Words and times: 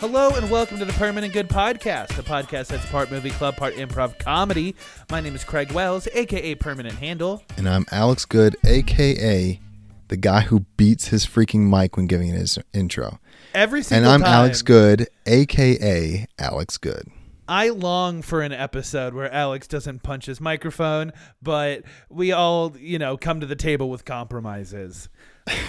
Hello 0.00 0.30
and 0.36 0.48
welcome 0.48 0.78
to 0.78 0.84
the 0.84 0.92
Permanent 0.92 1.32
Good 1.32 1.48
Podcast, 1.48 2.16
a 2.20 2.22
podcast 2.22 2.68
that's 2.68 2.86
part 2.88 3.10
movie 3.10 3.30
club, 3.30 3.56
part 3.56 3.74
improv 3.74 4.16
comedy. 4.20 4.76
My 5.10 5.20
name 5.20 5.34
is 5.34 5.42
Craig 5.42 5.72
Wells, 5.72 6.06
aka 6.14 6.54
Permanent 6.54 6.94
Handle. 6.94 7.42
And 7.56 7.68
I'm 7.68 7.84
Alex 7.90 8.24
Good, 8.24 8.56
aka 8.64 9.58
the 10.06 10.16
guy 10.16 10.42
who 10.42 10.60
beats 10.76 11.08
his 11.08 11.26
freaking 11.26 11.68
mic 11.68 11.96
when 11.96 12.06
giving 12.06 12.28
his 12.28 12.60
intro. 12.72 13.18
Every 13.54 13.82
single 13.82 14.12
And 14.12 14.22
I'm 14.22 14.24
time, 14.24 14.38
Alex 14.38 14.62
Good, 14.62 15.08
aka 15.26 16.26
Alex 16.38 16.78
Good. 16.78 17.08
I 17.48 17.70
long 17.70 18.22
for 18.22 18.42
an 18.42 18.52
episode 18.52 19.14
where 19.14 19.32
Alex 19.32 19.66
doesn't 19.66 20.04
punch 20.04 20.26
his 20.26 20.40
microphone, 20.40 21.12
but 21.42 21.82
we 22.08 22.30
all, 22.30 22.76
you 22.78 23.00
know, 23.00 23.16
come 23.16 23.40
to 23.40 23.46
the 23.46 23.56
table 23.56 23.90
with 23.90 24.04
compromises. 24.04 25.08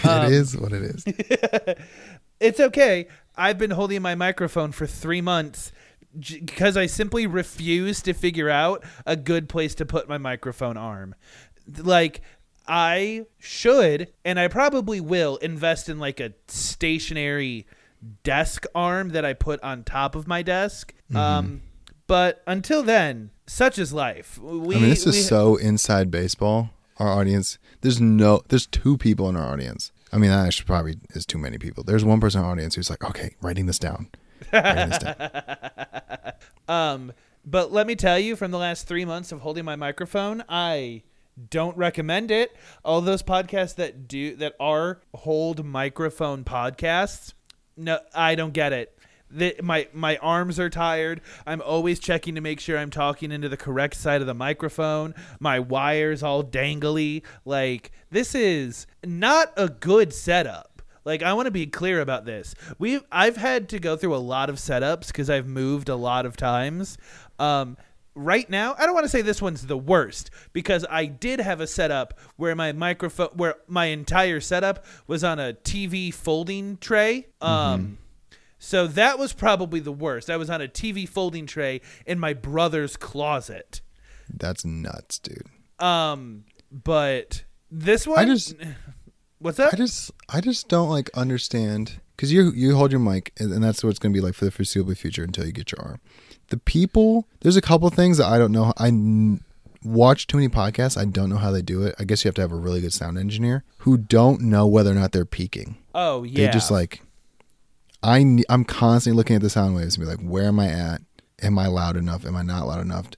Um, 0.03 0.25
it 0.25 0.33
is 0.33 0.57
what 0.57 0.73
it 0.73 0.81
is. 0.81 1.05
It's 2.39 2.59
okay. 2.59 3.07
I've 3.39 3.57
been 3.57 3.71
holding 3.71 4.01
my 4.01 4.15
microphone 4.15 4.71
for 4.71 4.85
three 4.85 5.21
months 5.21 5.71
because 6.17 6.75
I 6.75 6.87
simply 6.87 7.25
refuse 7.25 8.01
to 8.01 8.13
figure 8.13 8.49
out 8.49 8.83
a 9.05 9.15
good 9.15 9.47
place 9.47 9.73
to 9.75 9.85
put 9.85 10.09
my 10.09 10.17
microphone 10.17 10.75
arm. 10.75 11.15
Like, 11.77 12.21
I 12.67 13.25
should, 13.37 14.11
and 14.25 14.39
I 14.39 14.47
probably 14.47 14.99
will, 14.99 15.37
invest 15.37 15.87
in 15.87 15.99
like 15.99 16.19
a 16.19 16.33
stationary 16.47 17.65
desk 18.23 18.65
arm 18.75 19.09
that 19.09 19.23
I 19.25 19.33
put 19.33 19.61
on 19.63 19.83
top 19.83 20.15
of 20.15 20.27
my 20.27 20.41
desk. 20.41 20.93
Um, 21.15 21.61
but 22.07 22.43
until 22.45 22.83
then, 22.83 23.31
such 23.47 23.79
is 23.79 23.93
life. 23.93 24.37
We, 24.39 24.75
I 24.75 24.79
mean, 24.79 24.89
this 24.89 25.05
we- 25.05 25.11
is 25.11 25.27
so 25.27 25.55
inside 25.55 26.11
baseball. 26.11 26.71
Our 26.97 27.07
audience, 27.07 27.57
there's 27.79 28.01
no, 28.01 28.41
there's 28.49 28.67
two 28.67 28.97
people 28.97 29.29
in 29.29 29.37
our 29.37 29.53
audience. 29.53 29.93
I 30.11 30.17
mean, 30.17 30.31
that 30.31 30.45
actually 30.45 30.65
probably 30.65 30.95
is 31.11 31.25
too 31.25 31.37
many 31.37 31.57
people. 31.57 31.83
There's 31.83 32.03
one 32.03 32.19
person 32.19 32.41
in 32.41 32.45
our 32.45 32.51
audience 32.51 32.75
who's 32.75 32.89
like, 32.89 33.03
okay, 33.03 33.35
writing 33.41 33.65
this 33.65 33.79
down. 33.79 34.09
Writing 34.51 34.89
this 34.89 34.99
down. 34.99 35.31
Um, 36.67 37.13
but 37.43 37.71
let 37.71 37.87
me 37.87 37.95
tell 37.95 38.19
you, 38.19 38.35
from 38.35 38.51
the 38.51 38.59
last 38.59 38.87
three 38.87 39.03
months 39.03 39.31
of 39.31 39.41
holding 39.41 39.65
my 39.65 39.75
microphone, 39.75 40.43
I 40.47 41.01
don't 41.49 41.75
recommend 41.75 42.29
it. 42.29 42.55
All 42.85 43.01
those 43.01 43.23
podcasts 43.23 43.73
that 43.75 44.07
do 44.07 44.35
that 44.35 44.53
are 44.59 45.01
hold 45.15 45.65
microphone 45.65 46.43
podcasts, 46.43 47.33
no, 47.75 47.99
I 48.13 48.35
don't 48.35 48.53
get 48.53 48.71
it. 48.71 48.98
The, 49.31 49.55
my 49.61 49.87
my 49.93 50.17
arms 50.17 50.59
are 50.59 50.69
tired. 50.69 51.21
I'm 51.45 51.61
always 51.61 51.99
checking 51.99 52.35
to 52.35 52.41
make 52.41 52.59
sure 52.59 52.77
I'm 52.77 52.89
talking 52.89 53.31
into 53.31 53.49
the 53.49 53.57
correct 53.57 53.95
side 53.95 54.21
of 54.21 54.27
the 54.27 54.33
microphone. 54.33 55.13
My 55.39 55.59
wires 55.59 56.23
all 56.23 56.43
dangly. 56.43 57.23
Like 57.45 57.91
this 58.09 58.33
is 58.33 58.87
not 59.03 59.53
a 59.55 59.69
good 59.69 60.13
setup. 60.13 60.81
Like 61.05 61.23
I 61.23 61.33
want 61.33 61.45
to 61.45 61.51
be 61.51 61.67
clear 61.67 62.01
about 62.01 62.25
this. 62.25 62.55
We 62.77 62.99
I've 63.11 63.37
had 63.37 63.69
to 63.69 63.79
go 63.79 63.95
through 63.95 64.15
a 64.15 64.17
lot 64.17 64.49
of 64.49 64.55
setups 64.57 65.07
because 65.07 65.29
I've 65.29 65.47
moved 65.47 65.89
a 65.89 65.95
lot 65.95 66.25
of 66.25 66.35
times. 66.35 66.97
Um, 67.37 67.77
right 68.15 68.49
now, 68.49 68.75
I 68.77 68.85
don't 68.85 68.93
want 68.93 69.05
to 69.05 69.09
say 69.09 69.21
this 69.21 69.41
one's 69.41 69.65
the 69.65 69.77
worst 69.77 70.29
because 70.53 70.85
I 70.89 71.05
did 71.05 71.39
have 71.39 71.61
a 71.61 71.67
setup 71.67 72.19
where 72.35 72.55
my 72.55 72.73
microphone, 72.73 73.29
where 73.35 73.55
my 73.67 73.85
entire 73.85 74.41
setup 74.41 74.85
was 75.07 75.23
on 75.23 75.39
a 75.39 75.53
TV 75.53 76.13
folding 76.13 76.77
tray. 76.77 77.27
Um, 77.41 77.97
so 78.59 78.85
that 78.87 79.17
was 79.17 79.33
probably 79.33 79.79
the 79.79 79.91
worst. 79.91 80.29
I 80.29 80.37
was 80.37 80.49
on 80.49 80.61
a 80.61 80.67
TV 80.67 81.07
folding 81.07 81.45
tray 81.47 81.81
in 82.05 82.19
my 82.19 82.33
brother's 82.33 82.95
closet. 82.97 83.81
That's 84.29 84.63
nuts, 84.65 85.17
dude. 85.17 85.47
Um, 85.79 86.43
but 86.71 87.45
this 87.71 88.05
one, 88.05 88.19
I 88.19 88.25
just, 88.25 88.55
what's 89.39 89.57
that? 89.57 89.73
I 89.73 89.77
just, 89.77 90.11
I 90.29 90.41
just 90.41 90.67
don't 90.67 90.89
like 90.89 91.09
understand 91.15 91.99
because 92.15 92.31
you 92.33 92.51
you 92.53 92.75
hold 92.75 92.91
your 92.91 92.99
mic 92.99 93.31
and 93.39 93.63
that's 93.63 93.83
what 93.83 93.89
it's 93.91 93.99
gonna 93.99 94.13
be 94.13 94.19
like 94.21 94.33
for 94.33 94.45
the 94.45 94.51
foreseeable 94.51 94.93
future 94.95 95.23
until 95.23 95.45
you 95.45 95.51
get 95.53 95.71
your 95.71 95.81
arm. 95.81 96.01
The 96.49 96.57
people, 96.57 97.27
there's 97.41 97.55
a 97.55 97.61
couple 97.61 97.89
things 97.89 98.17
that 98.17 98.25
I 98.27 98.37
don't 98.37 98.51
know. 98.51 98.73
I 98.77 98.87
n- 98.87 99.41
watch 99.83 100.27
too 100.27 100.35
many 100.37 100.49
podcasts. 100.49 100.97
I 100.99 101.05
don't 101.05 101.29
know 101.29 101.37
how 101.37 101.51
they 101.51 101.61
do 101.61 101.83
it. 101.83 101.95
I 101.97 102.03
guess 102.03 102.23
you 102.25 102.27
have 102.27 102.35
to 102.35 102.41
have 102.41 102.51
a 102.51 102.55
really 102.57 102.81
good 102.81 102.91
sound 102.93 103.17
engineer 103.17 103.63
who 103.79 103.97
don't 103.97 104.41
know 104.41 104.67
whether 104.67 104.91
or 104.91 104.95
not 104.95 105.11
they're 105.13 105.25
peaking. 105.25 105.77
oh 105.95 106.23
yeah, 106.23 106.47
They 106.47 106.51
just 106.51 106.69
like, 106.71 107.01
I 108.01 108.43
I'm 108.49 108.63
constantly 108.63 109.17
looking 109.17 109.35
at 109.35 109.41
the 109.41 109.49
sound 109.49 109.75
waves 109.75 109.97
and 109.97 110.05
be 110.05 110.09
like, 110.09 110.21
where 110.21 110.45
am 110.45 110.59
I 110.59 110.67
at? 110.69 111.01
Am 111.41 111.57
I 111.57 111.67
loud 111.67 111.97
enough? 111.97 112.25
Am 112.25 112.35
I 112.35 112.41
not 112.41 112.67
loud 112.67 112.81
enough? 112.81 113.09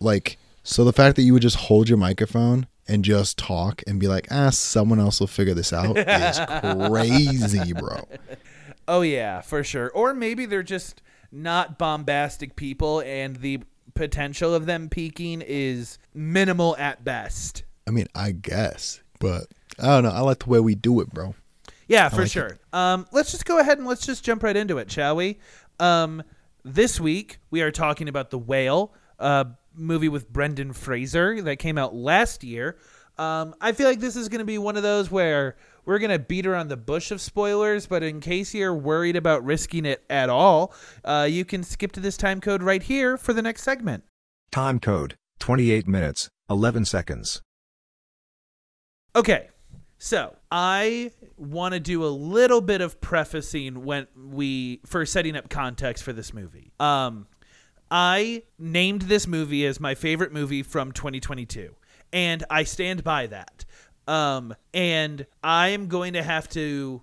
Like, 0.00 0.38
so 0.62 0.84
the 0.84 0.92
fact 0.92 1.16
that 1.16 1.22
you 1.22 1.32
would 1.32 1.42
just 1.42 1.56
hold 1.56 1.88
your 1.88 1.98
microphone 1.98 2.66
and 2.86 3.04
just 3.04 3.38
talk 3.38 3.82
and 3.86 3.98
be 3.98 4.08
like, 4.08 4.28
ah, 4.30 4.50
someone 4.50 5.00
else 5.00 5.20
will 5.20 5.26
figure 5.26 5.54
this 5.54 5.72
out 5.72 5.96
is 5.96 6.88
crazy, 6.88 7.72
bro. 7.72 8.06
Oh 8.86 9.02
yeah, 9.02 9.40
for 9.40 9.64
sure. 9.64 9.90
Or 9.90 10.14
maybe 10.14 10.46
they're 10.46 10.62
just 10.62 11.00
not 11.32 11.78
bombastic 11.78 12.56
people 12.56 13.00
and 13.00 13.36
the 13.36 13.60
potential 13.94 14.54
of 14.54 14.66
them 14.66 14.88
peaking 14.88 15.42
is 15.46 15.98
minimal 16.12 16.76
at 16.76 17.04
best. 17.04 17.64
I 17.86 17.90
mean, 17.90 18.06
I 18.14 18.32
guess, 18.32 19.00
but 19.18 19.46
I 19.78 19.86
don't 19.86 20.04
know. 20.04 20.10
I 20.10 20.20
like 20.20 20.40
the 20.40 20.50
way 20.50 20.60
we 20.60 20.74
do 20.74 21.00
it, 21.00 21.10
bro. 21.10 21.34
Yeah, 21.88 22.08
for 22.08 22.22
like 22.22 22.30
sure. 22.30 22.58
Um, 22.72 23.06
let's 23.12 23.30
just 23.30 23.44
go 23.44 23.58
ahead 23.58 23.78
and 23.78 23.86
let's 23.86 24.06
just 24.06 24.24
jump 24.24 24.42
right 24.42 24.56
into 24.56 24.78
it, 24.78 24.90
shall 24.90 25.16
we? 25.16 25.38
Um, 25.78 26.22
this 26.64 26.98
week 26.98 27.38
we 27.50 27.62
are 27.62 27.70
talking 27.70 28.08
about 28.08 28.30
The 28.30 28.38
Whale, 28.38 28.94
a 29.18 29.46
movie 29.74 30.08
with 30.08 30.32
Brendan 30.32 30.72
Fraser 30.72 31.42
that 31.42 31.56
came 31.56 31.78
out 31.78 31.94
last 31.94 32.44
year. 32.44 32.78
Um, 33.16 33.54
I 33.60 33.72
feel 33.72 33.88
like 33.88 34.00
this 34.00 34.16
is 34.16 34.28
going 34.28 34.40
to 34.40 34.44
be 34.44 34.58
one 34.58 34.76
of 34.76 34.82
those 34.82 35.10
where 35.10 35.56
we're 35.84 35.98
going 35.98 36.10
to 36.10 36.18
beat 36.18 36.46
around 36.46 36.68
the 36.68 36.76
bush 36.76 37.10
of 37.10 37.20
spoilers, 37.20 37.86
but 37.86 38.02
in 38.02 38.20
case 38.20 38.54
you're 38.54 38.74
worried 38.74 39.16
about 39.16 39.44
risking 39.44 39.84
it 39.84 40.02
at 40.10 40.30
all, 40.30 40.74
uh, 41.04 41.28
you 41.30 41.44
can 41.44 41.62
skip 41.62 41.92
to 41.92 42.00
this 42.00 42.16
time 42.16 42.40
code 42.40 42.62
right 42.62 42.82
here 42.82 43.16
for 43.16 43.32
the 43.32 43.42
next 43.42 43.62
segment. 43.62 44.04
Time 44.50 44.80
code 44.80 45.14
28 45.38 45.86
minutes, 45.86 46.28
11 46.50 46.86
seconds. 46.86 47.42
Okay. 49.14 49.48
So 49.98 50.36
I 50.56 51.10
want 51.36 51.74
to 51.74 51.80
do 51.80 52.04
a 52.04 52.06
little 52.06 52.60
bit 52.60 52.80
of 52.80 53.00
prefacing 53.00 53.84
when 53.84 54.06
we 54.14 54.80
for 54.86 55.04
setting 55.04 55.34
up 55.34 55.48
context 55.50 56.04
for 56.04 56.12
this 56.12 56.32
movie. 56.32 56.70
Um, 56.78 57.26
I 57.90 58.44
named 58.56 59.02
this 59.02 59.26
movie 59.26 59.66
as 59.66 59.80
my 59.80 59.96
favorite 59.96 60.32
movie 60.32 60.62
from 60.62 60.92
2022, 60.92 61.74
and 62.12 62.44
I 62.48 62.62
stand 62.62 63.02
by 63.02 63.26
that. 63.26 63.64
Um, 64.06 64.54
and 64.72 65.26
I 65.42 65.68
am 65.70 65.88
going 65.88 66.12
to 66.12 66.22
have 66.22 66.48
to 66.50 67.02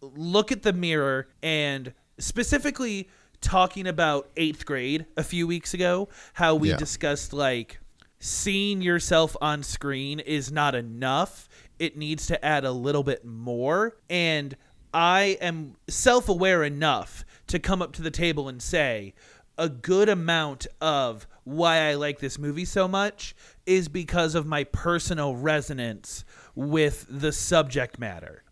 look 0.00 0.50
at 0.50 0.62
the 0.62 0.72
mirror 0.72 1.28
and 1.42 1.92
specifically 2.18 3.10
talking 3.42 3.86
about 3.86 4.30
eighth 4.38 4.64
grade 4.64 5.04
a 5.18 5.22
few 5.22 5.46
weeks 5.46 5.74
ago, 5.74 6.08
how 6.32 6.54
we 6.54 6.70
Yeah. 6.70 6.76
discussed 6.78 7.34
like 7.34 7.80
seeing 8.18 8.80
yourself 8.80 9.36
on 9.42 9.62
screen 9.64 10.20
is 10.20 10.52
not 10.52 10.76
enough. 10.76 11.48
It 11.82 11.96
needs 11.96 12.28
to 12.28 12.44
add 12.44 12.64
a 12.64 12.70
little 12.70 13.02
bit 13.02 13.24
more. 13.24 13.96
And 14.08 14.56
I 14.94 15.36
am 15.40 15.74
self 15.88 16.28
aware 16.28 16.62
enough 16.62 17.24
to 17.48 17.58
come 17.58 17.82
up 17.82 17.92
to 17.94 18.02
the 18.02 18.10
table 18.12 18.48
and 18.48 18.62
say, 18.62 19.14
a 19.58 19.68
good 19.68 20.08
amount 20.08 20.68
of 20.80 21.26
why 21.42 21.88
I 21.88 21.94
like 21.94 22.20
this 22.20 22.38
movie 22.38 22.64
so 22.64 22.86
much 22.86 23.34
is 23.66 23.88
because 23.88 24.36
of 24.36 24.46
my 24.46 24.62
personal 24.62 25.34
resonance 25.34 26.24
with 26.54 27.04
the 27.08 27.32
subject 27.32 27.98
matter. 27.98 28.44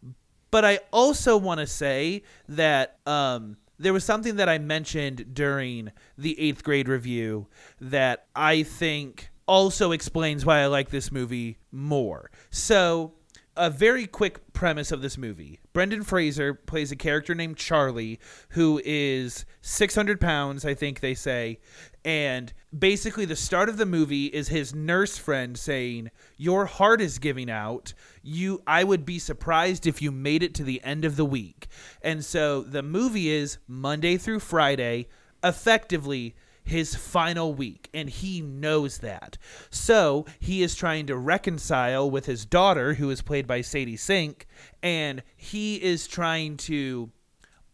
But 0.51 0.65
I 0.65 0.81
also 0.93 1.37
want 1.37 1.61
to 1.61 1.69
say 1.69 2.25
that 2.49 2.99
um, 3.07 3.59
there 3.79 3.93
was 3.93 4.03
something 4.05 4.37
that 4.37 4.49
I 4.49 4.59
mentioned 4.59 5.35
during 5.35 5.93
the 6.19 6.39
eighth 6.41 6.65
grade 6.65 6.89
review 6.89 7.47
that 7.81 8.27
I 8.35 8.65
think 8.65 9.31
also 9.47 9.93
explains 9.93 10.45
why 10.45 10.59
I 10.61 10.67
like 10.67 10.91
this 10.91 11.11
movie 11.11 11.59
more. 11.73 12.31
So, 12.51 13.15
a 13.61 13.69
very 13.69 14.07
quick 14.07 14.55
premise 14.55 14.91
of 14.91 15.03
this 15.03 15.19
movie 15.19 15.61
Brendan 15.75 16.03
Fraser 16.03 16.55
plays 16.55 16.91
a 16.91 16.97
character 16.97 17.35
named 17.35 17.59
Charlie 17.59 18.19
who 18.51 18.81
is 18.85 19.45
600 19.61 20.19
pounds, 20.19 20.65
I 20.65 20.73
think 20.75 21.01
they 21.01 21.15
say. 21.15 21.61
And 22.03 22.53
basically, 22.77 23.27
the 23.27 23.37
start 23.37 23.69
of 23.69 23.77
the 23.77 23.85
movie 23.85 24.27
is 24.27 24.49
his 24.49 24.75
nurse 24.75 25.19
friend 25.19 25.59
saying, 25.59 26.11
Your 26.39 26.65
heart 26.65 27.03
is 27.03 27.19
giving 27.19 27.51
out. 27.51 27.93
You, 28.23 28.63
I 28.67 28.83
would 28.83 29.05
be 29.05 29.19
surprised 29.19 29.87
if 29.87 30.01
you 30.01 30.11
made 30.11 30.43
it 30.43 30.55
to 30.55 30.65
the 30.65 30.83
end 30.83 31.05
of 31.05 31.17
the 31.17 31.27
week. 31.27 31.69
And 32.01 32.25
so 32.25 32.63
the 32.63 32.83
movie 32.83 33.31
is 33.31 33.59
Monday 33.69 34.17
through 34.17 34.41
Friday, 34.41 35.09
effectively 35.45 36.35
his 36.71 36.95
final 36.95 37.53
week, 37.53 37.91
and 37.93 38.09
he 38.09 38.41
knows 38.41 38.99
that. 38.99 39.37
So 39.69 40.25
he 40.39 40.63
is 40.63 40.75
trying 40.75 41.07
to 41.07 41.17
reconcile 41.17 42.11
with 42.11 42.27
his 42.27 42.47
daughter, 42.47 42.95
who 42.95 43.11
is 43.11 43.23
played 43.23 43.47
by 43.47 43.61
Sadie 43.61 43.97
Sink, 43.97 44.47
and 44.83 45.23
he 45.37 45.77
is 45.77 46.09
trying 46.09 46.57
to 46.59 47.11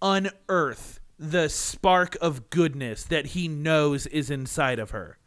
unearth 0.02 1.00
the 1.18 1.48
spark 1.48 2.16
of 2.20 2.50
goodness 2.50 3.04
that 3.04 3.26
he 3.26 3.48
knows 3.48 4.06
is 4.08 4.30
inside 4.30 4.78
of 4.78 4.90
her. 4.90 5.18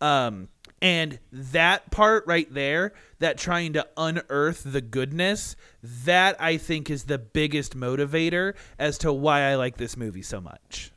Um, 0.00 0.48
And 0.82 1.18
that 1.32 1.90
part 1.90 2.24
right 2.26 2.52
there, 2.52 2.92
that 3.18 3.38
trying 3.38 3.72
to 3.72 3.86
unearth 3.96 4.62
the 4.64 4.82
goodness, 4.82 5.56
that 5.82 6.36
I 6.38 6.58
think 6.58 6.90
is 6.90 7.04
the 7.04 7.18
biggest 7.18 7.74
motivator 7.74 8.54
as 8.78 8.98
to 8.98 9.10
why 9.10 9.50
I 9.50 9.54
like 9.54 9.78
this 9.78 9.96
movie 9.96 10.22
so 10.22 10.42
much. 10.42 10.92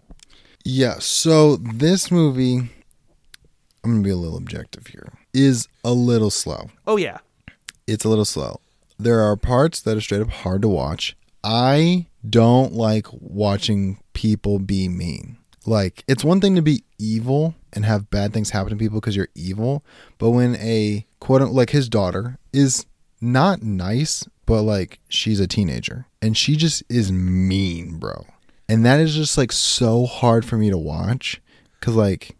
Yeah, 0.70 0.96
so 1.00 1.56
this 1.56 2.12
movie, 2.12 2.58
I'm 2.58 3.92
gonna 3.92 4.02
be 4.02 4.10
a 4.10 4.18
little 4.18 4.38
objective 4.38 4.88
here, 4.88 5.14
is 5.34 5.70
a 5.86 5.94
little 5.94 6.30
slow. 6.30 6.72
Oh 6.86 6.98
yeah. 6.98 7.20
It's 7.88 8.04
a 8.04 8.10
little 8.10 8.26
slow. 8.26 8.60
There 9.00 9.22
are 9.22 9.38
parts 9.38 9.80
that 9.80 9.96
are 9.96 10.02
straight 10.02 10.20
up 10.20 10.30
hard 10.30 10.62
to 10.64 10.68
watch. 10.68 11.16
I 11.42 12.08
don't 12.30 12.74
like 12.74 13.08
watching 13.14 14.02
people 14.12 14.60
be 14.60 14.90
mean. 14.90 15.38
Like, 15.66 16.04
it's 16.06 16.26
one 16.26 16.42
thing 16.42 16.58
to 16.58 16.62
be 16.62 16.84
evil 17.00 17.56
and 17.72 17.86
have 17.86 18.10
bad 18.10 18.34
things 18.34 18.50
happen 18.50 18.72
to 18.72 18.76
people 18.76 19.00
because 19.00 19.16
you're 19.16 19.30
evil, 19.36 19.86
but 20.18 20.32
when 20.32 20.58
a 20.58 21.06
quote 21.22 21.50
like 21.50 21.70
his 21.70 21.88
daughter 21.88 22.40
is 22.52 22.86
not 23.22 23.64
nice, 23.64 24.28
but 24.46 24.64
like 24.64 25.00
she's 25.08 25.40
a 25.40 25.48
teenager 25.48 26.08
and 26.22 26.36
she 26.36 26.58
just 26.58 26.84
is 26.90 27.10
mean, 27.10 28.00
bro. 28.00 28.26
And 28.70 28.86
that 28.86 29.00
is 29.00 29.16
just 29.16 29.38
like 29.38 29.52
so 29.52 30.06
hard 30.06 30.46
for 30.46 30.58
me 30.58 30.70
to 30.70 30.78
watch 30.78 31.42
because 31.80 31.96
like 31.96 32.36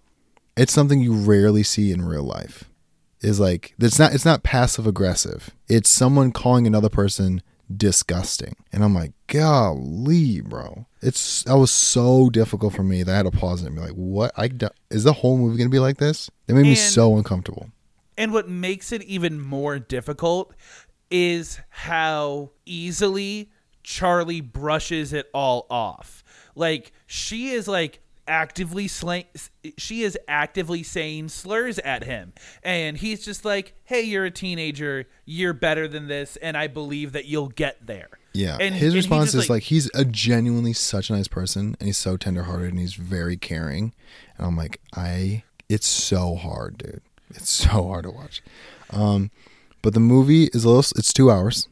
it's 0.56 0.74
something 0.74 1.00
you 1.00 1.14
rarely 1.14 1.64
see 1.64 1.92
in 1.92 2.06
real 2.06 2.24
life. 2.24 2.66
Is 3.22 3.40
like 3.40 3.74
it's 3.80 3.98
not 3.98 4.14
it's 4.14 4.26
not 4.26 4.44
passive 4.44 4.86
aggressive 4.86 5.50
it's 5.68 5.90
someone 5.90 6.32
calling 6.32 6.68
another 6.68 6.90
person 6.90 7.42
disgusting. 7.76 8.56
And 8.72 8.84
i'm 8.84 8.94
like 8.94 9.14
golly 9.28 10.42
bro. 10.42 10.86
It's 11.02 11.44
that 11.44 11.58
was 11.58 11.72
so 11.72 12.30
difficult 12.30 12.74
for 12.74 12.84
me 12.84 13.04
that 13.04 13.12
i 13.12 13.18
had 13.18 13.32
to 13.32 13.32
pause 13.32 13.64
it 13.64 13.68
and 13.68 13.76
be 13.76 13.82
like 13.82 13.92
what? 13.92 14.32
I 14.38 14.50
is 14.90 15.04
the 15.04 15.14
whole 15.14 15.38
movie 15.38 15.58
gonna 15.58 15.70
be 15.70 15.80
like 15.80 15.98
this? 15.98 16.30
It 16.48 16.54
made 16.54 16.64
me 16.64 16.76
so 16.76 17.18
uncomfortable. 17.18 17.70
And 18.18 18.34
what 18.34 18.50
makes 18.50 18.92
it 18.92 19.04
even 19.04 19.40
more 19.40 19.80
difficult 19.80 20.54
is 21.10 21.60
how 21.70 22.52
easily 22.66 23.50
Charlie 23.88 24.42
brushes 24.42 25.14
it 25.14 25.30
all 25.34 25.66
off. 25.70 26.22
Like 26.56 26.92
she 27.06 27.52
is 27.52 27.70
like 27.70 28.02
actively 28.28 28.90
slang 28.90 29.24
she 29.78 30.04
is 30.04 30.18
actively 30.28 30.84
saying 30.84 31.30
slurs 31.30 31.80
at 31.80 32.04
him. 32.04 32.34
And 32.64 32.98
he's 32.98 33.24
just 33.24 33.46
like 33.46 33.76
hey 33.86 34.02
you're 34.02 34.26
a 34.26 34.32
teenager. 34.32 35.06
You're 35.24 35.54
better 35.54 35.88
than 35.88 36.10
this 36.10 36.36
and 36.42 36.58
i 36.58 36.68
believe 36.68 37.14
that 37.14 37.28
you'll 37.28 37.48
get 37.48 37.88
there. 37.88 38.10
Yeah. 38.34 38.58
And 38.60 38.76
his 38.76 38.94
and 38.94 38.96
response 38.96 39.34
is 39.34 39.50
like, 39.50 39.64
he's 39.64 39.90
a 39.96 40.04
genuinely 40.04 40.74
such 40.74 41.10
a 41.10 41.14
nice 41.14 41.30
person 41.30 41.78
and 41.80 41.88
he's 41.88 41.98
so 41.98 42.18
tenderhearted 42.18 42.72
and 42.72 42.80
he's 42.80 42.96
very 42.96 43.38
caring. 43.38 43.94
And 44.38 44.48
i'm 44.48 44.58
like 44.58 44.82
i 44.98 45.44
it's 45.70 45.88
so 45.88 46.36
hard 46.36 46.78
dude. 46.78 47.02
It's 47.30 47.50
so 47.50 47.88
hard 47.88 48.04
to 48.04 48.12
watch. 48.12 48.44
Um 48.90 49.32
but 49.82 49.94
the 49.94 50.02
movie 50.02 50.48
is 50.48 50.66
a 50.66 50.68
little 50.68 50.92
it's 50.98 51.14
two 51.14 51.32
hours 51.32 51.70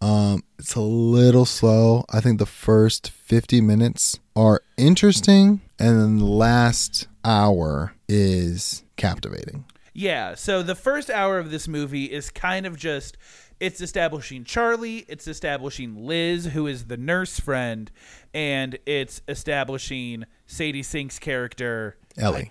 um 0.00 0.42
it's 0.58 0.74
a 0.74 0.80
little 0.80 1.44
slow 1.44 2.04
i 2.10 2.20
think 2.20 2.38
the 2.38 2.46
first 2.46 3.10
50 3.10 3.60
minutes 3.60 4.18
are 4.36 4.62
interesting 4.76 5.60
and 5.78 6.00
then 6.00 6.18
the 6.18 6.24
last 6.24 7.08
hour 7.24 7.94
is 8.08 8.84
captivating 8.96 9.64
Yeah, 9.94 10.34
so 10.36 10.62
the 10.62 10.74
first 10.76 11.10
hour 11.10 11.38
of 11.40 11.50
this 11.50 11.66
movie 11.68 12.04
is 12.06 12.30
kind 12.30 12.66
of 12.66 12.76
just 12.76 13.16
it's 13.60 13.80
establishing 13.80 14.44
Charlie, 14.44 14.98
it's 15.08 15.26
establishing 15.26 16.06
Liz, 16.06 16.46
who 16.46 16.68
is 16.68 16.84
the 16.84 16.96
nurse 16.96 17.40
friend, 17.40 17.90
and 18.32 18.78
it's 18.86 19.20
establishing 19.26 20.24
Sadie 20.46 20.84
Sink's 20.84 21.18
character 21.18 21.96
Ellie. 22.16 22.48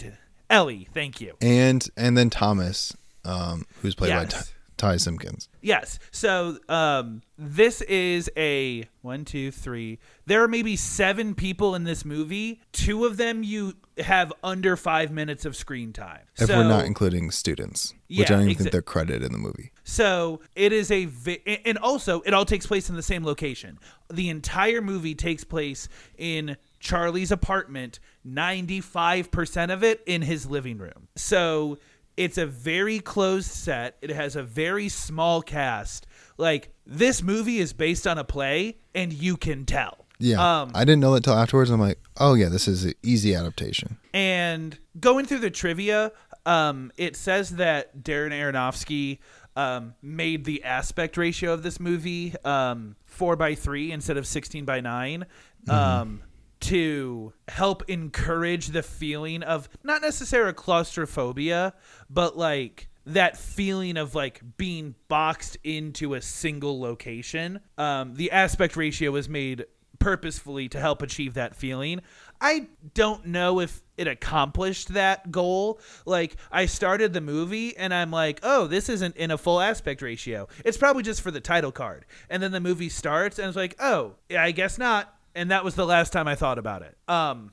Ellie, 0.49 0.87
thank 0.93 1.21
you. 1.21 1.35
and 1.41 1.87
and 1.95 2.17
then 2.17 2.29
thomas 2.29 2.93
um 3.23 3.65
who's 3.81 3.95
played 3.95 4.09
by 4.11 4.21
Yes. 4.23 4.33
Ty, 4.33 4.53
Ty 4.77 4.97
simpkins 4.97 5.49
Yes. 5.61 5.99
So 6.11 6.59
um, 6.69 7.21
this 7.37 7.81
is 7.81 8.29
a 8.37 8.87
one, 9.01 9.25
two, 9.25 9.51
three. 9.51 9.99
There 10.25 10.41
are 10.43 10.47
maybe 10.47 10.75
seven 10.75 11.35
people 11.35 11.75
in 11.75 11.83
this 11.83 12.05
movie. 12.05 12.61
Two 12.71 13.05
of 13.05 13.17
them 13.17 13.43
you 13.43 13.73
have 13.97 14.31
under 14.43 14.77
five 14.77 15.11
minutes 15.11 15.43
of 15.45 15.55
screen 15.55 15.91
time. 15.91 16.21
if 16.39 16.47
so, 16.47 16.57
we're 16.57 16.63
not 16.67 16.85
including 16.85 17.31
students 17.31 17.93
which 18.09 18.31
i 18.31 18.35
don't 18.35 18.43
even 18.43 18.53
exa- 18.53 18.57
think 18.59 18.71
they're 18.71 18.81
credited 18.81 19.23
in 19.23 19.31
the 19.33 19.37
movie 19.37 19.71
So 19.83 20.39
it 20.55 20.71
is 20.71 20.91
a, 20.91 21.05
vi- 21.05 21.41
and 21.65 21.77
also 21.79 22.21
it 22.21 22.33
all 22.33 22.45
takes 22.45 22.65
place 22.67 22.89
in 22.89 22.95
the 22.95 23.01
same 23.03 23.25
location. 23.25 23.79
The 24.13 24.29
entire 24.29 24.81
movie 24.81 25.15
takes 25.15 25.43
place 25.43 25.89
in 26.17 26.55
Charlie's 26.79 27.31
apartment. 27.31 27.99
Ninety-five 28.23 29.31
percent 29.31 29.71
of 29.71 29.83
it 29.83 30.01
in 30.05 30.21
his 30.21 30.45
living 30.45 30.77
room. 30.77 31.07
So 31.15 31.77
it's 32.17 32.37
a 32.37 32.45
very 32.45 32.99
closed 32.99 33.49
set. 33.51 33.97
It 34.01 34.09
has 34.09 34.35
a 34.35 34.43
very 34.43 34.89
small 34.89 35.41
cast. 35.41 36.07
Like 36.37 36.73
this 36.85 37.21
movie 37.23 37.59
is 37.59 37.73
based 37.73 38.05
on 38.07 38.17
a 38.17 38.23
play, 38.23 38.77
and 38.93 39.13
you 39.13 39.37
can 39.37 39.65
tell. 39.65 40.05
Yeah, 40.19 40.61
Um, 40.61 40.71
I 40.73 40.83
didn't 40.83 40.99
know 41.01 41.13
that 41.13 41.23
till 41.23 41.35
afterwards. 41.35 41.69
I'm 41.69 41.79
like, 41.79 41.99
oh 42.19 42.33
yeah, 42.33 42.49
this 42.49 42.67
is 42.67 42.85
an 42.85 42.93
easy 43.03 43.35
adaptation. 43.35 43.97
And 44.15 44.77
going 44.99 45.25
through 45.25 45.39
the 45.39 45.51
trivia, 45.51 46.11
um, 46.47 46.91
it 46.97 47.15
says 47.15 47.51
that 47.51 47.99
Darren 47.99 48.31
Aronofsky 48.31 49.19
um, 49.55 49.93
made 50.01 50.45
the 50.45 50.63
aspect 50.63 51.17
ratio 51.17 51.53
of 51.53 51.61
this 51.61 51.79
movie 51.79 52.33
um, 52.43 52.95
four 53.05 53.35
by 53.35 53.53
three 53.53 53.91
instead 53.91 54.17
of 54.17 54.25
sixteen 54.25 54.65
by 54.65 54.81
9 54.81 55.25
um, 55.69 56.21
to 56.59 57.33
help 57.47 57.83
encourage 57.89 58.67
the 58.67 58.83
feeling 58.83 59.43
of 59.43 59.69
not 59.83 60.01
necessarily 60.01 60.53
claustrophobia, 60.53 61.73
but 62.09 62.37
like 62.37 62.89
that 63.05 63.37
feeling 63.37 63.97
of 63.97 64.15
like 64.15 64.41
being 64.57 64.95
boxed 65.07 65.57
into 65.63 66.13
a 66.13 66.21
single 66.21 66.79
location. 66.79 67.59
Um, 67.77 68.15
the 68.15 68.31
aspect 68.31 68.75
ratio 68.75 69.11
was 69.11 69.29
made 69.29 69.65
purposefully 69.99 70.69
to 70.69 70.79
help 70.79 71.01
achieve 71.01 71.33
that 71.35 71.55
feeling. 71.55 72.01
I 72.39 72.67
don't 72.93 73.25
know 73.25 73.59
if 73.59 73.81
it 73.97 74.07
accomplished 74.07 74.93
that 74.93 75.31
goal. 75.31 75.79
Like, 76.05 76.35
I 76.51 76.67
started 76.67 77.13
the 77.13 77.21
movie 77.21 77.75
and 77.75 77.93
I'm 77.93 78.11
like, 78.11 78.39
oh, 78.43 78.67
this 78.67 78.89
isn't 78.89 79.15
in 79.17 79.31
a 79.31 79.37
full 79.37 79.59
aspect 79.59 80.01
ratio. 80.01 80.47
It's 80.63 80.77
probably 80.77 81.03
just 81.03 81.21
for 81.21 81.31
the 81.31 81.41
title 81.41 81.71
card. 81.71 82.05
And 82.29 82.43
then 82.43 82.51
the 82.51 82.59
movie 82.59 82.89
starts 82.89 83.39
and 83.39 83.47
it's 83.47 83.57
like, 83.57 83.75
oh, 83.79 84.15
I 84.37 84.51
guess 84.51 84.77
not. 84.77 85.16
And 85.37 85.51
that 85.51 85.63
was 85.63 85.75
the 85.75 85.85
last 85.85 86.11
time 86.11 86.27
I 86.27 86.33
thought 86.33 86.57
about 86.57 86.81
it. 86.81 86.97
Um, 87.07 87.51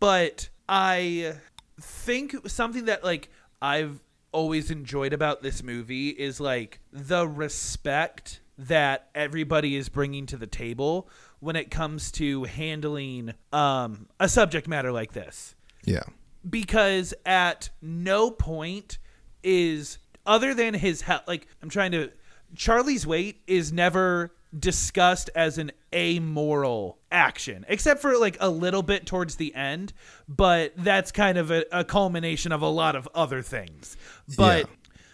but 0.00 0.50
I 0.68 1.34
think 1.80 2.48
something 2.48 2.84
that 2.84 3.02
like 3.02 3.30
I've 3.60 3.98
always 4.32 4.70
enjoyed 4.70 5.12
about 5.12 5.42
this 5.42 5.62
movie 5.62 6.10
is 6.10 6.40
like 6.40 6.80
the 6.92 7.26
respect 7.26 8.40
that 8.58 9.08
everybody 9.14 9.76
is 9.76 9.88
bringing 9.88 10.26
to 10.26 10.36
the 10.36 10.46
table 10.46 11.08
when 11.40 11.56
it 11.56 11.70
comes 11.70 12.12
to 12.12 12.44
handling 12.44 13.34
um, 13.52 14.08
a 14.20 14.28
subject 14.28 14.68
matter 14.68 14.92
like 14.92 15.12
this 15.12 15.54
Yeah, 15.84 16.04
because 16.48 17.14
at 17.24 17.70
no 17.80 18.30
point 18.30 18.98
is 19.42 19.98
other 20.24 20.54
than 20.54 20.74
his 20.74 21.02
health 21.02 21.22
like 21.26 21.48
i'm 21.60 21.68
trying 21.68 21.90
to 21.90 22.08
charlie's 22.54 23.04
weight 23.04 23.42
is 23.48 23.72
never 23.72 24.32
discussed 24.58 25.30
as 25.34 25.56
an 25.58 25.72
amoral 25.94 26.98
action 27.10 27.64
except 27.68 28.00
for 28.00 28.16
like 28.18 28.36
a 28.40 28.48
little 28.48 28.82
bit 28.82 29.06
towards 29.06 29.36
the 29.36 29.54
end 29.54 29.92
but 30.28 30.72
that's 30.76 31.10
kind 31.12 31.38
of 31.38 31.50
a, 31.50 31.64
a 31.72 31.84
culmination 31.84 32.52
of 32.52 32.62
a 32.62 32.68
lot 32.68 32.94
of 32.96 33.08
other 33.14 33.40
things 33.42 33.96
but 34.36 34.60
Yeah. 34.60 34.64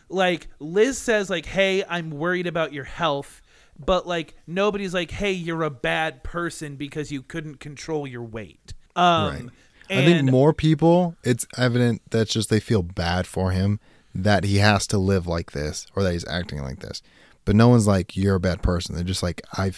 like 0.09 0.49
liz 0.59 0.99
says 0.99 1.31
like 1.31 1.47
hey 1.47 1.85
i'm 1.89 2.11
worried 2.11 2.47
about 2.47 2.73
your 2.73 2.85
health 2.85 3.41
but 3.79 4.07
like 4.07 4.35
nobody's 4.47 4.93
like 4.95 5.11
hey 5.13 5.33
you're 5.33 5.63
a 5.63 5.71
bad 5.71 6.23
person 6.25 6.77
because 6.77 7.11
you 7.13 7.23
couldn't 7.23 7.61
control 7.61 8.07
your 8.07 8.23
weight 8.25 8.75
um 8.97 9.31
right. 9.33 9.45
I 9.91 10.05
think 10.05 10.31
more 10.31 10.53
people, 10.53 11.17
it's 11.25 11.47
evident 11.57 12.03
that's 12.11 12.31
just 12.31 12.51
they 12.51 12.61
feel 12.61 12.83
bad 12.83 13.27
for 13.27 13.53
him 13.53 13.81
that 14.15 14.45
he 14.45 14.59
has 14.59 14.87
to 14.89 14.99
live 14.99 15.27
like 15.27 15.53
this 15.53 15.87
or 15.97 16.03
that 16.03 16.13
he's 16.13 16.29
acting 16.29 16.61
like 16.61 16.81
this. 16.81 17.01
But 17.49 17.57
no 17.57 17.69
one's 17.71 17.87
like 17.87 18.15
you're 18.15 18.35
a 18.35 18.41
bad 18.41 18.61
person. 18.61 18.95
They're 18.95 19.03
just 19.05 19.23
like 19.23 19.41
I, 19.55 19.73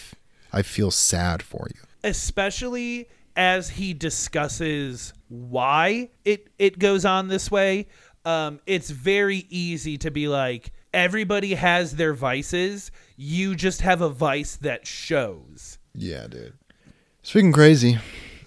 I 0.51 0.61
feel 0.61 0.91
sad 0.91 1.41
for 1.41 1.67
you. 1.73 1.79
especially 2.03 3.07
as 3.37 3.69
he 3.69 3.93
discusses 3.93 5.13
why 5.29 6.09
it 6.25 6.49
it 6.59 6.77
goes 6.79 7.05
on 7.05 7.29
this 7.29 7.49
way 7.49 7.87
um 8.25 8.59
it's 8.65 8.89
very 8.89 9.45
easy 9.49 9.97
to 9.97 10.11
be 10.11 10.27
like 10.27 10.73
everybody 10.93 11.53
has 11.53 11.95
their 11.95 12.13
vices 12.13 12.91
you 13.15 13.55
just 13.55 13.79
have 13.79 14.01
a 14.01 14.09
vice 14.09 14.57
that 14.57 14.85
shows 14.85 15.77
Yeah, 15.95 16.27
dude. 16.27 16.53
Speaking 17.23 17.53
crazy, 17.53 17.99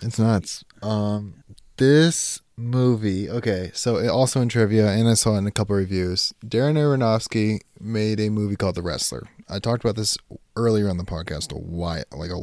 it's 0.03 0.19
nuts. 0.19 0.65
Um, 0.83 1.45
this 1.79 2.41
movie. 2.57 3.29
Okay, 3.31 3.71
so 3.75 3.97
it, 3.97 4.09
also 4.09 4.41
in 4.41 4.49
trivia, 4.49 4.89
and 4.91 5.09
I 5.09 5.15
saw 5.15 5.37
in 5.37 5.47
a 5.47 5.51
couple 5.51 5.77
reviews. 5.77 6.33
Darren 6.45 6.77
Aronofsky 6.77 7.61
made 7.81 8.21
a 8.21 8.31
movie 8.31 8.57
called 8.57 8.75
The 8.77 8.83
Wrestler. 8.83 9.29
I 9.49 9.59
talked 9.59 9.85
about 9.85 9.97
this 9.97 10.17
earlier 10.57 10.89
on 10.89 10.97
the 10.97 11.05
podcast. 11.05 11.53
A 11.53 11.59
while, 11.59 12.05
like 12.13 12.31
a, 12.31 12.41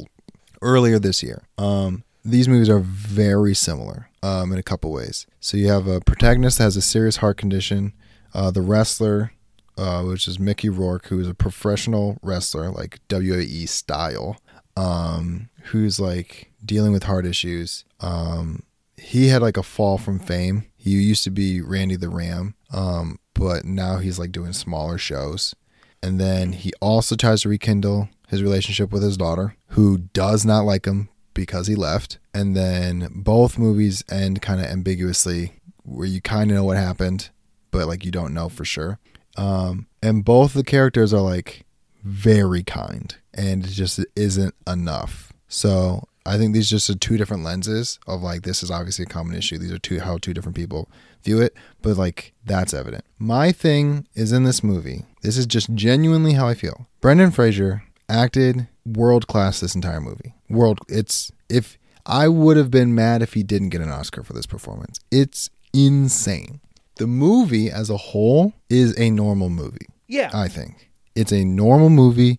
earlier 0.60 0.98
this 0.98 1.22
year. 1.22 1.44
Um, 1.58 2.04
these 2.24 2.46
movies 2.48 2.68
are 2.68 2.78
very 2.78 3.54
similar. 3.54 4.08
Um, 4.24 4.52
in 4.52 4.58
a 4.58 4.62
couple 4.62 4.92
ways. 4.92 5.26
So 5.40 5.56
you 5.56 5.66
have 5.68 5.88
a 5.88 6.00
protagonist 6.00 6.58
that 6.58 6.64
has 6.64 6.76
a 6.76 6.80
serious 6.82 7.16
heart 7.16 7.38
condition. 7.38 7.92
uh, 8.34 8.52
the 8.52 8.62
wrestler, 8.62 9.32
uh, 9.76 10.02
which 10.02 10.28
is 10.28 10.38
Mickey 10.38 10.68
Rourke, 10.68 11.06
who 11.08 11.18
is 11.18 11.28
a 11.28 11.34
professional 11.34 12.18
wrestler, 12.22 12.70
like 12.70 13.00
WWE 13.08 13.68
style, 13.68 14.36
um, 14.76 15.48
who's 15.64 15.98
like 15.98 16.52
dealing 16.64 16.92
with 16.92 17.02
heart 17.02 17.26
issues. 17.26 17.84
Um, 18.00 18.62
he 19.02 19.28
had 19.28 19.42
like 19.42 19.56
a 19.56 19.62
fall 19.62 19.98
from 19.98 20.18
fame. 20.18 20.64
He 20.76 20.90
used 20.90 21.24
to 21.24 21.30
be 21.30 21.60
Randy 21.60 21.96
the 21.96 22.08
Ram, 22.08 22.54
um, 22.72 23.18
but 23.34 23.64
now 23.64 23.98
he's 23.98 24.18
like 24.18 24.32
doing 24.32 24.52
smaller 24.52 24.96
shows. 24.96 25.54
And 26.02 26.20
then 26.20 26.52
he 26.52 26.72
also 26.80 27.16
tries 27.16 27.42
to 27.42 27.48
rekindle 27.48 28.08
his 28.28 28.42
relationship 28.42 28.92
with 28.92 29.02
his 29.02 29.16
daughter, 29.16 29.56
who 29.68 29.98
does 29.98 30.44
not 30.44 30.64
like 30.64 30.86
him 30.86 31.08
because 31.34 31.66
he 31.66 31.74
left. 31.74 32.18
And 32.32 32.56
then 32.56 33.08
both 33.14 33.58
movies 33.58 34.02
end 34.10 34.40
kind 34.40 34.60
of 34.60 34.66
ambiguously, 34.66 35.60
where 35.84 36.06
you 36.06 36.20
kind 36.20 36.50
of 36.50 36.56
know 36.56 36.64
what 36.64 36.76
happened, 36.76 37.30
but 37.70 37.86
like 37.86 38.04
you 38.04 38.10
don't 38.10 38.34
know 38.34 38.48
for 38.48 38.64
sure. 38.64 38.98
Um, 39.36 39.86
and 40.02 40.24
both 40.24 40.54
the 40.54 40.64
characters 40.64 41.12
are 41.12 41.20
like 41.20 41.64
very 42.02 42.62
kind, 42.62 43.14
and 43.34 43.64
it 43.64 43.70
just 43.70 44.04
isn't 44.16 44.54
enough. 44.66 45.32
So 45.48 46.08
I 46.24 46.38
think 46.38 46.54
these 46.54 46.70
just 46.70 46.88
are 46.88 46.94
two 46.94 47.16
different 47.16 47.42
lenses 47.42 47.98
of 48.06 48.22
like 48.22 48.42
this 48.42 48.62
is 48.62 48.70
obviously 48.70 49.04
a 49.04 49.06
common 49.06 49.34
issue. 49.34 49.58
These 49.58 49.72
are 49.72 49.78
two 49.78 50.00
how 50.00 50.18
two 50.18 50.32
different 50.34 50.56
people 50.56 50.88
view 51.24 51.40
it, 51.40 51.54
but 51.80 51.96
like 51.96 52.32
that's 52.44 52.74
evident. 52.74 53.04
My 53.18 53.52
thing 53.52 54.06
is 54.14 54.32
in 54.32 54.44
this 54.44 54.62
movie. 54.62 55.04
This 55.22 55.36
is 55.36 55.46
just 55.46 55.74
genuinely 55.74 56.34
how 56.34 56.46
I 56.46 56.54
feel. 56.54 56.86
Brendan 57.00 57.30
Fraser 57.30 57.82
acted 58.08 58.68
world 58.84 59.26
class 59.26 59.60
this 59.60 59.74
entire 59.74 60.00
movie. 60.00 60.34
World 60.48 60.80
it's 60.88 61.32
if 61.48 61.78
I 62.06 62.28
would 62.28 62.56
have 62.56 62.70
been 62.70 62.94
mad 62.94 63.22
if 63.22 63.34
he 63.34 63.42
didn't 63.42 63.70
get 63.70 63.80
an 63.80 63.88
Oscar 63.90 64.22
for 64.22 64.32
this 64.32 64.46
performance. 64.46 65.00
It's 65.10 65.50
insane. 65.72 66.60
The 66.96 67.06
movie 67.06 67.70
as 67.70 67.90
a 67.90 67.96
whole 67.96 68.52
is 68.68 68.98
a 68.98 69.10
normal 69.10 69.48
movie. 69.48 69.86
Yeah. 70.08 70.30
I 70.32 70.48
think 70.48 70.90
it's 71.14 71.32
a 71.32 71.44
normal 71.44 71.90
movie. 71.90 72.38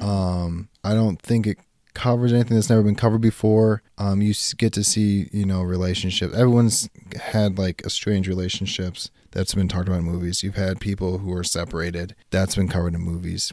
Um, 0.00 0.68
I 0.84 0.92
don't 0.94 1.20
think 1.22 1.46
it 1.46 1.58
covers 1.96 2.30
anything 2.30 2.54
that's 2.56 2.68
never 2.68 2.82
been 2.82 2.94
covered 2.94 3.22
before. 3.22 3.82
Um, 3.96 4.20
you 4.20 4.34
get 4.58 4.74
to 4.74 4.84
see, 4.84 5.30
you 5.32 5.46
know, 5.46 5.62
relationships. 5.62 6.34
Everyone's 6.34 6.90
had 7.18 7.58
like 7.58 7.80
estranged 7.86 8.28
relationships 8.28 9.10
that's 9.30 9.54
been 9.54 9.66
talked 9.66 9.88
about 9.88 10.00
in 10.00 10.04
movies. 10.04 10.42
You've 10.42 10.56
had 10.56 10.78
people 10.78 11.18
who 11.18 11.32
are 11.32 11.42
separated. 11.42 12.14
That's 12.30 12.54
been 12.54 12.68
covered 12.68 12.94
in 12.94 13.00
movies. 13.00 13.50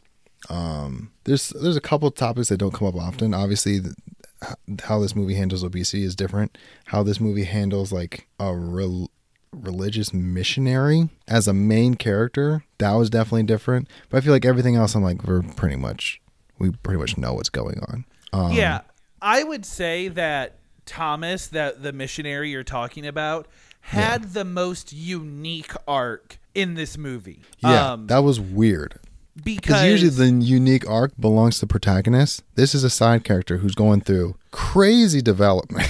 Um, 0.49 1.13
there's 1.23 1.49
there's 1.49 1.77
a 1.77 1.81
couple 1.81 2.11
topics 2.11 2.49
that 2.49 2.57
don't 2.57 2.73
come 2.73 2.89
up 2.89 2.95
often. 2.95 3.33
Obviously, 3.33 3.79
th- 3.79 3.95
h- 4.43 4.81
how 4.83 4.99
this 4.99 5.15
movie 5.15 5.35
handles 5.35 5.63
obesity 5.63 6.03
is 6.03 6.13
different. 6.13 6.57
How 6.87 7.01
this 7.01 7.21
movie 7.21 7.45
handles 7.45 7.93
like 7.93 8.27
a 8.41 8.53
rel- 8.53 9.09
religious 9.53 10.13
missionary 10.13 11.07
as 11.29 11.47
a 11.47 11.53
main 11.53 11.93
character 11.95 12.65
that 12.79 12.91
was 12.91 13.09
definitely 13.09 13.43
different. 13.43 13.87
But 14.09 14.17
I 14.17 14.21
feel 14.21 14.33
like 14.33 14.43
everything 14.45 14.75
else, 14.75 14.95
I'm 14.95 15.03
like 15.03 15.23
we're 15.23 15.43
pretty 15.43 15.77
much 15.77 16.19
we 16.59 16.71
pretty 16.71 16.99
much 16.99 17.17
know 17.17 17.35
what's 17.35 17.49
going 17.49 17.79
on. 17.87 18.03
Um, 18.33 18.51
yeah, 18.51 18.81
I 19.21 19.43
would 19.43 19.65
say 19.65 20.07
that 20.09 20.57
Thomas, 20.85 21.47
that 21.47 21.83
the 21.83 21.93
missionary 21.93 22.49
you're 22.51 22.63
talking 22.63 23.05
about, 23.05 23.47
had 23.81 24.33
the 24.33 24.43
most 24.45 24.91
unique 24.93 25.71
arc 25.87 26.39
in 26.55 26.73
this 26.75 26.97
movie. 26.97 27.41
yeah, 27.59 27.93
um, 27.93 28.07
that 28.07 28.19
was 28.19 28.39
weird. 28.39 28.99
because 29.35 29.55
Because 29.55 29.85
usually 30.01 30.09
the 30.09 30.45
unique 30.45 30.87
arc 30.89 31.13
belongs 31.19 31.55
to 31.55 31.61
the 31.61 31.69
protagonist. 31.69 32.43
This 32.55 32.73
is 32.75 32.83
a 32.83 32.89
side 32.89 33.23
character 33.23 33.57
who's 33.57 33.75
going 33.75 34.01
through 34.01 34.35
crazy 34.51 35.21
development. 35.21 35.89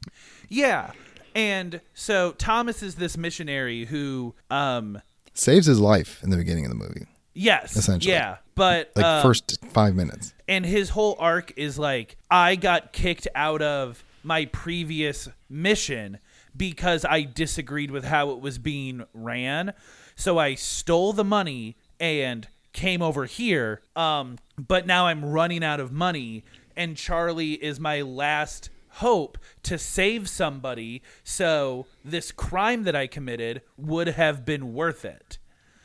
yeah, 0.48 0.92
and 1.34 1.80
so 1.94 2.32
Thomas 2.32 2.82
is 2.82 2.96
this 2.96 3.16
missionary 3.16 3.86
who, 3.86 4.34
um, 4.50 5.00
Saves 5.32 5.66
his 5.66 5.78
life 5.80 6.20
in 6.22 6.30
the 6.30 6.36
beginning 6.36 6.64
of 6.66 6.70
the 6.70 6.76
movie, 6.76 7.06
yes, 7.34 7.76
Essentially. 7.76 8.12
yeah, 8.12 8.38
but 8.60 8.90
like 8.94 9.06
um, 9.06 9.22
first 9.22 9.58
five 9.72 9.94
minutes. 9.94 10.34
and 10.46 10.66
his 10.66 10.90
whole 10.90 11.16
arc 11.18 11.52
is 11.56 11.78
like 11.78 12.16
I 12.30 12.56
got 12.56 12.92
kicked 12.92 13.26
out 13.34 13.62
of 13.62 14.04
my 14.22 14.44
previous 14.44 15.28
mission 15.48 16.18
because 16.54 17.04
I 17.06 17.22
disagreed 17.22 17.90
with 17.90 18.04
how 18.04 18.30
it 18.32 18.40
was 18.40 18.58
being 18.58 19.04
ran. 19.14 19.72
So 20.14 20.36
I 20.38 20.56
stole 20.56 21.14
the 21.14 21.24
money 21.24 21.76
and 21.98 22.46
came 22.74 23.00
over 23.00 23.24
here. 23.24 23.80
Um, 23.96 24.36
but 24.58 24.86
now 24.86 25.06
I'm 25.06 25.24
running 25.24 25.64
out 25.64 25.80
of 25.80 25.90
money, 25.90 26.44
and 26.76 26.96
Charlie 26.98 27.54
is 27.54 27.80
my 27.80 28.02
last 28.02 28.68
hope 28.94 29.38
to 29.62 29.78
save 29.78 30.28
somebody. 30.28 31.00
So 31.24 31.86
this 32.04 32.30
crime 32.30 32.82
that 32.82 32.94
I 32.94 33.06
committed 33.06 33.62
would 33.78 34.08
have 34.08 34.44
been 34.44 34.74
worth 34.74 35.04
it 35.06 35.38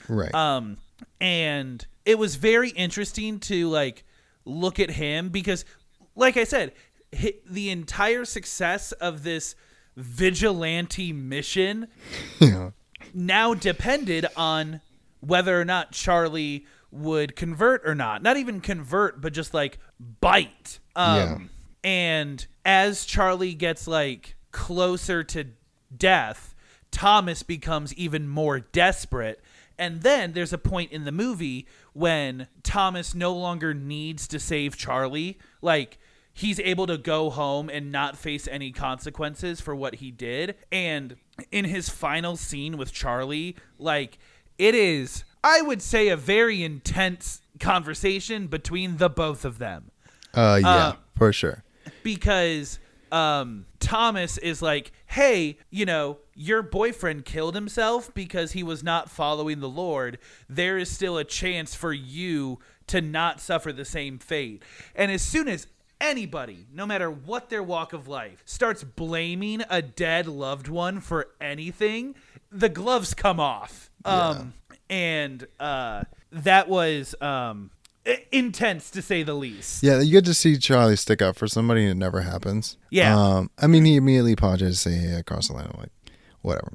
Right. 0.10 0.34
um 0.36 0.78
and 1.22 1.86
it 2.06 2.18
was 2.18 2.36
very 2.36 2.70
interesting 2.70 3.40
to 3.40 3.70
like 3.70 4.04
look 4.46 4.80
at 4.80 4.92
him 4.92 5.30
because 5.30 5.66
like 6.16 6.38
i 6.38 6.44
said 6.44 6.72
the 7.50 7.70
entire 7.70 8.26
success 8.26 8.92
of 8.94 9.24
this 9.24 9.56
vigilante 9.96 11.14
mission 11.14 11.88
yeah. 12.40 12.72
now 13.14 13.54
depended 13.54 14.26
on 14.36 14.82
whether 15.22 15.60
or 15.60 15.66
not 15.66 15.92
charlie 15.92 16.66
would 16.92 17.36
convert 17.36 17.82
or 17.88 17.96
not 17.96 18.22
not 18.22 18.38
even 18.38 18.60
convert 18.62 19.22
but 19.22 19.34
just 19.34 19.54
like 19.54 19.80
bite 20.22 20.80
um 20.96 21.16
Yeah. 21.18 21.38
and 21.84 22.48
as 22.64 23.06
charlie 23.06 23.54
gets 23.54 23.88
like 23.88 24.36
closer 24.52 25.24
to 25.24 25.46
death 25.96 26.54
thomas 26.92 27.42
becomes 27.44 27.94
even 27.96 28.28
more 28.28 28.60
desperate 28.60 29.42
and 29.78 30.02
then 30.02 30.34
there's 30.34 30.54
a 30.54 30.58
point 30.58 30.92
in 30.92 31.04
the 31.06 31.12
movie 31.12 31.66
when 31.94 32.48
thomas 32.64 33.14
no 33.16 33.34
longer 33.34 33.74
needs 33.74 34.28
to 34.28 34.40
save 34.40 34.78
charlie. 34.78 35.38
Like 35.62 35.98
he's 36.34 36.60
able 36.60 36.88
to 36.88 36.98
go 36.98 37.30
home 37.30 37.70
and 37.70 37.92
not 37.92 38.18
face 38.18 38.48
any 38.48 38.72
consequences 38.72 39.62
for 39.62 39.74
what 39.76 39.96
he 39.96 40.12
did. 40.12 40.56
And 40.72 41.16
in 41.52 41.66
his 41.66 41.90
final 41.90 42.36
scene 42.38 42.78
with 42.78 42.92
charlie 42.94 43.56
like 43.78 44.18
it 44.58 44.74
is 44.74 45.24
i 45.44 45.62
would 45.62 45.82
say 45.82 46.08
a 46.10 46.16
very 46.18 46.64
intense 46.64 47.42
conversation 47.60 48.48
between 48.48 48.98
the 48.98 49.10
both 49.10 49.44
of 49.46 49.58
them. 49.60 49.92
Uh, 50.34 50.60
yeah, 50.62 50.70
Uh, 50.70 50.96
for 51.16 51.32
sure. 51.34 51.64
because 52.04 52.80
um 53.12 53.66
Thomas 53.80 54.38
is 54.40 54.62
like, 54.64 54.92
"Hey, 55.06 55.58
you 55.70 55.86
know, 55.86 56.18
your 56.36 56.62
boyfriend 56.62 57.26
killed 57.26 57.56
himself 57.56 58.14
because 58.14 58.52
he 58.52 58.64
was 58.64 58.84
not 58.84 59.10
following 59.10 59.60
the 59.60 59.70
Lord. 59.70 60.18
There 60.50 60.78
is 60.78 60.90
still 60.90 61.18
a 61.18 61.24
chance 61.24 61.74
for 61.74 61.94
you 61.94 62.60
to 62.88 63.02
not 63.02 63.40
suffer 63.42 63.72
the 63.72 63.86
same 63.86 64.20
fate." 64.20 64.64
And 64.96 65.12
as 65.12 65.22
soon 65.22 65.48
as 65.48 65.68
anybody, 66.00 66.68
no 66.74 66.86
matter 66.86 67.10
what 67.10 67.50
their 67.50 67.64
walk 67.64 67.94
of 67.94 68.08
life, 68.08 68.44
starts 68.46 68.84
blaming 68.84 69.64
a 69.70 69.82
dead 69.82 70.28
loved 70.28 70.68
one 70.68 71.00
for 71.00 71.30
anything, 71.40 72.16
the 72.52 72.70
gloves 72.70 73.14
come 73.14 73.40
off. 73.40 73.90
Um 74.04 74.54
and 74.90 75.48
uh 75.60 76.04
that 76.32 76.68
was 76.70 77.16
um 77.22 77.72
intense 78.32 78.92
to 78.92 79.02
say 79.02 79.24
the 79.24 79.34
least. 79.34 79.82
Yeah, 79.82 80.00
you 80.00 80.12
get 80.12 80.26
to 80.26 80.34
see 80.34 80.58
Charlie 80.58 80.96
stick 80.96 81.22
up 81.22 81.36
for 81.36 81.48
somebody, 81.48 81.82
and 81.84 81.92
it 81.92 81.96
never 81.96 82.22
happens. 82.22 82.78
Yeah. 82.90 83.18
Um, 83.18 83.50
I 83.58 83.68
mean, 83.68 83.86
he 83.86 83.96
immediately 83.96 84.34
apologized, 84.34 84.78
say, 84.78 84.94
"Hey, 84.94 85.18
I 85.18 85.22
crossed 85.22 85.50
the 85.50 85.56
line." 85.56 85.70
I'm 85.74 85.80
like, 85.80 85.90
whatever, 86.46 86.74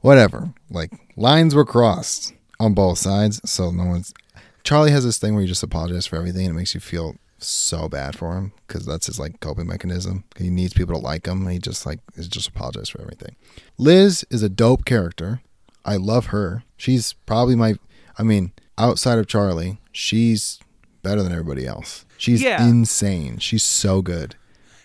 whatever. 0.00 0.52
Like 0.70 0.90
lines 1.16 1.54
were 1.54 1.64
crossed 1.64 2.32
on 2.58 2.74
both 2.74 2.98
sides, 2.98 3.40
so 3.50 3.70
no 3.70 3.84
one's. 3.86 4.14
Charlie 4.62 4.90
has 4.90 5.04
this 5.04 5.18
thing 5.18 5.34
where 5.34 5.42
he 5.42 5.48
just 5.48 5.62
apologizes 5.62 6.06
for 6.06 6.16
everything, 6.16 6.46
and 6.46 6.54
it 6.54 6.58
makes 6.58 6.74
you 6.74 6.80
feel 6.80 7.16
so 7.38 7.88
bad 7.88 8.16
for 8.18 8.36
him 8.36 8.52
because 8.66 8.84
that's 8.84 9.06
his 9.06 9.18
like 9.18 9.40
coping 9.40 9.66
mechanism. 9.66 10.24
He 10.36 10.50
needs 10.50 10.74
people 10.74 10.94
to 10.94 11.00
like 11.00 11.26
him. 11.26 11.42
And 11.42 11.50
he 11.52 11.58
just 11.58 11.86
like 11.86 12.00
is 12.16 12.28
just 12.28 12.48
apologize 12.48 12.90
for 12.90 13.00
everything. 13.00 13.34
Liz 13.78 14.24
is 14.30 14.42
a 14.42 14.48
dope 14.50 14.84
character. 14.84 15.40
I 15.84 15.96
love 15.96 16.26
her. 16.26 16.64
She's 16.76 17.14
probably 17.24 17.56
my. 17.56 17.74
I 18.18 18.22
mean, 18.22 18.52
outside 18.76 19.18
of 19.18 19.26
Charlie, 19.26 19.80
she's 19.92 20.60
better 21.02 21.22
than 21.22 21.32
everybody 21.32 21.66
else. 21.66 22.04
She's 22.18 22.42
Yeah. 22.42 22.62
insane. 22.68 23.38
She's 23.38 23.62
so 23.62 24.02
good. 24.02 24.36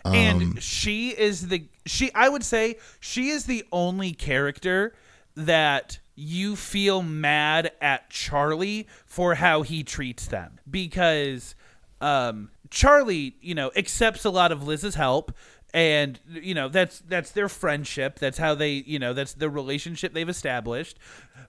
Um, 0.06 0.14
and 0.14 0.64
she 0.64 1.10
is 1.10 1.48
the 1.48 1.66
she 1.86 2.14
i 2.14 2.30
would 2.30 2.44
say 2.44 2.78
she 3.00 3.30
is 3.30 3.46
the 3.46 3.66
only 3.72 4.12
character 4.14 4.94
that 5.36 5.98
you 6.14 6.56
feel 6.56 7.02
mad 7.02 7.72
at 7.82 8.10
charlie 8.12 8.88
for 9.06 9.36
how 9.36 9.64
he 9.64 9.84
treats 9.84 10.28
them. 10.28 10.60
Because 10.70 11.56
um 12.02 12.52
charlie 12.70 13.36
you 13.42 13.56
know 13.56 13.72
accepts 13.76 14.26
a 14.26 14.30
lot 14.30 14.52
of 14.52 14.66
liz's 14.68 14.96
help 14.96 15.32
and 15.74 16.20
you 16.30 16.54
know 16.54 16.70
that's 16.70 17.00
that's 17.00 17.32
their 17.32 17.50
friendship. 17.50 18.18
That's 18.18 18.38
how 18.38 18.56
they 18.56 18.72
you 18.72 18.98
know 18.98 19.12
that's 19.12 19.34
the 19.34 19.50
relationship 19.50 20.14
they've 20.14 20.30
established. 20.30 20.98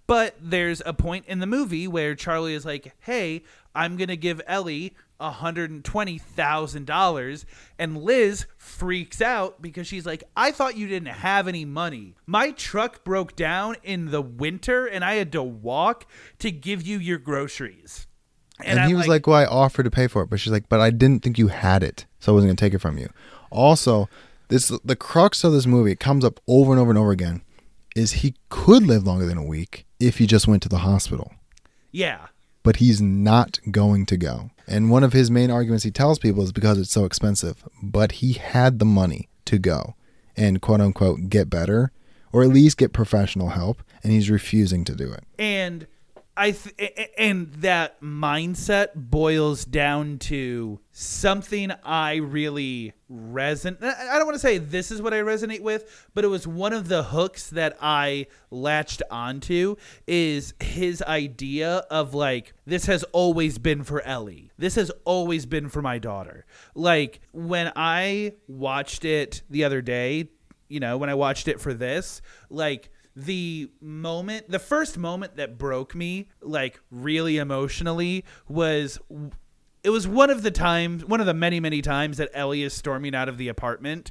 But 0.09 0.35
there's 0.41 0.83
a 0.85 0.93
point 0.93 1.27
in 1.29 1.39
the 1.39 1.47
movie 1.47 1.87
where 1.87 2.15
charlie 2.17 2.55
is 2.55 2.65
like 2.65 2.93
hey 3.01 3.45
i'm 3.77 3.97
gonna 3.97 4.17
give 4.17 4.41
ellie 4.47 4.95
$120,000 5.21 7.45
and 7.79 8.03
Liz 8.03 8.47
freaks 8.59 9.23
out 9.23 9.63
because 9.63 9.87
she's 9.87 10.05
like 10.05 10.25
I 10.37 10.51
thought 10.51 10.77
you 10.77 10.87
didn't 10.87 11.09
have 11.09 11.49
any 11.49 11.65
money. 11.65 12.17
My 12.27 12.51
truck 12.51 13.03
broke 13.03 13.35
down 13.35 13.77
in 13.83 14.11
the 14.11 14.21
winter 14.21 14.85
and 14.87 15.03
I 15.05 15.15
had 15.15 15.33
to 15.33 15.43
walk 15.43 16.07
to 16.41 16.51
give 16.51 16.83
you 16.83 16.99
your 16.99 17.17
groceries. 17.19 18.07
And, 18.63 18.79
I'm 18.81 18.89
he 18.89 18.95
was 18.95 19.07
like, 19.07 19.27
"Well, 19.27 19.37
I 19.37 19.45
offered 19.45 19.83
to 19.83 19.91
pay 19.91 20.07
for 20.07 20.23
it," 20.23 20.31
but 20.31 20.41
she's 20.41 20.53
like, 20.53 20.71
"But 20.71 20.81
I 20.81 20.89
didn't 20.89 21.23
think 21.23 21.39
you 21.39 21.49
had 21.49 21.83
it, 21.83 22.07
so 22.21 22.33
I 22.33 22.35
wasn't 22.35 22.49
gonna 22.49 22.57
take 22.57 22.73
it 22.73 22.79
from 22.79 22.97
you." 22.97 23.11
Also, 23.51 24.09
this 24.49 24.73
the 24.83 24.97
crux 24.97 25.45
of 25.45 25.53
this 25.53 25.67
movie. 25.67 25.93
It 25.93 26.01
comes 26.01 26.25
up 26.25 26.41
over 26.49 26.73
and 26.73 26.81
over 26.81 26.91
and 26.91 26.99
over 26.99 27.11
again. 27.11 27.43
Is 27.95 28.13
he 28.13 28.35
could 28.49 28.83
live 28.83 29.07
longer 29.07 29.27
than 29.27 29.37
a 29.37 29.45
week 29.45 29.85
if 30.01 30.17
he 30.19 30.27
just 30.27 30.49
went 30.49 30.63
to 30.63 30.71
the 30.71 30.79
hospital, 30.79 31.35
yeah. 31.93 32.29
But 32.67 32.77
he's 32.77 33.01
not 33.01 33.61
going 33.71 34.05
to 34.05 34.17
go. 34.17 34.51
And 34.67 34.91
one 34.91 35.05
of 35.05 35.13
his 35.13 35.31
main 35.31 35.53
arguments 35.53 35.85
he 35.85 35.93
tells 35.93 36.19
people 36.19 36.43
is 36.43 36.51
because 36.51 36.81
it's 36.81 36.91
so 36.91 37.05
expensive. 37.05 37.63
But 37.81 38.13
he 38.13 38.33
had 38.33 38.81
the 38.81 38.85
money 38.85 39.29
to 39.45 39.57
go 39.59 39.95
and 40.37 40.61
quote 40.61 40.81
unquote 40.81 41.29
get 41.29 41.49
better, 41.49 41.93
or 42.33 42.43
at 42.43 42.49
least 42.49 42.77
get 42.77 42.93
professional 42.93 43.51
help, 43.51 43.85
and 44.03 44.13
he's 44.13 44.29
refusing 44.29 44.85
to 44.85 44.97
do 44.97 45.13
it. 45.13 45.23
and 45.39 45.87
I 46.37 46.51
th- 46.51 47.11
and 47.17 47.53
that 47.55 48.03
mindset 48.03 48.89
boils 48.95 49.65
down 49.65 50.19
to 50.19 50.81
something 50.99 51.71
I 51.85 52.15
really 52.17 52.95
resonate. 53.13 53.83
I 53.83 54.17
don't 54.17 54.25
want 54.25 54.37
to 54.37 54.41
say 54.41 54.57
this 54.57 54.91
is 54.91 55.03
what 55.03 55.13
I 55.13 55.19
resonate 55.19 55.61
with, 55.61 56.09
but 56.15 56.25
it 56.25 56.29
was 56.29 56.47
one 56.47 56.73
of 56.73 56.89
the 56.89 57.03
hooks 57.03 57.51
that 57.51 57.77
I 57.83 58.29
latched 58.51 59.03
onto 59.11 59.77
is 60.07 60.55
his 60.59 61.03
idea 61.03 61.85
of 61.91 62.15
like 62.15 62.55
this 62.65 62.87
has 62.87 63.03
always 63.13 63.59
been 63.59 63.85
for 63.85 64.01
Ellie. 64.01 64.51
This 64.57 64.77
has 64.77 64.91
always 65.05 65.45
been 65.45 65.69
for 65.69 65.83
my 65.83 65.99
daughter. 65.99 66.47
Like 66.75 67.21
when 67.31 67.73
I 67.77 68.33
watched 68.49 69.05
it 69.05 69.43
the 69.51 69.65
other 69.65 69.83
day, 69.83 70.31
you 70.69 70.81
know, 70.81 70.97
when 70.97 71.11
I 71.11 71.15
watched 71.15 71.47
it 71.47 71.61
for 71.61 71.75
this, 71.75 72.23
like 72.49 72.89
the 73.15 73.71
moment 73.83 74.49
the 74.51 74.59
first 74.59 74.97
moment 74.97 75.37
that 75.37 75.59
broke 75.59 75.95
me 75.95 76.29
like 76.41 76.81
really 76.91 77.37
emotionally 77.39 78.25
was 78.49 78.99
it 79.87 79.91
was 79.91 80.09
one 80.09 80.31
of 80.31 80.43
the 80.43 80.51
times 80.51 81.05
one 81.05 81.21
of 81.21 81.27
the 81.27 81.33
many 81.33 81.61
many 81.61 81.81
times 81.81 82.17
that 82.17 82.29
Ellie 82.35 82.65
is 82.65 82.75
storming 82.75 83.15
out 83.15 83.29
of 83.29 83.39
the 83.39 83.47
apartment 83.47 84.11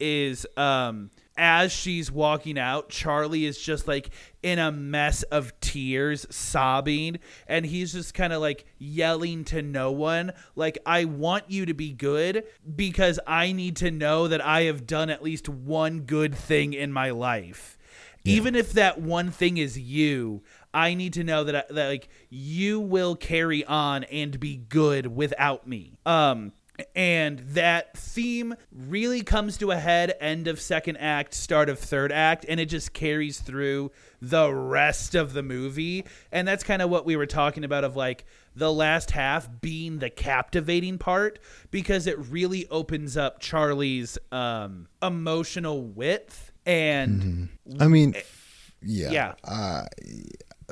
is 0.00 0.46
um 0.56 1.10
as 1.36 1.70
she's 1.70 2.10
walking 2.10 2.58
out 2.58 2.88
Charlie 2.88 3.44
is 3.44 3.60
just 3.60 3.86
like 3.86 4.08
in 4.42 4.58
a 4.58 4.72
mess 4.72 5.22
of 5.24 5.52
tears 5.60 6.26
sobbing 6.30 7.18
and 7.46 7.66
he's 7.66 7.92
just 7.92 8.14
kind 8.14 8.32
of 8.32 8.40
like 8.40 8.64
yelling 8.78 9.44
to 9.44 9.60
no 9.60 9.92
one 9.92 10.32
like 10.56 10.78
I 10.86 11.04
want 11.04 11.44
you 11.48 11.66
to 11.66 11.74
be 11.74 11.92
good 11.92 12.44
because 12.74 13.20
I 13.26 13.52
need 13.52 13.76
to 13.76 13.90
know 13.90 14.26
that 14.26 14.42
I 14.42 14.62
have 14.62 14.86
done 14.86 15.10
at 15.10 15.22
least 15.22 15.50
one 15.50 16.00
good 16.00 16.34
thing 16.34 16.72
in 16.72 16.94
my 16.94 17.10
life. 17.10 17.76
Even 18.24 18.54
if 18.54 18.72
that 18.74 19.00
one 19.00 19.30
thing 19.30 19.56
is 19.56 19.78
you 19.78 20.42
i 20.74 20.94
need 20.94 21.12
to 21.12 21.24
know 21.24 21.44
that, 21.44 21.56
I, 21.56 21.72
that 21.72 21.88
like 21.88 22.08
you 22.28 22.80
will 22.80 23.16
carry 23.16 23.64
on 23.64 24.04
and 24.04 24.38
be 24.38 24.56
good 24.56 25.06
without 25.06 25.66
me 25.66 25.98
um 26.06 26.52
and 26.96 27.40
that 27.40 27.94
theme 27.94 28.54
really 28.72 29.22
comes 29.22 29.58
to 29.58 29.70
a 29.70 29.76
head 29.76 30.14
end 30.18 30.48
of 30.48 30.58
second 30.58 30.96
act 30.96 31.34
start 31.34 31.68
of 31.68 31.78
third 31.78 32.10
act 32.10 32.46
and 32.48 32.58
it 32.58 32.66
just 32.66 32.94
carries 32.94 33.38
through 33.38 33.90
the 34.22 34.52
rest 34.52 35.14
of 35.14 35.34
the 35.34 35.42
movie 35.42 36.06
and 36.32 36.48
that's 36.48 36.64
kind 36.64 36.80
of 36.80 36.88
what 36.88 37.04
we 37.04 37.16
were 37.16 37.26
talking 37.26 37.64
about 37.64 37.84
of 37.84 37.96
like 37.96 38.24
the 38.56 38.72
last 38.72 39.10
half 39.10 39.48
being 39.60 39.98
the 39.98 40.08
captivating 40.08 40.96
part 40.96 41.38
because 41.70 42.06
it 42.06 42.18
really 42.30 42.66
opens 42.68 43.14
up 43.14 43.40
charlie's 43.40 44.16
um 44.32 44.88
emotional 45.02 45.82
width 45.82 46.50
and 46.66 47.48
I 47.78 47.88
mean, 47.88 48.14
yeah. 48.82 49.10
yeah. 49.10 49.34
Uh, 49.44 49.84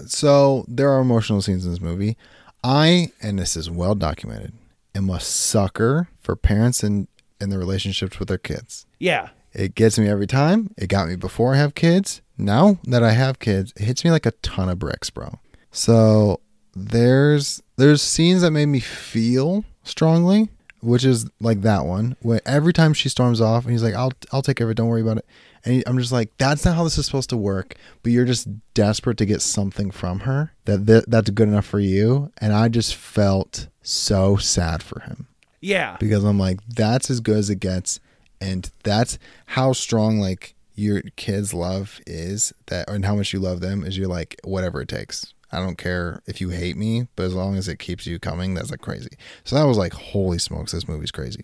so 0.07 0.65
there 0.69 0.91
are 0.91 1.01
emotional 1.01 1.43
scenes 1.43 1.65
in 1.65 1.71
this 1.71 1.81
movie. 1.81 2.17
I, 2.65 3.13
and 3.23 3.39
this 3.39 3.57
is 3.57 3.71
well 3.71 3.95
documented, 3.95 4.53
am 4.95 5.11
a 5.11 5.21
sucker 5.21 6.09
for 6.21 6.37
parents 6.37 6.83
and 6.83 7.09
and 7.41 7.53
their 7.53 7.59
relationships 7.59 8.19
with 8.19 8.29
their 8.29 8.39
kids. 8.39 8.85
yeah 8.99 9.29
It 9.53 9.75
gets 9.77 9.99
me 9.99 10.09
every 10.09 10.27
time. 10.27 10.75
It 10.77 10.89
got 10.89 11.09
me 11.09 11.15
before 11.17 11.55
I 11.55 11.59
have 11.59 11.75
kids. 11.75 12.21
Now 12.37 12.79
that 12.85 13.03
I 13.03 13.13
have 13.13 13.39
kids, 13.39 13.73
it 13.77 13.85
hits 13.85 14.05
me 14.05 14.11
like 14.11 14.27
a 14.27 14.33
ton 14.43 14.69
of 14.69 14.79
bricks, 14.79 15.09
bro. 15.11 15.39
So 15.71 16.41
there's 16.75 17.63
there's 17.77 18.03
scenes 18.03 18.43
that 18.43 18.51
made 18.51 18.67
me 18.67 18.81
feel 18.81 19.65
strongly, 19.85 20.49
which 20.81 21.05
is 21.05 21.29
like 21.41 21.63
that 21.63 21.87
one. 21.87 22.17
Where 22.23 22.41
every 22.45 22.73
time 22.73 22.93
she 22.93 23.09
storms 23.09 23.41
off, 23.41 23.65
and 23.65 23.73
he's 23.73 23.83
like, 23.83 23.95
"I'll 23.95 24.13
I'll 24.33 24.43
take 24.43 24.57
care 24.57 24.67
of 24.67 24.71
it. 24.73 24.75
Don't 24.75 24.89
worry 24.89 25.03
about 25.03 25.19
it." 25.19 25.27
And 25.65 25.83
I'm 25.87 25.99
just 25.99 26.13
like, 26.13 26.31
"That's 26.39 26.65
not 26.65 26.77
how 26.77 26.85
this 26.85 26.99
is 26.99 27.07
supposed 27.07 27.31
to 27.31 27.37
work." 27.37 27.75
But 28.03 28.13
you're 28.13 28.25
just 28.25 28.49
desperate 28.75 29.19
to 29.19 29.27
get 29.27 29.43
something 29.43 29.91
from 29.91 30.21
her 30.21 30.53
that 30.65 30.87
th- 30.87 31.05
that's 31.09 31.31
good 31.31 31.49
enough 31.49 31.67
for 31.67 31.81
you. 31.81 32.31
And 32.39 32.53
I 32.53 32.69
just 32.69 32.95
felt 32.95 33.69
so 33.83 34.37
sad 34.37 34.83
for 34.83 35.01
him 35.01 35.27
yeah 35.61 35.97
because 35.99 36.25
I'm 36.25 36.39
like, 36.39 36.61
that's 36.69 37.11
as 37.11 37.21
good 37.21 37.39
as 37.39 37.51
it 37.51 37.61
gets, 37.61 38.01
and 38.41 38.71
that's 38.85 39.19
how 39.47 39.73
strong 39.73 40.21
like 40.21 40.55
your 40.75 41.03
kids' 41.17 41.53
love 41.53 42.01
is 42.07 42.53
that, 42.67 42.89
and 42.89 43.05
how 43.05 43.17
much 43.17 43.33
you 43.33 43.41
love 43.41 43.61
them 43.61 43.83
is. 43.83 43.99
You're 43.99 44.09
like, 44.09 44.41
whatever 44.45 44.81
it 44.81 44.89
takes. 44.89 45.33
I 45.51 45.59
don't 45.61 45.79
care 45.79 46.21
if 46.27 46.41
you 46.43 46.51
hate 46.51 46.77
me, 46.77 47.09
but 47.17 47.23
as 47.25 47.35
long 47.35 47.57
as 47.57 47.69
it 47.69 47.79
keeps 47.79 48.07
you 48.07 48.19
coming, 48.19 48.53
that's 48.55 48.71
like 48.71 48.83
crazy. 48.83 49.11
So 49.45 49.57
that 49.57 49.65
was 49.65 49.79
like, 49.79 49.95
holy 49.95 50.39
smokes, 50.39 50.73
this 50.73 50.87
movie's 50.87 51.11
crazy. 51.11 51.41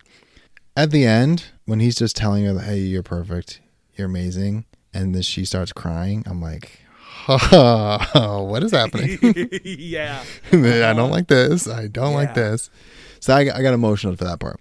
At 0.77 0.91
the 0.91 1.05
end, 1.05 1.45
when 1.65 1.79
he's 1.79 1.95
just 1.95 2.15
telling 2.15 2.45
her, 2.45 2.53
that, 2.53 2.65
"Hey, 2.65 2.79
you're 2.79 3.01
perfect, 3.01 3.61
you're 3.97 4.07
amazing," 4.07 4.65
and 4.93 5.13
then 5.13 5.21
she 5.21 5.45
starts 5.45 5.73
crying, 5.73 6.23
I'm 6.25 6.41
like, 6.41 6.79
what 7.25 8.63
is 8.63 8.71
happening? 8.71 9.17
yeah 9.63 10.23
I 10.51 10.93
don't 10.93 11.09
like 11.11 11.27
this. 11.27 11.67
I 11.67 11.87
don't 11.87 12.13
like 12.13 12.35
this. 12.35 12.69
So 13.19 13.33
I, 13.33 13.39
I 13.39 13.61
got 13.61 13.73
emotional 13.73 14.15
for 14.15 14.25
that 14.25 14.39
part. 14.39 14.59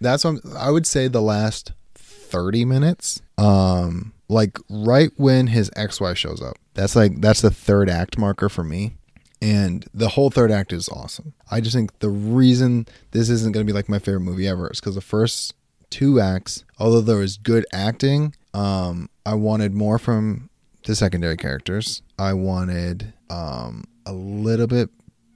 That's 0.00 0.24
what 0.24 0.40
I'm, 0.44 0.56
I 0.56 0.70
would 0.70 0.86
say 0.86 1.08
the 1.08 1.22
last 1.22 1.72
30 1.94 2.64
minutes, 2.64 3.22
um, 3.38 4.12
like 4.28 4.58
right 4.68 5.10
when 5.16 5.46
his 5.46 5.70
ex-wife 5.74 6.18
shows 6.18 6.42
up. 6.42 6.56
That's 6.74 6.94
like 6.94 7.20
that's 7.20 7.40
the 7.40 7.50
third 7.50 7.88
act 7.88 8.18
marker 8.18 8.48
for 8.48 8.64
me. 8.64 8.96
And 9.40 9.84
the 9.92 10.10
whole 10.10 10.30
third 10.30 10.50
act 10.52 10.72
is 10.72 10.88
awesome. 10.88 11.32
I 11.50 11.60
just 11.60 11.74
think 11.74 11.98
the 11.98 12.08
reason 12.10 12.86
this 13.10 13.28
isn't 13.28 13.52
going 13.52 13.66
to 13.66 13.70
be 13.70 13.74
like 13.74 13.88
my 13.88 13.98
favorite 13.98 14.20
movie 14.20 14.46
ever 14.46 14.70
is 14.70 14.80
because 14.80 14.94
the 14.94 15.00
first 15.00 15.54
two 15.90 16.20
acts, 16.20 16.64
although 16.78 17.00
there 17.00 17.16
was 17.16 17.36
good 17.36 17.66
acting, 17.72 18.34
um, 18.54 19.08
I 19.24 19.34
wanted 19.34 19.72
more 19.72 19.98
from 19.98 20.50
the 20.84 20.94
secondary 20.94 21.36
characters. 21.36 22.02
I 22.18 22.32
wanted 22.34 23.12
um, 23.30 23.84
a 24.06 24.12
little 24.12 24.66
bit 24.66 24.90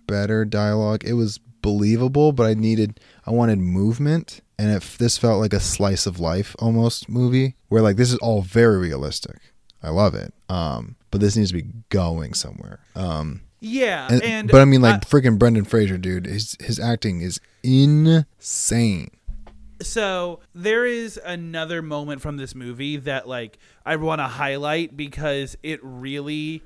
better 0.06 0.44
dialogue. 0.44 1.04
It 1.04 1.14
was 1.14 1.38
believable, 1.62 2.32
but 2.32 2.46
I 2.46 2.54
needed, 2.54 3.00
I 3.26 3.30
wanted 3.30 3.58
movement. 3.58 4.40
And 4.58 4.72
if 4.72 4.96
this 4.98 5.18
felt 5.18 5.40
like 5.40 5.52
a 5.52 5.60
slice 5.60 6.06
of 6.06 6.18
life 6.18 6.56
almost 6.58 7.08
movie, 7.08 7.56
where 7.68 7.82
like 7.82 7.96
this 7.96 8.12
is 8.12 8.18
all 8.18 8.42
very 8.42 8.78
realistic. 8.78 9.38
I 9.82 9.90
love 9.90 10.14
it. 10.14 10.32
Um, 10.48 10.96
but 11.10 11.20
this 11.20 11.36
needs 11.36 11.50
to 11.50 11.62
be 11.62 11.68
going 11.90 12.34
somewhere. 12.34 12.80
Um, 12.94 13.42
yeah 13.60 14.06
and, 14.10 14.22
and, 14.22 14.50
but 14.50 14.60
I 14.60 14.64
mean, 14.64 14.82
like 14.82 14.96
uh, 14.96 15.00
freaking 15.00 15.38
Brendan 15.38 15.64
Fraser, 15.64 15.98
dude. 15.98 16.26
His 16.26 16.56
his 16.60 16.78
acting 16.78 17.20
is 17.20 17.40
insane. 17.62 19.10
So 19.82 20.40
there 20.54 20.86
is 20.86 21.20
another 21.24 21.82
moment 21.82 22.20
from 22.20 22.36
this 22.36 22.54
movie 22.54 22.96
that 22.98 23.28
like 23.28 23.58
I 23.84 23.96
want 23.96 24.20
to 24.20 24.26
highlight 24.26 24.96
because 24.96 25.56
it 25.62 25.80
really 25.82 26.62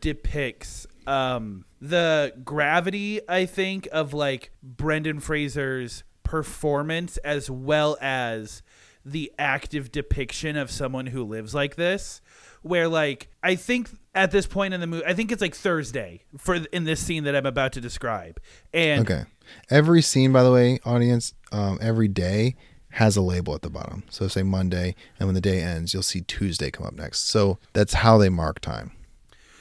depicts 0.00 0.86
um 1.06 1.64
the 1.80 2.32
gravity 2.44 3.20
I 3.28 3.46
think 3.46 3.88
of 3.92 4.12
like 4.12 4.50
Brendan 4.62 5.20
Fraser's 5.20 6.02
performance 6.22 7.16
as 7.18 7.48
well 7.50 7.96
as 8.00 8.62
the 9.04 9.32
active 9.38 9.92
depiction 9.92 10.56
of 10.56 10.70
someone 10.70 11.06
who 11.06 11.22
lives 11.22 11.54
like 11.54 11.76
this 11.76 12.20
where 12.62 12.88
like 12.88 13.28
I 13.42 13.54
think 13.54 13.90
at 14.14 14.32
this 14.32 14.46
point 14.46 14.74
in 14.74 14.80
the 14.80 14.86
movie 14.88 15.04
I 15.06 15.14
think 15.14 15.30
it's 15.30 15.42
like 15.42 15.54
Thursday 15.54 16.24
for 16.38 16.56
in 16.72 16.84
this 16.84 16.98
scene 17.00 17.24
that 17.24 17.36
I'm 17.36 17.46
about 17.46 17.72
to 17.74 17.80
describe 17.80 18.40
and 18.74 19.08
Okay. 19.08 19.24
Every 19.70 20.02
scene, 20.02 20.32
by 20.32 20.42
the 20.42 20.52
way, 20.52 20.78
audience, 20.84 21.34
um, 21.52 21.78
every 21.80 22.08
day 22.08 22.56
has 22.90 23.16
a 23.16 23.22
label 23.22 23.54
at 23.54 23.62
the 23.62 23.70
bottom. 23.70 24.04
So 24.08 24.26
say 24.26 24.42
Monday, 24.42 24.94
and 25.18 25.28
when 25.28 25.34
the 25.34 25.40
day 25.40 25.60
ends, 25.60 25.92
you'll 25.92 26.02
see 26.02 26.22
Tuesday 26.22 26.70
come 26.70 26.86
up 26.86 26.94
next. 26.94 27.28
So 27.28 27.58
that's 27.72 27.94
how 27.94 28.16
they 28.16 28.30
mark 28.30 28.60
time. 28.60 28.92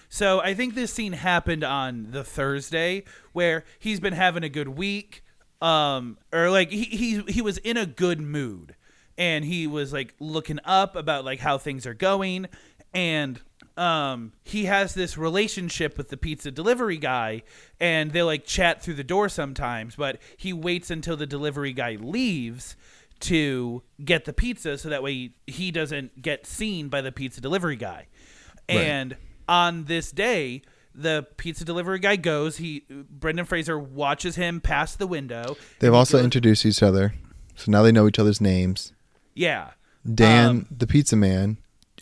So 0.08 0.40
I 0.40 0.54
think 0.54 0.76
this 0.76 0.94
scene 0.94 1.14
happened 1.14 1.64
on 1.64 2.12
the 2.12 2.24
Thursday 2.24 3.04
where 3.34 3.66
he's 3.80 4.00
been 4.00 4.14
having 4.14 4.44
a 4.44 4.50
good 4.50 4.70
week, 4.70 5.24
um, 5.62 6.18
or 6.32 6.50
like 6.50 6.70
he 6.70 6.84
he 6.86 7.22
he 7.28 7.42
was 7.42 7.58
in 7.58 7.76
a 7.76 7.86
good 7.86 8.22
mood, 8.22 8.76
and 9.18 9.44
he 9.44 9.68
was 9.68 9.92
like 9.92 10.14
looking 10.20 10.60
up 10.64 10.96
about 10.96 11.26
like 11.26 11.40
how 11.40 11.58
things 11.58 11.86
are 11.86 11.94
going 11.94 12.48
and 12.94 13.42
um 13.78 14.32
he 14.44 14.66
has 14.66 14.94
this 14.94 15.18
relationship 15.18 15.98
with 15.98 16.10
the 16.10 16.16
pizza 16.18 16.50
delivery 16.50 16.98
guy 16.98 17.44
and 17.80 18.12
they 18.12 18.24
like 18.24 18.46
chat 18.46 18.82
through 18.82 18.94
the 18.94 19.04
door 19.04 19.28
sometimes 19.28 19.96
but 19.98 20.18
he 20.38 20.54
waits 20.54 20.90
until 20.90 21.18
the 21.18 21.26
delivery 21.28 21.74
guy 21.74 21.98
leaves 22.00 22.76
to 23.20 23.82
get 24.04 24.26
the 24.26 24.34
pizza 24.34 24.78
so 24.78 24.88
that 24.90 25.04
way 25.04 25.32
he 25.48 25.72
doesn't 25.72 26.22
get 26.22 26.46
seen 26.46 26.88
by 26.90 27.02
the 27.02 27.12
pizza 27.12 27.42
delivery 27.42 27.76
guy 27.76 28.08
Right. 28.70 28.78
and 28.80 29.18
on 29.48 29.86
this 29.86 30.12
day 30.12 30.62
the 30.94 31.28
pizza 31.38 31.66
delivery 31.66 32.00
guy 32.00 32.16
goes 32.16 32.58
he 32.58 32.84
brendan 33.10 33.46
fraser 33.46 33.78
watches 33.78 34.36
him 34.38 34.62
pass 34.62 34.96
the 34.96 35.06
window 35.08 35.58
They've 35.80 35.94
also 35.94 36.18
goes- 36.18 36.24
introduced 36.24 36.66
each 36.66 36.82
other, 36.82 37.14
so 37.56 37.72
now 37.72 37.84
they 37.84 37.92
know 37.92 38.08
each 38.08 38.20
other's 38.20 38.40
names. 38.40 38.94
yeah 39.34 39.72
Dan, 40.12 40.50
Um, 40.50 40.66
the 40.72 40.88
pizza 40.88 41.16
man, 41.16 41.58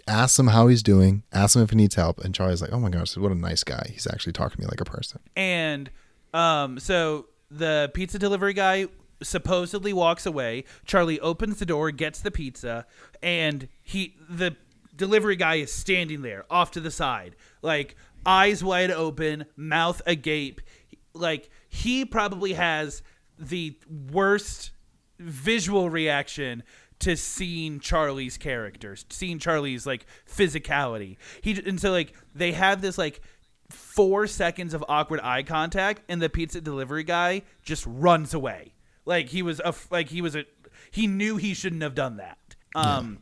asks 0.08 0.38
him 0.38 0.48
how 0.48 0.68
he's 0.68 0.84
doing, 0.84 1.24
asks 1.32 1.56
him 1.56 1.62
if 1.62 1.70
he 1.70 1.76
needs 1.76 1.96
help, 1.96 2.20
and 2.24 2.34
Charlie's 2.34 2.62
like, 2.62 2.72
"Oh 2.72 2.80
my 2.80 2.90
gosh, 2.90 3.16
what 3.18 3.32
a 3.32 3.36
nice 3.36 3.64
guy. 3.64 3.90
He's 3.92 4.08
actually 4.08 4.34
talking 4.34 4.58
to 4.58 4.62
me 4.62 4.68
like 4.68 4.82
a 4.82 4.86
person." 4.86 5.20
And 5.36 5.90
um, 6.34 6.80
so 6.80 7.28
the 7.50 7.92
pizza 7.94 8.20
delivery 8.20 8.54
guy 8.54 8.88
supposedly 9.22 9.94
walks 9.94 10.26
away. 10.26 10.66
Charlie 10.86 11.20
opens 11.20 11.60
the 11.60 11.66
door, 11.66 11.92
gets 11.92 12.22
the 12.22 12.32
pizza, 12.32 12.86
and 13.22 13.68
he 13.82 14.16
the 14.30 14.56
delivery 14.96 15.36
guy 15.36 15.56
is 15.56 15.72
standing 15.72 16.22
there 16.22 16.46
off 16.50 16.72
to 16.72 16.80
the 16.80 16.92
side, 16.92 17.36
like 17.62 17.96
eyes 18.26 18.64
wide 18.64 18.92
open, 18.92 19.46
mouth 19.56 20.02
agape. 20.06 20.62
Like 21.14 21.50
he 21.70 22.06
probably 22.06 22.54
has 22.54 23.02
the 23.38 23.78
worst 24.12 24.72
visual 25.20 25.90
reaction 25.90 26.64
to 27.04 27.18
seeing 27.18 27.80
Charlie's 27.80 28.38
characters, 28.38 29.06
seeing 29.10 29.40
Charlie's 29.40 29.86
like 29.86 30.06
physicality. 30.30 31.18
He 31.42 31.62
and 31.66 31.80
so 31.80 31.92
like 31.92 32.14
they 32.34 32.54
have 32.54 32.82
this 32.82 32.98
like 32.98 33.22
four 33.70 34.28
seconds 34.28 34.74
of 34.74 34.84
awkward 34.88 35.20
eye 35.22 35.44
contact, 35.44 36.02
and 36.08 36.22
the 36.22 36.30
pizza 36.30 36.62
delivery 36.62 37.04
guy 37.04 37.44
just 37.62 37.86
runs 37.88 38.34
away. 38.34 38.74
Like 39.06 39.30
he 39.30 39.42
was 39.42 39.60
a 39.60 39.74
like 39.92 40.10
he 40.10 40.22
was 40.22 40.36
a 40.36 40.46
he 40.92 41.08
knew 41.08 41.38
he 41.38 41.54
shouldn't 41.54 41.82
have 41.82 41.96
done 41.96 42.18
that. 42.18 42.38
Um, 42.76 43.20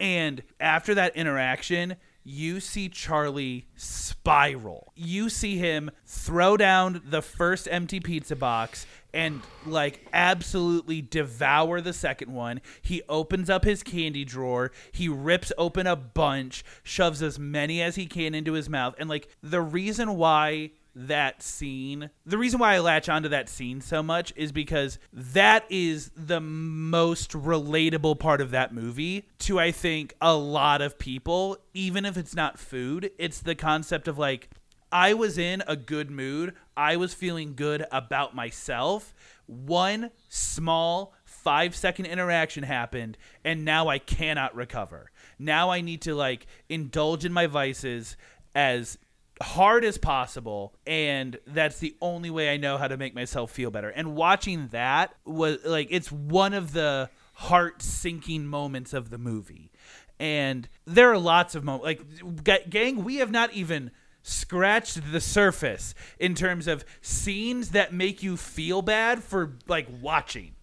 and 0.00 0.42
after 0.58 0.94
that 0.94 1.16
interaction, 1.16 1.96
you 2.28 2.60
see 2.60 2.90
Charlie 2.90 3.66
spiral. 3.74 4.92
You 4.94 5.30
see 5.30 5.56
him 5.56 5.90
throw 6.04 6.58
down 6.58 7.00
the 7.06 7.22
first 7.22 7.66
empty 7.70 8.00
pizza 8.00 8.36
box 8.36 8.84
and 9.14 9.40
like 9.64 10.06
absolutely 10.12 11.00
devour 11.00 11.80
the 11.80 11.94
second 11.94 12.34
one. 12.34 12.60
He 12.82 13.00
opens 13.08 13.48
up 13.48 13.64
his 13.64 13.82
candy 13.82 14.26
drawer, 14.26 14.72
he 14.92 15.08
rips 15.08 15.52
open 15.56 15.86
a 15.86 15.96
bunch, 15.96 16.64
shoves 16.82 17.22
as 17.22 17.38
many 17.38 17.80
as 17.80 17.96
he 17.96 18.04
can 18.04 18.34
into 18.34 18.52
his 18.52 18.68
mouth. 18.68 18.94
And 18.98 19.08
like 19.08 19.34
the 19.42 19.62
reason 19.62 20.16
why 20.16 20.72
that 21.00 21.42
scene, 21.42 22.10
the 22.26 22.36
reason 22.36 22.58
why 22.58 22.74
I 22.74 22.80
latch 22.80 23.08
onto 23.08 23.28
that 23.28 23.48
scene 23.48 23.80
so 23.80 24.02
much 24.02 24.32
is 24.34 24.50
because 24.50 24.98
that 25.12 25.64
is 25.70 26.10
the 26.16 26.40
most 26.40 27.32
relatable 27.32 28.18
part 28.18 28.40
of 28.40 28.50
that 28.50 28.74
movie 28.74 29.28
to 29.40 29.60
I 29.60 29.70
think 29.70 30.14
a 30.20 30.34
lot 30.34 30.82
of 30.82 30.98
people, 30.98 31.56
even 31.72 32.04
if 32.04 32.16
it's 32.16 32.34
not 32.34 32.58
food, 32.58 33.12
it's 33.16 33.38
the 33.40 33.54
concept 33.54 34.08
of 34.08 34.18
like 34.18 34.50
I 34.90 35.14
was 35.14 35.38
in 35.38 35.62
a 35.68 35.76
good 35.76 36.10
mood. 36.10 36.54
I 36.76 36.96
was 36.96 37.14
feeling 37.14 37.54
good 37.54 37.86
about 37.92 38.34
myself. 38.34 39.14
One 39.46 40.10
small 40.28 41.14
five 41.24 41.76
second 41.76 42.06
interaction 42.06 42.64
happened, 42.64 43.16
and 43.44 43.64
now 43.64 43.86
I 43.86 43.98
cannot 43.98 44.56
recover. 44.56 45.12
Now 45.38 45.70
I 45.70 45.80
need 45.80 46.02
to 46.02 46.14
like 46.16 46.46
indulge 46.68 47.24
in 47.24 47.32
my 47.32 47.46
vices 47.46 48.16
as 48.54 48.98
hard 49.40 49.84
as 49.84 49.98
possible 49.98 50.74
and 50.86 51.38
that's 51.46 51.78
the 51.78 51.96
only 52.00 52.30
way 52.30 52.52
I 52.52 52.56
know 52.56 52.76
how 52.78 52.88
to 52.88 52.96
make 52.96 53.14
myself 53.14 53.50
feel 53.50 53.70
better. 53.70 53.88
And 53.88 54.14
watching 54.14 54.68
that 54.68 55.14
was 55.24 55.58
like 55.64 55.88
it's 55.90 56.10
one 56.10 56.54
of 56.54 56.72
the 56.72 57.10
heart 57.34 57.82
sinking 57.82 58.46
moments 58.46 58.92
of 58.92 59.10
the 59.10 59.18
movie. 59.18 59.70
And 60.18 60.68
there 60.84 61.12
are 61.12 61.18
lots 61.18 61.54
of 61.54 61.64
moments 61.64 61.84
like 61.84 62.44
Ga- 62.44 62.66
gang 62.68 63.04
we 63.04 63.16
have 63.16 63.30
not 63.30 63.52
even 63.52 63.90
scratched 64.22 65.12
the 65.12 65.20
surface 65.20 65.94
in 66.18 66.34
terms 66.34 66.66
of 66.66 66.84
scenes 67.00 67.70
that 67.70 67.92
make 67.92 68.22
you 68.22 68.36
feel 68.36 68.82
bad 68.82 69.22
for 69.22 69.56
like 69.66 69.88
watching. 70.00 70.54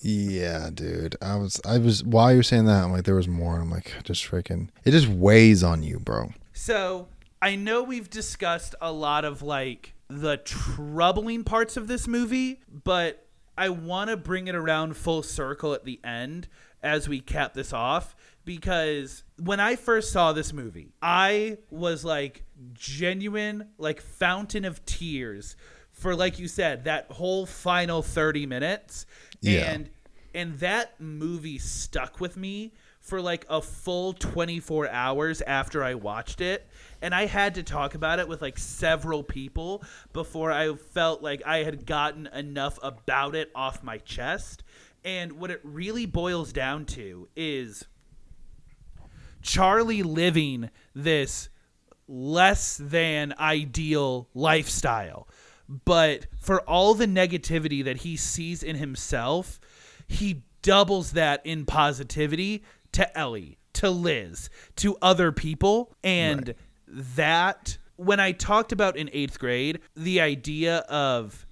Yeah, 0.00 0.70
dude. 0.72 1.16
I 1.22 1.36
was, 1.36 1.60
I 1.64 1.78
was. 1.78 2.04
While 2.04 2.32
you're 2.32 2.42
saying 2.42 2.66
that, 2.66 2.84
I'm 2.84 2.92
like, 2.92 3.04
there 3.04 3.14
was 3.14 3.28
more. 3.28 3.58
I'm 3.58 3.70
like, 3.70 3.92
just 4.04 4.24
freaking. 4.24 4.68
It 4.84 4.90
just 4.90 5.08
weighs 5.08 5.62
on 5.62 5.82
you, 5.82 5.98
bro. 5.98 6.30
So 6.52 7.08
I 7.40 7.56
know 7.56 7.82
we've 7.82 8.10
discussed 8.10 8.74
a 8.80 8.92
lot 8.92 9.24
of 9.24 9.42
like 9.42 9.94
the 10.08 10.36
troubling 10.38 11.44
parts 11.44 11.76
of 11.76 11.88
this 11.88 12.06
movie, 12.06 12.60
but 12.70 13.26
I 13.58 13.70
want 13.70 14.10
to 14.10 14.16
bring 14.16 14.48
it 14.48 14.54
around 14.54 14.96
full 14.96 15.22
circle 15.22 15.74
at 15.74 15.84
the 15.84 16.00
end 16.04 16.48
as 16.82 17.08
we 17.08 17.20
cap 17.20 17.54
this 17.54 17.72
off 17.72 18.14
because 18.44 19.24
when 19.38 19.60
I 19.60 19.76
first 19.76 20.12
saw 20.12 20.32
this 20.32 20.52
movie, 20.52 20.92
I 21.02 21.58
was 21.70 22.04
like 22.04 22.44
genuine, 22.74 23.68
like 23.76 24.00
fountain 24.00 24.64
of 24.64 24.84
tears 24.86 25.56
for, 25.90 26.14
like 26.14 26.38
you 26.38 26.46
said, 26.48 26.84
that 26.84 27.10
whole 27.10 27.46
final 27.46 28.02
30 28.02 28.46
minutes. 28.46 29.06
Yeah. 29.40 29.70
And 29.70 29.90
and 30.34 30.58
that 30.58 31.00
movie 31.00 31.58
stuck 31.58 32.20
with 32.20 32.36
me 32.36 32.74
for 33.00 33.22
like 33.22 33.46
a 33.48 33.62
full 33.62 34.12
24 34.12 34.90
hours 34.90 35.40
after 35.40 35.82
I 35.82 35.94
watched 35.94 36.42
it 36.42 36.68
and 37.02 37.14
I 37.14 37.26
had 37.26 37.54
to 37.56 37.62
talk 37.62 37.94
about 37.94 38.18
it 38.18 38.28
with 38.28 38.42
like 38.42 38.58
several 38.58 39.22
people 39.22 39.82
before 40.12 40.52
I 40.52 40.74
felt 40.74 41.22
like 41.22 41.42
I 41.46 41.58
had 41.58 41.86
gotten 41.86 42.26
enough 42.28 42.78
about 42.82 43.34
it 43.34 43.50
off 43.54 43.82
my 43.82 43.98
chest 43.98 44.62
and 45.06 45.34
what 45.34 45.52
it 45.52 45.60
really 45.62 46.04
boils 46.04 46.52
down 46.52 46.84
to 46.84 47.28
is 47.36 47.86
Charlie 49.40 50.02
living 50.02 50.70
this 50.94 51.48
less 52.08 52.76
than 52.76 53.32
ideal 53.38 54.28
lifestyle. 54.34 55.28
But 55.68 56.26
for 56.40 56.60
all 56.62 56.94
the 56.94 57.06
negativity 57.06 57.84
that 57.84 57.98
he 57.98 58.16
sees 58.16 58.64
in 58.64 58.76
himself, 58.76 59.60
he 60.08 60.42
doubles 60.62 61.12
that 61.12 61.40
in 61.44 61.66
positivity 61.66 62.64
to 62.90 63.16
Ellie, 63.16 63.58
to 63.74 63.90
Liz, 63.90 64.50
to 64.76 64.96
other 65.00 65.30
people. 65.30 65.94
And 66.02 66.54
that, 66.88 67.78
when 67.96 68.20
I 68.20 68.32
talked 68.32 68.72
about 68.72 68.96
in 68.96 69.10
eighth 69.12 69.38
grade, 69.38 69.80
the 69.94 70.20
idea 70.20 70.78
of 70.88 71.46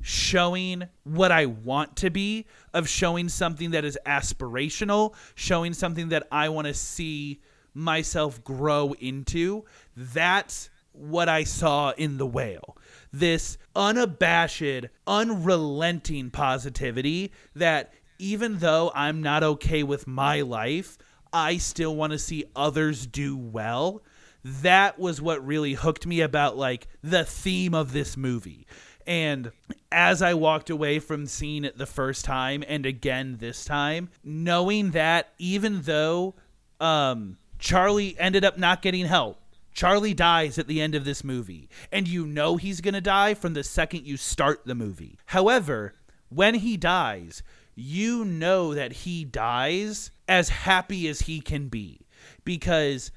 showing 0.00 0.84
what 1.02 1.32
I 1.32 1.46
want 1.46 1.96
to 1.96 2.10
be, 2.10 2.46
of 2.72 2.88
showing 2.88 3.28
something 3.28 3.72
that 3.72 3.84
is 3.84 3.98
aspirational, 4.06 5.14
showing 5.34 5.72
something 5.72 6.10
that 6.10 6.26
I 6.30 6.48
want 6.48 6.68
to 6.68 6.74
see 6.74 7.40
myself 7.74 8.44
grow 8.44 8.94
into. 9.00 9.64
That's 9.96 10.70
what 10.92 11.28
I 11.28 11.44
saw 11.44 11.90
in 11.90 12.18
The 12.18 12.26
Whale. 12.26 12.76
This 13.12 13.58
unabashed, 13.74 14.86
unrelenting 15.06 16.30
positivity 16.30 17.32
that 17.54 17.92
even 18.18 18.58
though 18.58 18.92
I'm 18.94 19.22
not 19.22 19.42
okay 19.42 19.82
with 19.82 20.06
my 20.06 20.40
life, 20.42 20.96
I 21.32 21.58
still 21.58 21.94
want 21.96 22.12
to 22.12 22.18
see 22.18 22.44
others 22.54 23.06
do 23.06 23.36
well. 23.36 24.02
That 24.48 24.96
was 24.96 25.20
what 25.20 25.44
really 25.44 25.74
hooked 25.74 26.06
me 26.06 26.20
about 26.20 26.56
like 26.56 26.86
the 27.02 27.24
theme 27.24 27.74
of 27.74 27.92
this 27.92 28.16
movie. 28.16 28.64
And 29.04 29.50
as 29.90 30.22
I 30.22 30.34
walked 30.34 30.70
away 30.70 31.00
from 31.00 31.26
seeing 31.26 31.64
it 31.64 31.78
the 31.78 31.86
first 31.86 32.24
time 32.24 32.62
and 32.68 32.86
again 32.86 33.38
this 33.40 33.64
time, 33.64 34.08
knowing 34.22 34.92
that 34.92 35.30
even 35.38 35.82
though 35.82 36.36
um, 36.78 37.38
Charlie 37.58 38.14
ended 38.20 38.44
up 38.44 38.56
not 38.56 38.82
getting 38.82 39.06
help, 39.06 39.40
Charlie 39.72 40.14
dies 40.14 40.58
at 40.58 40.68
the 40.68 40.80
end 40.80 40.94
of 40.94 41.04
this 41.04 41.24
movie, 41.24 41.68
and 41.90 42.06
you 42.06 42.24
know 42.24 42.56
he's 42.56 42.80
going 42.80 42.94
to 42.94 43.00
die 43.00 43.34
from 43.34 43.54
the 43.54 43.64
second 43.64 44.06
you 44.06 44.16
start 44.16 44.64
the 44.64 44.76
movie. 44.76 45.18
However, 45.26 45.94
when 46.28 46.54
he 46.54 46.76
dies, 46.76 47.42
you 47.74 48.24
know 48.24 48.74
that 48.74 48.92
he 48.92 49.24
dies 49.24 50.12
as 50.28 50.48
happy 50.50 51.08
as 51.08 51.22
he 51.22 51.40
can 51.40 51.66
be 51.66 52.06
because 52.44 53.10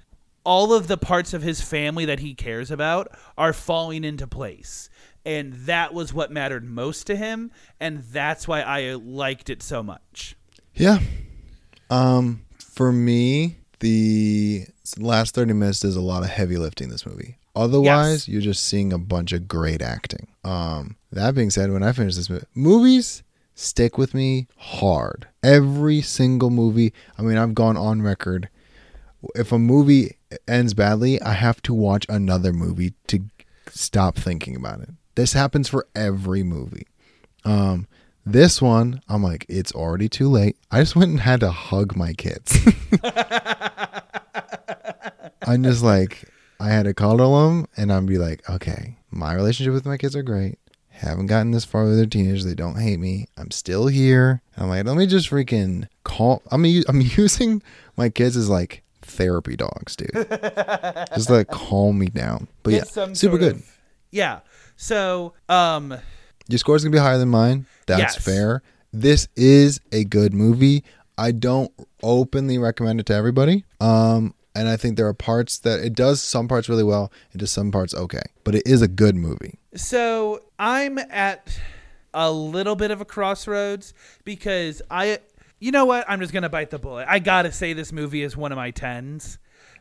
all 0.50 0.74
of 0.74 0.88
the 0.88 0.98
parts 0.98 1.34
of 1.36 1.44
his 1.44 1.62
family 1.62 2.06
that 2.06 2.20
he 2.22 2.34
cares 2.34 2.72
about 2.72 3.08
are 3.38 3.54
falling 3.54 4.04
into 4.04 4.26
place. 4.26 4.90
And 5.24 5.54
that 5.66 5.94
was 5.94 6.12
what 6.12 6.32
mattered 6.32 6.64
most 6.68 7.06
to 7.08 7.16
him, 7.16 7.52
and 7.80 8.00
that's 8.00 8.48
why 8.48 8.62
I 8.62 8.94
liked 8.96 9.52
it 9.52 9.62
so 9.62 9.84
much. 9.84 10.36
Yeah. 10.74 11.00
Um, 11.92 12.42
for 12.58 12.92
me, 12.92 13.58
the 13.80 14.66
last 14.98 15.36
30 15.36 15.54
minutes 15.54 15.82
does 15.82 15.96
a 15.96 16.02
lot 16.02 16.24
of 16.24 16.30
heavy 16.30 16.58
lifting 16.58 16.90
this 16.90 17.06
movie. 17.06 17.38
Otherwise, 17.56 18.28
Yes. 18.28 18.28
you're 18.28 18.42
just 18.42 18.64
seeing 18.64 18.92
a 18.92 18.98
bunch 18.98 19.34
of 19.34 19.48
great 19.48 19.82
acting. 19.84 20.28
Um, 20.44 20.96
that 21.12 21.36
being 21.36 21.50
said, 21.52 21.72
when 21.72 21.84
I 21.84 21.92
finish 21.92 22.16
this 22.16 22.30
movie, 22.30 22.46
movies 22.56 23.22
stick 23.54 23.98
with 23.98 24.14
me 24.16 24.48
hard. 24.58 25.28
Every 25.44 26.02
single 26.02 26.50
movie. 26.50 26.94
I 27.18 27.22
mean, 27.22 27.38
I've 27.38 27.54
gone 27.54 27.76
on 27.78 28.02
record. 28.02 28.50
If 29.36 29.52
a 29.52 29.60
movie 29.60 30.18
ends 30.48 30.74
badly, 30.74 31.22
I 31.22 31.34
have 31.34 31.62
to 31.64 31.74
watch 31.74 32.06
another 32.10 32.54
movie 32.54 32.94
to 33.08 33.22
stop 33.70 34.16
thinking 34.16 34.56
about 34.56 34.82
it. 34.82 34.90
This 35.16 35.34
happens 35.34 35.68
for 35.68 35.88
every 35.96 36.44
movie. 36.44 36.88
Um, 37.44 37.88
this 38.26 38.62
one, 38.62 39.02
I'm 39.10 39.24
like, 39.24 39.46
it's 39.50 39.72
already 39.74 40.08
too 40.08 40.30
late. 40.30 40.58
I 40.72 40.82
just 40.82 40.96
went 40.96 41.12
and 41.12 41.20
had 41.20 41.40
to 41.42 41.52
hug 41.52 41.96
my 41.96 42.14
kids. 42.14 42.58
I'm 45.48 45.64
just 45.64 45.84
like, 45.84 46.26
I 46.60 46.70
had 46.70 46.84
to 46.84 46.94
cuddle 46.94 47.44
them 47.44 47.68
and 47.76 47.92
I'd 47.92 48.06
be 48.06 48.18
like, 48.18 48.48
okay, 48.50 48.98
my 49.10 49.34
relationship 49.34 49.74
with 49.74 49.86
my 49.86 49.98
kids 49.98 50.16
are 50.16 50.24
great. 50.24 50.60
Haven't 50.90 51.28
gotten 51.28 51.52
this 51.52 51.66
far 51.66 51.86
with 51.86 51.96
their 51.96 52.06
teenagers. 52.06 52.44
They 52.46 52.54
don't 52.54 52.80
hate 52.80 53.00
me. 53.00 53.28
I'm 53.38 53.52
still 53.52 53.88
here. 53.88 54.42
I'm 54.58 54.68
like, 54.68 54.86
let 54.86 54.98
me 54.98 55.08
just 55.08 55.30
freaking 55.30 55.88
call. 56.04 56.42
I'm 56.52 56.66
I'm 56.88 57.02
using 57.18 57.64
my 57.96 58.10
kids 58.10 58.36
as 58.36 58.50
like 58.50 58.84
therapy 59.20 59.56
dogs, 59.56 59.96
dude. 59.96 60.10
just 61.16 61.30
like 61.30 61.48
calm 61.52 62.00
me 62.00 62.08
down. 62.08 62.48
But 62.64 62.74
yeah, 62.74 62.84
super 63.14 63.38
good. 63.38 63.58
of- 63.58 63.78
yeah. 64.12 64.40
So, 64.78 65.34
um, 65.50 65.96
Your 66.48 66.58
score's 66.58 66.84
gonna 66.84 66.94
be 66.94 66.98
higher 67.00 67.18
than 67.18 67.30
mine. 67.30 67.66
That's 67.86 68.16
Yes. 68.16 68.24
fair. 68.24 68.64
This 68.92 69.28
is 69.36 69.80
a 69.92 70.04
good 70.06 70.34
movie. 70.34 70.84
I 71.18 71.32
don't 71.32 71.72
openly 72.02 72.58
recommend 72.58 73.00
it 73.00 73.06
to 73.08 73.14
everybody. 73.14 73.66
Um, 73.82 74.34
and 74.56 74.68
I 74.68 74.78
think 74.78 74.98
there 74.98 75.08
are 75.08 75.14
parts 75.14 75.60
that 75.60 75.80
it 75.82 75.94
does 75.94 76.22
some 76.22 76.48
parts 76.48 76.70
really 76.70 76.84
well, 76.84 77.12
it 77.34 77.38
does 77.38 77.52
some 77.52 77.72
parts 77.72 77.94
okay. 77.94 78.22
But 78.44 78.56
it 78.56 78.64
is 78.66 78.82
a 78.82 78.88
good 78.88 79.16
movie. 79.16 79.60
So 79.76 80.42
I'm 80.58 80.98
at 80.98 81.60
a 82.14 82.32
little 82.32 82.76
bit 82.76 82.90
of 82.90 83.00
a 83.02 83.06
crossroads 83.06 83.94
because 84.24 84.82
I, 84.90 85.20
you 85.60 85.72
know 85.72 85.86
what? 85.86 86.06
I'm 86.08 86.20
just 86.20 86.34
gonna 86.34 86.50
bite 86.50 86.70
the 86.70 86.80
bullet. 86.80 87.06
I 87.10 87.20
gotta 87.20 87.52
say 87.52 87.74
this 87.74 87.92
movie 87.92 88.24
is 88.24 88.36
one 88.36 88.52
of 88.52 88.56
my 88.56 88.72
tens 88.72 89.38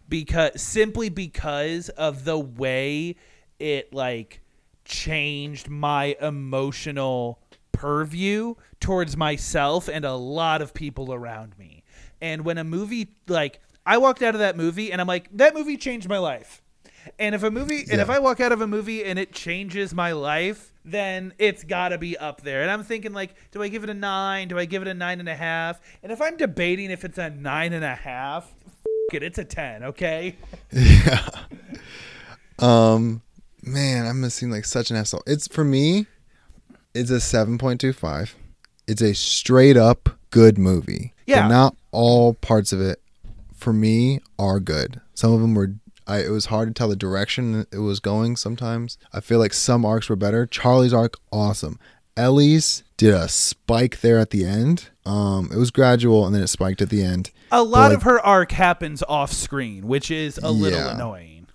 because 0.08 0.60
simply 0.60 1.08
because 1.08 1.88
of 1.90 2.24
the 2.24 2.38
way 2.38 3.16
it 3.58 3.92
like 3.92 4.40
changed 4.84 5.68
my 5.68 6.16
emotional 6.20 7.40
purview 7.72 8.54
towards 8.80 9.16
myself 9.16 9.88
and 9.88 10.04
a 10.04 10.14
lot 10.14 10.62
of 10.62 10.74
people 10.74 11.12
around 11.12 11.56
me. 11.58 11.84
And 12.20 12.44
when 12.44 12.58
a 12.58 12.64
movie 12.64 13.14
like 13.28 13.60
I 13.86 13.98
walked 13.98 14.22
out 14.22 14.34
of 14.34 14.40
that 14.40 14.56
movie 14.56 14.90
and 14.92 15.00
I'm 15.00 15.06
like, 15.06 15.28
that 15.36 15.54
movie 15.54 15.76
changed 15.76 16.08
my 16.08 16.18
life. 16.18 16.62
And 17.18 17.34
if 17.34 17.42
a 17.42 17.50
movie 17.50 17.84
and 17.90 18.00
if 18.00 18.10
I 18.10 18.18
walk 18.18 18.40
out 18.40 18.52
of 18.52 18.60
a 18.60 18.66
movie 18.66 19.04
and 19.04 19.18
it 19.18 19.32
changes 19.32 19.94
my 19.94 20.12
life, 20.12 20.72
then 20.90 21.32
it's 21.38 21.64
gotta 21.64 21.98
be 21.98 22.16
up 22.16 22.40
there. 22.42 22.62
And 22.62 22.70
I'm 22.70 22.82
thinking 22.84 23.12
like, 23.12 23.34
do 23.50 23.62
I 23.62 23.68
give 23.68 23.84
it 23.84 23.90
a 23.90 23.94
nine? 23.94 24.48
Do 24.48 24.58
I 24.58 24.64
give 24.64 24.82
it 24.82 24.88
a 24.88 24.94
nine 24.94 25.20
and 25.20 25.28
a 25.28 25.34
half? 25.36 25.80
And 26.02 26.10
if 26.12 26.20
I'm 26.20 26.36
debating 26.36 26.90
if 26.90 27.04
it's 27.04 27.18
a 27.18 27.30
nine 27.30 27.72
and 27.72 27.84
a 27.84 27.94
half, 27.94 28.52
f- 28.66 29.14
it, 29.14 29.22
it's 29.22 29.38
a 29.38 29.44
ten, 29.44 29.84
okay? 29.84 30.36
Yeah. 30.72 31.26
um, 32.58 33.22
man, 33.62 34.06
I'm 34.06 34.20
missing 34.20 34.50
like 34.50 34.64
such 34.64 34.90
an 34.90 34.96
asshole. 34.96 35.22
It's 35.26 35.46
for 35.48 35.64
me, 35.64 36.06
it's 36.94 37.10
a 37.10 37.20
seven 37.20 37.58
point 37.58 37.80
two 37.80 37.92
five. 37.92 38.34
It's 38.86 39.02
a 39.02 39.14
straight 39.14 39.76
up 39.76 40.08
good 40.30 40.58
movie. 40.58 41.12
Yeah. 41.26 41.42
But 41.42 41.48
not 41.48 41.76
all 41.92 42.34
parts 42.34 42.72
of 42.72 42.80
it 42.80 43.00
for 43.54 43.72
me 43.72 44.20
are 44.38 44.60
good. 44.60 45.00
Some 45.14 45.32
of 45.32 45.40
them 45.40 45.54
were 45.54 45.74
I 46.08 46.18
it 46.20 46.30
was 46.30 46.46
hard 46.46 46.68
to 46.68 46.74
tell 46.74 46.88
the 46.88 46.96
direction 46.96 47.66
it 47.70 47.78
was 47.78 48.00
going 48.00 48.36
sometimes. 48.36 48.98
I 49.12 49.20
feel 49.20 49.38
like 49.38 49.52
some 49.52 49.84
arcs 49.84 50.08
were 50.08 50.16
better. 50.16 50.46
Charlie's 50.46 50.92
arc 50.94 51.14
awesome. 51.30 51.78
Ellie's 52.16 52.82
did 52.96 53.14
a 53.14 53.28
spike 53.28 54.00
there 54.00 54.18
at 54.18 54.30
the 54.30 54.44
end. 54.44 54.88
Um 55.06 55.50
it 55.52 55.56
was 55.58 55.70
gradual 55.70 56.26
and 56.26 56.34
then 56.34 56.42
it 56.42 56.48
spiked 56.48 56.82
at 56.82 56.88
the 56.90 57.02
end. 57.02 57.30
A 57.52 57.62
lot 57.62 57.88
like- 57.90 57.96
of 57.98 58.02
her 58.02 58.20
arc 58.20 58.52
happens 58.52 59.02
off 59.08 59.32
screen, 59.32 59.86
which 59.86 60.10
is 60.10 60.38
a 60.42 60.50
little 60.50 60.78
Yeah. 60.80 60.94
annoying. 60.94 61.46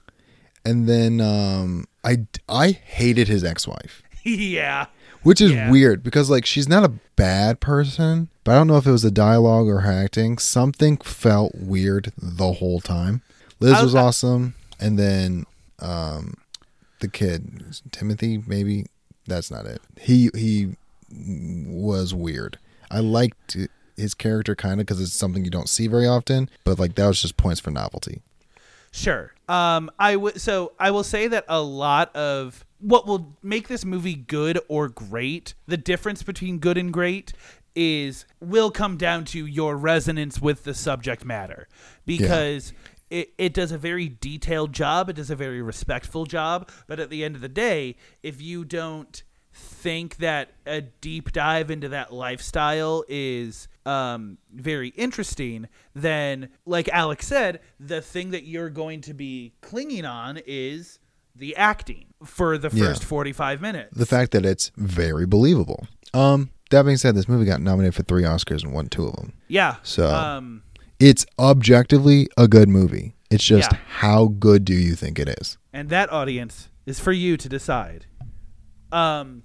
And 0.66 0.88
then 0.88 1.20
um 1.20 1.86
I 2.04 2.26
I 2.48 2.72
hated 2.72 3.28
his 3.28 3.44
ex-wife. 3.44 4.02
yeah. 4.24 4.86
Which 5.24 5.40
is 5.42 5.52
Yeah. 5.52 5.72
weird 5.72 6.04
because 6.04 6.30
like 6.30 6.46
she's 6.46 6.68
not 6.70 6.84
a 6.86 6.94
bad 7.16 7.60
person, 7.60 8.30
but 8.44 8.52
I 8.54 8.56
don't 8.56 8.68
know 8.68 8.78
if 8.78 8.86
it 8.86 8.92
was 8.92 9.04
the 9.04 9.12
dialogue 9.12 9.68
or 9.68 9.82
her 9.82 9.92
acting. 9.92 10.38
Something 10.38 10.98
felt 10.98 11.54
weird 11.56 12.12
the 12.18 12.54
whole 12.54 12.80
time. 12.82 13.22
Liz 13.64 13.74
I- 13.74 13.84
was 13.84 13.96
I- 13.96 14.02
awesome, 14.02 14.56
and 14.80 15.00
then 15.00 15.46
um, 15.80 16.36
the 17.00 17.08
kid 17.08 17.64
Timothy 17.92 18.44
maybe 18.46 18.86
that's 19.26 19.50
not 19.50 19.66
it. 19.66 19.82
He 20.00 20.30
he 20.36 20.76
was 21.10 22.14
weird. 22.14 22.58
I 22.92 23.00
liked 23.00 23.56
his 23.96 24.14
character 24.14 24.56
kind 24.56 24.80
of 24.80 24.86
because 24.88 25.00
it's 25.00 25.14
something 25.14 25.46
you 25.46 25.52
don't 25.52 25.70
see 25.70 25.88
very 25.88 26.08
often, 26.08 26.50
but 26.64 26.78
like 26.80 26.96
that 26.96 27.08
was 27.08 27.22
just 27.22 27.38
points 27.38 27.60
for 27.60 27.72
novelty. 27.72 28.22
Sure. 28.92 29.34
Um, 29.50 29.90
I 29.98 30.16
would. 30.16 30.40
So 30.42 30.74
I 30.80 30.92
will 30.92 31.04
say 31.04 31.28
that 31.28 31.46
a 31.48 31.62
lot 31.62 32.16
of 32.16 32.66
what 32.80 33.08
will 33.08 33.36
make 33.42 33.68
this 33.68 33.86
movie 33.86 34.16
good 34.16 34.60
or 34.68 34.90
great, 34.90 35.54
the 35.68 35.78
difference 35.78 36.22
between 36.22 36.60
good 36.60 36.78
and 36.78 36.92
great, 36.92 37.34
is 37.76 38.26
will 38.40 38.70
come 38.70 38.98
down 38.98 39.26
to 39.26 39.46
your 39.46 39.76
resonance 39.78 40.40
with 40.42 40.64
the 40.64 40.74
subject 40.74 41.26
matter, 41.26 41.68
because 42.06 42.74
it 43.14 43.34
it 43.38 43.54
does 43.54 43.72
a 43.72 43.78
very 43.78 44.10
detailed 44.10 44.74
job. 44.74 45.10
It 45.10 45.14
does 45.18 45.30
a 45.30 45.36
very 45.36 45.62
respectful 45.62 46.26
job. 46.26 46.70
But 46.88 47.00
at 47.00 47.10
the 47.10 47.24
end 47.24 47.36
of 47.36 47.42
the 47.42 47.50
day, 47.50 47.96
if 48.24 48.42
you 48.42 48.66
don't 48.66 49.22
think 49.56 50.18
that 50.18 50.50
a 50.66 50.82
deep 50.82 51.32
dive 51.32 51.70
into 51.70 51.88
that 51.90 52.12
lifestyle 52.12 53.04
is 53.08 53.68
um, 53.86 54.38
very 54.52 54.90
interesting, 54.90 55.68
then, 55.94 56.50
like 56.66 56.90
Alex 56.90 57.28
said, 57.28 57.60
the 57.80 58.02
thing 58.02 58.32
that 58.32 58.46
you're 58.46 58.72
going 58.72 59.02
to 59.02 59.14
be 59.14 59.54
clinging 59.62 60.06
on 60.06 60.40
is 60.48 60.98
the 61.36 61.56
acting 61.56 62.06
for 62.24 62.58
the 62.58 62.70
Yeah. 62.74 62.86
first 62.86 63.04
45 63.04 63.62
minutes. 63.62 63.96
The 63.96 64.06
fact 64.08 64.32
that 64.32 64.46
it's 64.46 64.72
very 64.76 65.26
believable. 65.28 65.86
Um, 66.16 66.50
that 66.72 66.84
being 66.84 66.98
said, 66.98 67.14
this 67.16 67.28
movie 67.28 67.46
got 67.46 67.62
nominated 67.62 67.94
for 67.94 68.04
three 68.04 68.24
Oscars 68.24 68.64
and 68.64 68.74
won 68.74 68.88
two 68.88 69.06
of 69.08 69.16
them. 69.18 69.34
yeah. 69.48 69.76
So- 69.84 70.10
um, 70.14 70.64
It's 71.06 71.26
objectively 71.38 72.30
a 72.38 72.48
good 72.48 72.70
movie. 72.70 73.14
It's 73.30 73.44
just 73.44 73.70
Yeah. 73.74 73.78
how 73.88 74.28
good 74.28 74.64
do 74.64 74.74
you 74.74 74.96
think 74.96 75.20
it 75.20 75.28
is? 75.42 75.58
and 75.76 75.90
that 75.90 76.10
audience 76.12 76.70
is 76.86 77.00
for 77.00 77.12
you 77.12 77.36
to 77.36 77.50
decide. 77.50 78.06
Um, 78.92 79.42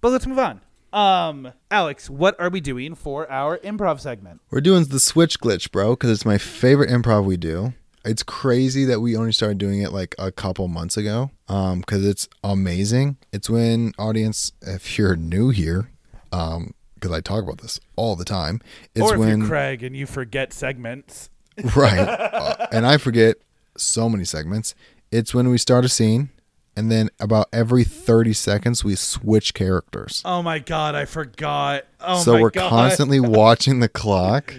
but 0.00 0.10
let's 0.12 0.26
move 0.26 0.38
on. 0.38 0.60
Um, 0.92 1.52
Alex, 1.70 2.08
what 2.08 2.38
are 2.40 2.48
we 2.48 2.60
doing 2.60 2.94
for 2.94 3.30
our 3.30 3.58
improv 3.58 3.98
segment? 4.00 4.40
We're 4.50 4.60
doing 4.60 4.84
the 4.84 5.00
switch 5.00 5.40
glitch, 5.40 5.70
bro, 5.72 5.90
because 5.90 6.10
it's 6.10 6.24
my 6.24 6.38
favorite 6.38 6.88
improv 6.88 7.24
we 7.24 7.36
do. 7.36 7.74
It's 8.04 8.22
crazy 8.22 8.84
that 8.84 9.00
we 9.00 9.16
only 9.16 9.32
started 9.32 9.58
doing 9.58 9.82
it 9.82 9.92
like 9.92 10.14
a 10.18 10.30
couple 10.30 10.68
months 10.68 10.96
ago, 10.96 11.32
um, 11.48 11.80
because 11.80 12.06
it's 12.06 12.28
amazing. 12.44 13.16
It's 13.32 13.50
when 13.50 13.92
audience, 13.98 14.52
if 14.62 14.96
you're 14.96 15.16
new 15.16 15.50
here, 15.50 15.90
um, 16.32 16.72
because 17.06 17.16
I 17.16 17.20
talk 17.20 17.42
about 17.44 17.58
this 17.58 17.80
all 17.96 18.16
the 18.16 18.24
time, 18.24 18.60
it's 18.94 19.02
or 19.02 19.14
if 19.14 19.20
when 19.20 19.38
you're 19.40 19.48
Craig 19.48 19.82
and 19.82 19.96
you 19.96 20.06
forget 20.06 20.52
segments. 20.52 21.30
right, 21.76 21.98
uh, 21.98 22.66
and 22.72 22.86
I 22.86 22.98
forget 22.98 23.36
so 23.76 24.08
many 24.08 24.24
segments. 24.24 24.74
It's 25.10 25.34
when 25.34 25.48
we 25.48 25.58
start 25.58 25.84
a 25.84 25.88
scene, 25.88 26.30
and 26.76 26.90
then 26.90 27.10
about 27.20 27.48
every 27.52 27.84
thirty 27.84 28.32
seconds 28.32 28.84
we 28.84 28.94
switch 28.94 29.54
characters. 29.54 30.22
Oh 30.24 30.42
my 30.42 30.58
god, 30.58 30.94
I 30.94 31.04
forgot. 31.04 31.84
Oh 32.00 32.22
so 32.22 32.40
we're 32.40 32.50
god. 32.50 32.68
constantly 32.68 33.20
watching 33.20 33.80
the 33.80 33.88
clock 33.88 34.54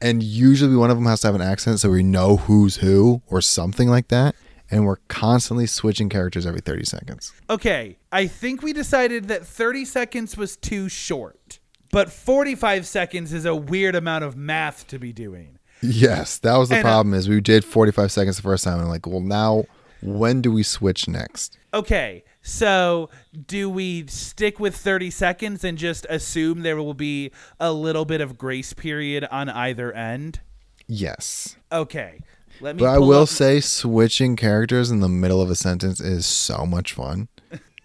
and 0.00 0.22
usually 0.22 0.76
one 0.76 0.90
of 0.90 0.96
them 0.96 1.06
has 1.06 1.20
to 1.20 1.28
have 1.28 1.34
an 1.34 1.40
accent 1.40 1.80
so 1.80 1.90
we 1.90 2.02
know 2.02 2.36
who's 2.36 2.76
who 2.76 3.22
or 3.28 3.40
something 3.40 3.88
like 3.88 4.08
that 4.08 4.34
and 4.70 4.84
we're 4.86 4.96
constantly 5.08 5.66
switching 5.66 6.08
characters 6.08 6.46
every 6.46 6.60
30 6.60 6.84
seconds 6.84 7.32
Okay, 7.48 7.98
I 8.12 8.26
think 8.26 8.62
we 8.62 8.72
decided 8.72 9.28
that 9.28 9.46
30 9.46 9.84
seconds 9.84 10.36
was 10.36 10.56
too 10.56 10.88
short. 10.88 11.60
But 11.92 12.10
45 12.10 12.84
seconds 12.86 13.32
is 13.32 13.44
a 13.44 13.54
weird 13.54 13.94
amount 13.94 14.24
of 14.24 14.36
math 14.36 14.86
to 14.88 14.98
be 14.98 15.12
doing. 15.12 15.58
yes 15.82 16.38
that 16.38 16.56
was 16.56 16.68
the 16.68 16.76
And, 16.76 16.84
uh, 16.84 16.88
problem 16.88 17.14
is 17.14 17.28
we 17.28 17.40
did 17.40 17.64
45 17.64 18.10
seconds 18.10 18.36
the 18.36 18.42
first 18.42 18.64
time 18.64 18.80
and 18.80 18.88
like 18.88 19.06
well 19.06 19.20
now 19.20 19.64
when 20.02 20.42
do 20.42 20.50
we 20.52 20.62
switch 20.62 21.08
next 21.08 21.58
Okay, 21.74 22.24
so 22.40 23.10
do 23.46 23.68
we 23.68 24.06
stick 24.06 24.58
with 24.58 24.74
30 24.76 25.10
seconds 25.10 25.62
and 25.62 25.76
just 25.76 26.06
assume 26.08 26.62
there 26.62 26.76
will 26.76 26.94
be 26.94 27.30
a 27.60 27.70
little 27.72 28.04
bit 28.06 28.20
of 28.22 28.38
grace 28.38 28.72
period 28.72 29.26
on 29.30 29.48
either 29.50 29.92
end? 29.92 30.40
yes 30.88 31.56
Okay. 31.72 32.20
Let 32.60 32.76
me 32.76 32.80
but 32.80 32.86
i 32.88 32.98
will 32.98 33.22
up- 33.22 33.28
say 33.28 33.60
switching 33.60 34.36
characters 34.36 34.90
in 34.90 35.00
the 35.00 35.08
middle 35.08 35.40
of 35.42 35.50
a 35.50 35.54
sentence 35.54 36.00
is 36.00 36.24
so 36.26 36.64
much 36.66 36.92
fun 36.94 37.28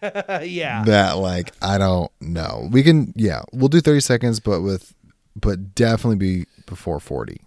yeah. 0.44 0.84
that 0.86 1.18
like 1.18 1.52
i 1.62 1.78
don't 1.78 2.12
know 2.22 2.68
we 2.72 2.82
can 2.84 3.14
yeah 3.16 3.42
we'll 3.52 3.68
do 3.70 3.82
30 3.82 4.00
seconds 4.00 4.40
but 4.40 4.62
with 4.62 4.94
but 5.36 5.76
definitely 5.76 6.16
be 6.18 6.46
before 6.66 7.00
40 7.00 7.40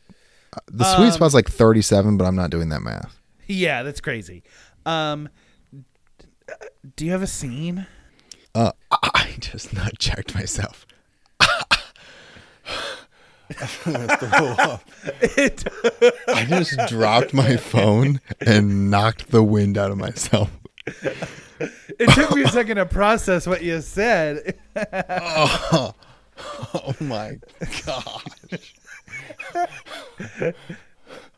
Uh, 0.54 0.60
the 0.70 0.84
sweet 0.96 1.06
Um, 1.06 1.12
spot's 1.12 1.34
like 1.34 1.48
37 1.48 2.16
but 2.16 2.24
i'm 2.26 2.36
not 2.36 2.50
doing 2.50 2.68
that 2.68 2.82
math 2.82 3.18
Yeah, 3.46 3.82
that's 3.82 4.00
crazy. 4.00 4.42
Um 4.86 5.28
do 6.96 7.04
you 7.06 7.10
have 7.12 7.22
a 7.22 7.26
scene? 7.26 7.86
uh 8.54 8.72
i 8.92 9.34
just 9.40 9.72
not 9.72 9.98
checked 9.98 10.34
myself 10.34 10.86
It, 15.20 15.64
I 16.28 16.44
just 16.44 16.78
dropped 16.88 17.34
my 17.34 17.56
phone 17.56 18.20
and 18.40 18.90
knocked 18.90 19.30
the 19.30 19.42
wind 19.42 19.76
out 19.78 19.90
of 19.90 19.98
myself. 19.98 20.50
it 20.86 22.08
took 22.10 22.34
me 22.34 22.42
a 22.42 22.48
second 22.48 22.76
to 22.76 22.86
process 22.86 23.46
what 23.46 23.62
you 23.62 23.80
said. 23.80 24.58
Oh, 24.76 25.94
oh 26.74 26.94
my 27.00 27.38
gosh. 27.86 28.74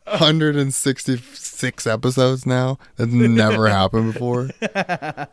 166 0.05 1.87
episodes 1.87 2.45
now. 2.45 2.77
That's 2.95 3.11
never 3.11 3.67
happened 3.67 4.13
before. 4.13 4.49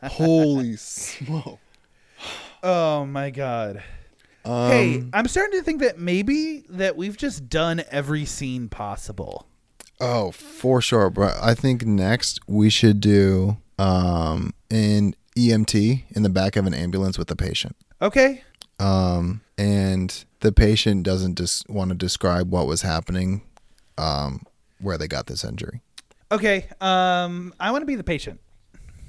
Holy 0.05 0.77
smoke. 0.77 1.61
Oh 2.63 3.05
my 3.05 3.31
god. 3.31 3.83
Um, 4.45 4.71
hey, 4.71 5.05
I'm 5.13 5.27
starting 5.27 5.59
to 5.59 5.65
think 5.65 5.81
that 5.81 5.99
maybe 5.99 6.65
that 6.69 6.97
we've 6.97 7.17
just 7.17 7.49
done 7.49 7.83
every 7.91 8.25
scene 8.25 8.69
possible. 8.69 9.47
Oh, 10.01 10.33
for 10.33 10.81
sure. 10.83 11.09
But 11.11 11.37
I 11.41 11.55
think 11.55 11.85
next 11.87 12.41
we 12.47 12.69
should 12.71 13.01
do 13.01 13.57
um 13.79 14.53
an 14.71 15.15
EMT 15.37 16.05
in 16.11 16.23
the 16.23 16.29
back 16.29 16.57
of 16.57 16.67
an 16.67 16.75
ambulance 16.75 17.19
with 17.19 17.31
a 17.31 17.37
patient. 17.37 17.75
Okay. 18.03 18.43
Um 18.79 19.41
and 19.57 20.25
the 20.41 20.53
patient 20.53 21.05
doesn't 21.05 21.39
just 21.39 21.69
want 21.71 21.89
to 21.91 21.95
describe 21.95 22.51
what 22.51 22.67
was 22.67 22.83
happening 22.83 23.43
um 23.99 24.43
where 24.81 24.99
they 24.99 25.09
got 25.09 25.27
this 25.27 25.45
injury. 25.45 25.81
Okay. 26.31 26.69
Um 26.81 27.55
I 27.59 27.71
want 27.71 27.83
to 27.83 27.87
be 27.87 27.95
the 27.95 28.05
patient 28.05 28.41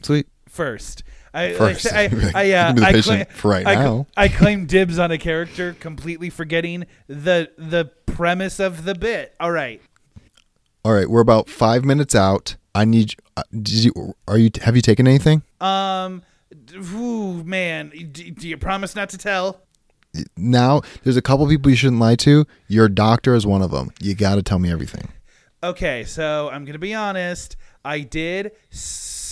Sweet. 0.02 0.28
first. 0.48 1.04
I 1.36 1.54
First. 1.54 1.92
I, 1.92 2.04
I, 2.36 2.52
uh, 2.54 2.70
You 2.70 2.74
can 2.74 2.76
be 2.76 2.82
the 2.82 2.88
I, 2.88 2.92
patient 2.94 3.32
for 3.32 3.52
right 3.52 3.68
I, 3.68 3.76
now. 3.76 4.08
I 4.16 4.30
claim 4.30 4.66
dibs 4.66 4.98
on 4.98 5.12
a 5.12 5.18
character, 5.18 5.76
completely 5.80 6.30
forgetting 6.30 6.86
the 7.08 7.52
the 7.58 7.92
premise 8.06 8.60
of 8.60 8.86
the 8.86 8.96
bit. 8.96 9.36
All 9.40 9.52
right. 9.52 9.82
All 10.86 10.94
right, 10.94 11.10
we're 11.10 11.22
about 11.22 11.50
5 11.50 11.84
minutes 11.84 12.14
out. 12.14 12.56
I 12.76 12.86
need 12.86 13.16
uh, 13.36 13.44
did 13.52 13.86
you 13.86 14.14
are 14.28 14.38
you 14.38 14.50
have 14.62 14.76
you 14.76 14.82
taken 14.82 15.08
anything? 15.08 15.44
Um. 15.60 16.24
Ooh, 16.74 17.44
man. 17.44 17.90
D- 18.12 18.32
do 18.32 18.48
you 18.48 18.58
promise 18.58 18.96
not 18.96 19.10
to 19.10 19.18
tell? 19.18 19.62
Now, 20.38 20.82
there's 21.04 21.18
a 21.18 21.22
couple 21.22 21.48
people 21.48 21.70
you 21.70 21.76
shouldn't 21.76 22.00
lie 22.00 22.16
to. 22.18 22.46
Your 22.68 22.88
doctor 22.88 23.36
is 23.36 23.46
one 23.46 23.62
of 23.62 23.72
them. 23.72 23.92
You 24.00 24.16
got 24.16 24.36
to 24.36 24.44
tell 24.44 24.60
me 24.60 24.72
everything. 24.72 25.10
Okay, 25.64 26.04
so 26.06 26.50
I'm 26.50 26.64
gonna 26.64 26.80
be 26.80 26.94
honest. 26.94 27.58
I 27.84 28.00
did 28.02 28.52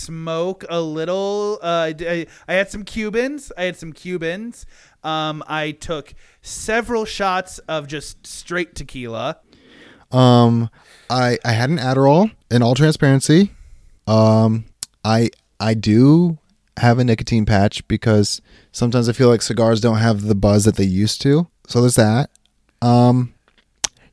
smoke 0.04 0.64
a 0.68 0.80
little. 0.80 1.58
Uh, 1.62 1.92
I, 1.98 2.26
I, 2.48 2.52
had 2.54 2.70
some 2.70 2.84
Cubans. 2.84 3.52
I 3.56 3.64
had 3.64 3.76
some 3.76 3.92
Cubans. 3.92 4.66
Um, 5.02 5.42
I 5.46 5.72
took 5.72 6.14
several 6.42 7.04
shots 7.04 7.58
of 7.60 7.86
just 7.86 8.26
straight 8.26 8.74
tequila. 8.74 9.38
Um, 10.12 10.70
I 11.10 11.38
I 11.44 11.52
had 11.52 11.70
an 11.70 11.78
Adderall. 11.78 12.30
In 12.50 12.62
all 12.62 12.74
transparency, 12.74 13.50
um, 14.06 14.66
I 15.04 15.30
I 15.58 15.74
do 15.74 16.38
have 16.76 16.98
a 16.98 17.04
nicotine 17.04 17.46
patch 17.46 17.86
because 17.88 18.40
sometimes 18.72 19.08
I 19.08 19.12
feel 19.12 19.28
like 19.28 19.42
cigars 19.42 19.80
don't 19.80 19.98
have 19.98 20.22
the 20.22 20.34
buzz 20.34 20.64
that 20.64 20.76
they 20.76 20.84
used 20.84 21.20
to. 21.22 21.48
So 21.66 21.80
there's 21.80 21.96
that. 21.96 22.30
Um, 22.82 23.34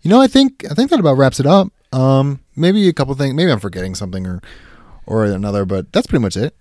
you 0.02 0.10
know, 0.10 0.22
I 0.22 0.28
think 0.28 0.66
I 0.70 0.74
think 0.74 0.90
that 0.90 1.00
about 1.00 1.18
wraps 1.18 1.40
it 1.40 1.46
up. 1.46 1.72
Um, 1.92 2.40
maybe 2.56 2.88
a 2.88 2.94
couple 2.94 3.14
things. 3.16 3.34
Maybe 3.34 3.52
I'm 3.52 3.60
forgetting 3.60 3.96
something 3.96 4.26
or 4.26 4.42
or 5.06 5.26
another, 5.26 5.66
but 5.66 5.92
that's 5.92 6.08
pretty 6.08 6.22
much 6.22 6.38
it. 6.38 6.56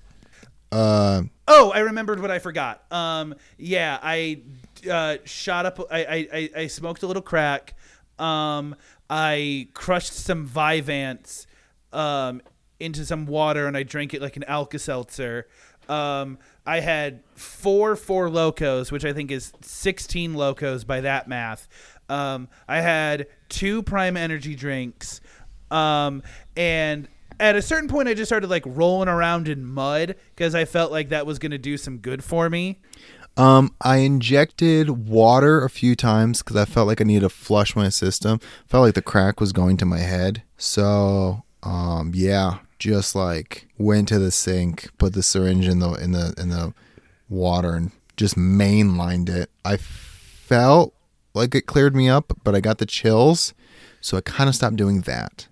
Uh, 0.72 1.22
Oh, 1.52 1.72
I 1.72 1.80
remembered 1.80 2.20
what 2.20 2.30
I 2.30 2.38
forgot. 2.38 2.84
Um, 2.92 3.34
yeah, 3.58 3.98
I 4.00 4.42
uh, 4.88 5.16
shot 5.24 5.66
up. 5.66 5.80
I, 5.90 6.28
I, 6.32 6.50
I, 6.56 6.66
smoked 6.68 7.02
a 7.02 7.08
little 7.08 7.22
crack. 7.22 7.74
Um, 8.20 8.76
I 9.10 9.66
crushed 9.74 10.12
some 10.12 10.48
Vyvanse 10.48 11.46
um, 11.92 12.40
into 12.78 13.04
some 13.04 13.26
water, 13.26 13.66
and 13.66 13.76
I 13.76 13.82
drank 13.82 14.14
it 14.14 14.22
like 14.22 14.36
an 14.36 14.44
Alka 14.44 14.78
Seltzer. 14.78 15.48
Um, 15.88 16.38
I 16.64 16.78
had 16.78 17.24
four 17.34 17.96
four 17.96 18.30
locos, 18.30 18.92
which 18.92 19.04
I 19.04 19.12
think 19.12 19.32
is 19.32 19.52
sixteen 19.60 20.34
locos 20.34 20.84
by 20.84 21.00
that 21.00 21.26
math. 21.26 21.66
Um, 22.08 22.46
I 22.68 22.80
had 22.80 23.26
two 23.48 23.82
Prime 23.82 24.16
Energy 24.16 24.54
drinks, 24.54 25.20
um, 25.72 26.22
and 26.56 27.08
at 27.40 27.56
a 27.56 27.62
certain 27.62 27.88
point, 27.88 28.08
I 28.08 28.14
just 28.14 28.28
started 28.28 28.50
like 28.50 28.62
rolling 28.66 29.08
around 29.08 29.48
in 29.48 29.64
mud 29.64 30.14
because 30.36 30.54
I 30.54 30.64
felt 30.66 30.92
like 30.92 31.08
that 31.08 31.26
was 31.26 31.38
going 31.38 31.52
to 31.52 31.58
do 31.58 31.76
some 31.76 31.98
good 31.98 32.22
for 32.22 32.50
me. 32.50 32.78
Um, 33.36 33.74
I 33.80 33.98
injected 33.98 35.08
water 35.08 35.64
a 35.64 35.70
few 35.70 35.96
times 35.96 36.42
because 36.42 36.56
I 36.56 36.66
felt 36.66 36.86
like 36.86 37.00
I 37.00 37.04
needed 37.04 37.22
to 37.22 37.28
flush 37.30 37.74
my 37.74 37.88
system. 37.88 38.40
Felt 38.66 38.82
like 38.82 38.94
the 38.94 39.02
crack 39.02 39.40
was 39.40 39.52
going 39.52 39.78
to 39.78 39.86
my 39.86 40.00
head. 40.00 40.42
So, 40.58 41.44
um, 41.62 42.12
yeah, 42.14 42.58
just 42.78 43.14
like 43.14 43.68
went 43.78 44.08
to 44.08 44.18
the 44.18 44.30
sink, 44.30 44.90
put 44.98 45.14
the 45.14 45.22
syringe 45.22 45.66
in 45.66 45.78
the 45.78 45.92
in 45.94 46.12
the 46.12 46.34
in 46.36 46.50
the 46.50 46.74
water, 47.28 47.74
and 47.74 47.92
just 48.16 48.36
mainlined 48.36 49.30
it. 49.30 49.50
I 49.64 49.78
felt 49.78 50.92
like 51.32 51.54
it 51.54 51.66
cleared 51.66 51.96
me 51.96 52.08
up, 52.08 52.32
but 52.44 52.54
I 52.54 52.60
got 52.60 52.78
the 52.78 52.86
chills, 52.86 53.54
so 54.00 54.18
I 54.18 54.20
kind 54.20 54.48
of 54.48 54.54
stopped 54.54 54.76
doing 54.76 55.02
that. 55.02 55.46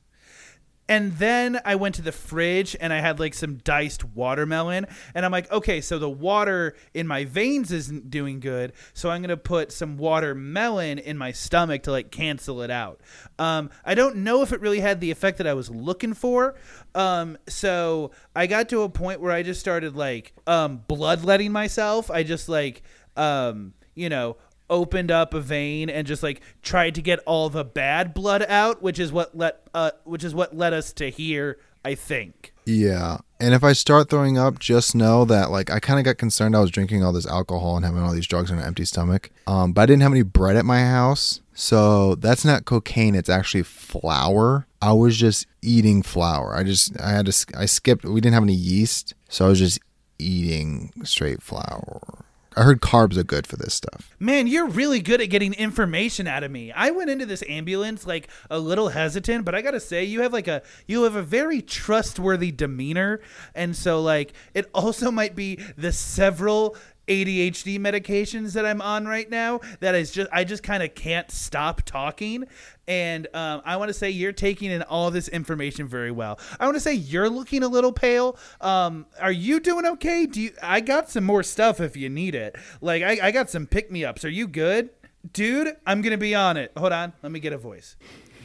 And 0.89 1.13
then 1.19 1.61
I 1.65 1.75
went 1.75 1.97
to 1.97 2.03
the 2.03 2.13
fridge 2.13 2.75
and 2.81 2.93
I 2.93 3.01
had 3.01 3.21
like 3.21 3.35
some 3.35 3.57
diced 3.57 4.05
watermelon. 4.05 4.87
And 5.15 5.25
I'm 5.25 5.33
like, 5.33 5.51
okay, 5.53 5.81
so 5.81 5.99
the 5.99 6.09
water 6.09 6.75
in 6.95 7.07
my 7.07 7.25
veins 7.25 7.71
isn't 7.71 8.11
doing 8.11 8.41
good. 8.41 8.73
So 8.95 9.11
I'm 9.11 9.21
going 9.21 9.29
to 9.29 9.37
put 9.37 9.71
some 9.71 9.99
watermelon 9.99 10.99
in 10.99 11.19
my 11.19 11.33
stomach 11.33 11.83
to 11.85 11.91
like 11.91 12.11
cancel 12.11 12.63
it 12.63 12.71
out. 12.71 13.01
Um, 13.39 13.71
I 13.85 13.95
don't 13.95 14.17
know 14.17 14.43
if 14.43 14.53
it 14.53 14.61
really 14.61 14.81
had 14.81 15.01
the 15.01 15.11
effect 15.11 15.39
that 15.39 15.47
I 15.47 15.55
was 15.55 15.71
looking 15.71 16.15
for. 16.15 16.55
Um, 16.95 17.37
so 17.49 18.13
I 18.35 18.47
got 18.47 18.69
to 18.71 18.83
a 18.83 18.89
point 18.89 19.21
where 19.21 19.33
I 19.33 19.43
just 19.43 19.61
started 19.61 19.95
like 19.95 20.33
um, 20.47 20.83
bloodletting 20.89 21.53
myself. 21.53 22.11
I 22.11 22.23
just 22.23 22.49
like, 22.49 22.83
um, 23.17 23.75
you 23.95 24.09
know, 24.09 24.37
opened 24.71 25.11
up 25.11 25.35
a 25.35 25.41
vein 25.41 25.89
and 25.91 26.07
just 26.07 26.23
like 26.23 26.41
tried 26.63 26.95
to 26.95 27.03
get 27.03 27.19
all 27.21 27.49
the 27.49 27.65
bad 27.65 28.15
blood 28.15 28.45
out, 28.49 28.83
which 28.83 28.99
is 28.99 29.13
what 29.13 29.37
let 29.37 29.67
uh, 29.75 29.91
which 30.05 30.25
is 30.25 30.35
what 30.35 30.57
led 30.57 30.73
us 30.73 30.93
to 30.95 31.11
here. 31.11 31.59
I 31.85 31.95
think. 31.95 32.53
Yeah. 32.67 33.19
And 33.41 33.55
if 33.55 33.65
I 33.65 33.73
start 33.73 34.11
throwing 34.11 34.37
up, 34.37 34.59
just 34.59 34.95
know 34.95 35.25
that 35.25 35.51
like 35.51 35.71
I 35.71 35.81
kind 35.81 35.99
of 35.99 36.05
got 36.05 36.19
concerned 36.19 36.57
I 36.57 36.61
was 36.61 36.71
drinking 36.71 37.03
all 37.03 37.13
this 37.13 37.27
alcohol 37.27 37.77
and 37.77 37.85
having 37.85 38.03
all 38.03 38.13
these 38.13 38.27
drugs 38.27 38.51
on 38.51 38.59
an 38.59 38.65
empty 38.65 38.85
stomach. 38.85 39.31
Um, 39.47 39.73
but 39.73 39.83
I 39.83 39.87
didn't 39.87 40.03
have 40.03 40.13
any 40.13 40.23
bread 40.23 40.57
at 40.57 40.65
my 40.65 40.81
house. 40.81 41.41
So 41.55 42.15
that's 42.17 42.45
not 42.45 42.67
cocaine, 42.67 43.15
it's 43.15 43.29
actually 43.29 43.63
flour. 43.63 44.67
I 44.83 44.93
was 44.93 45.17
just 45.17 45.47
eating 45.63 46.03
flour. 46.03 46.55
I 46.55 46.63
just 46.63 47.01
I 47.01 47.11
had 47.11 47.27
to 47.27 47.47
I 47.57 47.67
skipped 47.67 48.05
we 48.05 48.21
didn't 48.21 48.35
have 48.35 48.43
any 48.43 48.55
yeast, 48.55 49.15
so 49.29 49.47
I 49.47 49.49
was 49.49 49.59
just 49.59 49.81
eating 50.19 50.93
straight 51.05 51.43
flour. 51.43 52.27
I 52.57 52.63
heard 52.63 52.81
carbs 52.81 53.17
are 53.17 53.25
good 53.25 53.47
for 53.47 53.57
this 53.57 53.75
stuff. 53.75 54.15
Man, 54.19 54.47
you're 54.47 54.67
really 54.67 55.01
good 55.01 55.21
at 55.21 55.31
getting 55.31 55.55
information 55.55 56.27
out 56.27 56.43
of 56.43 56.51
me. 56.51 56.73
I 56.73 56.91
went 56.91 57.11
into 57.11 57.27
this 57.27 57.45
ambulance 57.49 58.07
like 58.07 58.29
a 58.51 58.59
little 58.59 58.89
hesitant, 58.89 59.45
but 59.45 59.55
I 59.55 59.63
gotta 59.63 59.81
say, 59.81 60.05
you 60.05 60.23
have 60.23 60.33
like 60.33 60.49
a 60.49 60.63
you 60.87 61.05
have 61.05 61.15
a 61.15 61.23
very 61.23 61.63
trustworthy 61.63 62.51
demeanor, 62.51 63.21
and 63.55 63.77
so 63.77 64.01
like 64.01 64.33
it 64.55 64.69
also 64.75 65.11
might 65.19 65.37
be 65.37 65.57
the 65.77 65.93
several 65.93 66.77
ADHD 67.09 67.79
medications 67.79 68.53
that 68.53 68.65
I'm 68.65 68.81
on 68.81 69.07
right 69.07 69.29
now 69.29 69.61
that 69.81 69.95
is 69.95 70.13
just 70.13 70.31
I 70.33 70.45
just 70.45 70.63
kind 70.63 70.83
of 70.83 70.95
can't 70.95 71.31
stop 71.31 71.83
talking. 71.83 72.45
And 72.87 73.27
um, 73.35 73.61
I 73.65 73.77
want 73.77 73.89
to 73.89 73.95
say 73.95 74.09
you're 74.11 74.33
taking 74.33 74.71
in 74.71 74.83
all 74.83 75.11
this 75.11 75.29
information 75.29 75.87
very 75.87 76.11
well. 76.11 76.39
I 76.59 76.65
want 76.65 76.77
to 76.77 76.81
say 76.81 76.95
you're 76.95 77.29
looking 77.29 77.63
a 77.63 77.69
little 77.69 77.93
pale. 77.93 78.39
Um, 78.61 79.07
are 79.21 79.33
you 79.33 79.61
doing 79.61 79.85
okay? 79.85 80.27
Do 80.27 80.41
you? 80.41 80.53
I 80.63 80.81
got 80.81 81.11
some 81.11 81.25
more 81.25 81.43
stuff 81.43 81.81
if 81.81 81.97
you 81.97 82.09
need 82.09 82.35
it. 82.35 82.57
Like 82.81 83.03
I, 83.03 83.29
I 83.29 83.31
got 83.31 83.51
some 83.51 83.67
pick 83.67 83.91
me 83.91 84.05
ups. 84.05 84.25
Are 84.25 84.31
you 84.31 84.49
good, 84.49 84.91
dude? 85.33 85.77
I'm 85.87 86.01
gonna 86.01 86.17
be 86.19 86.35
on 86.35 86.57
it. 86.57 86.73
Hold 86.77 86.93
on, 86.93 87.13
let 87.23 87.33
me 87.33 87.41
get 87.41 87.53
a 87.53 87.59
voice. 87.59 87.97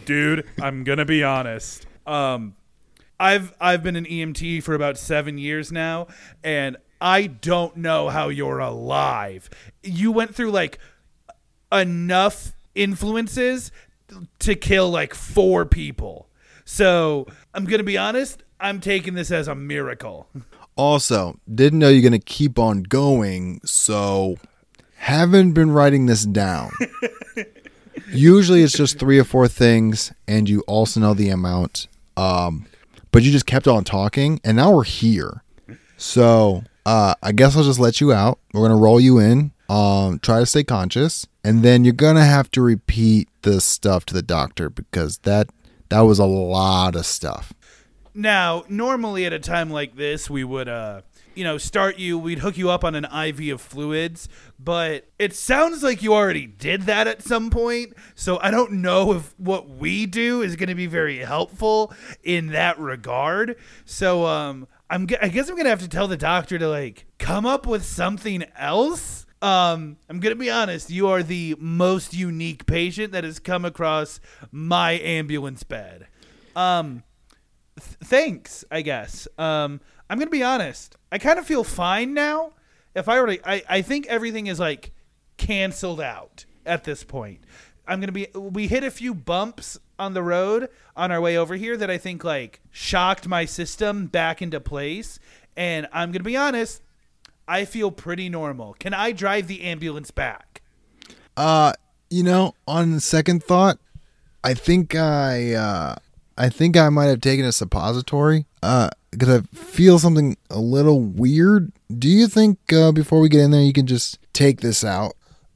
Dude, 0.06 0.45
I'm 0.62 0.84
gonna 0.84 1.06
be 1.06 1.23
honest. 1.23 1.86
Um, 2.06 2.56
I've 3.19 3.54
I've 3.62 3.84
been 3.84 3.95
an 3.95 4.06
EMT 4.06 4.63
for 4.63 4.76
about 4.76 4.97
seven 4.97 5.38
years 5.38 5.71
now, 5.71 6.08
and 6.43 6.76
I 7.04 7.28
don't 7.28 7.76
know 7.76 8.08
how 8.08 8.30
you're 8.30 8.60
alive. 8.60 9.49
You 9.84 10.14
went 10.14 10.34
through 10.34 10.51
like 10.51 10.80
enough 11.70 12.54
influences 12.76 13.72
to 14.39 14.56
kill 14.56 14.89
like 14.89 15.14
four 15.14 15.66
people. 15.66 16.30
So 16.64 17.28
I'm 17.54 17.66
gonna 17.66 17.84
be 17.84 17.97
honest. 17.97 18.41
I'm 18.58 18.80
taking 18.80 19.16
this 19.16 19.32
as 19.32 19.49
a 19.49 19.56
miracle. 19.56 20.30
Also, 20.78 21.38
didn't 21.54 21.80
know 21.80 21.89
you're 21.89 22.01
going 22.01 22.14
to 22.14 22.18
keep 22.18 22.58
on 22.58 22.84
going, 22.84 23.60
so 23.66 24.38
haven't 24.95 25.51
been 25.51 25.72
writing 25.72 26.06
this 26.06 26.24
down. 26.24 26.72
Usually 28.08 28.64
it's 28.64 28.74
just 28.74 28.97
three 28.97 29.20
or 29.20 29.26
four 29.26 29.49
things, 29.49 30.14
and 30.28 30.47
you 30.47 30.62
also 30.62 31.01
know 31.01 31.14
the 31.14 31.30
amount. 31.30 31.88
Um, 32.16 32.66
but 33.12 33.22
you 33.22 33.32
just 33.32 33.45
kept 33.45 33.68
on 33.68 33.84
talking, 33.84 34.39
and 34.45 34.56
now 34.56 34.72
we're 34.72 34.86
here. 34.86 35.43
So 35.97 36.64
uh, 36.86 37.15
I 37.21 37.31
guess 37.31 37.55
I'll 37.55 37.63
just 37.63 37.79
let 37.79 38.01
you 38.01 38.11
out. 38.13 38.39
We're 38.53 38.67
gonna 38.67 38.79
roll 38.79 38.99
you 38.99 39.19
in. 39.19 39.51
Um, 39.69 40.19
try 40.19 40.39
to 40.39 40.45
stay 40.45 40.63
conscious, 40.63 41.25
and 41.43 41.63
then 41.63 41.84
you're 41.84 41.93
gonna 41.93 42.25
have 42.25 42.51
to 42.51 42.61
repeat 42.61 43.29
the 43.41 43.61
stuff 43.61 44.05
to 44.07 44.13
the 44.13 44.21
doctor 44.21 44.69
because 44.69 45.19
that 45.19 45.49
that 45.89 46.01
was 46.01 46.19
a 46.19 46.25
lot 46.25 46.95
of 46.95 47.05
stuff. 47.05 47.53
Now, 48.13 48.63
normally 48.69 49.25
at 49.25 49.34
a 49.34 49.39
time 49.39 49.69
like 49.71 49.95
this, 49.95 50.29
we 50.29 50.43
would, 50.43 50.67
uh, 50.67 51.01
you 51.34 51.43
know, 51.43 51.57
start 51.57 51.97
you, 51.97 52.17
we'd 52.17 52.39
hook 52.39 52.57
you 52.57 52.69
up 52.69 52.84
on 52.84 52.93
an 52.93 53.05
IV 53.05 53.53
of 53.53 53.61
fluids, 53.61 54.29
but 54.59 55.07
it 55.17 55.34
sounds 55.34 55.81
like 55.81 56.03
you 56.03 56.13
already 56.13 56.45
did 56.45 56.84
that 56.84 57.07
at 57.07 57.23
some 57.23 57.49
point. 57.49 57.93
So 58.13 58.39
I 58.39 58.51
don't 58.51 58.73
know 58.73 59.13
if 59.13 59.34
what 59.39 59.67
we 59.67 60.05
do 60.05 60.43
is 60.43 60.55
going 60.55 60.69
to 60.69 60.75
be 60.75 60.86
very 60.86 61.19
helpful 61.19 61.91
in 62.23 62.47
that 62.47 62.77
regard. 62.79 63.55
So, 63.84 64.27
um, 64.27 64.67
I'm, 64.89 65.07
I 65.21 65.29
guess 65.29 65.49
I'm 65.49 65.55
to 65.57 65.69
have 65.69 65.79
to 65.81 65.88
tell 65.88 66.07
the 66.07 66.17
doctor 66.17 66.59
to 66.59 66.67
like 66.67 67.05
come 67.17 67.45
up 67.45 67.65
with 67.65 67.84
something 67.86 68.43
else. 68.57 69.25
Um, 69.41 69.97
I'm 70.09 70.19
gonna 70.19 70.36
be 70.36 70.49
honest. 70.49 70.89
You 70.89 71.07
are 71.09 71.21
the 71.21 71.55
most 71.59 72.13
unique 72.13 72.65
patient 72.65 73.11
that 73.11 73.23
has 73.23 73.39
come 73.39 73.65
across 73.65 74.19
my 74.51 74.93
ambulance 74.93 75.63
bed. 75.63 76.07
Um, 76.55 77.03
th- 77.77 77.97
thanks, 78.03 78.63
I 78.71 78.81
guess. 78.81 79.27
Um, 79.38 79.81
I'm 80.09 80.17
gonna 80.17 80.31
be 80.31 80.43
honest. 80.43 80.95
I 81.11 81.17
kind 81.17 81.39
of 81.39 81.45
feel 81.45 81.63
fine 81.63 82.13
now. 82.13 82.53
If 82.95 83.09
I 83.09 83.17
already, 83.17 83.39
I, 83.43 83.63
I 83.67 83.81
think 83.81 84.07
everything 84.07 84.47
is 84.47 84.59
like 84.59 84.91
canceled 85.38 85.99
out 85.99 86.45
at 86.65 86.84
this 86.84 87.03
point. 87.03 87.43
I'm 87.88 87.99
gonna 87.99 88.11
be. 88.11 88.27
We 88.34 88.67
hit 88.67 88.84
a 88.84 88.91
few 88.91 89.13
bumps 89.13 89.77
on 89.99 90.13
the 90.13 90.23
road 90.23 90.69
on 90.95 91.11
our 91.11 91.19
way 91.21 91.38
over 91.38 91.55
here 91.55 91.75
that 91.77 91.89
I 91.89 91.97
think 91.97 92.23
like 92.23 92.61
shocked 92.71 93.27
my 93.27 93.45
system 93.45 94.07
back 94.07 94.41
into 94.41 94.59
place. 94.59 95.19
And 95.55 95.88
I'm 95.91 96.11
gonna 96.11 96.23
be 96.23 96.38
honest. 96.38 96.81
I 97.47 97.65
feel 97.65 97.91
pretty 97.91 98.29
normal. 98.29 98.73
Can 98.79 98.93
I 98.93 99.11
drive 99.11 99.47
the 99.47 99.63
ambulance 99.63 100.11
back? 100.11 100.61
Uh, 101.36 101.73
you 102.09 102.23
know, 102.23 102.55
on 102.67 102.99
second 103.01 103.43
thought, 103.43 103.79
I 104.43 104.53
think 104.53 104.95
I 104.95 105.53
uh 105.53 105.95
I 106.38 106.49
think 106.49 106.77
I 106.77 106.89
might 106.89 107.07
have 107.07 107.21
taken 107.21 107.45
a 107.45 107.51
suppository. 107.51 108.45
Uh 108.61 108.89
because 109.11 109.29
I 109.29 109.41
feel 109.55 109.99
something 109.99 110.38
a 110.49 110.59
little 110.59 111.01
weird. 111.01 111.71
Do 111.95 112.07
you 112.07 112.27
think 112.27 112.57
uh, 112.73 112.91
before 112.91 113.19
we 113.19 113.29
get 113.29 113.41
in 113.41 113.51
there 113.51 113.61
you 113.61 113.73
can 113.73 113.86
just 113.86 114.17
take 114.34 114.61
this 114.61 114.84
out? 114.84 115.13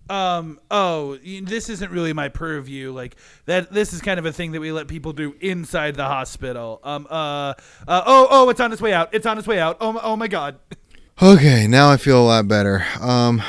Um 0.09 0.59
oh 0.71 1.17
this 1.17 1.69
isn't 1.69 1.91
really 1.91 2.13
my 2.13 2.29
purview 2.29 2.91
like 2.91 3.15
that 3.45 3.71
this 3.71 3.93
is 3.93 4.01
kind 4.01 4.19
of 4.19 4.25
a 4.25 4.31
thing 4.31 4.51
that 4.53 4.61
we 4.61 4.71
let 4.71 4.87
people 4.87 5.11
do 5.13 5.35
inside 5.41 5.95
the 5.95 6.05
hospital 6.05 6.79
um 6.83 7.05
uh, 7.09 7.53
uh 7.87 8.03
oh 8.05 8.27
oh 8.29 8.49
it's 8.49 8.59
on 8.59 8.71
its 8.71 8.81
way 8.81 8.93
out 8.93 9.13
it's 9.13 9.25
on 9.25 9.37
its 9.37 9.47
way 9.47 9.59
out 9.59 9.77
oh 9.81 9.91
my, 9.93 9.99
oh 10.03 10.15
my 10.15 10.27
god 10.27 10.57
Okay, 11.19 11.65
now 11.65 11.89
I 11.89 11.97
feel 11.97 12.21
a 12.21 12.27
lot 12.27 12.47
better. 12.47 12.85
Um 13.01 13.41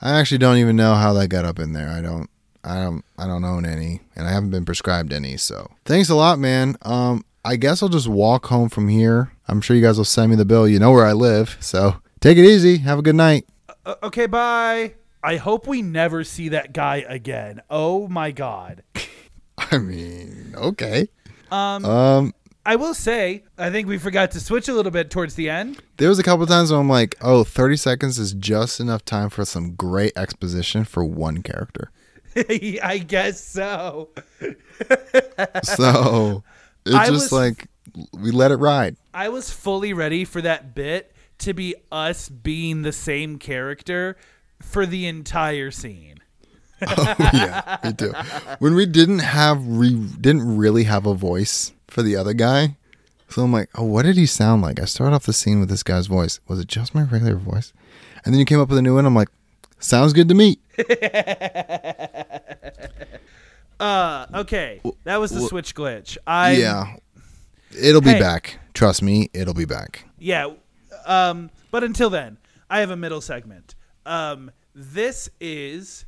I 0.00 0.20
actually 0.20 0.38
don't 0.38 0.58
even 0.58 0.76
know 0.76 0.94
how 0.94 1.12
that 1.14 1.28
got 1.28 1.44
up 1.44 1.58
in 1.58 1.72
there. 1.72 1.88
I 1.88 2.00
don't 2.00 2.30
I 2.62 2.76
don't 2.76 3.04
I 3.18 3.26
don't 3.26 3.42
own 3.44 3.66
any 3.66 4.02
and 4.14 4.24
I 4.24 4.30
haven't 4.30 4.50
been 4.50 4.64
prescribed 4.64 5.12
any, 5.12 5.36
so. 5.36 5.68
Thanks 5.84 6.10
a 6.10 6.14
lot, 6.14 6.38
man. 6.38 6.76
Um 6.82 7.24
I 7.44 7.56
guess 7.56 7.82
I'll 7.82 7.88
just 7.88 8.06
walk 8.06 8.46
home 8.46 8.68
from 8.68 8.86
here. 8.86 9.32
I'm 9.48 9.60
sure 9.60 9.74
you 9.74 9.82
guys 9.82 9.96
will 9.98 10.04
send 10.04 10.30
me 10.30 10.36
the 10.36 10.44
bill. 10.44 10.68
You 10.68 10.78
know 10.78 10.92
where 10.92 11.04
I 11.04 11.12
live. 11.12 11.56
So, 11.58 11.96
take 12.20 12.38
it 12.38 12.44
easy. 12.44 12.76
Have 12.78 13.00
a 13.00 13.02
good 13.02 13.16
night. 13.16 13.46
uh, 13.84 13.96
okay 14.04 14.26
bye 14.26 14.94
i 15.22 15.36
hope 15.36 15.66
we 15.66 15.82
never 15.82 16.24
see 16.24 16.48
that 16.50 16.72
guy 16.72 17.04
again 17.08 17.60
oh 17.70 18.08
my 18.08 18.30
god 18.30 18.82
I 19.58 19.78
mean, 19.78 20.54
okay. 20.56 21.08
um 21.50 21.84
Um 21.84 22.34
i 22.64 22.76
will 22.76 22.94
say 22.94 23.44
i 23.58 23.70
think 23.70 23.86
we 23.88 23.98
forgot 23.98 24.30
to 24.32 24.40
switch 24.40 24.68
a 24.68 24.72
little 24.72 24.92
bit 24.92 25.10
towards 25.10 25.34
the 25.34 25.48
end 25.50 25.80
there 25.98 26.08
was 26.08 26.18
a 26.18 26.22
couple 26.22 26.46
times 26.46 26.70
when 26.72 26.80
I'm 26.80 26.88
like, 26.88 27.14
"Oh, 27.20 27.44
30 27.44 27.76
seconds 27.76 28.18
is 28.18 28.32
just 28.32 28.80
enough 28.80 29.04
time 29.04 29.30
for 29.30 29.44
some 29.44 29.74
great 29.74 30.12
exposition 30.16 30.84
for 30.84 31.04
one 31.04 31.42
character." 31.42 31.90
i 32.36 32.98
guess 33.06 33.44
so 33.44 34.08
So, 35.62 36.42
it 36.86 36.94
I 36.94 37.06
just 37.06 37.30
was- 37.30 37.32
like 37.32 37.66
we 38.14 38.30
let 38.30 38.50
it 38.50 38.56
ride. 38.56 38.96
I 39.12 39.28
was 39.28 39.50
fully 39.50 39.92
ready 39.92 40.24
for 40.24 40.40
that 40.42 40.74
bit 40.74 41.14
to 41.38 41.52
be 41.52 41.74
us 41.90 42.28
being 42.28 42.82
the 42.82 42.92
same 42.92 43.38
character 43.38 44.16
for 44.62 44.86
the 44.86 45.06
entire 45.06 45.70
scene. 45.70 46.18
oh 46.86 47.14
yeah, 47.32 47.78
me 47.84 47.92
too. 47.92 48.12
When 48.58 48.74
we 48.74 48.86
didn't 48.86 49.20
have 49.20 49.64
re- 49.66 50.08
didn't 50.20 50.56
really 50.56 50.84
have 50.84 51.06
a 51.06 51.14
voice 51.14 51.72
for 51.86 52.02
the 52.02 52.16
other 52.16 52.32
guy, 52.32 52.76
so 53.28 53.42
I'm 53.42 53.52
like, 53.52 53.68
oh, 53.76 53.84
what 53.84 54.02
did 54.04 54.16
he 54.16 54.26
sound 54.26 54.62
like? 54.62 54.80
I 54.80 54.86
started 54.86 55.14
off 55.14 55.24
the 55.26 55.32
scene 55.32 55.60
with 55.60 55.68
this 55.68 55.82
guy's 55.84 56.06
voice. 56.08 56.40
Was 56.48 56.58
it 56.58 56.66
just 56.66 56.94
my 56.94 57.02
regular 57.04 57.36
voice? 57.36 57.72
And 58.24 58.34
then 58.34 58.38
you 58.40 58.44
came 58.44 58.58
up 58.60 58.68
with 58.68 58.78
a 58.78 58.82
new 58.82 58.94
one. 58.96 59.06
I'm 59.06 59.14
like, 59.14 59.28
sounds 59.78 60.12
good 60.12 60.28
to 60.28 60.34
me. 60.34 60.58
Uh, 63.80 64.26
okay, 64.32 64.80
that 65.02 65.16
was 65.16 65.32
the 65.32 65.40
switch 65.40 65.74
glitch. 65.74 66.16
I 66.24 66.52
yeah, 66.52 66.94
it'll 67.76 68.00
be 68.00 68.10
Hey. 68.10 68.20
back. 68.20 68.60
Trust 68.74 69.02
me, 69.02 69.28
it'll 69.34 69.54
be 69.54 69.64
back. 69.64 70.04
yeah. 70.18 70.50
Um, 71.04 71.50
but 71.72 71.82
until 71.82 72.08
then, 72.10 72.36
I 72.70 72.78
have 72.78 72.90
a 72.90 72.96
middle 72.96 73.20
segment. 73.20 73.74
Um, 74.06 74.50
this 74.74 75.28
is 75.40 76.04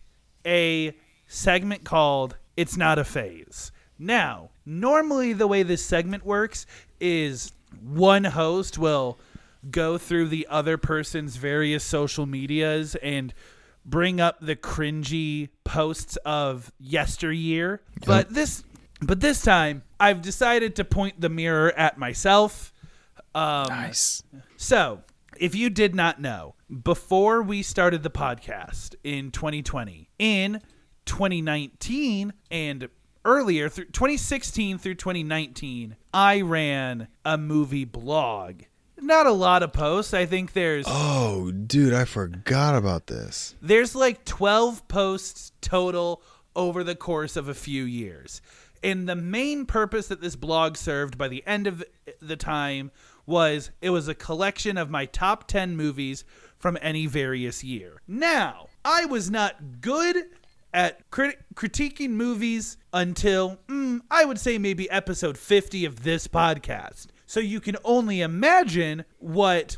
a 0.46 0.94
segment 1.26 1.84
called 1.84 2.36
"It's 2.56 2.76
Not 2.76 2.98
a 2.98 3.04
Phase." 3.04 3.72
Now, 3.98 4.50
normally 4.66 5.32
the 5.32 5.46
way 5.46 5.62
this 5.62 5.84
segment 5.84 6.24
works 6.24 6.66
is 7.00 7.52
one 7.82 8.24
host 8.24 8.78
will 8.78 9.18
go 9.70 9.98
through 9.98 10.28
the 10.28 10.46
other 10.50 10.76
person's 10.76 11.36
various 11.36 11.84
social 11.84 12.26
medias 12.26 12.94
and 12.96 13.32
bring 13.84 14.20
up 14.20 14.38
the 14.40 14.56
cringy 14.56 15.48
posts 15.64 16.16
of 16.24 16.72
yesteryear. 16.78 17.82
But 18.06 18.32
this 18.34 18.62
but 19.00 19.20
this 19.20 19.42
time 19.42 19.82
I've 20.00 20.22
decided 20.22 20.76
to 20.76 20.84
point 20.84 21.20
the 21.20 21.28
mirror 21.28 21.72
at 21.76 21.98
myself. 21.98 22.72
Um, 23.34 23.66
Nice. 23.68 24.22
so, 24.56 25.02
if 25.36 25.54
you 25.54 25.68
did 25.68 25.94
not 25.94 26.20
know, 26.20 26.54
before 26.82 27.42
we 27.42 27.62
started 27.62 28.02
the 28.02 28.10
podcast 28.10 28.94
in 29.04 29.30
2020, 29.30 30.08
in 30.18 30.60
2019 31.06 32.32
and 32.50 32.88
earlier 33.24 33.68
through 33.68 33.86
2016 33.86 34.78
through 34.78 34.94
2019, 34.94 35.96
I 36.12 36.40
ran 36.40 37.08
a 37.24 37.38
movie 37.38 37.84
blog. 37.84 38.62
Not 39.00 39.26
a 39.26 39.32
lot 39.32 39.62
of 39.62 39.72
posts. 39.72 40.14
I 40.14 40.26
think 40.26 40.52
there's 40.52 40.86
Oh, 40.88 41.50
dude, 41.50 41.92
I 41.94 42.04
forgot 42.04 42.74
about 42.74 43.06
this. 43.06 43.54
there's 43.60 43.94
like 43.94 44.24
12 44.24 44.86
posts 44.88 45.52
total 45.60 46.22
over 46.56 46.82
the 46.84 46.94
course 46.94 47.36
of 47.36 47.48
a 47.48 47.54
few 47.54 47.84
years. 47.84 48.40
And 48.82 49.08
the 49.08 49.16
main 49.16 49.64
purpose 49.66 50.08
that 50.08 50.20
this 50.20 50.36
blog 50.36 50.76
served 50.76 51.16
by 51.16 51.28
the 51.28 51.42
end 51.46 51.66
of 51.66 51.82
the 52.20 52.36
time 52.36 52.90
was 53.26 53.70
it 53.80 53.90
was 53.90 54.08
a 54.08 54.14
collection 54.14 54.76
of 54.76 54.90
my 54.90 55.06
top 55.06 55.48
10 55.48 55.76
movies 55.76 56.24
from 56.64 56.78
any 56.80 57.04
various 57.04 57.62
year. 57.62 58.00
Now, 58.08 58.68
I 58.86 59.04
was 59.04 59.30
not 59.30 59.82
good 59.82 60.16
at 60.72 61.10
crit- 61.10 61.44
critiquing 61.54 62.12
movies 62.12 62.78
until 62.90 63.58
mm, 63.68 64.00
I 64.10 64.24
would 64.24 64.40
say 64.40 64.56
maybe 64.56 64.88
episode 64.88 65.36
50 65.36 65.84
of 65.84 66.04
this 66.04 66.26
podcast. 66.26 67.08
So 67.26 67.38
you 67.38 67.60
can 67.60 67.76
only 67.84 68.22
imagine 68.22 69.04
what 69.18 69.76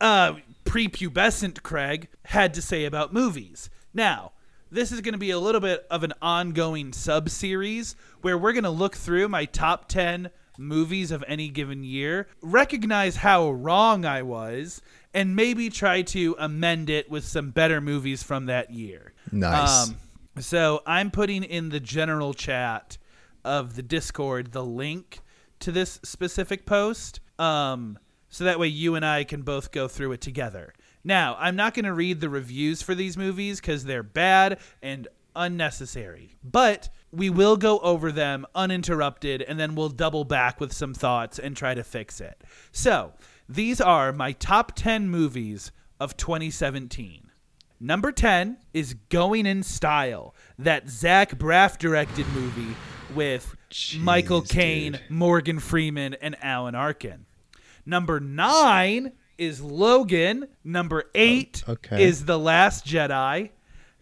uh, 0.00 0.34
prepubescent 0.64 1.64
Craig 1.64 2.06
had 2.26 2.54
to 2.54 2.62
say 2.62 2.84
about 2.84 3.12
movies. 3.12 3.68
Now, 3.92 4.30
this 4.70 4.92
is 4.92 5.00
going 5.00 5.14
to 5.14 5.18
be 5.18 5.32
a 5.32 5.40
little 5.40 5.60
bit 5.60 5.88
of 5.90 6.04
an 6.04 6.12
ongoing 6.22 6.92
sub 6.92 7.30
series 7.30 7.96
where 8.20 8.38
we're 8.38 8.52
going 8.52 8.62
to 8.62 8.70
look 8.70 8.94
through 8.94 9.26
my 9.26 9.44
top 9.44 9.88
10 9.88 10.30
movies 10.58 11.10
of 11.10 11.24
any 11.26 11.48
given 11.48 11.84
year, 11.84 12.26
recognize 12.42 13.16
how 13.16 13.50
wrong 13.50 14.04
I 14.04 14.22
was, 14.22 14.82
and 15.14 15.34
maybe 15.34 15.70
try 15.70 16.02
to 16.02 16.36
amend 16.38 16.90
it 16.90 17.10
with 17.10 17.24
some 17.24 17.50
better 17.50 17.80
movies 17.80 18.22
from 18.22 18.46
that 18.46 18.70
year. 18.70 19.12
Nice. 19.32 19.88
Um, 19.88 19.96
so 20.38 20.82
I'm 20.86 21.10
putting 21.10 21.42
in 21.42 21.70
the 21.70 21.80
general 21.80 22.34
chat 22.34 22.98
of 23.44 23.76
the 23.76 23.82
Discord 23.82 24.52
the 24.52 24.64
link 24.64 25.20
to 25.60 25.72
this 25.72 26.00
specific 26.04 26.66
post. 26.66 27.20
Um, 27.38 27.98
so 28.28 28.44
that 28.44 28.58
way 28.58 28.68
you 28.68 28.94
and 28.94 29.04
I 29.04 29.24
can 29.24 29.42
both 29.42 29.72
go 29.72 29.88
through 29.88 30.12
it 30.12 30.20
together. 30.20 30.74
Now, 31.02 31.36
I'm 31.38 31.56
not 31.56 31.74
going 31.74 31.86
to 31.86 31.94
read 31.94 32.20
the 32.20 32.28
reviews 32.28 32.82
for 32.82 32.94
these 32.94 33.16
movies 33.16 33.60
because 33.60 33.84
they're 33.84 34.02
bad 34.02 34.58
and 34.82 35.08
unnecessary, 35.34 36.36
but 36.42 36.88
we 37.12 37.30
will 37.30 37.56
go 37.56 37.78
over 37.78 38.12
them 38.12 38.44
uninterrupted 38.54 39.40
and 39.42 39.58
then 39.58 39.74
we'll 39.74 39.88
double 39.88 40.24
back 40.24 40.60
with 40.60 40.72
some 40.72 40.92
thoughts 40.92 41.38
and 41.38 41.56
try 41.56 41.74
to 41.74 41.84
fix 41.84 42.20
it. 42.20 42.42
So, 42.72 43.12
these 43.48 43.80
are 43.80 44.12
my 44.12 44.32
top 44.32 44.72
10 44.74 45.08
movies 45.08 45.72
of 45.98 46.16
2017. 46.16 47.30
Number 47.80 48.12
10 48.12 48.58
is 48.74 48.94
Going 49.08 49.46
in 49.46 49.62
Style, 49.62 50.34
that 50.58 50.88
Zach 50.88 51.38
Braff 51.38 51.78
directed 51.78 52.26
movie 52.28 52.74
with 53.14 53.56
Michael 53.98 54.42
Caine. 54.42 54.98
Morgan 55.08 55.60
Freeman, 55.60 56.14
and 56.14 56.36
Alan 56.42 56.74
Arkin. 56.74 57.26
Number 57.86 58.20
9 58.20 59.12
is 59.38 59.60
Logan. 59.60 60.48
Number 60.64 61.04
8 61.14 61.64
okay. 61.68 62.04
is 62.04 62.24
The 62.24 62.38
Last 62.38 62.84
Jedi. 62.84 63.50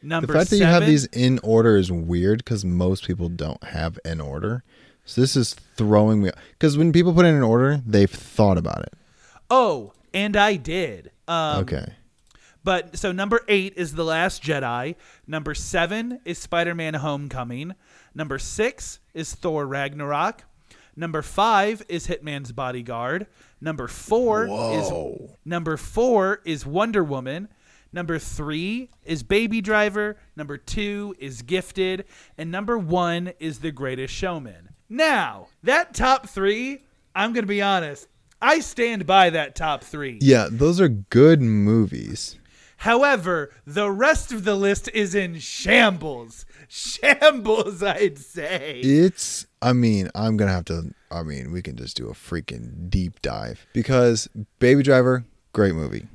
Number 0.03 0.27
the 0.27 0.33
fact 0.39 0.51
that 0.51 0.59
you 0.59 0.65
have 0.65 0.87
these 0.87 1.05
in 1.07 1.39
order 1.43 1.77
is 1.77 1.91
weird 1.91 2.39
because 2.39 2.65
most 2.65 3.07
people 3.07 3.29
don't 3.29 3.63
have 3.65 3.99
an 4.05 4.21
order. 4.21 4.63
So 5.05 5.21
this 5.21 5.37
is 5.37 5.55
throwing 5.55 6.23
me 6.23 6.31
because 6.53 6.77
when 6.77 6.93
people 6.93 7.13
put 7.13 7.27
in 7.27 7.35
an 7.35 7.43
order, 7.43 7.81
they've 7.87 8.11
thought 8.11 8.59
about 8.59 8.83
it. 8.83 8.95
Oh, 9.51 9.93
and 10.13 10.37
I 10.37 10.57
did. 10.57 11.11
Um, 11.29 11.63
okay. 11.63 11.95
But 12.65 12.97
so 12.97 13.13
number 13.13 13.43
eight 13.47 13.75
is 13.77 13.95
The 13.95 14.05
Last 14.05 14.43
Jedi. 14.43 14.97
Number 15.27 15.55
seven 15.55 16.21
is 16.25 16.39
Spider 16.39 16.75
Man 16.75 16.95
Homecoming. 16.95 17.75
Number 18.15 18.39
six 18.39 18.99
is 19.15 19.35
Thor 19.35 19.67
Ragnarok. 19.67 20.43
Number 20.97 21.23
five 21.23 21.83
is 21.89 22.07
Hitman's 22.09 22.53
Bodyguard. 22.53 23.27
Number 23.61 23.87
four 23.87 24.47
is 24.47 24.91
number 25.45 25.77
four 25.77 26.41
is 26.45 26.67
Wonder 26.67 27.05
Woman. 27.05 27.49
Number 27.93 28.19
three 28.19 28.91
is 29.05 29.23
Baby 29.23 29.61
Driver. 29.61 30.17
Number 30.35 30.57
two 30.57 31.15
is 31.19 31.43
Gifted. 31.43 32.05
And 32.37 32.51
number 32.51 32.77
one 32.77 33.33
is 33.39 33.61
The 33.61 33.71
Greatest 33.71 34.13
Showman. 34.13 34.71
Now, 34.89 35.49
that 35.63 35.95
top 35.95 36.29
three, 36.29 36.85
I'm 37.15 37.33
going 37.33 37.45
to 37.45 37.49
be 37.49 37.63
honest, 37.63 38.09
I 38.41 38.61
stand 38.61 39.07
by 39.07 39.31
that 39.31 39.55
top 39.55 39.83
three. 39.83 40.19
Yeah, 40.21 40.49
those 40.51 40.81
are 40.81 40.89
good 40.89 41.41
movies. 41.41 42.37
However, 42.79 43.53
the 43.67 43.91
rest 43.91 44.33
of 44.33 44.45
the 44.45 44.55
list 44.55 44.89
is 44.93 45.15
in 45.15 45.39
shambles. 45.39 46.45
Shambles, 46.69 47.81
I'd 47.83 48.19
say. 48.19 48.81
It's. 48.81 49.47
I 49.63 49.73
mean, 49.73 50.11
I'm 50.15 50.37
gonna 50.37 50.51
have 50.51 50.65
to. 50.67 50.93
I 51.13 51.23
mean, 51.23 51.53
we 51.53 51.63
can 51.63 51.77
just 51.77 51.97
do 51.97 52.09
a 52.09 52.13
freaking 52.13 52.91
deep 52.91 53.23
dive 53.23 53.65
because 53.73 54.29
Baby 54.59 54.83
Driver, 54.83 55.25
great 55.53 55.75
movie. 55.75 56.07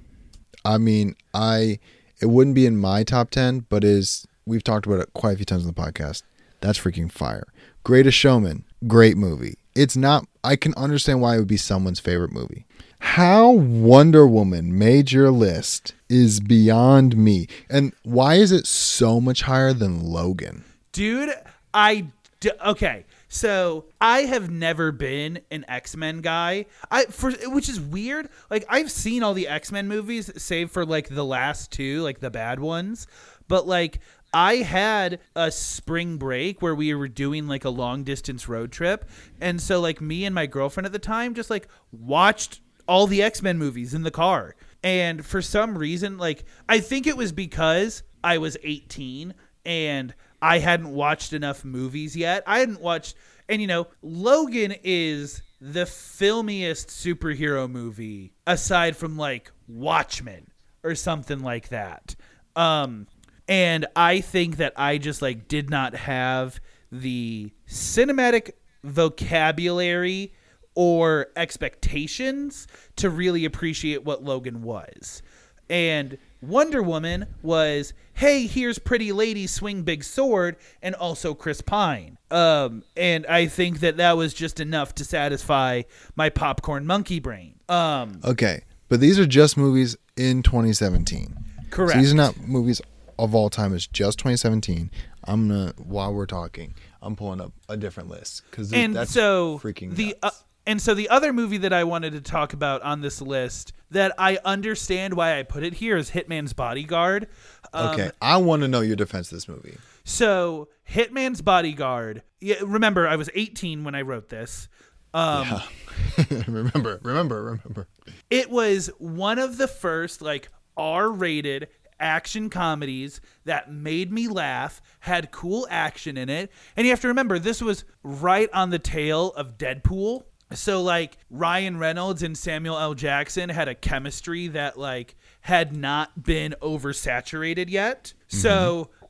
I 0.65 0.77
mean, 0.77 1.15
I. 1.33 1.79
It 2.21 2.25
wouldn't 2.27 2.55
be 2.55 2.65
in 2.65 2.77
my 2.77 3.03
top 3.03 3.31
ten, 3.31 3.65
but 3.69 3.83
is 3.85 4.27
we've 4.45 4.63
talked 4.63 4.85
about 4.85 4.99
it 4.99 5.13
quite 5.13 5.33
a 5.33 5.35
few 5.37 5.45
times 5.45 5.65
on 5.65 5.73
the 5.73 5.81
podcast. 5.81 6.23
That's 6.59 6.77
freaking 6.77 7.11
fire. 7.11 7.47
Greatest 7.83 8.17
Showman, 8.17 8.65
great 8.85 9.17
movie. 9.17 9.55
It's 9.75 9.95
not. 9.95 10.27
I 10.43 10.55
can 10.55 10.73
understand 10.75 11.21
why 11.21 11.35
it 11.35 11.39
would 11.39 11.47
be 11.47 11.57
someone's 11.57 11.99
favorite 11.99 12.31
movie. 12.31 12.65
How 12.99 13.49
Wonder 13.49 14.27
Woman 14.27 14.77
made 14.77 15.11
your 15.11 15.31
list 15.31 15.93
is 16.07 16.39
beyond 16.39 17.17
me. 17.17 17.47
And 17.69 17.93
why 18.03 18.35
is 18.35 18.51
it 18.51 18.67
so 18.67 19.19
much 19.19 19.41
higher 19.41 19.73
than 19.73 20.03
Logan? 20.03 20.63
Dude, 20.91 21.31
I. 21.73 22.07
D- 22.39 22.51
okay. 22.65 23.05
So 23.33 23.85
I 24.01 24.23
have 24.23 24.51
never 24.51 24.91
been 24.91 25.39
an 25.51 25.63
X 25.69 25.95
Men 25.95 26.19
guy. 26.19 26.65
I 26.91 27.05
for 27.05 27.31
which 27.31 27.69
is 27.69 27.79
weird. 27.79 28.27
Like 28.49 28.65
I've 28.67 28.91
seen 28.91 29.23
all 29.23 29.33
the 29.33 29.47
X 29.47 29.71
Men 29.71 29.87
movies, 29.87 30.29
save 30.35 30.69
for 30.69 30.85
like 30.85 31.07
the 31.07 31.23
last 31.23 31.71
two, 31.71 32.01
like 32.01 32.19
the 32.19 32.29
bad 32.29 32.59
ones. 32.59 33.07
But 33.47 33.65
like 33.65 34.01
I 34.33 34.57
had 34.57 35.19
a 35.35 35.51
spring 35.51 36.17
break 36.17 36.61
where 36.61 36.75
we 36.75 36.93
were 36.93 37.07
doing 37.07 37.47
like 37.47 37.65
a 37.65 37.69
long 37.69 38.03
distance 38.03 38.47
road 38.47 38.71
trip, 38.71 39.09
and 39.39 39.61
so 39.61 39.81
like 39.81 39.99
me 40.01 40.25
and 40.25 40.33
my 40.33 40.45
girlfriend 40.45 40.85
at 40.85 40.93
the 40.93 40.99
time 40.99 41.33
just 41.33 41.49
like 41.49 41.67
watched 41.91 42.61
all 42.87 43.07
the 43.07 43.21
X 43.21 43.41
Men 43.41 43.57
movies 43.57 43.93
in 43.93 44.03
the 44.03 44.11
car. 44.11 44.55
And 44.83 45.25
for 45.25 45.41
some 45.41 45.77
reason, 45.77 46.17
like 46.17 46.45
I 46.69 46.79
think 46.79 47.07
it 47.07 47.17
was 47.17 47.31
because 47.31 48.03
I 48.23 48.37
was 48.37 48.57
18 48.63 49.33
and 49.65 50.13
I 50.41 50.59
hadn't 50.59 50.93
watched 50.93 51.33
enough 51.33 51.63
movies 51.63 52.15
yet. 52.15 52.43
I 52.47 52.59
hadn't 52.59 52.81
watched, 52.81 53.15
and 53.47 53.61
you 53.61 53.67
know, 53.67 53.87
Logan 54.01 54.75
is 54.83 55.41
the 55.59 55.85
filmiest 55.85 56.87
superhero 56.87 57.69
movie 57.69 58.33
aside 58.47 58.97
from 58.97 59.17
like 59.17 59.51
Watchmen 59.67 60.47
or 60.83 60.95
something 60.95 61.41
like 61.41 61.69
that. 61.69 62.15
Um, 62.55 63.07
and 63.51 63.85
I 63.97 64.21
think 64.21 64.57
that 64.57 64.71
I 64.77 64.97
just 64.97 65.21
like 65.21 65.49
did 65.49 65.69
not 65.69 65.93
have 65.93 66.61
the 66.89 67.51
cinematic 67.67 68.51
vocabulary 68.81 70.33
or 70.73 71.27
expectations 71.35 72.65
to 72.95 73.09
really 73.09 73.43
appreciate 73.43 74.05
what 74.05 74.23
Logan 74.23 74.61
was. 74.61 75.21
And 75.69 76.17
Wonder 76.41 76.81
Woman 76.81 77.25
was, 77.41 77.93
hey, 78.13 78.47
here's 78.47 78.79
pretty 78.79 79.11
lady 79.11 79.47
swing 79.47 79.83
big 79.83 80.05
sword, 80.05 80.55
and 80.81 80.95
also 80.95 81.33
Chris 81.33 81.59
Pine. 81.59 82.17
Um, 82.29 82.83
and 82.95 83.25
I 83.25 83.47
think 83.47 83.81
that 83.81 83.97
that 83.97 84.15
was 84.15 84.33
just 84.33 84.61
enough 84.61 84.95
to 84.95 85.03
satisfy 85.03 85.81
my 86.15 86.29
popcorn 86.29 86.85
monkey 86.85 87.19
brain. 87.19 87.55
Um, 87.67 88.21
Okay, 88.23 88.63
but 88.87 89.01
these 89.01 89.19
are 89.19 89.25
just 89.25 89.57
movies 89.57 89.97
in 90.15 90.41
2017. 90.41 91.37
Correct. 91.69 91.93
So 91.93 91.99
these 91.99 92.13
are 92.13 92.17
not 92.17 92.37
movies 92.37 92.81
of 93.23 93.35
all 93.35 93.49
time. 93.49 93.73
It's 93.73 93.87
just 93.87 94.19
2017. 94.19 94.91
I'm 95.23 95.47
gonna 95.47 95.73
while 95.77 96.13
we're 96.13 96.25
talking, 96.25 96.73
I'm 97.01 97.15
pulling 97.15 97.41
up 97.41 97.53
a 97.69 97.77
different 97.77 98.09
list 98.09 98.43
because 98.49 98.73
and 98.73 98.95
that's 98.95 99.11
so 99.11 99.59
freaking 99.63 99.95
the 99.95 100.15
uh, 100.23 100.31
and 100.65 100.81
so 100.81 100.93
the 100.93 101.09
other 101.09 101.33
movie 101.33 101.57
that 101.57 101.73
I 101.73 101.83
wanted 101.83 102.13
to 102.13 102.21
talk 102.21 102.53
about 102.53 102.81
on 102.81 103.01
this 103.01 103.21
list 103.21 103.73
that 103.91 104.13
I 104.17 104.39
understand 104.45 105.13
why 105.15 105.39
I 105.39 105.43
put 105.43 105.63
it 105.63 105.75
here 105.75 105.97
is 105.97 106.11
Hitman's 106.11 106.53
Bodyguard. 106.53 107.27
Um, 107.73 107.93
okay, 107.93 108.11
I 108.21 108.37
want 108.37 108.61
to 108.63 108.67
know 108.67 108.81
your 108.81 108.95
defense 108.95 109.31
of 109.31 109.37
this 109.37 109.47
movie. 109.47 109.77
So 110.03 110.69
Hitman's 110.89 111.41
Bodyguard. 111.41 112.23
Yeah, 112.39 112.55
remember 112.63 113.07
I 113.07 113.15
was 113.15 113.29
18 113.35 113.83
when 113.83 113.95
I 113.95 114.01
wrote 114.01 114.29
this. 114.29 114.67
Um, 115.13 115.61
remember, 116.47 116.99
remember, 117.03 117.43
remember. 117.43 117.87
It 118.29 118.49
was 118.49 118.87
one 118.97 119.39
of 119.39 119.57
the 119.57 119.67
first 119.67 120.21
like 120.21 120.49
R-rated 120.77 121.67
action 122.01 122.49
comedies 122.49 123.21
that 123.45 123.71
made 123.71 124.11
me 124.11 124.27
laugh, 124.27 124.81
had 124.99 125.31
cool 125.31 125.67
action 125.69 126.17
in 126.17 126.29
it. 126.29 126.51
And 126.75 126.85
you 126.85 126.91
have 126.91 127.01
to 127.01 127.07
remember 127.07 127.39
this 127.39 127.61
was 127.61 127.85
right 128.03 128.49
on 128.53 128.69
the 128.69 128.79
tail 128.79 129.29
of 129.33 129.57
Deadpool. 129.57 130.23
So 130.53 130.81
like 130.81 131.17
Ryan 131.29 131.77
Reynolds 131.77 132.23
and 132.23 132.37
Samuel 132.37 132.77
L. 132.77 132.93
Jackson 132.93 133.49
had 133.49 133.67
a 133.67 133.75
chemistry 133.75 134.47
that 134.49 134.77
like 134.77 135.15
had 135.41 135.75
not 135.75 136.23
been 136.23 136.55
oversaturated 136.61 137.69
yet. 137.69 138.13
So 138.27 138.89
mm-hmm. 138.91 139.00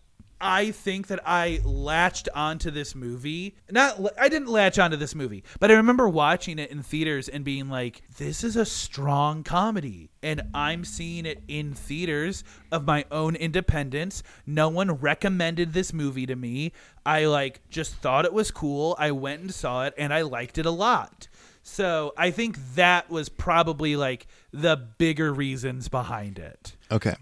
I 0.42 0.72
think 0.72 1.08
that 1.08 1.20
I 1.26 1.62
latched 1.64 2.28
onto 2.34 2.72
this 2.72 2.96
movie. 2.96 3.56
Not 3.70 4.00
I 4.20 4.28
didn't 4.28 4.48
latch 4.50 4.80
onto 4.80 4.98
this 4.98 5.16
movie, 5.16 5.44
but 5.60 5.72
I 5.72 5.76
remember 5.76 6.10
watching 6.10 6.60
it 6.60 6.72
in 6.72 6.82
theaters 6.82 7.30
and 7.30 7.46
being 7.46 7.70
like, 7.70 8.02
"This 8.18 8.44
is 8.44 8.56
a 8.56 8.66
strong 8.66 9.44
comedy." 9.44 10.10
And 10.24 10.42
I'm 10.54 10.84
seeing 10.84 11.26
it 11.26 11.44
in 11.48 11.74
theaters 11.74 12.44
of 12.72 12.86
my 12.86 13.06
own 13.12 13.36
independence. 13.36 14.24
No 14.46 14.70
one 14.70 14.92
recommended 14.92 15.74
this 15.74 15.94
movie 15.94 16.26
to 16.26 16.36
me. 16.36 16.72
I 17.06 17.26
like 17.26 17.62
just 17.70 17.96
thought 17.96 18.26
it 18.26 18.34
was 18.34 18.52
cool. 18.52 18.96
I 19.00 19.12
went 19.12 19.42
and 19.42 19.54
saw 19.54 19.86
it 19.86 19.94
and 19.98 20.14
I 20.14 20.22
liked 20.22 20.58
it 20.58 20.66
a 20.66 20.72
lot. 20.72 21.28
So, 21.64 22.14
I 22.18 22.32
think 22.32 22.58
that 22.74 23.12
was 23.12 23.30
probably 23.30 23.96
like 23.96 24.26
the 24.52 24.76
bigger 24.76 25.32
reasons 25.32 25.90
behind 25.90 26.40
it. 26.40 26.76
Okay, 26.92 27.14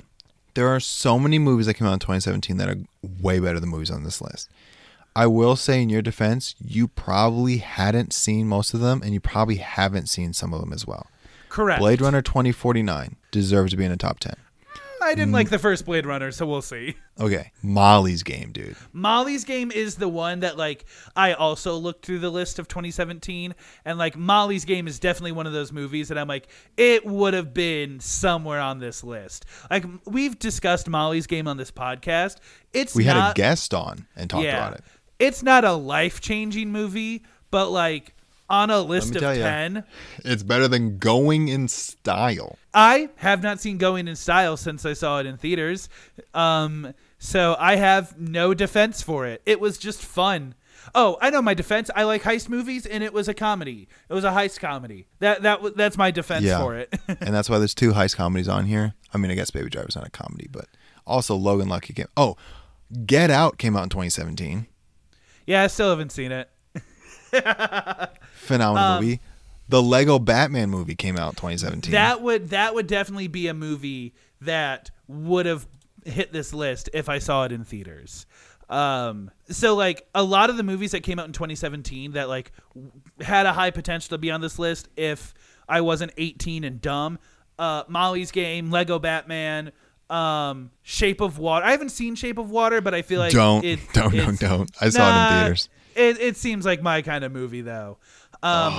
there 0.60 0.68
are 0.68 0.82
so 0.82 1.18
many 1.18 1.40
movies 1.40 1.68
that 1.68 1.76
came 1.76 1.88
out 1.88 1.94
in 1.94 2.00
2017 2.00 2.58
that 2.58 2.68
are 2.68 2.76
way 3.22 3.40
better 3.40 3.62
than 3.62 3.70
movies 3.70 3.90
on 3.90 4.04
this 4.04 4.22
list. 4.22 4.50
I 5.16 5.26
will 5.26 5.56
say, 5.56 5.82
in 5.82 5.88
your 5.88 6.02
defense, 6.02 6.54
you 6.60 6.90
probably 6.90 7.60
hadn't 7.60 8.12
seen 8.12 8.46
most 8.46 8.74
of 8.74 8.82
them, 8.82 9.02
and 9.02 9.14
you 9.14 9.22
probably 9.22 9.56
haven't 9.56 10.10
seen 10.10 10.34
some 10.34 10.54
of 10.54 10.60
them 10.60 10.74
as 10.74 10.86
well. 10.86 11.08
Correct. 11.48 11.80
Blade 11.80 12.02
Runner 12.02 12.22
2049 12.22 13.16
deserves 13.32 13.72
to 13.72 13.78
be 13.78 13.86
in 13.86 13.92
the 13.92 13.96
top 13.96 14.20
10. 14.20 14.34
I 15.02 15.16
didn't 15.16 15.32
like 15.32 15.48
mm. 15.48 15.52
the 15.52 15.60
first 15.60 15.86
Blade 15.86 16.06
Runner, 16.06 16.32
so 16.32 16.46
we'll 16.46 16.62
see. 16.62 16.96
Okay, 17.20 17.52
Molly's 17.62 18.24
Game, 18.24 18.54
dude. 18.54 18.78
Molly's 18.94 19.44
Game 19.44 19.72
is 19.72 19.96
the 19.96 20.08
one 20.08 20.40
that 20.40 20.56
like 20.56 20.86
I 21.18 21.34
also 21.34 21.76
looked 21.76 22.06
through 22.06 22.20
the 22.20 22.30
list 22.30 22.60
of 22.60 22.70
2017 22.70 23.54
and 23.84 23.98
like 23.98 24.16
Molly's 24.16 24.64
Game 24.64 24.88
is 24.88 25.00
definitely 25.00 25.34
one 25.34 25.46
of 25.46 25.52
those 25.52 25.74
movies 25.74 26.08
that 26.08 26.18
I'm 26.18 26.30
like 26.30 26.48
it 26.78 27.06
would 27.06 27.34
have 27.34 27.54
been 27.54 28.00
somewhere 28.00 28.62
on 28.62 28.80
this 28.80 29.04
list. 29.04 29.44
Like 29.70 29.84
we've 30.06 30.40
discussed 30.40 30.88
Molly's 30.88 31.28
Game 31.28 31.46
on 31.46 31.58
this 31.58 31.72
podcast. 31.72 32.38
It's 32.72 32.96
We 32.96 33.04
had 33.04 33.32
a 33.32 33.34
guest 33.34 33.74
on 33.74 34.08
and 34.16 34.30
talked 34.30 34.46
yeah, 34.46 34.68
about 34.68 34.80
it. 34.80 34.86
It's 35.20 35.44
not 35.44 35.66
a 35.66 35.74
life-changing 35.74 36.72
movie, 36.72 37.24
but 37.52 37.70
like 37.70 38.16
on 38.50 38.70
a 38.70 38.82
list 38.82 39.16
of 39.16 39.22
tell 39.22 39.36
ya. 39.36 39.44
10, 39.44 39.84
It's 40.26 40.44
better 40.44 40.68
than 40.68 40.98
Going 40.98 41.48
in 41.48 41.68
Style. 41.68 42.58
I 42.74 43.10
have 43.18 43.44
not 43.44 43.60
seen 43.60 43.78
Going 43.78 44.08
in 44.08 44.16
Style 44.16 44.58
since 44.58 44.86
I 44.86 44.94
saw 44.94 45.20
it 45.20 45.26
in 45.26 45.38
theaters. 45.38 45.90
Um, 46.34 46.94
so 47.20 47.56
I 47.60 47.76
have 47.76 48.18
no 48.20 48.54
defense 48.54 49.02
for 49.02 49.26
it. 49.28 49.42
It 49.46 49.60
was 49.60 49.78
just 49.78 50.04
fun. 50.04 50.56
Oh, 50.96 51.18
I 51.22 51.30
know 51.30 51.42
my 51.42 51.54
defense. 51.54 51.92
I 51.96 52.04
like 52.04 52.24
heist 52.24 52.50
movies, 52.50 52.86
and 52.86 53.04
it 53.04 53.14
was 53.14 53.28
a 53.28 53.34
comedy. 53.34 53.88
It 54.10 54.14
was 54.14 54.24
a 54.24 54.32
heist 54.32 54.60
comedy. 54.60 55.06
That 55.20 55.44
that 55.44 55.76
that's 55.76 55.98
my 55.98 56.10
defense 56.10 56.46
Yeah. 56.46 56.60
for 56.60 56.76
it. 56.76 56.92
and 57.08 57.34
that's 57.36 57.50
why 57.50 57.60
there's 57.60 57.76
two 57.76 57.92
heist 57.92 58.16
comedies 58.16 58.48
on 58.48 58.66
here. 58.66 58.96
I 59.14 59.18
mean, 59.20 59.30
I 59.30 59.36
guess 59.36 59.52
Baby 59.52 59.70
Driver's 59.70 59.96
not 59.96 60.08
a 60.08 60.10
comedy, 60.10 60.48
but 60.50 60.66
also 61.06 61.36
Logan 61.36 61.70
Lucky 61.70 61.94
came. 61.94 62.08
Oh, 62.18 62.38
Get 63.06 63.30
Out 63.30 63.58
came 63.60 63.76
out 63.76 63.84
in 63.84 63.90
2017. 63.90 64.66
yeah, 65.46 65.62
I 65.64 65.68
still 65.68 65.90
haven't 65.92 66.12
seen 66.12 66.32
it. 66.32 66.50
Phenomenal 68.34 68.78
Um, 68.88 69.04
movie. 69.04 69.20
The 69.70 69.82
Lego 69.84 70.18
Batman 70.18 70.70
movie 70.70 70.96
came 70.96 71.18
out 71.18 71.36
2017. 71.38 71.92
That 71.92 72.22
would 72.22 72.50
that 72.50 72.74
would 72.74 72.88
definitely 72.88 73.28
be 73.28 73.48
a 73.48 73.54
movie 73.54 74.14
that 74.42 74.90
would 75.08 75.46
have 75.46 75.68
hit 76.06 76.34
this 76.34 76.54
list 76.54 76.90
if 76.94 77.08
I 77.08 77.20
saw 77.20 77.44
it 77.44 77.52
in 77.52 77.64
theaters. 77.66 78.26
Um, 78.70 79.30
so 79.50 79.76
like 79.76 80.08
a 80.16 80.24
lot 80.24 80.50
of 80.50 80.58
the 80.58 80.64
movies 80.64 80.92
that 80.92 81.02
came 81.02 81.20
out 81.20 81.26
in 81.28 81.34
2017 81.34 82.14
that 82.14 82.30
like 82.30 82.52
w- 82.76 82.92
had 83.22 83.46
a 83.46 83.54
high 83.54 83.72
potential 83.72 84.10
to 84.10 84.18
be 84.18 84.32
on 84.32 84.42
this 84.42 84.58
list 84.60 84.90
if 84.96 85.34
I 85.68 85.82
wasn't 85.82 86.14
18 86.18 86.64
and 86.64 86.82
dumb. 86.82 87.20
Uh, 87.58 87.84
Molly's 87.88 88.32
Game, 88.32 88.72
Lego 88.72 89.00
Batman, 89.00 89.72
um, 90.10 90.72
Shape 90.82 91.20
of 91.22 91.38
Water. 91.38 91.66
I 91.66 91.72
haven't 91.72 91.90
seen 91.90 92.16
Shape 92.16 92.38
of 92.38 92.50
Water, 92.52 92.80
but 92.80 92.94
I 92.96 93.02
feel 93.02 93.20
like 93.20 93.34
Don't. 93.34 93.64
it, 93.66 93.80
Don't, 93.94 94.16
don't, 94.16 94.40
don't. 94.40 94.72
I 94.82 94.90
saw 94.90 95.10
it 95.10 95.34
in 95.36 95.42
theaters. 95.42 95.70
It, 95.96 96.20
it 96.20 96.38
seems 96.38 96.66
like 96.66 96.82
my 96.82 97.02
kind 97.02 97.24
of 97.24 97.32
movie 97.32 97.62
though. 97.62 97.98
Um, 98.42 98.74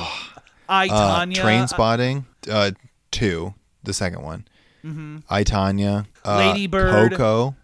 I 0.69 0.89
Uh, 0.89 1.27
Train 1.27 1.69
Spotting, 1.69 2.27
uh, 2.51 2.71
two, 3.11 3.55
the 3.83 3.93
second 3.93 4.23
one. 4.23 4.47
I 5.29 5.45
Tonya, 5.45 6.07
uh, 6.25 6.37
Lady 6.39 6.67
Bird. 6.67 7.13
Coco. 7.13 7.55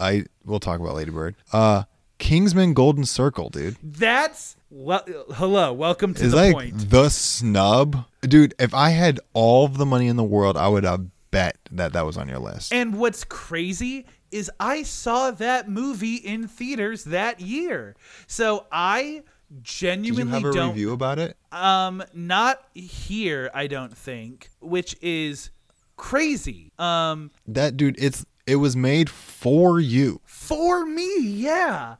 I 0.00 0.24
we'll 0.44 0.58
talk 0.60 0.80
about 0.80 0.94
Lady 0.94 1.10
Bird. 1.10 1.36
Uh, 1.52 1.84
Kingsman 2.18 2.74
Golden 2.74 3.04
Circle, 3.04 3.50
dude. 3.50 3.76
That's 3.82 4.56
well, 4.70 5.04
hello, 5.34 5.72
welcome 5.72 6.12
to 6.14 6.24
is 6.24 6.32
the 6.32 6.36
like 6.36 6.54
point. 6.54 6.90
the 6.90 7.08
snub, 7.08 8.04
dude. 8.22 8.54
If 8.58 8.74
I 8.74 8.90
had 8.90 9.20
all 9.32 9.64
of 9.64 9.78
the 9.78 9.86
money 9.86 10.08
in 10.08 10.16
the 10.16 10.24
world, 10.24 10.56
I 10.56 10.66
would 10.68 10.84
have 10.84 11.06
bet 11.30 11.56
that 11.70 11.92
that 11.92 12.04
was 12.04 12.16
on 12.16 12.28
your 12.28 12.38
list. 12.38 12.72
And 12.72 12.98
what's 12.98 13.22
crazy 13.22 14.06
is 14.36 14.50
I 14.60 14.82
saw 14.84 15.30
that 15.32 15.68
movie 15.68 16.16
in 16.16 16.46
theaters 16.48 17.04
that 17.04 17.40
year. 17.40 17.96
So 18.26 18.66
I 18.70 19.02
Did 19.02 19.22
you 19.50 19.60
genuinely 19.62 20.32
have 20.32 20.44
a 20.44 20.52
don't 20.52 20.68
review 20.70 20.92
about 20.92 21.18
it? 21.18 21.36
um 21.52 22.02
not 22.12 22.62
here, 22.74 23.50
I 23.54 23.66
don't 23.66 23.96
think, 23.96 24.50
which 24.60 24.96
is 25.00 25.50
crazy. 25.96 26.72
Um 26.78 27.30
That 27.46 27.76
dude, 27.76 27.96
it's 27.98 28.24
it 28.46 28.56
was 28.56 28.76
made 28.76 29.10
for 29.10 29.80
you. 29.80 30.20
for 30.24 30.86
me, 30.86 31.18
yeah. 31.20 31.96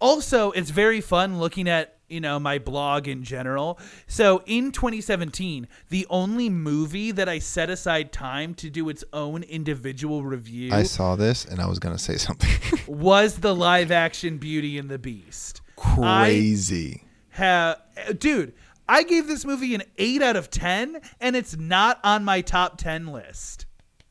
Also, 0.00 0.52
it's 0.52 0.70
very 0.70 1.00
fun 1.00 1.40
looking 1.40 1.68
at 1.68 1.97
you 2.08 2.20
know 2.20 2.38
my 2.38 2.58
blog 2.58 3.06
in 3.08 3.22
general. 3.22 3.78
So 4.06 4.42
in 4.46 4.72
2017, 4.72 5.68
the 5.90 6.06
only 6.10 6.48
movie 6.48 7.10
that 7.12 7.28
I 7.28 7.38
set 7.38 7.70
aside 7.70 8.12
time 8.12 8.54
to 8.54 8.70
do 8.70 8.88
its 8.88 9.04
own 9.12 9.42
individual 9.42 10.22
review 10.24 10.70
I 10.72 10.82
saw 10.84 11.16
this 11.16 11.44
and 11.44 11.60
I 11.60 11.66
was 11.66 11.78
gonna 11.78 11.98
say 11.98 12.16
something 12.16 12.50
was 12.86 13.38
the 13.38 13.54
live 13.54 13.90
action 13.90 14.38
Beauty 14.38 14.78
and 14.78 14.88
the 14.88 14.98
Beast. 14.98 15.60
crazy. 15.76 17.04
Ha- 17.36 17.76
dude, 18.18 18.52
I 18.88 19.02
gave 19.02 19.26
this 19.28 19.44
movie 19.44 19.74
an 19.74 19.82
8 19.98 20.22
out 20.22 20.36
of 20.36 20.50
10 20.50 21.00
and 21.20 21.36
it's 21.36 21.56
not 21.56 22.00
on 22.02 22.24
my 22.24 22.40
top 22.40 22.78
10 22.78 23.06
list. 23.08 23.66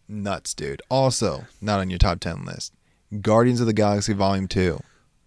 Nuts, 0.07 0.53
dude. 0.53 0.81
Also, 0.89 1.45
not 1.59 1.79
on 1.79 1.89
your 1.89 1.99
top 1.99 2.19
10 2.19 2.45
list. 2.45 2.73
Guardians 3.21 3.59
of 3.59 3.67
the 3.67 3.73
Galaxy 3.73 4.13
Volume 4.13 4.47
2. 4.47 4.79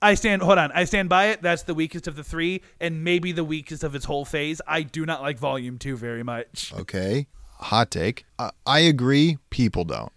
I 0.02 0.14
stand 0.14 0.42
hold 0.42 0.58
on. 0.58 0.72
I 0.72 0.84
stand 0.84 1.08
by 1.08 1.26
it. 1.26 1.42
That's 1.42 1.62
the 1.62 1.74
weakest 1.74 2.06
of 2.06 2.16
the 2.16 2.24
3 2.24 2.62
and 2.80 3.04
maybe 3.04 3.32
the 3.32 3.44
weakest 3.44 3.84
of 3.84 3.94
its 3.94 4.04
whole 4.04 4.24
phase. 4.24 4.60
I 4.66 4.82
do 4.82 5.04
not 5.04 5.22
like 5.22 5.38
volume 5.38 5.78
2 5.78 5.96
very 5.96 6.22
much. 6.22 6.72
Okay. 6.74 7.26
Hot 7.58 7.90
take. 7.90 8.24
Uh, 8.38 8.50
I 8.66 8.80
agree. 8.80 9.38
People 9.50 9.84
don't. 9.84 10.12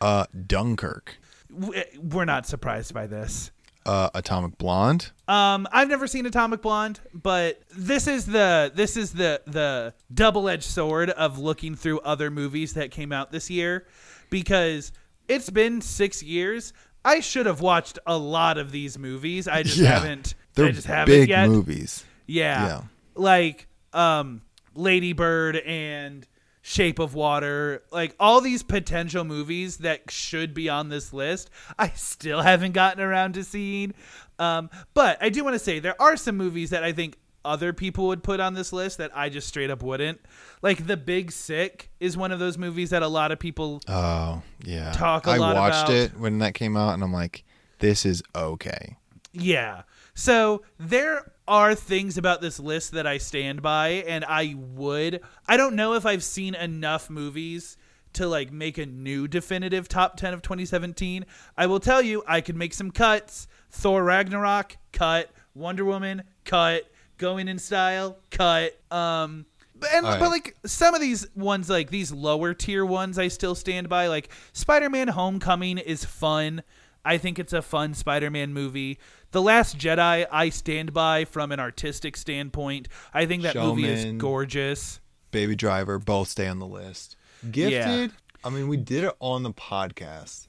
Uh, 0.00 0.26
Dunkirk. 0.46 1.16
We're 1.50 2.24
not 2.24 2.46
surprised 2.46 2.94
by 2.94 3.06
this. 3.06 3.50
Uh, 3.84 4.10
Atomic 4.14 4.58
Blonde. 4.58 5.12
Um, 5.28 5.66
I've 5.70 5.88
never 5.88 6.06
seen 6.08 6.26
Atomic 6.26 6.60
Blonde, 6.60 7.00
but 7.14 7.62
this 7.76 8.08
is 8.08 8.26
the 8.26 8.72
this 8.74 8.96
is 8.96 9.12
the 9.12 9.40
the 9.46 9.94
double 10.12 10.48
edged 10.48 10.64
sword 10.64 11.10
of 11.10 11.38
looking 11.38 11.76
through 11.76 12.00
other 12.00 12.28
movies 12.28 12.74
that 12.74 12.90
came 12.90 13.12
out 13.12 13.30
this 13.30 13.48
year, 13.48 13.86
because 14.28 14.90
it's 15.28 15.50
been 15.50 15.80
six 15.80 16.20
years. 16.20 16.72
I 17.06 17.20
should 17.20 17.46
have 17.46 17.60
watched 17.60 18.00
a 18.04 18.18
lot 18.18 18.58
of 18.58 18.72
these 18.72 18.98
movies. 18.98 19.46
I 19.46 19.62
just 19.62 19.78
haven't. 19.78 20.34
They're 20.54 20.66
I 20.66 20.72
just 20.72 20.88
haven't 20.88 21.14
big 21.14 21.28
yet. 21.28 21.48
movies. 21.48 22.04
Yeah. 22.26 22.66
Yeah. 22.66 22.80
Like 23.14 23.68
um 23.92 24.42
Lady 24.74 25.12
Bird 25.12 25.56
and 25.56 26.26
Shape 26.62 26.98
of 26.98 27.14
Water, 27.14 27.84
like 27.92 28.16
all 28.18 28.40
these 28.40 28.64
potential 28.64 29.22
movies 29.22 29.78
that 29.78 30.10
should 30.10 30.52
be 30.52 30.68
on 30.68 30.88
this 30.88 31.12
list, 31.12 31.48
I 31.78 31.90
still 31.90 32.42
haven't 32.42 32.72
gotten 32.72 33.00
around 33.00 33.34
to 33.34 33.44
seeing. 33.44 33.94
Um, 34.40 34.68
but 34.92 35.16
I 35.22 35.28
do 35.28 35.44
want 35.44 35.54
to 35.54 35.60
say 35.60 35.78
there 35.78 36.00
are 36.02 36.16
some 36.16 36.36
movies 36.36 36.70
that 36.70 36.82
I 36.82 36.92
think 36.92 37.18
other 37.46 37.72
people 37.72 38.08
would 38.08 38.22
put 38.22 38.40
on 38.40 38.54
this 38.54 38.72
list 38.72 38.98
that 38.98 39.10
I 39.16 39.28
just 39.28 39.46
straight 39.48 39.70
up 39.70 39.82
wouldn't. 39.82 40.20
Like 40.62 40.86
The 40.86 40.96
Big 40.96 41.30
Sick 41.32 41.90
is 42.00 42.16
one 42.16 42.32
of 42.32 42.38
those 42.38 42.58
movies 42.58 42.90
that 42.90 43.02
a 43.02 43.08
lot 43.08 43.32
of 43.32 43.38
people 43.38 43.80
Oh, 43.88 44.42
yeah. 44.64 44.92
Talk 44.92 45.26
a 45.26 45.30
I 45.30 45.36
lot 45.38 45.56
watched 45.56 45.84
about- 45.88 45.90
it 45.92 46.18
when 46.18 46.38
that 46.38 46.54
came 46.54 46.76
out 46.76 46.94
and 46.94 47.02
I'm 47.02 47.12
like, 47.12 47.44
this 47.78 48.04
is 48.04 48.22
okay. 48.34 48.96
Yeah. 49.32 49.82
So 50.14 50.62
there 50.78 51.32
are 51.46 51.74
things 51.74 52.16
about 52.18 52.40
this 52.40 52.58
list 52.58 52.92
that 52.92 53.06
I 53.06 53.18
stand 53.18 53.60
by, 53.62 53.88
and 54.08 54.24
I 54.24 54.54
would. 54.58 55.20
I 55.46 55.56
don't 55.58 55.76
know 55.76 55.92
if 55.92 56.06
I've 56.06 56.24
seen 56.24 56.54
enough 56.54 57.08
movies 57.10 57.76
to 58.14 58.26
like 58.26 58.50
make 58.50 58.78
a 58.78 58.86
new 58.86 59.28
definitive 59.28 59.88
top 59.88 60.16
10 60.16 60.32
of 60.32 60.40
2017. 60.40 61.26
I 61.56 61.66
will 61.66 61.80
tell 61.80 62.00
you, 62.00 62.24
I 62.26 62.40
could 62.40 62.56
make 62.56 62.72
some 62.72 62.90
cuts. 62.90 63.46
Thor 63.70 64.02
Ragnarok, 64.02 64.78
cut. 64.92 65.30
Wonder 65.54 65.84
Woman, 65.84 66.22
cut. 66.44 66.90
Going 67.18 67.48
in 67.48 67.58
Style, 67.58 68.18
cut. 68.30 68.78
Um, 68.90 69.46
but- 69.74 69.90
and 69.92 70.06
All 70.06 70.18
but 70.18 70.30
like 70.30 70.56
some 70.64 70.94
of 70.94 71.00
these 71.00 71.26
ones, 71.34 71.68
like 71.70 71.90
these 71.90 72.12
lower 72.12 72.54
tier 72.54 72.84
ones, 72.84 73.18
I 73.18 73.28
still 73.28 73.54
stand 73.54 73.88
by. 73.88 74.06
Like 74.08 74.30
Spider-Man: 74.52 75.08
Homecoming 75.08 75.78
is 75.78 76.04
fun. 76.04 76.62
I 77.04 77.18
think 77.18 77.38
it's 77.38 77.52
a 77.52 77.62
fun 77.62 77.94
Spider-Man 77.94 78.52
movie. 78.52 78.98
The 79.30 79.40
Last 79.42 79.78
Jedi, 79.78 80.26
I 80.30 80.48
stand 80.48 80.92
by 80.92 81.24
from 81.24 81.52
an 81.52 81.60
artistic 81.60 82.16
standpoint. 82.16 82.88
I 83.12 83.26
think 83.26 83.42
that 83.42 83.54
movie 83.54 83.84
is 83.88 84.04
gorgeous. 84.18 85.00
Baby 85.30 85.54
Driver, 85.56 85.98
both 85.98 86.28
stay 86.28 86.48
on 86.48 86.58
the 86.58 86.66
list. 86.66 87.16
Gifted, 87.50 88.12
I 88.44 88.50
mean, 88.50 88.68
we 88.68 88.76
did 88.78 89.04
it 89.04 89.14
on 89.20 89.42
the 89.42 89.52
podcast. 89.52 90.46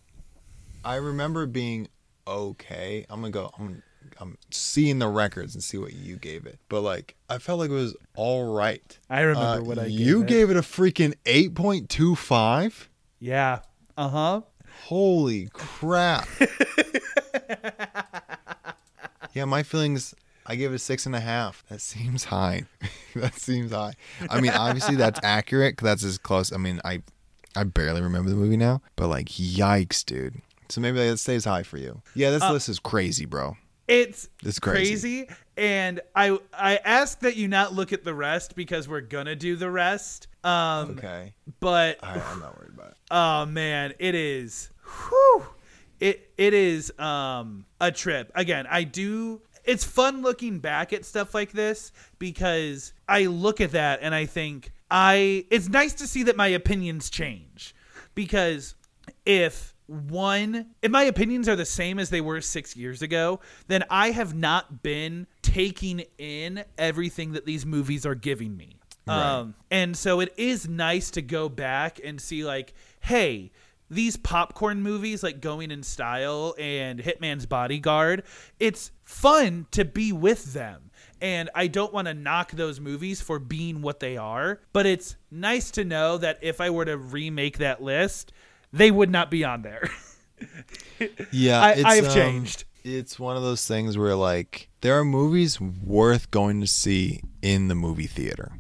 I 0.86 0.96
remember 0.96 1.46
being 1.46 1.90
okay. 2.26 3.06
I'm 3.10 3.20
gonna 3.22 3.32
go. 3.32 3.52
I'm, 3.60 3.84
I'm 4.20 4.38
seeing 4.52 5.00
the 5.00 5.08
records 5.08 5.54
and 5.54 5.64
see 5.64 5.78
what 5.78 5.94
you 5.94 6.16
gave 6.18 6.46
it. 6.46 6.58
But 6.70 6.82
like, 6.82 7.16
I 7.30 7.38
felt 7.38 7.60
like 7.60 7.70
it 7.70 7.74
was 7.74 7.96
all 8.16 8.54
right. 8.54 8.98
I 9.10 9.22
remember 9.22 9.62
Uh, 9.62 9.62
what 9.64 9.78
I 9.80 9.86
you 9.86 9.98
gave 9.98 10.00
it. 10.00 10.06
You 10.08 10.24
gave 10.24 10.50
it 10.50 10.58
a 10.58 10.62
freaking 10.62 11.14
eight 11.26 11.54
point 11.56 11.90
two 11.90 12.16
five. 12.16 12.90
Yeah. 13.20 13.60
Uh 13.98 14.10
huh. 14.10 14.42
Holy 14.86 15.50
crap! 15.54 16.28
yeah, 19.34 19.46
my 19.46 19.64
feelings. 19.64 20.14
I 20.46 20.56
give 20.56 20.72
it 20.72 20.76
a 20.76 20.80
six 20.80 21.06
and 21.06 21.16
a 21.16 21.20
half. 21.20 21.64
That 21.70 21.82
seems 21.82 22.26
high. 22.26 22.64
that 23.16 23.34
seems 23.36 23.72
high. 23.72 23.94
I 24.30 24.40
mean, 24.40 24.52
obviously 24.52 24.96
that's 24.96 25.20
accurate. 25.24 25.78
'cause 25.78 25.86
that's 25.86 26.04
as 26.04 26.18
close. 26.18 26.54
I 26.54 26.58
mean, 26.58 26.80
I 26.86 27.02
I 27.56 27.64
barely 27.66 28.02
remember 28.02 28.30
the 28.30 28.36
movie 28.36 28.56
now, 28.58 28.82
but 28.96 29.08
like, 29.08 29.28
yikes, 29.28 30.06
dude. 30.06 30.42
So 30.70 30.80
maybe 30.82 30.98
that 31.00 31.18
stays 31.18 31.46
high 31.46 31.64
for 31.64 31.78
you. 31.78 32.02
Yeah, 32.14 32.30
this 32.32 32.44
list 32.44 32.70
is 32.70 32.80
crazy, 32.80 33.26
bro. 33.26 33.58
It's 33.88 34.28
It's 34.44 34.60
crazy. 34.60 35.26
crazy. 35.26 35.30
and 35.56 36.02
I 36.16 36.38
I 36.54 36.78
ask 36.78 37.20
that 37.22 37.36
you 37.38 37.48
not 37.48 37.74
look 37.74 37.94
at 37.94 38.04
the 38.04 38.14
rest 38.14 38.56
because 38.56 38.88
we're 38.88 39.02
gonna 39.02 39.36
do 39.36 39.56
the 39.56 39.72
rest. 39.72 40.28
Um, 40.44 40.92
Okay, 40.98 41.34
but 41.60 41.98
I, 42.04 42.20
I'm 42.20 42.40
not 42.40 42.58
worried 42.58 42.74
about 42.74 42.92
it. 42.92 42.98
Oh 43.12 43.46
man, 43.46 43.94
it 44.00 44.14
is. 44.16 44.70
Whew, 45.10 45.46
it 46.00 46.32
it 46.38 46.54
is 46.54 46.92
um 47.00 47.66
a 47.80 47.92
trip. 47.92 48.32
Again, 48.36 48.68
I 48.70 48.84
do. 48.84 49.42
It's 49.64 49.84
fun 49.84 50.22
looking 50.22 50.60
back 50.60 50.94
at 50.94 51.04
stuff 51.04 51.34
like 51.34 51.52
this 51.52 51.92
because 52.20 52.94
I 53.10 53.26
look 53.26 53.60
at 53.62 53.72
that 53.72 54.00
and 54.02 54.14
I 54.16 54.26
think 54.26 54.72
I. 54.92 55.46
It's 55.50 55.68
nice 55.70 55.94
to 55.96 56.08
see 56.08 56.24
that 56.24 56.36
my 56.38 56.48
opinions 56.48 57.10
change 57.10 57.76
because 58.16 58.76
if 59.26 59.74
one 59.88 60.68
if 60.82 60.92
my 60.92 61.04
opinions 61.04 61.48
are 61.48 61.56
the 61.56 61.66
same 61.66 61.98
as 61.98 62.10
they 62.10 62.20
were 62.20 62.42
six 62.42 62.76
years 62.76 63.02
ago 63.02 63.40
then 63.68 63.84
i 63.90 64.12
have 64.12 64.36
not 64.36 64.84
been 64.84 65.26
taking 65.58 66.04
in 66.18 66.64
everything 66.78 67.32
that 67.32 67.46
these 67.46 67.66
movies 67.66 68.06
are 68.06 68.16
giving 68.16 68.56
me. 68.56 68.76
Um, 69.08 69.56
and 69.72 69.96
so 69.96 70.20
it 70.20 70.34
is 70.36 70.68
nice 70.68 71.12
to 71.12 71.22
go 71.22 71.48
back 71.48 72.02
and 72.04 72.20
see 72.20 72.44
like 72.44 72.74
hey 73.00 73.52
these 73.90 74.18
popcorn 74.18 74.82
movies 74.82 75.24
like 75.24 75.40
going 75.40 75.72
in 75.72 75.82
style 75.82 76.54
and 76.60 77.00
hitman's 77.00 77.46
bodyguard 77.46 78.24
it's 78.60 78.92
fun 79.06 79.66
to 79.72 79.86
be 79.86 80.12
with 80.12 80.54
them. 80.54 80.92
And 81.22 81.50
I 81.56 81.68
don't 81.68 81.94
want 81.94 82.08
to 82.10 82.14
knock 82.14 82.52
those 82.52 82.80
movies 82.82 83.22
for 83.22 83.40
being 83.40 83.82
what 83.82 84.02
they 84.02 84.18
are, 84.18 84.60
but 84.74 84.86
it's 84.86 85.16
nice 85.32 85.72
to 85.72 85.86
know 85.86 86.18
that 86.18 86.38
if 86.42 86.62
I 86.62 86.70
were 86.70 86.86
to 86.86 86.98
remake 86.98 87.58
that 87.58 87.82
list, 87.82 88.34
they 88.74 88.92
would 88.92 89.10
not 89.10 89.30
be 89.32 89.44
on 89.44 89.62
there. 89.62 89.90
Yeah, 91.32 91.62
I- 91.62 91.72
it's, 91.74 91.86
I 91.86 91.96
have 91.96 92.06
um, 92.08 92.14
changed. 92.14 92.64
It's 92.84 93.20
one 93.20 93.36
of 93.38 93.44
those 93.44 93.68
things 93.68 93.98
where 93.98 94.16
like 94.16 94.70
there 94.82 94.98
are 94.98 95.04
movies 95.06 95.60
worth 95.60 96.32
going 96.32 96.62
to 96.62 96.68
see 96.68 97.22
in 97.42 97.68
the 97.68 97.76
movie 97.76 98.08
theater, 98.08 98.54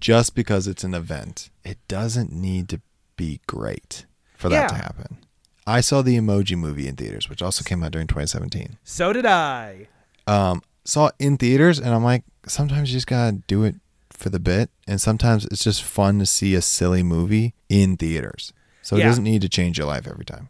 just 0.00 0.34
because 0.34 0.66
it's 0.66 0.84
an 0.84 0.94
event. 0.94 1.50
It 1.64 1.78
doesn't 1.88 2.32
need 2.32 2.68
to 2.70 2.80
be 3.16 3.40
great 3.46 4.04
for 4.36 4.48
that 4.48 4.68
to 4.68 4.74
happen. 4.74 5.18
I 5.66 5.80
saw 5.80 6.02
the 6.02 6.16
Emoji 6.16 6.56
Movie 6.56 6.86
in 6.86 6.94
theaters, 6.96 7.28
which 7.28 7.42
also 7.42 7.64
came 7.64 7.82
out 7.82 7.90
during 7.92 8.06
2017. 8.06 8.78
So 8.84 9.12
did 9.12 9.26
I. 9.26 9.88
Um, 10.26 10.62
saw 10.84 11.06
it 11.08 11.14
in 11.18 11.36
theaters, 11.36 11.78
and 11.80 11.94
I'm 11.94 12.04
like, 12.04 12.22
sometimes 12.46 12.90
you 12.90 12.96
just 12.96 13.06
gotta 13.06 13.38
do 13.46 13.64
it 13.64 13.76
for 14.10 14.28
the 14.28 14.38
bit, 14.40 14.70
and 14.86 15.00
sometimes 15.00 15.44
it's 15.46 15.64
just 15.64 15.82
fun 15.82 16.18
to 16.20 16.26
see 16.26 16.54
a 16.54 16.62
silly 16.62 17.02
movie 17.02 17.54
in 17.68 17.96
theaters. 17.96 18.52
So 18.86 18.96
it 18.96 19.02
doesn't 19.02 19.24
need 19.24 19.42
to 19.42 19.48
change 19.48 19.78
your 19.78 19.86
life 19.88 20.06
every 20.06 20.24
time. 20.24 20.48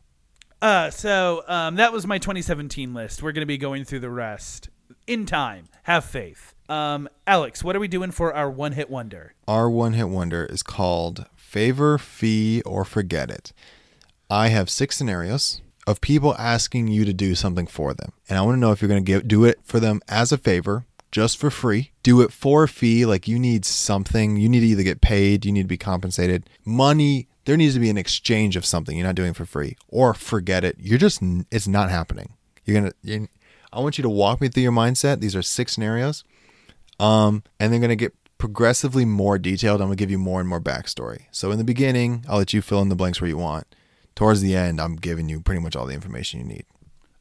Uh, 0.61 0.91
so 0.91 1.43
um, 1.49 1.76
that 1.76 1.91
was 1.91 2.07
my 2.07 2.18
2017 2.18 2.93
list. 2.93 3.22
We're 3.22 3.32
going 3.32 3.41
to 3.41 3.47
be 3.47 3.57
going 3.57 3.84
through 3.84 4.01
the 4.01 4.11
rest 4.11 4.68
in 5.07 5.24
time. 5.24 5.68
Have 5.84 6.05
faith. 6.05 6.55
Um, 6.68 7.09
Alex, 7.26 7.64
what 7.64 7.74
are 7.76 7.80
we 7.80 7.89
doing 7.89 8.11
for 8.11 8.34
our 8.34 8.51
one 8.51 8.72
hit 8.72 8.91
wonder? 8.91 9.32
Our 9.49 9.70
one 9.70 9.95
hit 9.95 10.11
wonder 10.11 10.45
is 10.45 10.62
called 10.62 11.24
Favor, 11.34 11.97
Fee, 11.97 12.61
or 12.66 12.84
Forget 12.84 13.30
It. 13.30 13.55
I 14.28 14.49
have 14.49 14.68
six 14.68 14.97
scenarios 14.97 15.62
of 15.87 16.03
people 16.03 16.34
asking 16.37 16.89
you 16.89 17.07
to 17.07 17.14
do 17.14 17.34
something 17.34 17.66
for 17.66 17.95
them. 17.95 18.12
And 18.28 18.39
I 18.39 18.43
want 18.43 18.57
to 18.57 18.61
know 18.61 18.72
if 18.72 18.82
you're 18.82 18.89
going 18.91 19.05
to 19.05 19.22
do 19.22 19.45
it 19.45 19.61
for 19.64 19.80
them 19.80 20.03
as 20.09 20.30
a 20.30 20.37
favor, 20.37 20.84
just 21.11 21.39
for 21.39 21.51
free, 21.51 21.93
do 22.03 22.20
it 22.20 22.32
for 22.32 22.64
a 22.64 22.68
fee, 22.68 23.07
like 23.07 23.26
you 23.28 23.39
need 23.39 23.64
something, 23.64 24.37
you 24.37 24.49
need 24.51 24.61
to 24.61 24.66
either 24.66 24.82
get 24.82 25.01
paid, 25.01 25.47
you 25.47 25.53
need 25.53 25.62
to 25.62 25.68
be 25.68 25.78
compensated. 25.78 26.51
Money, 26.64 27.28
there 27.47 27.57
needs 27.57 27.74
to 27.74 27.80
be 27.80 27.90
an 27.90 27.97
exchange 27.97 28.57
of 28.57 28.66
something. 28.66 28.97
You're 28.97 29.07
not 29.07 29.14
doing 29.14 29.30
it 29.30 29.36
for 29.36 29.47
free. 29.47 29.76
Or 29.88 30.12
forget 30.12 30.64
it. 30.64 30.76
You're 30.78 30.99
just, 30.99 31.22
it's 31.51 31.66
not 31.66 31.90
happening. 31.90 32.34
You're 32.64 32.80
going 32.80 32.92
to, 33.05 33.28
I 33.72 33.80
want 33.80 33.99
you 33.99 34.03
to 34.03 34.09
walk 34.09 34.40
me 34.40 34.49
through 34.49 34.64
your 34.64 34.72
mindset. 34.72 35.20
These 35.20 35.34
are 35.34 35.42
six 35.42 35.72
scenarios. 35.72 36.24
Um, 36.99 37.42
and 37.59 37.72
they're 37.72 37.80
going 37.80 37.90
to 37.90 37.97
get 37.97 38.14
progressively 38.38 39.05
more 39.05 39.38
detailed. 39.38 39.80
I'm 39.80 39.88
going 39.88 39.97
to 39.97 40.03
give 40.03 40.11
you 40.11 40.18
more 40.18 40.40
and 40.40 40.49
more 40.49 40.61
backstory. 40.61 41.26
So 41.30 41.51
in 41.51 41.59
the 41.59 41.64
beginning, 41.64 42.24
I'll 42.28 42.38
let 42.38 42.53
you 42.53 42.61
fill 42.61 42.82
in 42.82 42.88
the 42.88 42.97
blanks 42.97 43.20
where 43.20 43.28
you 43.28 43.38
want. 43.38 43.66
Towards 44.14 44.40
the 44.40 44.57
end, 44.57 44.80
I'm 44.80 44.97
giving 44.97 45.28
you 45.28 45.40
pretty 45.40 45.61
much 45.61 45.76
all 45.76 45.86
the 45.86 45.94
information 45.94 46.40
you 46.40 46.47
need. 46.47 46.64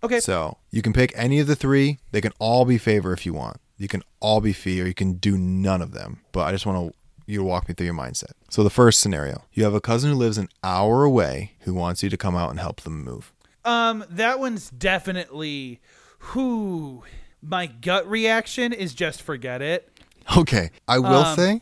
Okay. 0.03 0.19
So 0.19 0.57
you 0.71 0.82
can 0.82 0.93
pick 0.93 1.11
any 1.15 1.39
of 1.39 1.47
the 1.47 1.55
three. 1.55 1.99
They 2.11 2.21
can 2.21 2.32
all 2.39 2.65
be 2.65 2.78
favor 2.78 3.13
if 3.13 3.26
you 3.26 3.34
want. 3.34 3.57
You 3.78 3.88
can 3.88 4.01
all 4.21 4.39
be 4.39 4.53
fee, 4.53 4.82
or 4.82 4.86
you 4.86 4.93
can 4.93 5.13
do 5.13 5.38
none 5.38 5.82
of 5.82 5.91
them. 5.91 6.21
But 6.32 6.45
I 6.45 6.51
just 6.51 6.65
want 6.65 6.91
to 6.91 6.97
you 7.26 7.39
to 7.39 7.43
walk 7.43 7.67
me 7.67 7.73
through 7.76 7.86
your 7.86 7.95
mindset. 7.95 8.32
So 8.49 8.63
the 8.63 8.69
first 8.69 8.99
scenario: 8.99 9.43
you 9.53 9.63
have 9.63 9.73
a 9.73 9.82
cousin 9.82 10.11
who 10.11 10.17
lives 10.17 10.38
an 10.38 10.49
hour 10.63 11.03
away 11.03 11.53
who 11.61 11.73
wants 11.73 12.03
you 12.03 12.09
to 12.09 12.17
come 12.17 12.36
out 12.36 12.49
and 12.51 12.59
help 12.59 12.82
them 12.82 13.03
move. 13.03 13.32
Um, 13.63 14.03
that 14.09 14.39
one's 14.39 14.69
definitely 14.69 15.82
who 16.19 17.03
my 17.41 17.65
gut 17.67 18.07
reaction 18.09 18.73
is 18.73 18.93
just 18.93 19.21
forget 19.21 19.61
it. 19.61 19.91
Okay, 20.38 20.71
I 20.88 20.99
will 20.99 21.23
Um, 21.26 21.36
say 21.36 21.61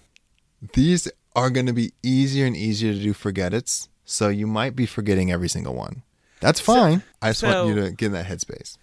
these 0.74 1.09
are 1.36 1.49
going 1.49 1.66
to 1.66 1.74
be 1.74 1.91
easier 2.03 2.45
and 2.45 2.55
easier 2.55 2.93
to 2.93 2.99
do 2.99 3.14
forget 3.14 3.53
it's. 3.53 3.89
So 4.05 4.30
you 4.30 4.47
might 4.47 4.76
be 4.76 4.86
forgetting 4.86 5.32
every 5.32 5.47
single 5.49 5.74
one. 5.76 6.03
That's 6.41 6.59
fine. 6.59 7.03
I 7.22 7.30
just 7.30 7.43
want 7.43 7.70
you 7.70 7.76
to 7.76 7.91
get 7.91 8.07
in 8.07 8.11
that 8.14 8.26
headspace. 8.26 8.78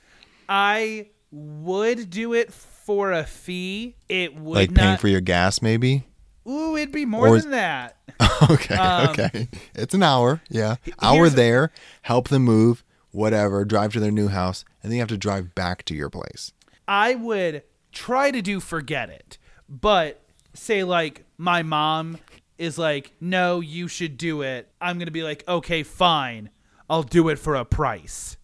I 0.49 1.09
would 1.31 2.11
do 2.11 2.33
it 2.35 2.53
for 2.53 3.12
a 3.12 3.24
fee. 3.24 3.97
It 4.09 4.35
would 4.35 4.55
Like 4.57 4.70
not. 4.70 4.81
paying 4.81 4.97
for 4.99 5.09
your 5.09 5.20
gas, 5.20 5.61
maybe. 5.62 6.05
Ooh, 6.49 6.76
it'd 6.76 6.93
be 6.93 7.05
more 7.07 7.28
Or 7.28 7.41
than 7.41 7.51
that. 7.51 7.97
okay, 8.51 8.74
Um, 8.74 9.09
okay. 9.11 9.49
It's 9.74 9.95
an 9.95 10.03
hour. 10.03 10.41
Yeah, 10.49 10.76
hour 11.01 11.28
there. 11.28 11.70
Help 12.03 12.28
them 12.28 12.43
move. 12.43 12.82
Whatever. 13.12 13.64
Drive 13.64 13.93
to 13.95 14.01
their 14.01 14.11
new 14.11 14.28
house, 14.28 14.64
and 14.82 14.91
then 14.91 14.97
you 14.97 15.03
have 15.03 15.09
to 15.11 15.18
drive 15.18 15.55
back 15.55 15.84
to 15.86 15.95
your 15.95 16.09
place. 16.11 16.53
I 16.88 17.14
would 17.14 17.62
try 17.93 18.30
to 18.30 18.41
do 18.43 18.61
forget 18.61 19.11
it, 19.11 19.38
but 19.68 20.22
say 20.55 20.82
like 20.84 21.24
my 21.38 21.62
mom 21.62 22.18
is 22.59 22.78
like, 22.78 23.12
no, 23.20 23.61
you 23.61 23.88
should 23.88 24.16
do 24.16 24.43
it. 24.43 24.70
I'm 24.80 24.99
gonna 24.99 25.11
be 25.11 25.22
like, 25.22 25.45
okay, 25.49 25.82
fine, 25.82 26.51
I'll 26.88 27.03
do 27.03 27.28
it 27.28 27.38
for 27.38 27.55
a 27.55 27.64
price. 27.64 28.36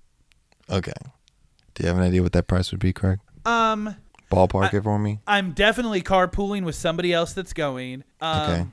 Okay. 0.70 0.92
Do 1.74 1.82
you 1.82 1.88
have 1.88 1.99
an 1.99 2.05
idea 2.05 2.22
what 2.22 2.32
that 2.32 2.47
price 2.47 2.70
would 2.70 2.80
be, 2.80 2.92
Craig? 2.92 3.18
Um, 3.44 3.94
Ballpark 4.31 4.74
it 4.74 4.83
for 4.83 4.99
me. 4.99 5.20
I'm 5.27 5.53
definitely 5.53 6.03
carpooling 6.03 6.64
with 6.64 6.74
somebody 6.74 7.12
else 7.12 7.33
that's 7.33 7.53
going. 7.53 8.05
Um, 8.20 8.41
Okay. 8.51 8.66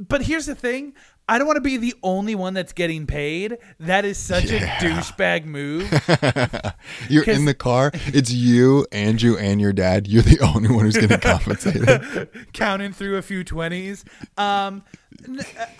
But 0.00 0.22
here's 0.22 0.46
the 0.46 0.54
thing. 0.54 0.94
I 1.30 1.36
don't 1.36 1.46
want 1.46 1.56
to 1.56 1.60
be 1.60 1.76
the 1.76 1.94
only 2.02 2.34
one 2.34 2.54
that's 2.54 2.72
getting 2.72 3.06
paid. 3.06 3.58
That 3.80 4.04
is 4.06 4.16
such 4.16 4.44
Yeah. 4.50 4.78
a 4.78 4.80
douchebag 4.80 5.44
move. 5.44 5.82
you're 7.10 7.24
in 7.24 7.44
the 7.44 7.54
car. 7.58 7.90
It's 8.06 8.30
you, 8.32 8.86
Andrew, 8.92 9.36
and 9.36 9.60
your 9.60 9.72
dad. 9.74 10.06
You're 10.06 10.22
the 10.22 10.38
only 10.40 10.70
one 10.70 10.84
who's 10.84 10.96
getting 10.96 11.18
compensated. 11.20 12.28
counting 12.54 12.92
through 12.92 13.16
a 13.16 13.22
few 13.22 13.44
20s 13.44 14.04
um 14.38 14.82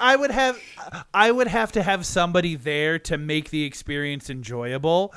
i 0.01 0.17
would 0.17 0.31
have 0.33 0.59
i 1.15 1.31
would 1.31 1.47
have 1.47 1.71
to 1.71 1.81
have 1.83 2.05
somebody 2.05 2.57
there 2.57 2.99
to 2.99 3.17
make 3.17 3.51
the 3.51 3.63
experience 3.65 4.29
enjoyable 4.31 5.15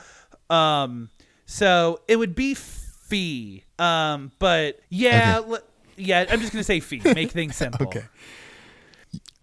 um 0.49 1.09
so 1.47 1.99
it 2.07 2.17
would 2.17 2.35
be 2.35 2.53
fee 2.53 3.63
um 3.81 4.31
but 4.39 4.79
yeah 4.89 5.39
Okay. 5.39 5.49
l- 5.53 5.59
yeah 5.97 6.25
i'm 6.29 6.39
just 6.39 6.51
gonna 6.53 6.63
say 6.63 6.79
fee 6.79 7.01
make 7.03 7.31
things 7.31 7.55
simple 7.63 7.87
Okay. 7.87 8.03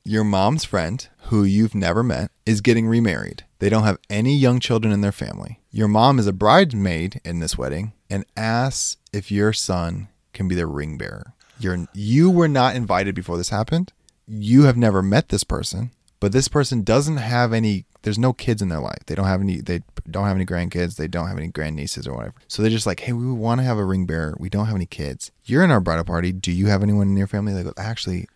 Your 0.04 0.24
mom's 0.24 0.64
friend, 0.64 1.06
who 1.24 1.44
you've 1.44 1.74
never 1.74 2.02
met, 2.02 2.30
is 2.46 2.62
getting 2.62 2.86
remarried. 2.88 3.44
They 3.58 3.68
don't 3.68 3.82
have 3.82 3.98
any 4.08 4.34
young 4.34 4.58
children 4.58 4.90
in 4.90 5.02
their 5.02 5.12
family. 5.12 5.60
Your 5.70 5.86
mom 5.88 6.18
is 6.18 6.26
a 6.26 6.32
bridesmaid 6.32 7.20
in 7.26 7.40
this 7.40 7.58
wedding 7.58 7.92
and 8.08 8.24
asks 8.34 8.96
if 9.12 9.30
your 9.30 9.52
son 9.52 10.08
can 10.32 10.48
be 10.48 10.54
the 10.54 10.66
ring 10.66 10.96
bearer. 10.96 11.34
You're, 11.60 11.86
you 11.92 12.30
were 12.30 12.48
not 12.48 12.74
invited 12.74 13.14
before 13.14 13.36
this 13.36 13.50
happened. 13.50 13.92
You 14.26 14.62
have 14.62 14.78
never 14.78 15.02
met 15.02 15.28
this 15.28 15.44
person, 15.44 15.90
but 16.20 16.32
this 16.32 16.48
person 16.48 16.82
doesn't 16.82 17.16
have 17.18 17.52
any. 17.52 17.84
There's 18.02 18.18
no 18.18 18.32
kids 18.32 18.62
in 18.62 18.68
their 18.68 18.80
life. 18.80 19.00
They 19.06 19.14
don't 19.14 19.26
have 19.26 19.40
any. 19.40 19.60
They 19.60 19.82
don't 20.10 20.26
have 20.26 20.36
any 20.36 20.46
grandkids. 20.46 20.96
They 20.96 21.08
don't 21.08 21.28
have 21.28 21.38
any 21.38 21.48
grandnieces 21.48 22.06
or 22.06 22.14
whatever. 22.14 22.34
So 22.48 22.62
they're 22.62 22.70
just 22.70 22.86
like, 22.86 23.00
hey, 23.00 23.12
we 23.12 23.30
want 23.30 23.60
to 23.60 23.64
have 23.64 23.78
a 23.78 23.84
ring 23.84 24.06
bearer. 24.06 24.36
We 24.38 24.48
don't 24.48 24.66
have 24.66 24.74
any 24.76 24.86
kids. 24.86 25.30
You're 25.44 25.64
in 25.64 25.70
our 25.70 25.80
bridal 25.80 26.04
party. 26.04 26.32
Do 26.32 26.52
you 26.52 26.66
have 26.66 26.82
anyone 26.82 27.08
in 27.08 27.16
your 27.16 27.26
family? 27.26 27.52
They 27.52 27.62
go, 27.62 27.72
actually, 27.76 28.26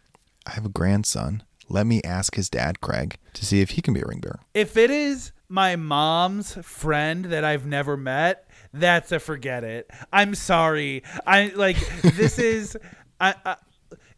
I 0.47 0.51
have 0.53 0.67
a 0.67 0.71
grandson. 0.71 1.43
Let 1.69 1.87
me 1.87 2.03
ask 2.03 2.35
his 2.35 2.51
dad, 2.51 2.81
Craig, 2.81 3.17
to 3.33 3.47
see 3.47 3.61
if 3.63 3.71
he 3.71 3.83
can 3.83 3.95
be 3.95 4.01
a 4.01 4.05
ring 4.07 4.21
bearer. 4.21 4.41
if 4.53 4.77
it 4.77 4.91
is 4.91 5.33
my 5.49 5.77
mom's 5.77 6.55
friend 6.63 7.27
that 7.27 7.45
i've 7.45 7.67
never 7.67 7.95
met 7.95 8.49
that's 8.73 9.13
a 9.13 9.19
forget 9.21 9.65
it 9.65 9.91
i'm 10.11 10.35
sorry 10.35 11.03
i 11.27 11.53
like 11.55 11.77
this 12.03 12.39
is 12.39 12.75
I, 13.21 13.35
I 13.45 13.57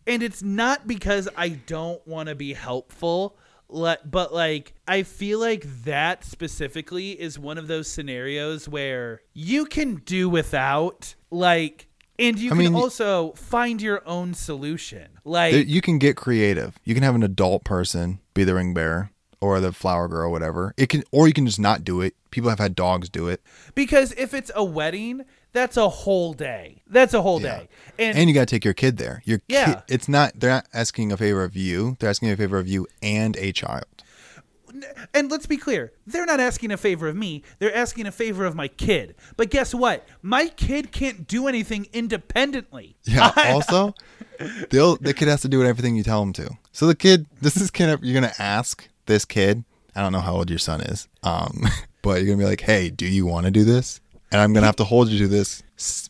and 0.07 0.23
it's 0.23 0.43
not 0.45 0.87
because 0.87 1.29
i 1.37 1.49
don't 1.49 2.05
want 2.07 2.29
to 2.29 2.37
be 2.37 2.53
helpful 2.53 3.37
but 3.69 4.33
like 4.33 4.75
i 4.87 5.03
feel 5.03 5.41
like 5.41 5.65
that 5.85 6.25
specifically 6.25 7.11
is 7.21 7.39
one 7.39 7.59
of 7.59 7.67
those 7.67 7.91
scenarios 7.91 8.69
where 8.69 9.21
you 9.33 9.65
can 9.65 9.97
do 9.97 10.29
without 10.29 11.15
like 11.31 11.89
and 12.19 12.39
you 12.39 12.51
I 12.51 12.55
can 12.55 12.59
mean, 12.59 12.75
also 12.75 13.33
find 13.33 13.83
your 13.83 14.07
own 14.07 14.35
solution 14.35 15.09
like 15.25 15.67
You 15.67 15.81
can 15.81 15.99
get 15.99 16.17
creative. 16.17 16.79
You 16.85 16.95
can 16.95 17.03
have 17.03 17.17
an 17.17 17.25
adult 17.25 17.65
person 17.65 18.21
be 18.35 18.45
the 18.45 18.55
ring 18.55 18.73
bearer 18.73 19.11
or 19.41 19.61
the 19.61 19.73
flower 19.73 20.09
girl, 20.09 20.31
whatever. 20.31 20.75
It 20.77 20.89
can, 20.89 21.03
or 21.11 21.27
you 21.27 21.35
can 21.35 21.45
just 21.45 21.61
not 21.61 21.85
do 21.85 22.01
it. 22.01 22.15
People 22.31 22.51
have 22.51 22.59
had 22.59 22.75
dogs 22.75 23.09
do 23.09 23.29
it, 23.29 23.43
because 23.75 24.13
if 24.13 24.33
it's 24.33 24.51
a 24.55 24.65
wedding 24.65 25.25
that's 25.55 25.79
a 25.79 25.89
whole 25.89 26.35
day 26.35 26.83
that's 26.87 27.15
a 27.15 27.23
whole 27.23 27.41
Yeah. 27.41 27.61
day 27.61 27.69
and, 27.99 28.19
and 28.19 28.29
you 28.29 28.35
got 28.35 28.47
to 28.49 28.55
take 28.55 28.65
your 28.65 28.75
kid 28.75 28.99
there. 28.99 29.23
Your 29.25 29.41
Yeah. 29.49 29.67
kid, 29.75 29.83
it's 29.89 30.09
not. 30.09 30.33
They're 30.39 30.51
not 30.51 30.67
asking 30.75 31.13
a 31.13 31.17
favor 31.17 31.43
of 31.45 31.57
you. 31.57 31.97
They're 32.01 32.11
asking 32.11 32.31
a 32.31 32.37
favor 32.37 32.59
of 32.59 32.69
you 32.69 32.87
and 33.03 33.37
a 33.39 33.53
child. 33.53 33.85
and 35.15 35.31
let's 35.31 35.47
be 35.47 35.57
clear 35.57 35.93
they're 36.05 36.27
not 36.27 36.41
asking 36.41 36.73
a 36.73 36.77
favor 36.77 37.07
of 37.07 37.15
me 37.15 37.45
they're 37.61 37.75
asking 37.75 38.07
a 38.07 38.11
favor 38.11 38.45
of 38.45 38.57
my 38.57 38.67
kid 38.67 39.15
but 39.37 39.49
guess 39.49 39.73
what 39.73 40.05
my 40.21 40.49
kid 40.49 40.91
can't 40.91 41.29
do 41.29 41.47
anything 41.47 41.87
independently 41.93 42.97
Yeah. 43.05 43.31
Also, 43.55 43.95
they'll 44.71 44.97
the 44.97 45.15
kid 45.15 45.29
has 45.29 45.43
to 45.43 45.49
do 45.49 45.63
everything 45.65 45.95
you 45.95 46.03
tell 46.03 46.21
him 46.23 46.33
to. 46.35 46.51
So 46.73 46.89
the 46.89 46.97
kid, 46.97 47.27
this 47.41 47.57
is 47.57 47.71
kind 47.71 47.91
of 47.93 48.03
you're 48.03 48.21
gonna 48.21 48.35
ask 48.39 48.89
this 49.07 49.25
kid. 49.25 49.63
I 49.95 50.01
don't 50.03 50.11
know 50.13 50.21
how 50.21 50.35
old 50.35 50.51
your 50.51 50.59
son 50.59 50.81
is, 50.81 51.07
um, 51.23 51.63
but 52.03 52.15
you're 52.21 52.27
gonna 52.35 52.39
be 52.45 52.51
like, 52.51 52.63
"Hey, 52.63 52.91
do 52.91 53.07
you 53.07 53.27
want 53.27 53.45
to 53.47 53.53
do 53.53 53.63
this?" 53.63 54.01
And 54.35 54.41
I'm 54.43 54.53
gonna 54.53 54.67
have 54.67 54.75
to 54.77 54.85
hold 54.85 55.11
you 55.11 55.19
to 55.21 55.29
this 55.29 55.63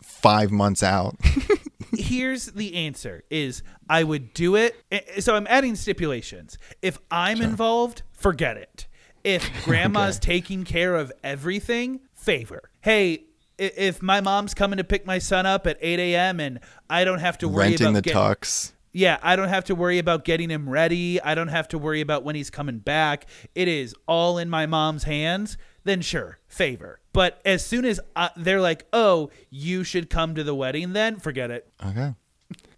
five 0.02 0.50
months 0.50 0.82
out. 0.82 1.14
here's 1.96 2.46
the 2.46 2.74
answer 2.74 3.22
is 3.30 3.62
i 3.88 4.02
would 4.02 4.34
do 4.34 4.56
it 4.56 4.74
so 5.20 5.36
i'm 5.36 5.46
adding 5.48 5.76
stipulations 5.76 6.58
if 6.82 6.98
i'm 7.08 7.40
involved 7.40 8.02
forget 8.12 8.56
it 8.56 8.88
if 9.22 9.48
grandma's 9.64 10.18
taking 10.18 10.64
care 10.64 10.96
of 10.96 11.12
everything 11.22 12.00
favor 12.14 12.68
hey 12.80 13.22
if 13.58 14.02
my 14.02 14.20
mom's 14.20 14.54
coming 14.54 14.78
to 14.78 14.82
pick 14.82 15.06
my 15.06 15.18
son 15.18 15.46
up 15.46 15.68
at 15.68 15.78
8 15.80 16.00
a.m 16.00 16.40
and 16.40 16.58
i 16.90 17.04
don't 17.04 17.20
have 17.20 17.38
to 17.38 17.46
worry 17.48 17.68
Renting 17.68 17.86
about 17.88 17.94
the 17.94 18.02
getting- 18.02 18.20
tux. 18.20 18.72
Yeah, 18.96 19.18
I 19.24 19.34
don't 19.34 19.48
have 19.48 19.64
to 19.64 19.74
worry 19.74 19.98
about 19.98 20.24
getting 20.24 20.50
him 20.50 20.68
ready. 20.68 21.20
I 21.20 21.34
don't 21.34 21.48
have 21.48 21.66
to 21.70 21.78
worry 21.78 22.00
about 22.00 22.22
when 22.22 22.36
he's 22.36 22.48
coming 22.48 22.78
back. 22.78 23.26
It 23.56 23.66
is 23.66 23.92
all 24.06 24.38
in 24.38 24.48
my 24.48 24.66
mom's 24.66 25.02
hands. 25.02 25.56
Then 25.84 26.00
sure, 26.00 26.38
favor. 26.48 27.00
But 27.12 27.40
as 27.44 27.64
soon 27.64 27.84
as 27.84 28.00
I, 28.16 28.30
they're 28.36 28.60
like, 28.60 28.86
"Oh, 28.92 29.30
you 29.50 29.84
should 29.84 30.10
come 30.10 30.34
to 30.34 30.42
the 30.42 30.54
wedding," 30.54 30.92
then 30.92 31.18
forget 31.20 31.50
it. 31.50 31.70
Okay. 31.84 32.14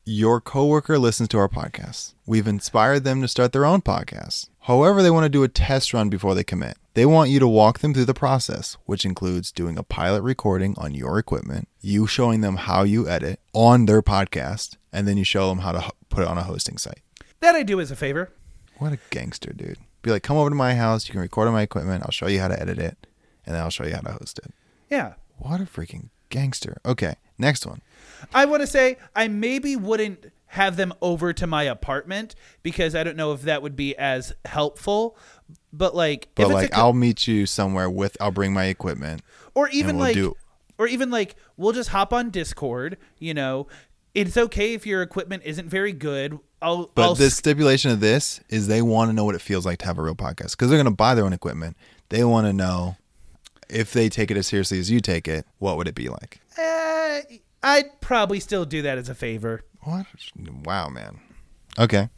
Your 0.04 0.40
coworker 0.40 0.98
listens 0.98 1.28
to 1.30 1.38
our 1.38 1.48
podcast. 1.48 2.14
We've 2.26 2.46
inspired 2.46 3.02
them 3.02 3.22
to 3.22 3.28
start 3.28 3.52
their 3.52 3.64
own 3.64 3.82
podcast. 3.82 4.48
However, 4.60 5.02
they 5.02 5.10
want 5.10 5.24
to 5.24 5.28
do 5.28 5.42
a 5.42 5.48
test 5.48 5.92
run 5.92 6.08
before 6.08 6.34
they 6.34 6.44
commit. 6.44 6.76
They 6.94 7.06
want 7.06 7.30
you 7.30 7.40
to 7.40 7.48
walk 7.48 7.80
them 7.80 7.92
through 7.92 8.04
the 8.04 8.14
process, 8.14 8.76
which 8.86 9.04
includes 9.04 9.50
doing 9.50 9.76
a 9.76 9.82
pilot 9.82 10.22
recording 10.22 10.74
on 10.78 10.94
your 10.94 11.18
equipment, 11.18 11.68
you 11.80 12.06
showing 12.06 12.40
them 12.40 12.56
how 12.56 12.84
you 12.84 13.08
edit 13.08 13.40
on 13.52 13.86
their 13.86 14.00
podcast, 14.00 14.76
and 14.92 15.08
then 15.08 15.16
you 15.16 15.24
show 15.24 15.48
them 15.48 15.58
how 15.58 15.72
to 15.72 15.90
put 16.08 16.22
it 16.22 16.28
on 16.28 16.38
a 16.38 16.44
hosting 16.44 16.78
site. 16.78 17.02
That 17.40 17.54
I 17.56 17.64
do 17.64 17.80
as 17.80 17.90
a 17.90 17.96
favor. 17.96 18.30
What 18.78 18.92
a 18.92 18.98
gangster, 19.10 19.52
dude. 19.52 19.78
Be 20.06 20.12
like, 20.12 20.22
come 20.22 20.36
over 20.36 20.48
to 20.48 20.54
my 20.54 20.72
house. 20.76 21.08
You 21.08 21.12
can 21.12 21.20
record 21.20 21.48
on 21.48 21.52
my 21.52 21.62
equipment. 21.62 22.04
I'll 22.04 22.12
show 22.12 22.28
you 22.28 22.38
how 22.38 22.46
to 22.46 22.60
edit 22.60 22.78
it, 22.78 22.96
and 23.44 23.52
then 23.56 23.60
I'll 23.60 23.70
show 23.70 23.84
you 23.84 23.92
how 23.92 24.02
to 24.02 24.12
host 24.12 24.38
it. 24.38 24.52
Yeah. 24.88 25.14
What 25.36 25.60
a 25.60 25.64
freaking 25.64 26.10
gangster. 26.28 26.76
Okay, 26.86 27.16
next 27.38 27.66
one. 27.66 27.82
I 28.32 28.44
want 28.44 28.60
to 28.60 28.68
say 28.68 28.98
I 29.16 29.26
maybe 29.26 29.74
wouldn't 29.74 30.30
have 30.50 30.76
them 30.76 30.94
over 31.02 31.32
to 31.32 31.46
my 31.48 31.64
apartment 31.64 32.36
because 32.62 32.94
I 32.94 33.02
don't 33.02 33.16
know 33.16 33.32
if 33.32 33.42
that 33.42 33.62
would 33.62 33.74
be 33.74 33.96
as 33.96 34.32
helpful. 34.44 35.18
But 35.72 35.96
like, 35.96 36.28
But 36.36 36.46
if 36.46 36.52
like, 36.52 36.64
it's 36.66 36.72
a 36.72 36.76
co- 36.76 36.82
I'll 36.82 36.92
meet 36.92 37.26
you 37.26 37.44
somewhere 37.44 37.90
with. 37.90 38.16
I'll 38.20 38.30
bring 38.30 38.52
my 38.52 38.66
equipment. 38.66 39.22
or 39.56 39.68
even 39.70 39.96
we'll 39.96 40.04
like, 40.06 40.14
do- 40.14 40.36
or 40.78 40.86
even 40.86 41.10
like, 41.10 41.34
we'll 41.56 41.72
just 41.72 41.88
hop 41.88 42.12
on 42.12 42.30
Discord. 42.30 42.96
You 43.18 43.34
know, 43.34 43.66
it's 44.14 44.36
okay 44.36 44.72
if 44.74 44.86
your 44.86 45.02
equipment 45.02 45.42
isn't 45.44 45.68
very 45.68 45.92
good. 45.92 46.38
I'll, 46.62 46.90
But 46.94 47.02
I'll 47.02 47.14
the 47.14 47.30
stipulation 47.30 47.90
of 47.90 48.00
this 48.00 48.40
is 48.48 48.66
they 48.66 48.82
want 48.82 49.10
to 49.10 49.12
know 49.14 49.24
what 49.24 49.34
it 49.34 49.40
feels 49.40 49.66
like 49.66 49.78
to 49.80 49.86
have 49.86 49.98
a 49.98 50.02
real 50.02 50.14
podcast 50.14 50.52
because 50.52 50.68
they're 50.70 50.78
going 50.78 50.84
to 50.86 50.90
buy 50.90 51.14
their 51.14 51.24
own 51.24 51.32
equipment. 51.32 51.76
They 52.08 52.24
want 52.24 52.46
to 52.46 52.52
know 52.52 52.96
if 53.68 53.92
they 53.92 54.08
take 54.08 54.30
it 54.30 54.36
as 54.36 54.46
seriously 54.46 54.78
as 54.78 54.90
you 54.90 55.00
take 55.00 55.28
it, 55.28 55.46
what 55.58 55.76
would 55.76 55.88
it 55.88 55.94
be 55.94 56.08
like? 56.08 56.40
eh, 56.58 57.22
I'd 57.62 58.00
probably 58.00 58.40
still 58.40 58.64
do 58.64 58.82
that 58.82 58.96
as 58.98 59.08
a 59.08 59.14
favor. 59.14 59.64
What? 59.82 60.06
Wow, 60.64 60.88
man. 60.88 61.20
Okay. 61.78 62.08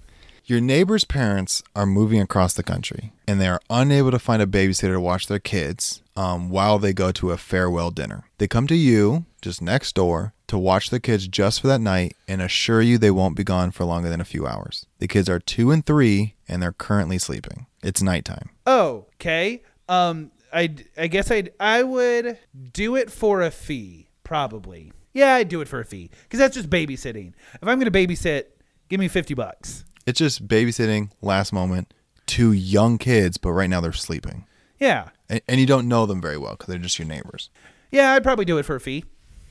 Your 0.44 0.60
neighbor's 0.60 1.04
parents 1.04 1.62
are 1.76 1.84
moving 1.86 2.20
across 2.20 2.54
the 2.54 2.62
country 2.62 3.12
and 3.26 3.40
they 3.40 3.48
are 3.48 3.60
unable 3.68 4.10
to 4.10 4.18
find 4.18 4.40
a 4.40 4.46
babysitter 4.46 4.94
to 4.94 5.00
watch 5.00 5.26
their 5.26 5.38
kids 5.38 6.02
um, 6.16 6.48
while 6.48 6.78
they 6.78 6.92
go 6.94 7.12
to 7.12 7.32
a 7.32 7.36
farewell 7.36 7.90
dinner. 7.90 8.24
They 8.38 8.48
come 8.48 8.66
to 8.68 8.74
you, 8.74 9.26
just 9.42 9.60
next 9.60 9.94
door, 9.94 10.32
to 10.48 10.58
watch 10.58 10.90
the 10.90 11.00
kids 11.00 11.28
just 11.28 11.60
for 11.60 11.66
that 11.68 11.80
night 11.80 12.16
and 12.26 12.42
assure 12.42 12.82
you 12.82 12.98
they 12.98 13.10
won't 13.10 13.36
be 13.36 13.44
gone 13.44 13.70
for 13.70 13.84
longer 13.84 14.08
than 14.08 14.20
a 14.20 14.24
few 14.24 14.46
hours. 14.46 14.86
The 14.98 15.06
kids 15.08 15.28
are 15.28 15.38
two 15.38 15.70
and 15.70 15.84
three 15.86 16.34
and 16.48 16.62
they're 16.62 16.72
currently 16.72 17.18
sleeping. 17.18 17.66
It's 17.82 18.02
nighttime. 18.02 18.50
Oh, 18.66 19.06
okay. 19.14 19.62
Um, 19.88 20.30
I 20.52 20.74
I 20.96 21.06
guess 21.06 21.30
I'd 21.30 21.52
I 21.60 21.82
would 21.82 22.38
do 22.72 22.96
it 22.96 23.10
for 23.12 23.40
a 23.42 23.50
fee, 23.50 24.08
probably. 24.24 24.92
Yeah, 25.12 25.34
I'd 25.34 25.48
do 25.48 25.60
it 25.60 25.68
for 25.68 25.80
a 25.80 25.84
fee 25.84 26.10
because 26.24 26.38
that's 26.38 26.54
just 26.54 26.68
babysitting. 26.70 27.32
If 27.54 27.68
I'm 27.68 27.78
gonna 27.78 27.90
babysit, 27.90 28.44
give 28.88 28.98
me 29.00 29.08
fifty 29.08 29.34
bucks. 29.34 29.84
It's 30.06 30.18
just 30.18 30.48
babysitting 30.48 31.10
last 31.20 31.52
moment, 31.52 31.92
two 32.26 32.52
young 32.52 32.96
kids, 32.98 33.36
but 33.36 33.52
right 33.52 33.68
now 33.68 33.80
they're 33.82 33.92
sleeping. 33.92 34.46
Yeah, 34.80 35.08
And, 35.28 35.40
and 35.48 35.60
you 35.60 35.66
don't 35.66 35.88
know 35.88 36.06
them 36.06 36.20
very 36.22 36.38
well 36.38 36.52
because 36.52 36.68
they're 36.68 36.78
just 36.78 36.98
your 36.98 37.08
neighbors. 37.08 37.50
yeah, 37.90 38.12
I'd 38.12 38.22
probably 38.22 38.44
do 38.44 38.58
it 38.58 38.62
for 38.62 38.76
a 38.76 38.80
fee. 38.80 39.04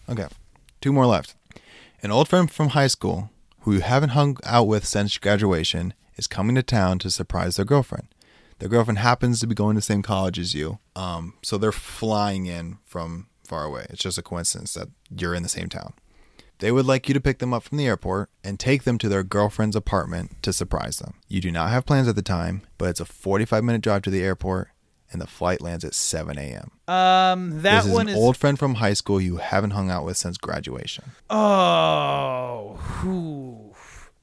Okay. 0.10 0.26
Two 0.82 0.94
more 0.94 1.06
left. 1.06 1.36
An 2.04 2.12
old 2.12 2.28
friend 2.28 2.50
from 2.50 2.70
high 2.70 2.88
school 2.88 3.32
who 3.62 3.74
you 3.74 3.82
haven't 3.82 4.10
hung 4.10 4.38
out 4.44 4.68
with 4.68 4.86
since 4.86 5.18
graduation 5.18 5.94
is 6.16 6.28
coming 6.28 6.56
to 6.56 6.64
town 6.64 7.00
to 7.00 7.10
surprise 7.10 7.56
their 7.56 7.66
girlfriend. 7.66 8.08
Their 8.60 8.70
girlfriend 8.70 9.00
happens 9.00 9.40
to 9.40 9.48
be 9.48 9.56
going 9.56 9.76
to 9.76 9.80
the 9.80 9.84
same 9.84 10.02
college 10.02 10.40
as 10.40 10.54
you. 10.54 10.80
Um, 10.96 11.34
so 11.44 11.58
they're 11.58 11.72
flying 11.72 12.46
in 12.46 12.78
from 12.86 13.28
far 13.44 13.64
away. 13.64 13.86
It's 13.90 14.02
just 14.02 14.18
a 14.18 14.24
coincidence 14.24 14.74
that 14.74 14.90
you're 15.10 15.36
in 15.36 15.44
the 15.44 15.50
same 15.50 15.70
town. 15.70 15.94
They 16.60 16.72
would 16.72 16.88
like 16.88 17.08
you 17.08 17.14
to 17.14 17.22
pick 17.22 17.38
them 17.38 17.54
up 17.54 17.64
from 17.64 17.78
the 17.78 17.86
airport 17.86 18.30
and 18.44 18.60
take 18.60 18.84
them 18.84 18.98
to 18.98 19.10
their 19.10 19.24
girlfriend's 19.24 19.76
apartment 19.76 20.42
to 20.42 20.52
surprise 20.52 20.98
them. 20.98 21.14
You 21.28 21.40
do 21.40 21.52
not 21.52 21.70
have 21.70 21.86
plans 21.86 22.08
at 22.08 22.16
the 22.16 22.24
time, 22.24 22.64
but 22.80 22.90
it's 22.90 23.00
a 23.00 23.06
45 23.06 23.64
minute 23.64 23.82
drive 23.82 24.02
to 24.04 24.10
the 24.10 24.24
airport 24.24 24.70
and 25.12 25.22
the 25.22 25.28
flight 25.28 25.62
lands 25.62 25.84
at 25.86 25.94
7 25.94 26.38
a.m. 26.38 26.72
Um, 26.94 27.62
that 27.62 27.84
this 27.84 27.86
is 27.86 27.92
one 27.92 28.08
an 28.08 28.14
is 28.14 28.20
old 28.20 28.38
friend 28.38 28.58
from 28.60 28.76
high 28.76 28.94
school 28.94 29.20
you 29.22 29.38
haven't 29.38 29.72
hung 29.72 29.90
out 29.90 30.06
with 30.06 30.18
since 30.18 30.38
graduation. 30.38 31.12
Oh, 31.30 32.80
whew. 33.02 33.74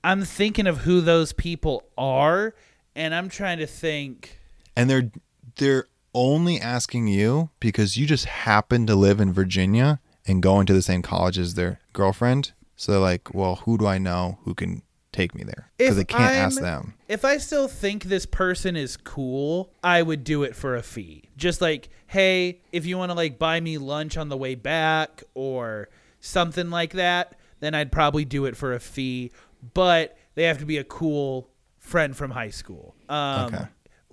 I'm 0.02 0.22
thinking 0.24 0.66
of 0.66 0.78
who 0.78 1.00
those 1.00 1.32
people 1.32 1.84
are, 1.96 2.54
and 2.94 3.14
I'm 3.14 3.28
trying 3.28 3.58
to 3.58 3.66
think. 3.66 4.38
and 4.76 4.90
they're 4.90 5.10
they're 5.56 5.86
only 6.14 6.60
asking 6.60 7.08
you 7.08 7.50
because 7.60 7.96
you 7.96 8.06
just 8.06 8.24
happen 8.26 8.86
to 8.86 8.94
live 8.94 9.20
in 9.20 9.32
Virginia 9.32 10.00
and 10.26 10.42
going 10.42 10.66
to 10.66 10.72
the 10.72 10.82
same 10.82 11.02
college 11.02 11.38
as 11.38 11.54
their 11.54 11.80
girlfriend. 11.92 12.52
So 12.76 12.92
they're 12.92 13.00
like, 13.00 13.32
well, 13.34 13.56
who 13.64 13.78
do 13.78 13.86
I 13.86 13.98
know 13.98 14.38
who 14.44 14.54
can 14.54 14.82
take 15.14 15.34
me 15.34 15.42
there? 15.44 15.70
Because 15.78 15.96
they 15.96 16.04
can't 16.04 16.22
ask 16.22 16.56
I'm- 16.58 16.64
them. 16.64 16.94
If 17.08 17.24
I 17.24 17.38
still 17.38 17.68
think 17.68 18.04
this 18.04 18.26
person 18.26 18.76
is 18.76 18.96
cool, 18.96 19.72
I 19.82 20.02
would 20.02 20.24
do 20.24 20.42
it 20.42 20.54
for 20.56 20.74
a 20.76 20.82
fee. 20.82 21.24
Just 21.36 21.60
like, 21.60 21.88
hey, 22.06 22.60
if 22.72 22.84
you 22.86 22.98
want 22.98 23.10
to 23.10 23.14
like 23.14 23.38
buy 23.38 23.60
me 23.60 23.78
lunch 23.78 24.16
on 24.16 24.28
the 24.28 24.36
way 24.36 24.54
back 24.54 25.22
or 25.34 25.88
something 26.20 26.70
like 26.70 26.92
that, 26.94 27.34
then 27.60 27.74
I'd 27.74 27.92
probably 27.92 28.24
do 28.24 28.44
it 28.46 28.56
for 28.56 28.72
a 28.72 28.80
fee. 28.80 29.30
But 29.74 30.16
they 30.34 30.44
have 30.44 30.58
to 30.58 30.66
be 30.66 30.76
a 30.78 30.84
cool 30.84 31.48
friend 31.78 32.16
from 32.16 32.30
high 32.30 32.50
school. 32.50 32.94
Um, 33.08 33.54
Okay. 33.54 33.64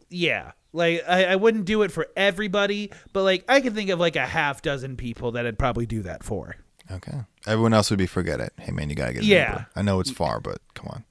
Yeah. 0.09 0.51
Like 0.73 1.03
I, 1.07 1.25
I 1.25 1.35
wouldn't 1.35 1.65
do 1.65 1.81
it 1.81 1.91
for 1.91 2.07
everybody, 2.15 2.91
but 3.13 3.23
like 3.23 3.43
I 3.49 3.59
can 3.61 3.73
think 3.73 3.89
of 3.89 3.99
like 3.99 4.15
a 4.15 4.25
half 4.25 4.61
dozen 4.61 4.95
people 4.97 5.31
that 5.33 5.45
I'd 5.45 5.57
probably 5.59 5.85
do 5.85 6.01
that 6.03 6.23
for. 6.23 6.55
Okay. 6.89 7.19
Everyone 7.47 7.73
else 7.73 7.89
would 7.89 7.99
be 7.99 8.05
forget 8.05 8.39
it. 8.39 8.53
Hey 8.59 8.71
man, 8.71 8.89
you 8.89 8.95
gotta 8.95 9.13
get. 9.13 9.23
a 9.23 9.25
Yeah. 9.25 9.51
Uber. 9.51 9.67
I 9.75 9.81
know 9.81 9.99
it's 9.99 10.11
far, 10.11 10.39
but 10.39 10.59
come 10.73 10.87
on. 10.89 11.03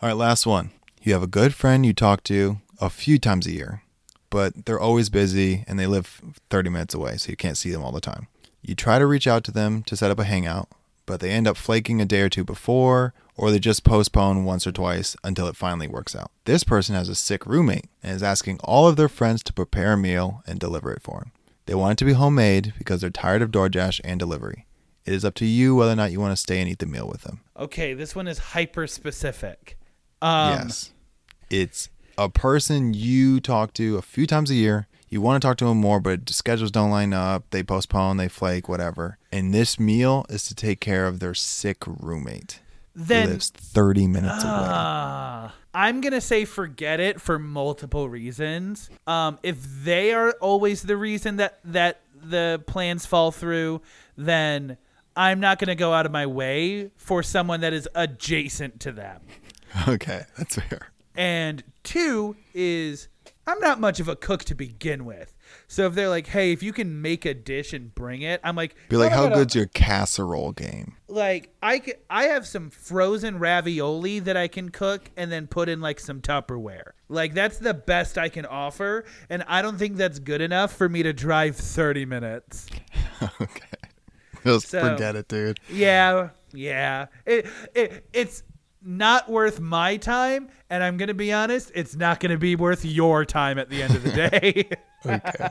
All 0.00 0.08
right, 0.08 0.16
last 0.16 0.46
one. 0.46 0.70
You 1.02 1.12
have 1.12 1.22
a 1.22 1.26
good 1.28 1.54
friend 1.54 1.84
you 1.84 1.92
talk 1.92 2.22
to 2.24 2.58
a 2.80 2.88
few 2.90 3.18
times 3.18 3.46
a 3.46 3.52
year, 3.52 3.82
but 4.30 4.66
they're 4.66 4.80
always 4.80 5.08
busy 5.08 5.64
and 5.66 5.78
they 5.78 5.86
live 5.86 6.20
30 6.50 6.70
minutes 6.70 6.94
away, 6.94 7.16
so 7.16 7.30
you 7.30 7.36
can't 7.36 7.58
see 7.58 7.70
them 7.70 7.82
all 7.82 7.92
the 7.92 8.00
time. 8.00 8.28
You 8.60 8.74
try 8.76 8.98
to 8.98 9.06
reach 9.06 9.26
out 9.26 9.42
to 9.44 9.50
them 9.50 9.82
to 9.84 9.96
set 9.96 10.10
up 10.12 10.20
a 10.20 10.24
hangout, 10.24 10.68
but 11.06 11.18
they 11.18 11.30
end 11.30 11.48
up 11.48 11.56
flaking 11.56 12.00
a 12.00 12.04
day 12.04 12.20
or 12.20 12.28
two 12.28 12.44
before, 12.44 13.12
or 13.36 13.50
they 13.50 13.58
just 13.58 13.82
postpone 13.82 14.44
once 14.44 14.66
or 14.66 14.72
twice 14.72 15.16
until 15.24 15.48
it 15.48 15.56
finally 15.56 15.88
works 15.88 16.14
out. 16.14 16.30
This 16.44 16.62
person 16.62 16.94
has 16.94 17.08
a 17.08 17.16
sick 17.16 17.44
roommate 17.46 17.86
and 18.02 18.14
is 18.14 18.22
asking 18.22 18.60
all 18.62 18.86
of 18.86 18.94
their 18.96 19.08
friends 19.08 19.42
to 19.44 19.52
prepare 19.52 19.94
a 19.94 19.96
meal 19.96 20.44
and 20.46 20.60
deliver 20.60 20.92
it 20.92 21.02
for 21.02 21.18
him. 21.22 21.32
They 21.66 21.74
want 21.74 21.92
it 21.92 21.98
to 21.98 22.04
be 22.04 22.12
homemade 22.12 22.74
because 22.78 23.00
they're 23.00 23.10
tired 23.10 23.42
of 23.42 23.50
DoorDash 23.50 24.00
and 24.04 24.20
delivery. 24.20 24.66
It 25.04 25.12
is 25.12 25.24
up 25.24 25.34
to 25.36 25.46
you 25.46 25.74
whether 25.74 25.92
or 25.92 25.96
not 25.96 26.12
you 26.12 26.20
want 26.20 26.32
to 26.32 26.36
stay 26.36 26.60
and 26.60 26.68
eat 26.68 26.78
the 26.78 26.86
meal 26.86 27.08
with 27.08 27.22
them. 27.22 27.40
Okay, 27.56 27.94
this 27.94 28.14
one 28.14 28.28
is 28.28 28.38
hyper 28.38 28.86
specific. 28.86 29.78
Um, 30.20 30.52
yes. 30.52 30.92
It's 31.50 31.88
a 32.16 32.28
person 32.28 32.94
you 32.94 33.40
talk 33.40 33.72
to 33.74 33.96
a 33.96 34.02
few 34.02 34.26
times 34.26 34.50
a 34.50 34.54
year. 34.54 34.86
You 35.08 35.20
want 35.20 35.42
to 35.42 35.46
talk 35.46 35.58
to 35.58 35.66
them 35.66 35.78
more, 35.78 36.00
but 36.00 36.30
schedules 36.30 36.70
don't 36.70 36.90
line 36.90 37.12
up. 37.12 37.44
They 37.50 37.62
postpone, 37.62 38.16
they 38.16 38.28
flake, 38.28 38.68
whatever. 38.68 39.18
And 39.30 39.52
this 39.52 39.78
meal 39.78 40.24
is 40.30 40.46
to 40.46 40.54
take 40.54 40.80
care 40.80 41.06
of 41.06 41.20
their 41.20 41.34
sick 41.34 41.78
roommate 41.86 42.60
who 42.94 43.04
Then 43.04 43.28
lives 43.28 43.50
30 43.50 44.06
minutes 44.06 44.44
away. 44.44 44.52
Ah, 44.54 45.54
I'm 45.74 46.00
gonna 46.00 46.20
say 46.20 46.44
forget 46.44 47.00
it 47.00 47.20
for 47.20 47.38
multiple 47.38 48.08
reasons. 48.08 48.90
Um, 49.06 49.38
if 49.42 49.56
they 49.84 50.12
are 50.12 50.32
always 50.40 50.82
the 50.82 50.96
reason 50.96 51.36
that 51.36 51.58
that 51.64 52.00
the 52.14 52.62
plans 52.66 53.06
fall 53.06 53.32
through, 53.32 53.80
then 54.16 54.76
I'm 55.16 55.40
not 55.40 55.58
gonna 55.58 55.74
go 55.74 55.92
out 55.92 56.06
of 56.06 56.12
my 56.12 56.26
way 56.26 56.90
for 56.96 57.22
someone 57.22 57.60
that 57.60 57.72
is 57.72 57.88
adjacent 57.94 58.80
to 58.80 58.92
them. 58.92 59.20
Okay, 59.88 60.24
that's 60.36 60.56
fair. 60.56 60.92
And 61.14 61.64
two 61.82 62.36
is 62.52 63.08
I'm 63.46 63.58
not 63.58 63.80
much 63.80 64.00
of 64.00 64.08
a 64.08 64.14
cook 64.14 64.44
to 64.44 64.54
begin 64.54 65.06
with. 65.06 65.34
So 65.66 65.86
if 65.86 65.94
they're 65.94 66.10
like, 66.10 66.26
"Hey, 66.26 66.52
if 66.52 66.62
you 66.62 66.74
can 66.74 67.00
make 67.00 67.24
a 67.24 67.32
dish 67.32 67.72
and 67.72 67.94
bring 67.94 68.20
it," 68.20 68.38
I'm 68.44 68.54
like, 68.54 68.76
Be 68.90 68.96
like, 68.98 69.12
"Oh, 69.12 69.28
how 69.28 69.34
good's 69.34 69.54
your 69.54 69.66
casserole 69.66 70.52
game? 70.52 70.96
like 71.08 71.54
I 71.62 71.80
c- 71.80 71.94
I 72.10 72.24
have 72.24 72.46
some 72.46 72.68
frozen 72.68 73.38
ravioli 73.38 74.18
that 74.20 74.36
I 74.36 74.46
can 74.46 74.68
cook 74.68 75.10
and 75.16 75.32
then 75.32 75.46
put 75.46 75.70
in 75.70 75.80
like 75.80 76.00
some 76.00 76.20
Tupperware. 76.20 76.90
Like 77.08 77.32
that's 77.32 77.56
the 77.56 77.72
best 77.74 78.18
I 78.18 78.28
can 78.28 78.44
offer, 78.44 79.04
and 79.30 79.42
I 79.48 79.62
don't 79.62 79.78
think 79.78 79.96
that's 79.96 80.18
good 80.18 80.42
enough 80.42 80.72
for 80.74 80.88
me 80.88 81.02
to 81.02 81.14
drive 81.14 81.56
30 81.56 82.04
minutes. 82.04 82.66
okay. 83.40 83.71
Just 84.46 84.68
So- 84.68 84.80
forget 84.80 85.16
it, 85.16 85.28
dude. 85.28 85.58
Yeah, 85.70 86.30
yeah. 86.52 87.06
It, 87.26 87.46
it 87.74 88.06
it's 88.12 88.42
not 88.84 89.28
worth 89.30 89.60
my 89.60 89.96
time, 89.96 90.48
and 90.70 90.82
I'm 90.82 90.96
gonna 90.96 91.14
be 91.14 91.32
honest, 91.32 91.70
it's 91.74 91.94
not 91.96 92.20
gonna 92.20 92.38
be 92.38 92.56
worth 92.56 92.84
your 92.84 93.24
time 93.24 93.58
at 93.58 93.70
the 93.70 93.82
end 93.82 93.94
of 93.94 94.02
the 94.02 94.10
day. 94.30 94.68
Okay. 95.04 95.48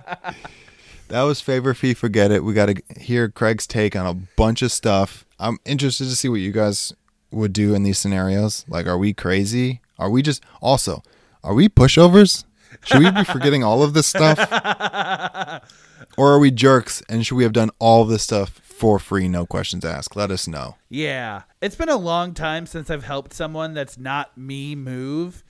that 1.10 1.22
was 1.24 1.42
favor 1.42 1.74
fee 1.74 1.94
forget 1.94 2.32
it. 2.32 2.44
We 2.44 2.54
got 2.54 2.68
to 2.68 2.82
hear 3.00 3.28
Craig's 3.30 3.68
take 3.68 3.96
on 3.96 4.06
a 4.06 4.14
bunch 4.38 4.62
of 4.62 4.72
stuff. 4.72 5.26
I'm 5.39 5.58
interested 5.66 6.06
to 6.06 6.16
see 6.16 6.30
what 6.30 6.39
you 6.39 6.52
guys 6.52 6.94
would 7.32 7.52
do 7.54 7.74
in 7.74 7.84
these 7.84 7.98
scenarios. 7.98 8.64
Like, 8.70 8.86
are 8.88 8.98
we 8.98 9.14
crazy? 9.14 9.82
Are 10.00 10.10
we 10.10 10.22
just 10.22 10.42
also? 10.62 11.04
Are 11.44 11.54
we 11.54 11.68
pushovers? 11.70 12.46
Should 12.86 13.00
we 13.00 13.12
be 13.12 13.24
forgetting 13.26 13.64
all 13.64 13.84
of 13.84 13.94
this 13.94 14.08
stuff? 14.08 14.39
Or 16.18 16.34
are 16.34 16.39
we 16.39 16.52
jerks 16.52 17.02
and 17.08 17.26
should 17.26 17.36
we 17.36 17.44
have 17.44 17.54
done 17.54 17.70
all 17.80 18.02
of 18.02 18.10
this 18.10 18.22
stuff 18.24 18.60
for 18.82 18.97
free, 18.97 19.27
no 19.27 19.45
questions 19.45 19.86
asked. 19.86 20.15
Let 20.15 20.32
us 20.32 20.47
know. 20.47 20.75
Yeah. 20.89 21.43
It's 21.61 21.75
been 21.75 21.88
a 21.88 21.97
long 21.97 22.34
time 22.34 22.65
since 22.65 22.89
I've 22.89 23.03
helped 23.03 23.32
someone 23.32 23.75
that's 23.75 23.95
not 23.95 24.36
me 24.36 24.73
move. 24.73 25.43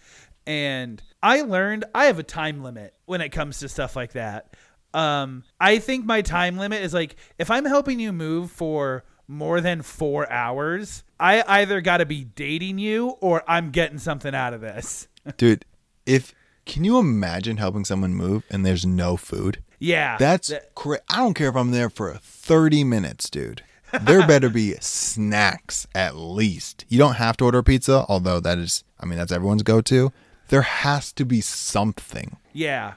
And 0.45 1.01
I 1.23 1.43
learned 1.43 1.85
I 1.95 2.07
have 2.07 2.19
a 2.19 2.23
time 2.23 2.61
limit 2.61 2.93
when 3.05 3.21
it 3.21 3.29
comes 3.29 3.59
to 3.59 3.69
stuff 3.69 3.95
like 3.95 4.11
that. 4.11 4.57
Um, 4.93 5.45
I 5.61 5.79
think 5.79 6.03
my 6.03 6.21
time 6.21 6.57
limit 6.57 6.81
is 6.81 6.93
like 6.93 7.15
if 7.39 7.49
I'm 7.49 7.63
helping 7.63 8.01
you 8.01 8.11
move 8.11 8.51
for 8.51 9.05
more 9.29 9.61
than 9.61 9.81
four 9.81 10.29
hours, 10.29 11.05
I 11.17 11.41
either 11.47 11.79
got 11.79 11.99
to 11.99 12.05
be 12.05 12.25
dating 12.25 12.79
you 12.79 13.11
or 13.21 13.45
I'm 13.47 13.71
getting 13.71 13.97
something 13.97 14.35
out 14.35 14.53
of 14.53 14.59
this. 14.59 15.07
Dude, 15.37 15.63
if 16.05 16.35
can 16.65 16.83
you 16.83 16.97
imagine 16.99 17.55
helping 17.55 17.85
someone 17.85 18.13
move 18.13 18.43
and 18.49 18.65
there's 18.65 18.85
no 18.85 19.15
food? 19.15 19.63
Yeah. 19.81 20.17
That's 20.17 20.47
That- 20.49 20.73
cra- 20.75 21.01
I 21.09 21.17
don't 21.17 21.33
care 21.33 21.49
if 21.49 21.55
I'm 21.55 21.71
there 21.71 21.89
for 21.89 22.13
30 22.21 22.83
minutes, 22.85 23.29
dude. 23.29 23.63
There 24.01 24.25
better 24.25 24.49
be 24.49 24.75
snacks 24.79 25.85
at 25.93 26.15
least. 26.15 26.85
You 26.87 26.97
don't 26.97 27.15
have 27.15 27.35
to 27.37 27.45
order 27.45 27.61
pizza, 27.63 28.05
although 28.07 28.39
that 28.39 28.57
is, 28.57 28.83
I 28.99 29.05
mean, 29.05 29.17
that's 29.17 29.31
everyone's 29.33 29.63
go 29.63 29.81
to. 29.81 30.13
There 30.47 30.61
has 30.61 31.11
to 31.13 31.25
be 31.25 31.41
something. 31.41 32.37
yeah. 32.53 32.93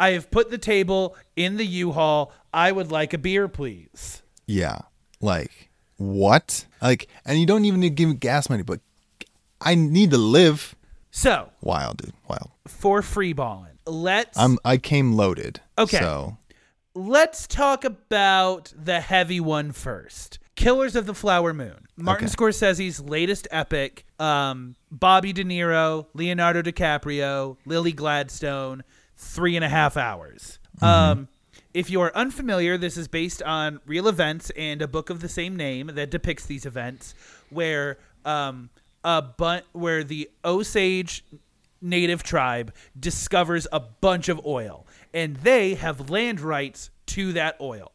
I 0.00 0.10
have 0.10 0.30
put 0.30 0.52
the 0.52 0.58
table 0.58 1.16
in 1.34 1.56
the 1.56 1.66
U-Haul. 1.66 2.32
I 2.54 2.70
would 2.70 2.92
like 2.92 3.12
a 3.12 3.18
beer, 3.18 3.48
please. 3.48 4.22
Yeah. 4.46 4.78
Like, 5.20 5.70
what? 5.96 6.66
Like, 6.80 7.08
and 7.24 7.40
you 7.40 7.46
don't 7.46 7.64
even 7.64 7.80
need 7.80 7.88
to 7.88 7.94
give 7.96 8.08
me 8.10 8.14
gas 8.14 8.48
money, 8.48 8.62
but 8.62 8.78
I 9.60 9.74
need 9.74 10.12
to 10.12 10.16
live. 10.18 10.76
So, 11.10 11.50
Wild, 11.60 11.96
dude. 11.96 12.12
Wild. 12.28 12.50
for 12.68 13.02
free 13.02 13.32
balling, 13.32 13.72
let's 13.86 14.38
I'm, 14.38 14.58
I 14.64 14.76
came 14.76 15.14
loaded. 15.14 15.60
Okay. 15.78 15.98
So, 15.98 16.36
let's 16.94 17.46
talk 17.46 17.84
about 17.84 18.72
the 18.76 19.00
heavy 19.00 19.40
one 19.40 19.72
first. 19.72 20.38
Killers 20.56 20.96
of 20.96 21.06
the 21.06 21.14
Flower 21.14 21.54
Moon. 21.54 21.86
Martin 21.96 22.26
Okay. 22.26 22.34
Scorsese's 22.34 23.00
latest 23.00 23.46
epic. 23.52 24.04
Um, 24.18 24.74
Bobby 24.90 25.32
De 25.32 25.44
Niro, 25.44 26.06
Leonardo 26.14 26.62
DiCaprio, 26.62 27.56
Lily 27.64 27.92
Gladstone. 27.92 28.82
Three 29.16 29.56
and 29.56 29.64
a 29.64 29.68
half 29.68 29.96
hours. 29.96 30.58
Um, 30.80 31.26
if 31.74 31.90
you 31.90 32.00
are 32.00 32.14
unfamiliar, 32.16 32.78
this 32.78 32.96
is 32.96 33.08
based 33.08 33.42
on 33.42 33.80
real 33.84 34.06
events 34.08 34.50
and 34.56 34.80
a 34.80 34.86
book 34.88 35.10
of 35.10 35.20
the 35.20 35.28
same 35.28 35.56
name 35.56 35.88
that 35.94 36.10
depicts 36.10 36.46
these 36.46 36.64
events, 36.64 37.14
where 37.50 37.98
um, 38.24 38.70
a 39.02 39.20
bun- 39.22 39.62
where 39.72 40.04
the 40.04 40.30
Osage 40.44 41.24
native 41.82 42.22
tribe 42.22 42.72
discovers 42.98 43.66
a 43.72 43.80
bunch 43.80 44.28
of 44.28 44.40
oil, 44.46 44.86
and 45.12 45.36
they 45.36 45.74
have 45.74 46.10
land 46.10 46.40
rights 46.40 46.90
to 47.06 47.32
that 47.32 47.56
oil 47.60 47.92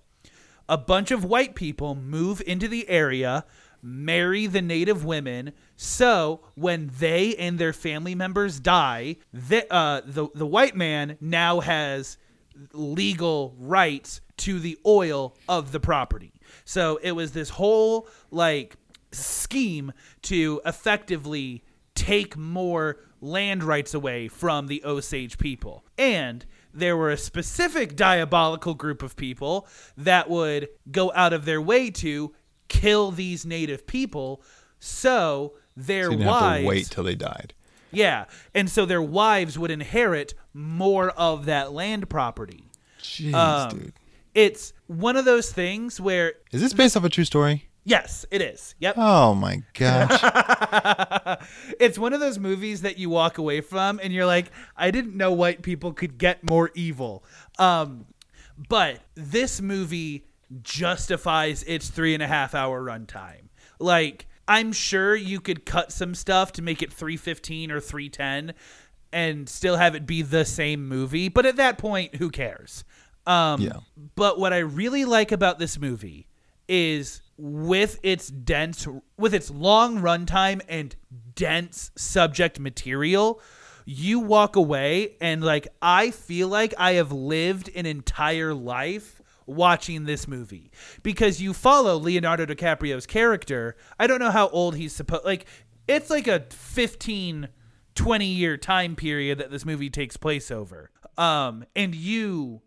a 0.69 0.77
bunch 0.77 1.11
of 1.11 1.23
white 1.23 1.55
people 1.55 1.95
move 1.95 2.41
into 2.45 2.67
the 2.67 2.87
area, 2.89 3.45
marry 3.81 4.47
the 4.47 4.61
native 4.61 5.03
women. 5.03 5.53
So 5.75 6.41
when 6.55 6.91
they 6.99 7.35
and 7.35 7.59
their 7.59 7.73
family 7.73 8.15
members 8.15 8.59
die, 8.59 9.17
the 9.31 9.71
uh, 9.73 10.01
the 10.05 10.27
the 10.33 10.47
white 10.47 10.75
man 10.75 11.17
now 11.19 11.59
has 11.59 12.17
legal 12.71 13.55
rights 13.57 14.21
to 14.37 14.59
the 14.59 14.77
oil 14.85 15.35
of 15.49 15.71
the 15.71 15.79
property. 15.79 16.33
So 16.65 16.99
it 17.01 17.11
was 17.13 17.31
this 17.31 17.49
whole 17.49 18.07
like 18.31 18.77
scheme 19.11 19.91
to 20.23 20.61
effectively 20.65 21.63
take 21.95 22.37
more 22.37 22.99
land 23.21 23.63
rights 23.63 23.93
away 23.93 24.27
from 24.27 24.67
the 24.67 24.83
Osage 24.83 25.37
people. 25.37 25.85
And 25.97 26.45
there 26.73 26.97
were 26.97 27.11
a 27.11 27.17
specific 27.17 27.95
diabolical 27.95 28.73
group 28.73 29.03
of 29.03 29.15
people 29.15 29.67
that 29.97 30.29
would 30.29 30.67
go 30.91 31.11
out 31.15 31.31
of 31.33 31.45
their 31.45 31.61
way 31.61 31.89
to 31.91 32.33
kill 32.67 33.11
these 33.11 33.45
native 33.45 33.85
people 33.85 34.41
so 34.79 35.53
their 35.77 36.09
didn't 36.09 36.25
wives 36.25 36.65
wait 36.65 36.85
till 36.89 37.03
they 37.03 37.15
died. 37.15 37.53
yeah 37.91 38.25
and 38.53 38.69
so 38.69 38.85
their 38.85 39.01
wives 39.01 39.57
would 39.57 39.71
inherit 39.71 40.33
more 40.53 41.09
of 41.11 41.45
that 41.45 41.71
land 41.71 42.09
property 42.09 42.65
Jeez, 43.01 43.33
Um, 43.33 43.69
dude. 43.77 43.93
it's 44.33 44.73
one 44.87 45.15
of 45.17 45.25
those 45.25 45.51
things 45.51 45.99
where 46.01 46.33
Is 46.51 46.61
this 46.61 46.73
based 46.73 46.95
off 46.97 47.03
a 47.03 47.09
true 47.09 47.25
story? 47.25 47.69
Yes 47.85 48.25
it 48.31 48.41
is 48.41 48.75
yep 48.79 48.95
Oh 48.97 49.33
my 49.35 49.61
gosh. 49.73 50.19
it's 51.79 51.97
one 51.97 52.13
of 52.13 52.19
those 52.19 52.39
movies 52.39 52.81
that 52.81 52.97
you 52.97 53.09
walk 53.09 53.37
away 53.37 53.61
from 53.61 53.99
and 54.01 54.13
you're 54.13 54.25
like, 54.25 54.51
I 54.77 54.91
didn't 54.91 55.15
know 55.15 55.31
white 55.31 55.61
people 55.61 55.93
could 55.93 56.17
get 56.17 56.43
more 56.43 56.71
evil. 56.75 57.23
Um, 57.59 58.05
but 58.69 58.99
this 59.15 59.61
movie 59.61 60.25
justifies 60.61 61.63
its 61.63 61.89
three 61.89 62.13
and 62.13 62.21
a 62.21 62.27
half 62.27 62.53
hour 62.53 62.83
runtime. 62.83 63.49
Like, 63.79 64.27
I'm 64.47 64.71
sure 64.73 65.15
you 65.15 65.39
could 65.39 65.65
cut 65.65 65.91
some 65.91 66.13
stuff 66.15 66.51
to 66.53 66.61
make 66.61 66.81
it 66.81 66.91
315 66.93 67.71
or 67.71 67.79
310 67.79 68.53
and 69.11 69.47
still 69.47 69.77
have 69.77 69.95
it 69.95 70.05
be 70.05 70.21
the 70.21 70.45
same 70.45 70.87
movie. 70.87 71.29
But 71.29 71.45
at 71.45 71.55
that 71.55 71.77
point, 71.77 72.15
who 72.15 72.29
cares? 72.29 72.83
Um, 73.25 73.61
Yeah. 73.61 73.79
But 74.15 74.39
what 74.39 74.53
I 74.53 74.59
really 74.59 75.05
like 75.05 75.31
about 75.31 75.59
this 75.59 75.79
movie 75.79 76.27
is 76.67 77.21
with 77.37 77.99
its 78.03 78.27
dense, 78.27 78.87
with 79.17 79.33
its 79.33 79.49
long 79.49 79.99
runtime 79.99 80.61
and 80.67 80.95
dense 81.35 81.91
subject 81.95 82.59
material, 82.59 83.41
you 83.85 84.19
walk 84.19 84.55
away 84.55 85.15
and 85.19 85.43
like 85.43 85.67
I 85.81 86.11
feel 86.11 86.47
like 86.47 86.73
I 86.77 86.93
have 86.93 87.11
lived 87.11 87.69
an 87.75 87.85
entire 87.85 88.53
life 88.53 89.21
watching 89.45 90.05
this 90.05 90.27
movie 90.27 90.71
because 91.01 91.41
you 91.41 91.53
follow 91.53 91.97
Leonardo 91.97 92.45
DiCaprio's 92.45 93.05
character. 93.05 93.75
I 93.99 94.07
don't 94.07 94.19
know 94.19 94.31
how 94.31 94.47
old 94.49 94.75
he's 94.75 94.95
supposed 94.95 95.25
like 95.25 95.45
it's 95.87 96.09
like 96.09 96.27
a 96.27 96.45
15 96.49 97.49
20 97.95 98.25
year 98.25 98.57
time 98.57 98.95
period 98.95 99.37
that 99.39 99.51
this 99.51 99.65
movie 99.65 99.89
takes 99.89 100.17
place 100.17 100.49
over. 100.49 100.91
Um 101.17 101.65
and 101.75 101.93
you 101.93 102.61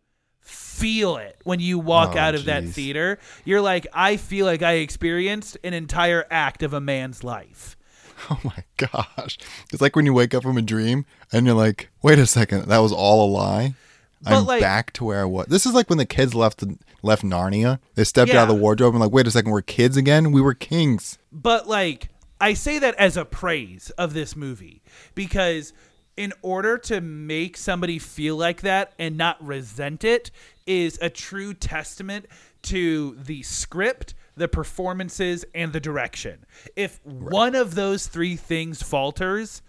feel 0.47 1.17
it 1.17 1.39
when 1.45 1.61
you 1.61 1.79
walk 1.79 2.13
Oh, 2.15 2.19
out 2.19 2.35
of 2.35 2.45
that 2.47 2.65
theater. 2.65 3.19
You're 3.45 3.61
like 3.61 3.87
I 3.93 4.17
feel 4.17 4.47
like 4.47 4.63
I 4.63 4.75
experienced 4.75 5.59
an 5.65 5.75
entire 5.75 6.25
act 6.31 6.63
of 6.63 6.73
a 6.73 6.81
man's 6.81 7.23
life. 7.25 7.77
Oh 8.31 8.41
my 8.45 8.65
gosh. 8.79 9.37
It's 9.75 9.83
like 9.83 9.95
when 9.95 10.07
you 10.07 10.15
wake 10.15 10.33
up 10.33 10.43
from 10.43 10.57
a 10.57 10.63
dream 10.63 11.05
and 11.33 11.45
you're 11.45 11.55
like, 11.55 11.91
wait 12.03 12.19
a 12.19 12.25
second, 12.27 12.65
that 12.69 12.79
was 12.79 12.91
all 12.91 13.29
a 13.29 13.31
lie. 13.31 13.75
But, 14.23 14.33
I'm 14.33 14.47
like- 14.47 14.63
back 14.63 14.93
to 14.95 15.05
where 15.05 15.21
I 15.21 15.25
was. 15.27 15.47
This 15.49 15.67
is 15.67 15.75
like 15.75 15.91
when 15.91 15.99
the 15.99 16.07
kids 16.07 16.35
left 16.35 16.65
left 17.03 17.23
Narnia. 17.23 17.79
They 17.95 18.05
stepped 18.05 18.33
out 18.33 18.49
of 18.49 18.57
the 18.57 18.61
wardrobe 18.61 18.95
and 18.95 19.03
like, 19.03 19.13
wait 19.13 19.27
a 19.27 19.31
second, 19.31 19.51
we're 19.51 19.61
kids 19.61 19.99
again? 19.99 20.33
We 20.33 20.41
were 20.41 20.55
kings. 20.55 21.19
But 21.31 21.69
like 21.69 22.09
I 22.41 22.55
say 22.55 22.79
that 22.79 22.95
as 22.95 23.19
a 23.19 23.27
praise 23.27 23.91
of 23.99 24.15
this 24.15 24.35
movie 24.35 24.83
because 25.15 25.75
in 26.17 26.33
order 26.43 26.79
to 26.79 27.01
make 27.01 27.57
somebody 27.57 27.99
feel 27.99 28.37
like 28.37 28.63
that 28.63 28.93
and 28.99 29.17
not 29.17 29.45
resent 29.45 30.05
it 30.05 30.31
is 30.67 30.99
a 31.01 31.11
true 31.11 31.53
testament 31.55 32.27
to 32.63 33.17
the 33.23 33.43
script, 33.43 34.15
the 34.37 34.49
performances 34.49 35.45
and 35.55 35.73
the 35.73 35.81
direction. 35.81 36.45
If 36.75 37.05
one 37.05 37.55
of 37.55 37.75
those 37.75 38.07
three 38.07 38.37
things 38.37 38.83
falters, 38.83 39.63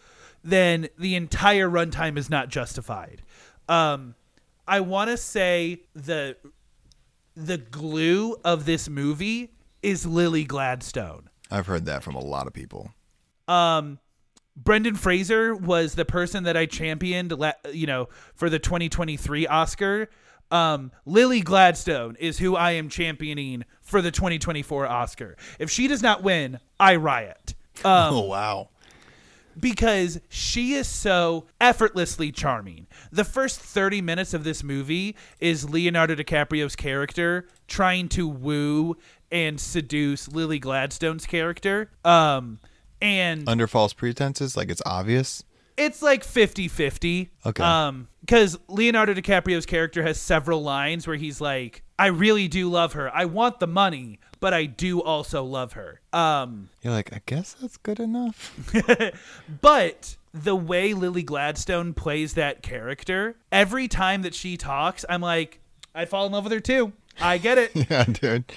then 0.43 0.87
the 0.97 1.15
entire 1.15 1.69
runtime 1.69 2.17
is 2.17 2.29
not 2.29 2.49
justified. 2.49 3.21
Um 3.67 4.15
I 4.67 4.81
want 4.81 5.09
to 5.09 5.17
say 5.17 5.83
the 5.93 6.35
the 7.35 7.57
glue 7.57 8.35
of 8.43 8.65
this 8.65 8.89
movie 8.89 9.51
is 9.81 10.05
Lily 10.05 10.43
Gladstone. 10.43 11.29
I've 11.51 11.67
heard 11.67 11.85
that 11.85 12.03
from 12.03 12.15
a 12.15 12.19
lot 12.19 12.47
of 12.47 12.53
people. 12.53 12.91
Um, 13.47 13.99
Brendan 14.57 14.95
Fraser 14.95 15.55
was 15.55 15.93
the 15.93 16.03
person 16.05 16.43
that 16.43 16.57
I 16.57 16.65
championed, 16.65 17.33
you 17.71 17.85
know, 17.87 18.09
for 18.35 18.49
the 18.49 18.59
2023 18.59 19.45
Oscar. 19.47 20.09
Um, 20.49 20.91
Lily 21.05 21.41
Gladstone 21.41 22.15
is 22.19 22.39
who 22.39 22.55
I 22.55 22.71
am 22.71 22.89
championing 22.89 23.65
for 23.81 24.01
the 24.01 24.11
2024 24.11 24.87
Oscar. 24.87 25.37
If 25.59 25.69
she 25.69 25.87
does 25.87 26.01
not 26.01 26.23
win, 26.23 26.59
I 26.79 26.95
riot. 26.95 27.53
Um, 27.85 28.13
oh 28.13 28.21
wow. 28.21 28.69
because 29.59 30.19
she 30.29 30.73
is 30.73 30.87
so 30.87 31.45
effortlessly 31.61 32.31
charming. 32.31 32.87
The 33.11 33.23
first 33.23 33.59
30 33.59 34.01
minutes 34.01 34.33
of 34.33 34.43
this 34.43 34.63
movie 34.63 35.15
is 35.39 35.69
Leonardo 35.69 36.15
DiCaprio's 36.15 36.75
character 36.75 37.47
trying 37.67 38.09
to 38.09 38.27
woo 38.27 38.97
and 39.31 39.59
seduce 39.59 40.27
Lily 40.29 40.57
Gladstone's 40.59 41.25
character. 41.27 41.91
Um 42.03 42.59
and 43.01 43.47
Under 43.47 43.67
false 43.67 43.93
pretenses, 43.93 44.55
like 44.57 44.69
it's 44.69 44.81
obvious. 44.85 45.43
it's 45.77 46.01
like 46.01 46.23
50-50. 46.23 47.29
Okay. 47.45 47.63
Um 47.63 48.07
cuz 48.27 48.57
Leonardo 48.67 49.13
DiCaprio's 49.13 49.65
character 49.65 50.03
has 50.03 50.19
several 50.19 50.61
lines 50.63 51.07
where 51.07 51.15
he's 51.17 51.39
like 51.41 51.83
I 51.99 52.07
really 52.07 52.47
do 52.47 52.69
love 52.69 52.93
her. 52.93 53.13
I 53.15 53.25
want 53.25 53.59
the 53.59 53.67
money, 53.67 54.19
but 54.39 54.53
I 54.53 54.65
do 54.65 55.01
also 55.01 55.43
love 55.43 55.73
her. 55.73 56.01
Um 56.13 56.69
You're 56.81 56.93
like, 56.93 57.13
I 57.13 57.21
guess 57.25 57.55
that's 57.61 57.77
good 57.77 57.99
enough. 57.99 58.53
But 59.61 60.17
the 60.33 60.55
way 60.55 60.93
Lily 60.93 61.23
Gladstone 61.23 61.93
plays 61.93 62.33
that 62.33 62.61
character, 62.61 63.35
every 63.51 63.87
time 63.87 64.21
that 64.23 64.35
she 64.35 64.57
talks, 64.57 65.03
I'm 65.09 65.21
like, 65.21 65.59
I 65.95 66.05
fall 66.05 66.25
in 66.25 66.31
love 66.31 66.43
with 66.43 66.53
her 66.53 66.59
too. 66.59 66.93
I 67.19 67.37
get 67.39 67.57
it. 67.57 67.71
yeah, 67.89 68.03
dude. 68.03 68.51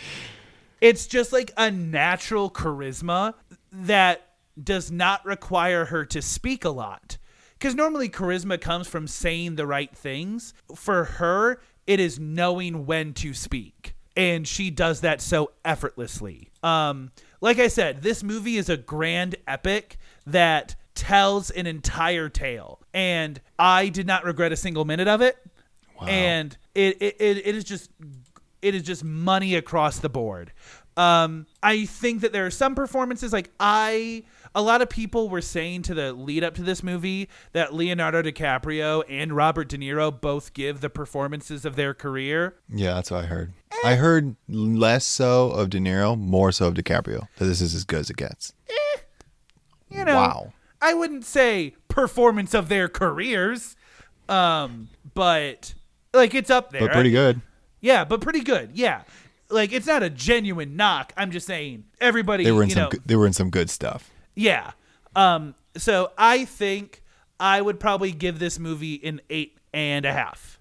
It's 0.80 1.06
just 1.06 1.32
like 1.32 1.52
a 1.56 1.70
natural 1.70 2.50
charisma 2.50 3.34
that 3.72 4.26
does 4.62 4.90
not 4.90 5.24
require 5.24 5.86
her 5.86 6.04
to 6.06 6.22
speak 6.22 6.64
a 6.64 6.70
lot. 6.70 7.18
Because 7.58 7.74
normally 7.74 8.08
charisma 8.08 8.60
comes 8.60 8.88
from 8.88 9.06
saying 9.06 9.56
the 9.56 9.66
right 9.66 9.94
things. 9.94 10.54
For 10.74 11.04
her, 11.04 11.60
it 11.86 12.00
is 12.00 12.18
knowing 12.18 12.86
when 12.86 13.12
to 13.14 13.34
speak. 13.34 13.94
And 14.16 14.48
she 14.48 14.70
does 14.70 15.02
that 15.02 15.20
so 15.20 15.52
effortlessly. 15.64 16.50
Um, 16.62 17.12
like 17.40 17.58
I 17.58 17.68
said, 17.68 18.02
this 18.02 18.22
movie 18.22 18.56
is 18.56 18.68
a 18.68 18.76
grand 18.76 19.36
epic 19.46 19.98
that 20.26 20.74
tells 20.94 21.50
an 21.50 21.66
entire 21.66 22.28
tale. 22.28 22.80
And 22.92 23.40
I 23.58 23.88
did 23.88 24.06
not 24.06 24.24
regret 24.24 24.52
a 24.52 24.56
single 24.56 24.84
minute 24.84 25.08
of 25.08 25.20
it. 25.20 25.36
And 26.08 26.56
it, 26.74 26.96
it, 27.02 27.16
it, 27.20 27.46
it 27.46 27.54
is 27.54 27.64
just 27.64 27.90
it 28.62 28.74
is 28.74 28.82
just 28.82 29.04
money 29.04 29.54
across 29.54 29.98
the 29.98 30.08
board. 30.08 30.52
Um, 30.96 31.46
I 31.62 31.86
think 31.86 32.22
that 32.22 32.32
there 32.32 32.46
are 32.46 32.50
some 32.50 32.74
performances 32.74 33.32
like 33.32 33.50
I 33.58 34.24
a 34.54 34.62
lot 34.62 34.82
of 34.82 34.88
people 34.88 35.28
were 35.28 35.40
saying 35.40 35.82
to 35.82 35.94
the 35.94 36.12
lead 36.12 36.42
up 36.42 36.54
to 36.54 36.62
this 36.62 36.82
movie 36.82 37.28
that 37.52 37.72
Leonardo 37.74 38.22
DiCaprio 38.22 39.04
and 39.08 39.34
Robert 39.34 39.68
De 39.68 39.78
Niro 39.78 40.10
both 40.20 40.52
give 40.54 40.80
the 40.80 40.90
performances 40.90 41.64
of 41.64 41.76
their 41.76 41.94
career. 41.94 42.56
Yeah, 42.68 42.94
that's 42.94 43.10
what 43.10 43.24
I 43.24 43.26
heard. 43.26 43.52
I 43.84 43.94
heard 43.94 44.36
less 44.48 45.04
so 45.04 45.50
of 45.50 45.70
De 45.70 45.78
Niro, 45.78 46.18
more 46.18 46.50
so 46.52 46.66
of 46.66 46.74
DiCaprio. 46.74 47.28
That 47.36 47.44
this 47.46 47.60
is 47.60 47.74
as 47.74 47.84
good 47.84 48.00
as 48.00 48.10
it 48.10 48.16
gets. 48.16 48.52
You 49.88 50.04
know, 50.04 50.14
Wow. 50.14 50.52
I 50.82 50.94
wouldn't 50.94 51.24
say 51.24 51.74
performance 51.88 52.54
of 52.54 52.68
their 52.68 52.88
careers, 52.88 53.76
um, 54.28 54.88
but 55.14 55.74
like 56.14 56.34
it's 56.34 56.48
up 56.50 56.70
there. 56.70 56.80
But 56.82 56.92
pretty 56.92 57.10
good. 57.10 57.40
Yeah, 57.80 58.04
but 58.04 58.20
pretty 58.20 58.40
good. 58.40 58.70
Yeah. 58.74 59.02
Like 59.50 59.72
it's 59.72 59.86
not 59.86 60.02
a 60.02 60.10
genuine 60.10 60.76
knock. 60.76 61.12
I'm 61.16 61.30
just 61.32 61.46
saying 61.46 61.84
everybody 62.00 62.44
They 62.44 62.52
were 62.52 62.62
in 62.62 62.70
some. 62.70 62.82
know, 62.84 62.88
good, 62.90 63.02
they 63.04 63.16
were 63.16 63.26
in 63.26 63.32
some 63.32 63.50
good 63.50 63.68
stuff. 63.68 64.10
Yeah. 64.40 64.72
Um, 65.14 65.54
so 65.76 66.12
I 66.16 66.44
think 66.46 67.02
I 67.38 67.60
would 67.60 67.78
probably 67.78 68.12
give 68.12 68.38
this 68.38 68.58
movie 68.58 69.00
an 69.04 69.20
eight 69.28 69.58
and 69.74 70.04
a 70.06 70.12
half. 70.12 70.58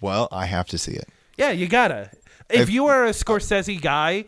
Well, 0.00 0.28
I 0.30 0.46
have 0.46 0.66
to 0.68 0.78
see 0.78 0.92
it, 0.92 1.08
Yeah, 1.36 1.50
you 1.50 1.66
gotta. 1.66 2.10
If, 2.50 2.62
If- 2.62 2.70
you 2.70 2.86
are 2.86 3.04
a 3.06 3.10
Scorsese 3.10 3.80
guy, 3.80 4.26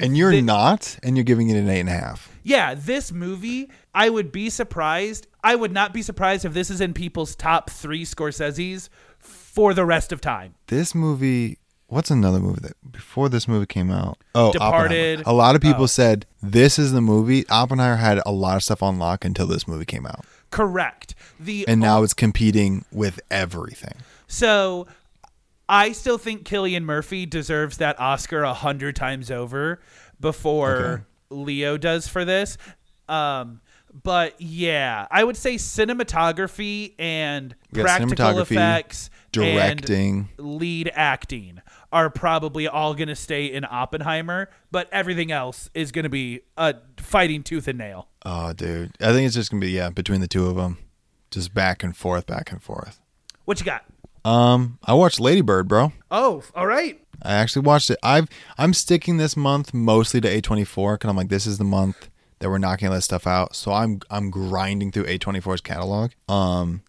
and 0.00 0.16
you're 0.16 0.32
The- 0.32 0.42
not, 0.42 0.98
and 1.04 1.16
you're 1.16 1.24
giving 1.24 1.48
it 1.50 1.56
an 1.56 1.68
eight 1.70 1.80
and 1.80 1.88
a 1.88 1.92
half. 1.92 2.28
yeah, 2.42 2.74
this 2.74 3.12
movie, 3.12 3.70
I 3.94 4.10
would 4.10 4.32
be 4.32 4.50
surprised. 4.50 5.26
I 5.42 5.54
would 5.54 5.72
not 5.72 5.92
be 5.94 6.02
surprised 6.02 6.44
if 6.44 6.52
this 6.52 6.68
is 6.68 6.80
in 6.80 6.92
people's 6.94 7.34
top 7.36 7.70
three 7.70 8.04
Scorseses 8.04 8.88
for 9.18 9.72
the 9.72 9.84
rest 9.86 10.12
of 10.12 10.20
time. 10.20 10.54
This 10.66 10.94
movie. 10.94 11.58
What's 11.88 12.10
another 12.10 12.38
movie 12.38 12.60
that 12.62 12.92
before 12.92 13.28
this 13.30 13.48
movie 13.48 13.64
came 13.66 13.90
out? 13.90 14.18
Oh, 14.34 14.52
Departed. 14.52 15.20
Oppenheimer. 15.20 15.22
A 15.26 15.32
lot 15.32 15.54
of 15.56 15.62
people 15.62 15.84
Oh. 15.84 15.86
said 15.86 16.26
this 16.42 16.78
is 16.78 16.92
the 16.92 17.00
movie. 17.00 17.48
Oppenheimer 17.48 17.96
had 17.96 18.20
a 18.26 18.30
lot 18.30 18.56
of 18.56 18.62
stuff 18.62 18.82
on 18.82 18.98
lock 18.98 19.24
until 19.24 19.46
this 19.46 19.66
movie 19.66 19.86
came 19.86 20.04
out, 20.06 20.24
Correct. 20.50 21.14
The 21.40 21.66
and 21.66 21.80
now 21.80 22.02
it's 22.02 22.12
competing 22.14 22.84
with 22.92 23.20
everything. 23.30 23.94
So 24.26 24.86
I 25.68 25.92
still 25.92 26.18
think 26.18 26.44
Cillian 26.46 26.82
Murphy 26.84 27.24
deserves 27.26 27.78
that 27.78 27.98
Oscar 27.98 28.42
a 28.42 28.52
hundred 28.54 28.94
times 28.94 29.30
over 29.30 29.80
before 30.20 30.76
Okay. 30.76 31.02
Leo 31.30 31.76
does 31.78 32.06
for 32.08 32.24
this. 32.24 32.58
Um, 33.08 33.60
but 34.02 34.38
yeah, 34.40 35.06
I 35.10 35.24
would 35.24 35.36
say 35.38 35.54
cinematography 35.54 36.92
and 36.98 37.54
practical 37.72 38.14
cinematography, 38.14 38.52
effects, 38.52 39.08
directing. 39.32 40.28
and 40.38 40.46
lead 40.56 40.90
acting 40.94 41.60
are 41.92 42.10
probably 42.10 42.68
all 42.68 42.94
going 42.94 43.08
to 43.08 43.16
stay 43.16 43.46
in 43.46 43.64
Oppenheimer, 43.64 44.50
but 44.70 44.88
everything 44.92 45.32
else 45.32 45.70
is 45.74 45.92
going 45.92 46.02
to 46.04 46.10
be 46.10 46.40
a 46.56 46.74
fighting 46.98 47.42
tooth 47.42 47.66
and 47.68 47.78
nail. 47.78 48.08
Oh, 48.24 48.52
dude, 48.52 48.92
I 49.00 49.12
think 49.12 49.26
it's 49.26 49.34
just 49.34 49.50
gonna 49.50 49.60
be 49.60 49.70
yeah 49.70 49.90
between 49.90 50.20
the 50.20 50.28
two 50.28 50.46
of 50.48 50.56
them, 50.56 50.78
just 51.30 51.54
back 51.54 51.82
and 51.82 51.96
forth, 51.96 52.26
back 52.26 52.52
and 52.52 52.62
forth. 52.62 53.00
What 53.44 53.58
you 53.60 53.64
got? 53.64 53.84
Um, 54.24 54.78
I 54.84 54.92
watched 54.92 55.20
Ladybird, 55.20 55.68
bro. 55.68 55.92
Oh, 56.10 56.42
all 56.54 56.66
right. 56.66 57.00
I 57.22 57.34
actually 57.34 57.62
watched 57.62 57.90
it. 57.90 57.98
I've 58.02 58.28
I'm 58.58 58.74
sticking 58.74 59.16
this 59.16 59.36
month 59.36 59.72
mostly 59.72 60.20
to 60.20 60.28
A24 60.28 60.94
because 60.94 61.08
I'm 61.08 61.16
like 61.16 61.30
this 61.30 61.46
is 61.46 61.58
the 61.58 61.64
month 61.64 62.10
that 62.40 62.50
we're 62.50 62.58
knocking 62.58 62.88
all 62.88 62.94
this 62.94 63.06
stuff 63.06 63.26
out. 63.26 63.56
So 63.56 63.72
I'm 63.72 64.00
I'm 64.10 64.30
grinding 64.30 64.92
through 64.92 65.04
A24's 65.04 65.60
catalog. 65.60 66.10
Um, 66.28 66.82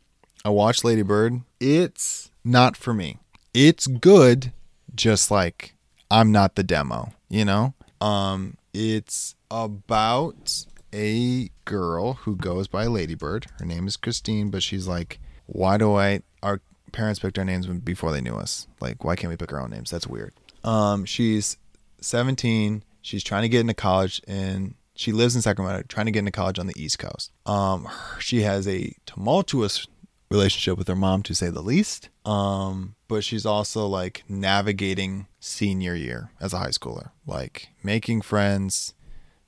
I 0.43 0.49
watched 0.49 0.83
Ladybird. 0.83 1.41
It's 1.59 2.31
not 2.43 2.75
for 2.75 2.93
me. 2.93 3.17
It's 3.53 3.87
good, 3.87 4.51
just 4.99 5.31
like 5.31 5.75
I'm 6.11 6.31
not 6.31 6.55
the 6.55 6.63
demo. 6.63 7.13
You 7.29 7.45
know. 7.45 7.73
Um, 8.01 8.57
it's 8.73 9.35
about 9.49 10.65
a 10.93 11.49
girl 11.65 12.13
who 12.13 12.35
goes 12.35 12.67
by 12.67 12.85
Ladybird. 12.85 13.47
Her 13.59 13.65
name 13.65 13.87
is 13.87 13.97
Christine, 13.97 14.49
but 14.49 14.63
she's 14.63 14.87
like, 14.87 15.19
why 15.47 15.77
do 15.77 15.95
I? 15.95 16.21
Our 16.43 16.61
parents 16.91 17.19
picked 17.19 17.37
our 17.39 17.45
names 17.45 17.67
before 17.67 18.11
they 18.11 18.21
knew 18.21 18.35
us. 18.35 18.67
Like, 18.79 19.03
why 19.03 19.15
can't 19.15 19.29
we 19.29 19.37
pick 19.37 19.53
our 19.53 19.61
own 19.61 19.71
names? 19.71 19.89
That's 19.89 20.07
weird. 20.07 20.33
Um, 20.63 21.05
she's 21.05 21.57
17. 22.01 22.83
She's 23.01 23.23
trying 23.23 23.43
to 23.43 23.49
get 23.49 23.61
into 23.61 23.73
college, 23.73 24.21
and 24.27 24.75
she 24.95 25.11
lives 25.11 25.35
in 25.35 25.41
Sacramento, 25.41 25.83
trying 25.87 26.07
to 26.07 26.11
get 26.11 26.19
into 26.19 26.31
college 26.31 26.59
on 26.59 26.67
the 26.67 26.81
East 26.81 26.99
Coast. 26.99 27.31
Um, 27.45 27.87
she 28.19 28.41
has 28.41 28.67
a 28.67 28.93
tumultuous 29.05 29.87
relationship 30.29 30.77
with 30.77 30.87
her 30.87 30.95
mom, 30.95 31.23
to 31.23 31.35
say 31.35 31.49
the 31.49 31.61
least. 31.61 32.09
Um, 32.25 32.95
but 33.07 33.23
she's 33.23 33.45
also 33.45 33.87
like 33.87 34.23
navigating 34.29 35.27
senior 35.39 35.95
year 35.95 36.31
as 36.39 36.53
a 36.53 36.59
high 36.59 36.69
schooler, 36.69 37.11
like 37.25 37.69
making 37.83 38.21
friends, 38.21 38.93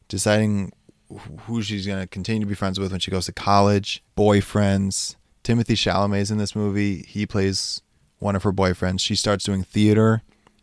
deciding 0.08 0.72
who 1.46 1.62
she's 1.62 1.86
going 1.86 2.02
to 2.02 2.08
continue 2.08 2.42
to 2.42 2.48
be 2.48 2.56
friends 2.56 2.80
with 2.80 2.92
when 2.92 3.00
she 3.00 3.12
goes 3.12 3.26
to 3.26 3.32
college, 3.32 4.04
boyfriends. 4.18 5.16
Timothée 5.44 5.76
Chalamet's 5.76 6.32
in 6.32 6.38
this 6.38 6.56
movie. 6.56 7.04
He 7.08 7.26
plays 7.26 7.82
one 8.20 8.36
of 8.36 8.44
her 8.44 8.54
boyfriends. 8.54 9.02
She 9.02 9.16
starts 9.16 9.44
doing 9.44 9.64
theater, 9.64 10.22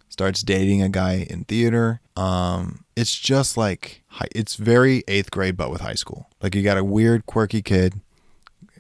starts 0.09 0.43
dating 0.43 0.83
a 0.83 0.89
guy 0.89 1.27
in 1.29 1.45
theater. 1.45 2.01
Um, 2.17 2.85
it's 2.97 3.15
just 3.15 3.57
like 3.57 4.03
it's 4.35 4.57
very 4.57 5.03
eighth 5.09 5.31
grade, 5.31 5.57
but 5.57 5.71
with 5.71 5.81
high 5.81 5.95
school. 5.95 6.29
Like 6.43 6.55
you 6.55 6.63
got 6.63 6.79
a 6.79 6.85
weird, 6.85 7.27
quirky 7.27 7.63
kid, 7.63 8.01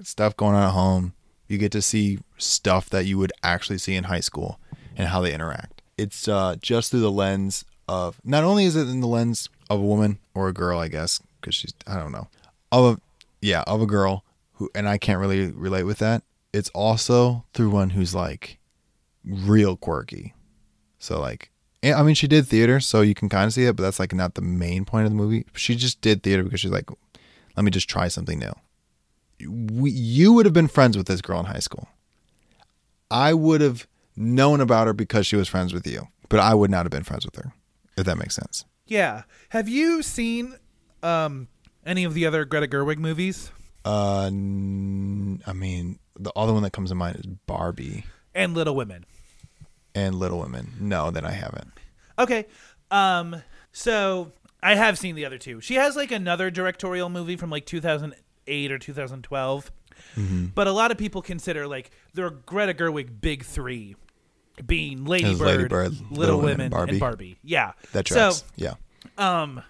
stuff 0.02 0.36
going 0.36 0.54
on 0.54 0.68
at 0.68 0.72
home. 0.72 1.14
You 1.48 1.58
get 1.58 1.72
to 1.72 1.82
see 1.82 2.18
stuff 2.36 2.88
that 2.90 3.06
you 3.06 3.18
would 3.18 3.32
actually 3.42 3.78
see 3.78 3.94
in 3.94 4.04
high 4.04 4.20
school 4.20 4.60
and 4.96 5.08
how 5.08 5.20
they 5.20 5.32
interact. 5.32 5.82
It's 5.96 6.28
uh, 6.28 6.56
just 6.60 6.90
through 6.90 7.00
the 7.00 7.10
lens 7.10 7.64
of 7.88 8.20
not 8.22 8.44
only 8.44 8.64
is 8.64 8.76
it 8.76 8.88
in 8.88 9.00
the 9.00 9.06
lens 9.06 9.48
of 9.70 9.80
a 9.80 9.82
woman 9.82 10.18
or 10.34 10.48
a 10.48 10.52
girl, 10.52 10.78
I 10.78 10.88
guess, 10.88 11.20
because 11.40 11.54
she's 11.54 11.74
I 11.86 11.96
don't 11.96 12.12
know 12.12 12.28
of 12.72 12.96
a 12.96 13.00
yeah 13.40 13.62
of 13.66 13.80
a 13.80 13.86
girl 13.86 14.24
who 14.54 14.70
and 14.74 14.88
I 14.88 14.98
can't 14.98 15.20
really 15.20 15.50
relate 15.50 15.84
with 15.84 15.98
that. 15.98 16.22
It's 16.52 16.70
also 16.70 17.44
through 17.54 17.70
one 17.70 17.90
who's 17.90 18.14
like 18.14 18.58
real 19.24 19.76
quirky. 19.76 20.34
So 20.98 21.20
like 21.20 21.50
I 21.84 22.02
mean 22.02 22.14
she 22.14 22.26
did 22.28 22.46
theater, 22.46 22.80
so 22.80 23.00
you 23.00 23.14
can 23.14 23.28
kind 23.28 23.46
of 23.46 23.52
see 23.52 23.64
it, 23.64 23.76
but 23.76 23.82
that's 23.82 24.00
like 24.00 24.12
not 24.12 24.34
the 24.34 24.42
main 24.42 24.84
point 24.84 25.06
of 25.06 25.12
the 25.12 25.16
movie. 25.16 25.46
She 25.54 25.76
just 25.76 26.00
did 26.00 26.22
theater 26.22 26.42
because 26.42 26.60
she's 26.60 26.70
like, 26.70 26.90
let 27.56 27.64
me 27.64 27.70
just 27.70 27.88
try 27.88 28.08
something 28.08 28.38
new. 28.38 28.52
We, 29.46 29.90
you 29.90 30.32
would 30.32 30.46
have 30.46 30.52
been 30.52 30.68
friends 30.68 30.96
with 30.96 31.06
this 31.06 31.20
girl 31.20 31.38
in 31.40 31.46
high 31.46 31.58
school. 31.60 31.88
I 33.10 33.34
would 33.34 33.60
have 33.60 33.86
known 34.16 34.60
about 34.60 34.86
her 34.86 34.92
because 34.92 35.26
she 35.26 35.36
was 35.36 35.48
friends 35.48 35.72
with 35.72 35.86
you, 35.86 36.08
but 36.28 36.40
I 36.40 36.54
would 36.54 36.70
not 36.70 36.84
have 36.84 36.90
been 36.90 37.04
friends 37.04 37.24
with 37.24 37.36
her. 37.36 37.52
If 37.96 38.04
that 38.06 38.16
makes 38.18 38.34
sense. 38.34 38.64
Yeah. 38.86 39.22
Have 39.50 39.68
you 39.68 40.02
seen 40.02 40.56
um, 41.02 41.48
any 41.86 42.04
of 42.04 42.14
the 42.14 42.26
other 42.26 42.44
Greta 42.44 42.66
Gerwig 42.68 42.98
movies? 42.98 43.50
Uh, 43.84 44.26
n- 44.26 45.42
I 45.46 45.52
mean, 45.52 45.98
the 46.18 46.32
other 46.36 46.52
one 46.52 46.62
that 46.62 46.72
comes 46.72 46.90
to 46.90 46.94
mind 46.94 47.16
is 47.16 47.26
Barbie 47.46 48.04
And 48.34 48.54
Little 48.54 48.74
Women. 48.76 49.04
and 49.94 50.14
Little 50.16 50.40
Women. 50.40 50.72
No, 50.80 51.10
then 51.10 51.24
I 51.24 51.30
haven't. 51.32 51.72
Okay. 52.18 52.46
Um, 52.90 53.42
so 53.72 54.32
I 54.62 54.74
have 54.74 54.98
seen 54.98 55.14
the 55.14 55.24
other 55.24 55.38
two. 55.38 55.60
She 55.60 55.74
has 55.74 55.96
like 55.96 56.10
another 56.10 56.50
directorial 56.50 57.08
movie 57.08 57.36
from 57.36 57.50
like 57.50 57.66
2008 58.48 58.72
or 58.72 58.78
2012. 58.78 59.70
But 60.54 60.66
a 60.66 60.72
lot 60.72 60.90
of 60.90 60.98
people 60.98 61.22
consider 61.22 61.66
like 61.66 61.90
the 62.14 62.30
Greta 62.46 62.74
Gerwig 62.74 63.20
big 63.20 63.44
three 63.44 63.94
being 64.66 65.04
Lady 65.04 65.34
Bird, 65.34 65.46
Lady 65.46 65.68
Bird, 65.68 65.92
Little, 65.92 66.16
Little 66.16 66.36
Women, 66.38 66.50
Women, 66.56 66.70
Barbie. 66.70 66.90
and 66.92 67.00
Barbie. 67.00 67.38
Yeah. 67.44 67.72
That 67.92 68.08
So 68.08 68.32
yeah. 68.56 68.74
Um, 69.16 69.62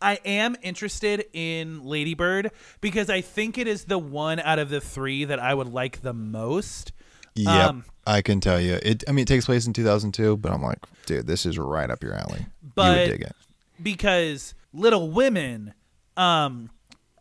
I 0.00 0.18
am 0.24 0.56
interested 0.62 1.26
in 1.32 1.84
Lady 1.84 2.14
Bird 2.14 2.50
because 2.80 3.08
I 3.10 3.20
think 3.22 3.58
it 3.58 3.66
is 3.66 3.84
the 3.84 3.98
one 3.98 4.40
out 4.40 4.58
of 4.58 4.68
the 4.70 4.80
three 4.80 5.24
that 5.24 5.38
I 5.38 5.52
would 5.54 5.68
like 5.68 6.02
the 6.02 6.12
most. 6.14 6.92
Yep. 7.34 7.48
Um, 7.68 7.84
I 8.06 8.22
can 8.22 8.40
tell 8.40 8.60
you. 8.60 8.78
It. 8.82 9.04
I 9.08 9.12
mean, 9.12 9.24
it 9.24 9.28
takes 9.28 9.44
place 9.46 9.66
in 9.66 9.72
2002, 9.74 10.36
but 10.38 10.52
I'm 10.52 10.62
like, 10.62 10.78
dude, 11.06 11.26
this 11.26 11.44
is 11.44 11.58
right 11.58 11.90
up 11.90 12.02
your 12.02 12.14
alley. 12.14 12.40
you 12.40 12.72
But- 12.74 12.96
would 13.08 13.10
dig 13.10 13.22
it. 13.22 13.36
because 13.82 14.54
Little 14.72 15.10
Women, 15.10 15.74
um, 16.16 16.70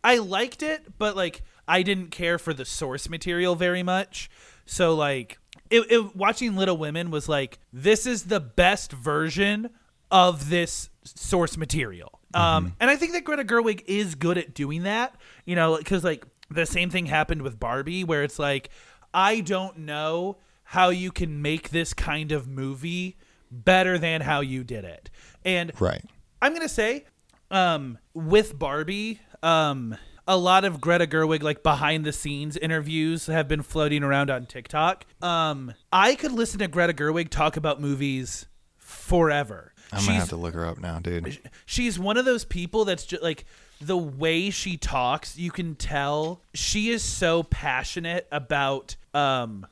I 0.06 0.20
liked 0.20 0.62
it, 0.62 0.98
but 1.00 1.16
like 1.16 1.42
I 1.68 1.82
didn't 1.82 2.12
care 2.12 2.38
for 2.38 2.54
the 2.54 2.64
source 2.64 3.10
material 3.10 3.56
very 3.56 3.82
much. 3.84 4.30
So 4.66 4.94
like, 4.96 5.40
it, 5.72 5.92
it, 5.92 6.16
watching 6.16 6.56
Little 6.56 6.78
Women 6.78 7.10
was 7.10 7.28
like, 7.28 7.58
this 7.74 8.06
is 8.06 8.26
the 8.26 8.40
best 8.40 8.92
version 8.92 9.72
of 10.12 10.50
this 10.50 10.90
source 11.04 11.58
material. 11.58 12.20
Um, 12.36 12.76
and 12.80 12.90
I 12.90 12.98
think 12.98 13.14
that 13.14 13.24
Greta 13.24 13.44
Gerwig 13.44 13.84
is 13.88 14.14
good 14.14 14.38
at 14.38 14.54
doing 14.54 14.84
that. 14.84 15.16
You 15.46 15.56
know, 15.56 15.78
because 15.78 16.04
like 16.04 16.26
the 16.50 16.66
same 16.66 16.90
thing 16.90 17.08
happened 17.08 17.42
with 17.42 17.60
Barbie, 17.60 18.04
where 18.04 18.24
it's 18.24 18.38
like, 18.38 18.70
I 19.14 19.40
don't 19.40 19.80
know 19.80 20.38
how 20.66 20.90
you 20.90 21.12
can 21.12 21.42
make 21.42 21.70
this 21.70 21.94
kind 21.94 22.32
of 22.32 22.48
movie 22.48 23.18
better 23.50 23.98
than 23.98 24.22
how 24.22 24.42
you 24.42 24.64
did 24.64 24.84
it. 24.84 25.10
And 25.44 25.72
Right. 25.80 26.04
I'm 26.42 26.54
gonna 26.54 26.68
say, 26.70 27.06
um, 27.50 27.98
with 28.14 28.60
Barbie, 28.60 29.22
um, 29.46 29.96
a 30.28 30.36
lot 30.38 30.66
of 30.66 30.82
Greta 30.82 31.06
Gerwig 31.08 31.44
like 31.44 31.62
behind 31.64 32.04
the 32.06 32.12
scenes 32.12 32.58
interviews 32.58 33.28
have 33.28 33.48
been 33.48 33.62
floating 33.62 34.04
around 34.04 34.30
on 34.32 34.46
TikTok. 34.48 35.06
Um, 35.22 35.74
I 35.94 36.16
could 36.16 36.32
listen 36.32 36.60
to 36.60 36.68
Greta 36.68 36.94
Gerwig 36.94 37.30
talk 37.30 37.56
about 37.56 37.80
movies 37.80 38.48
forever. 38.78 39.72
I'm 39.92 40.04
gonna 40.06 40.18
have 40.20 40.30
to 40.30 40.36
look 40.36 40.56
her 40.56 40.66
up 40.66 40.80
now, 40.80 41.00
dude. 41.00 41.40
she's 41.66 42.00
one 42.00 42.18
of 42.18 42.26
those 42.26 42.44
people 42.44 42.86
that's 42.86 43.06
just 43.06 43.22
like 43.22 43.46
the 43.80 43.96
way 43.96 44.50
she 44.50 44.78
talks 44.78 45.38
you 45.38 45.52
can 45.52 45.76
tell 45.76 46.42
she 46.54 46.90
is 46.90 47.04
so 47.04 47.44
passionate 47.44 48.28
about 48.32 48.96
um 49.14 49.68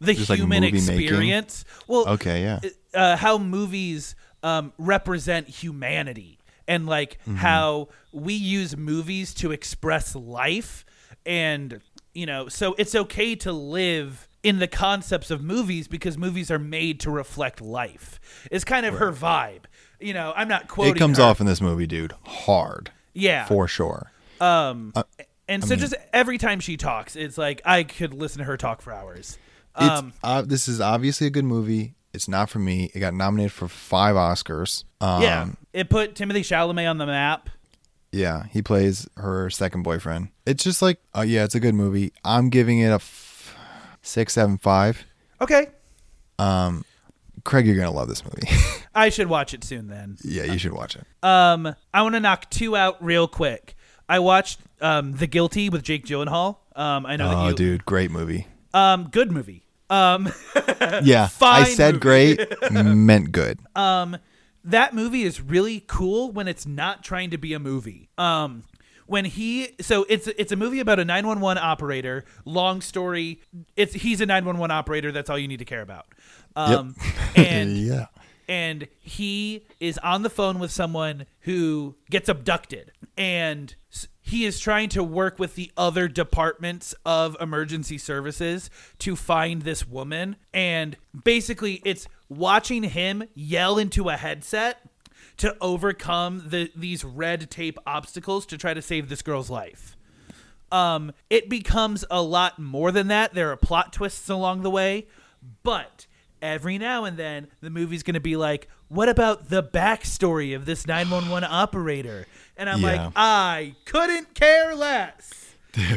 the 0.00 0.14
Just, 0.14 0.30
like, 0.30 0.38
human 0.38 0.60
making? 0.60 0.76
experience 0.78 1.64
well 1.88 2.06
Okay, 2.10 2.42
yeah. 2.42 2.60
uh, 2.94 3.16
how 3.16 3.36
movies 3.38 4.14
um, 4.44 4.72
represent 4.78 5.48
humanity 5.48 6.37
and 6.68 6.86
like 6.86 7.18
Mm-hmm. 7.22 7.36
how 7.36 7.88
we 8.12 8.34
use 8.34 8.76
movies 8.76 9.34
to 9.34 9.50
express 9.50 10.14
life 10.14 10.84
and 11.26 11.80
you 12.14 12.26
know 12.26 12.48
so 12.48 12.74
it's 12.78 12.94
okay 12.94 13.34
to 13.36 13.52
live 13.52 14.28
in 14.42 14.58
the 14.60 14.68
concepts 14.68 15.30
of 15.30 15.42
movies 15.42 15.88
because 15.88 16.16
movies 16.16 16.50
are 16.50 16.58
made 16.58 17.00
to 17.00 17.10
reflect 17.10 17.60
life 17.60 18.20
it's 18.50 18.64
kind 18.64 18.86
of 18.86 18.94
her 18.94 19.10
vibe 19.12 19.64
you 20.00 20.14
know 20.14 20.32
i'm 20.36 20.48
not 20.48 20.68
quoting 20.68 20.94
It 20.94 20.98
comes 20.98 21.18
her. 21.18 21.24
off 21.24 21.40
in 21.40 21.46
this 21.46 21.60
movie, 21.60 21.86
dude, 21.86 22.12
hard 22.24 22.90
yeah 23.14 23.44
for 23.46 23.66
sure. 23.66 24.12
um 24.40 24.92
Uh, 24.94 25.02
and 25.48 25.64
so 25.64 25.74
just 25.76 25.94
every 26.12 26.38
time 26.38 26.60
she 26.60 26.76
talks 26.76 27.16
it's 27.16 27.36
like 27.38 27.60
i 27.64 27.82
could 27.82 28.14
listen 28.14 28.38
to 28.38 28.44
her 28.44 28.56
talk 28.56 28.80
for 28.80 28.92
hours 28.92 29.38
um 29.74 30.12
uh, 30.22 30.42
this 30.42 30.66
is 30.68 30.80
obviously 30.80 31.26
a 31.26 31.30
good 31.30 31.44
movie. 31.44 31.94
It's 32.18 32.26
not 32.26 32.50
for 32.50 32.58
me. 32.58 32.90
It 32.94 32.98
got 32.98 33.14
nominated 33.14 33.52
for 33.52 33.68
five 33.68 34.16
Oscars. 34.16 34.82
Um, 35.00 35.22
yeah 35.22 35.46
it 35.72 35.88
put 35.88 36.16
timothée 36.16 36.40
chalamet 36.40 36.90
on 36.90 36.98
the 36.98 37.06
map 37.06 37.48
Yeah, 38.10 38.46
he 38.50 38.60
plays 38.60 39.06
her 39.16 39.48
second 39.50 39.84
boyfriend. 39.84 40.30
It's 40.44 40.64
just 40.64 40.82
like, 40.82 40.98
uh, 41.16 41.20
yeah, 41.20 41.44
it's 41.44 41.54
a 41.54 41.60
good 41.60 41.76
movie. 41.76 42.12
I'm 42.24 42.48
giving 42.50 42.80
it 42.80 42.88
a 42.88 42.94
f- 42.94 43.54
six, 44.02 44.32
seven, 44.32 44.58
five. 44.58 45.04
okay 45.40 45.68
Um, 46.40 46.84
Craig, 47.44 47.68
you're 47.68 47.76
gonna 47.76 47.92
love 47.92 48.08
this 48.08 48.24
movie. 48.24 48.48
i 48.96 49.10
should 49.10 49.28
watch 49.28 49.54
it 49.54 49.62
soon 49.62 49.86
then 49.86 50.16
yeah, 50.24 50.42
you 50.42 50.58
should 50.58 50.72
watch 50.72 50.96
it. 50.96 51.04
Um, 51.22 51.72
I 51.94 52.02
want 52.02 52.16
to 52.16 52.20
knock 52.20 52.50
two 52.50 52.74
out 52.76 52.96
real 53.04 53.28
quick. 53.28 53.76
I 54.08 54.18
watched 54.18 54.58
um, 54.80 55.12
The 55.12 55.28
Guilty 55.28 55.68
with 55.68 55.84
Jake 55.84 56.04
Gyllenhaal. 56.04 56.56
Um, 56.74 57.06
I 57.06 57.14
know 57.14 57.28
that 57.28 57.36
Oh, 57.36 57.48
you. 57.50 57.54
dude, 57.54 57.84
great 57.84 58.10
movie. 58.10 58.48
Um, 58.74 59.08
good 59.12 59.30
movie. 59.30 59.67
Um, 59.90 60.32
Yeah, 61.02 61.28
I 61.40 61.64
said 61.64 61.94
movie. 61.94 62.00
great, 62.00 62.40
meant 62.70 63.32
good. 63.32 63.60
Um, 63.74 64.18
that 64.64 64.94
movie 64.94 65.22
is 65.22 65.40
really 65.40 65.82
cool 65.86 66.30
when 66.30 66.48
it's 66.48 66.66
not 66.66 67.02
trying 67.02 67.30
to 67.30 67.38
be 67.38 67.52
a 67.54 67.58
movie. 67.58 68.08
Um, 68.18 68.64
when 69.06 69.24
he 69.24 69.74
so 69.80 70.04
it's 70.08 70.26
it's 70.26 70.52
a 70.52 70.56
movie 70.56 70.80
about 70.80 70.98
a 70.98 71.04
911 71.04 71.62
operator. 71.62 72.24
Long 72.44 72.80
story. 72.82 73.40
It's 73.76 73.94
he's 73.94 74.20
a 74.20 74.26
911 74.26 74.70
operator. 74.70 75.10
That's 75.12 75.30
all 75.30 75.38
you 75.38 75.48
need 75.48 75.60
to 75.60 75.64
care 75.64 75.80
about. 75.80 76.06
Um, 76.54 76.94
and 77.36 77.78
yeah, 77.78 78.06
and 78.48 78.86
he 79.00 79.64
is 79.80 79.96
on 79.98 80.22
the 80.22 80.30
phone 80.30 80.58
with 80.58 80.70
someone 80.70 81.24
who 81.40 81.96
gets 82.10 82.28
abducted 82.28 82.92
and 83.16 83.74
he 84.28 84.44
is 84.44 84.60
trying 84.60 84.88
to 84.90 85.02
work 85.02 85.38
with 85.38 85.54
the 85.54 85.70
other 85.76 86.08
departments 86.08 86.94
of 87.04 87.36
emergency 87.40 87.98
services 87.98 88.70
to 88.98 89.16
find 89.16 89.62
this 89.62 89.86
woman 89.86 90.36
and 90.52 90.96
basically 91.24 91.82
it's 91.84 92.06
watching 92.28 92.82
him 92.82 93.24
yell 93.34 93.78
into 93.78 94.08
a 94.08 94.16
headset 94.16 94.82
to 95.36 95.56
overcome 95.60 96.44
the 96.48 96.70
these 96.76 97.04
red 97.04 97.50
tape 97.50 97.78
obstacles 97.86 98.46
to 98.46 98.58
try 98.58 98.74
to 98.74 98.82
save 98.82 99.08
this 99.08 99.22
girl's 99.22 99.50
life 99.50 99.96
um, 100.70 101.12
it 101.30 101.48
becomes 101.48 102.04
a 102.10 102.20
lot 102.20 102.58
more 102.58 102.92
than 102.92 103.08
that. 103.08 103.34
There 103.34 103.50
are 103.50 103.56
plot 103.56 103.92
twists 103.92 104.28
along 104.28 104.62
the 104.62 104.70
way, 104.70 105.06
but 105.62 106.06
every 106.42 106.78
now 106.78 107.04
and 107.04 107.16
then 107.16 107.48
the 107.60 107.70
movie's 107.70 108.02
going 108.02 108.14
to 108.14 108.20
be 108.20 108.36
like, 108.36 108.68
"What 108.88 109.08
about 109.08 109.48
the 109.50 109.62
backstory 109.62 110.54
of 110.54 110.66
this 110.66 110.86
911 110.86 111.48
operator?" 111.50 112.26
And 112.56 112.68
I'm 112.68 112.80
Yeah. 112.80 112.86
like, 113.04 113.12
"I 113.16 113.74
couldn't 113.84 114.34
care 114.34 114.74
less." 114.74 115.54
dude. 115.72 115.88